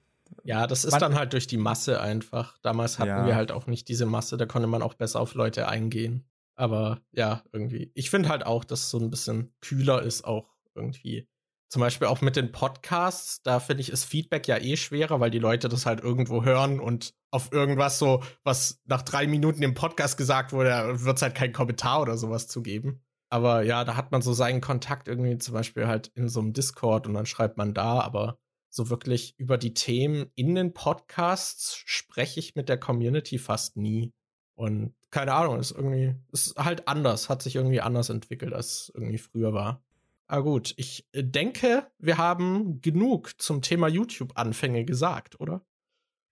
Ja, 0.43 0.67
das 0.67 0.85
ist 0.85 0.97
dann 0.99 1.15
halt 1.15 1.33
durch 1.33 1.47
die 1.47 1.57
Masse 1.57 1.99
einfach. 1.99 2.57
Damals 2.61 2.99
hatten 2.99 3.09
ja. 3.09 3.25
wir 3.25 3.35
halt 3.35 3.51
auch 3.51 3.67
nicht 3.67 3.87
diese 3.87 4.05
Masse, 4.05 4.37
da 4.37 4.45
konnte 4.45 4.67
man 4.67 4.81
auch 4.81 4.93
besser 4.93 5.19
auf 5.19 5.33
Leute 5.33 5.67
eingehen. 5.67 6.23
Aber 6.59 7.01
ja, 7.13 7.41
irgendwie. 7.53 7.89
Ich 7.95 8.09
finde 8.09 8.27
halt 8.27 8.45
auch, 8.45 8.65
dass 8.65 8.81
es 8.81 8.89
so 8.89 8.99
ein 8.99 9.09
bisschen 9.09 9.53
kühler 9.61 10.01
ist, 10.01 10.25
auch 10.25 10.57
irgendwie 10.75 11.25
zum 11.69 11.79
Beispiel 11.79 12.07
auch 12.07 12.19
mit 12.19 12.35
den 12.35 12.51
Podcasts, 12.51 13.41
da 13.43 13.61
finde 13.61 13.81
ich, 13.81 13.89
ist 13.89 14.03
Feedback 14.03 14.45
ja 14.47 14.57
eh 14.57 14.75
schwerer, 14.75 15.21
weil 15.21 15.31
die 15.31 15.39
Leute 15.39 15.69
das 15.69 15.85
halt 15.85 16.01
irgendwo 16.01 16.43
hören 16.43 16.81
und 16.81 17.13
auf 17.31 17.53
irgendwas 17.53 17.97
so, 17.97 18.23
was 18.43 18.81
nach 18.85 19.03
drei 19.03 19.25
Minuten 19.25 19.61
im 19.61 19.73
Podcast 19.73 20.17
gesagt 20.17 20.51
wurde, 20.51 21.05
wird 21.05 21.15
es 21.15 21.21
halt 21.21 21.35
kein 21.35 21.53
Kommentar 21.53 22.01
oder 22.01 22.17
sowas 22.17 22.47
zu 22.47 22.61
geben. 22.61 23.05
Aber 23.29 23.61
ja, 23.61 23.85
da 23.85 23.95
hat 23.95 24.11
man 24.11 24.21
so 24.21 24.33
seinen 24.33 24.59
Kontakt 24.59 25.07
irgendwie 25.07 25.37
zum 25.37 25.53
Beispiel 25.53 25.87
halt 25.87 26.07
in 26.15 26.27
so 26.27 26.41
einem 26.41 26.51
Discord 26.51 27.07
und 27.07 27.13
dann 27.13 27.27
schreibt 27.27 27.55
man 27.55 27.73
da, 27.73 28.01
aber 28.01 28.37
so 28.69 28.89
wirklich 28.89 29.33
über 29.37 29.57
die 29.57 29.73
Themen 29.75 30.29
in 30.35 30.55
den 30.55 30.73
Podcasts 30.73 31.81
spreche 31.85 32.41
ich 32.41 32.55
mit 32.55 32.67
der 32.67 32.79
Community 32.79 33.37
fast 33.37 33.77
nie. 33.77 34.11
Und 34.55 34.93
keine 35.11 35.33
Ahnung, 35.33 35.59
ist 35.59 35.71
irgendwie, 35.71 36.15
ist 36.31 36.55
halt 36.57 36.87
anders, 36.87 37.29
hat 37.29 37.41
sich 37.41 37.55
irgendwie 37.55 37.81
anders 37.81 38.09
entwickelt, 38.09 38.53
als 38.53 38.91
irgendwie 38.93 39.17
früher 39.17 39.53
war. 39.53 39.83
Ah 40.27 40.39
gut, 40.39 40.73
ich 40.77 41.07
denke, 41.13 41.87
wir 41.97 42.17
haben 42.17 42.81
genug 42.81 43.41
zum 43.41 43.61
Thema 43.61 43.87
YouTube-Anfänge 43.87 44.85
gesagt, 44.85 45.39
oder? 45.39 45.65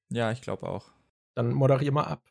Ja, 0.10 0.32
ich 0.32 0.42
glaube 0.42 0.70
auch. 0.70 0.92
Dann 1.34 1.52
moderier 1.52 1.92
mal 1.92 2.04
ab. 2.04 2.24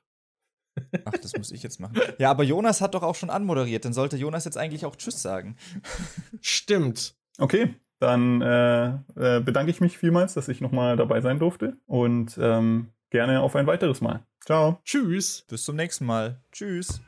Ach, 1.05 1.12
das 1.12 1.36
muss 1.36 1.51
ich 1.51 1.62
jetzt 1.62 1.81
machen. 1.81 1.98
Ja, 2.18 2.31
aber 2.31 2.44
Jonas 2.44 2.81
hat 2.81 2.94
doch 2.94 3.02
auch 3.02 3.14
schon 3.14 3.31
anmoderiert. 3.31 3.85
Dann 3.85 3.93
sollte 3.93 4.16
Jonas 4.16 4.44
jetzt 4.44 4.59
eigentlich 4.59 4.85
auch 4.85 4.97
Tschüss 4.97 5.23
sagen. 5.23 5.56
Stimmt. 6.40 7.16
Okay, 7.39 7.74
dann 7.98 8.43
äh, 8.43 8.86
äh, 9.16 9.40
bedanke 9.40 9.70
ich 9.70 9.81
mich 9.81 9.98
vielmals, 9.98 10.35
dass 10.35 10.48
ich 10.48 10.60
nochmal 10.60 10.97
dabei 10.97 11.20
sein 11.20 11.39
durfte. 11.39 11.77
Und 11.86 12.39
ähm, 12.40 12.93
gerne 13.10 13.40
auf 13.40 13.56
ein 13.56 13.66
weiteres 13.66 14.00
Mal. 14.00 14.26
Ciao. 14.44 14.80
Tschüss. 14.84 15.44
Bis 15.48 15.64
zum 15.64 15.76
nächsten 15.76 16.06
Mal. 16.06 16.40
Tschüss. 16.52 17.02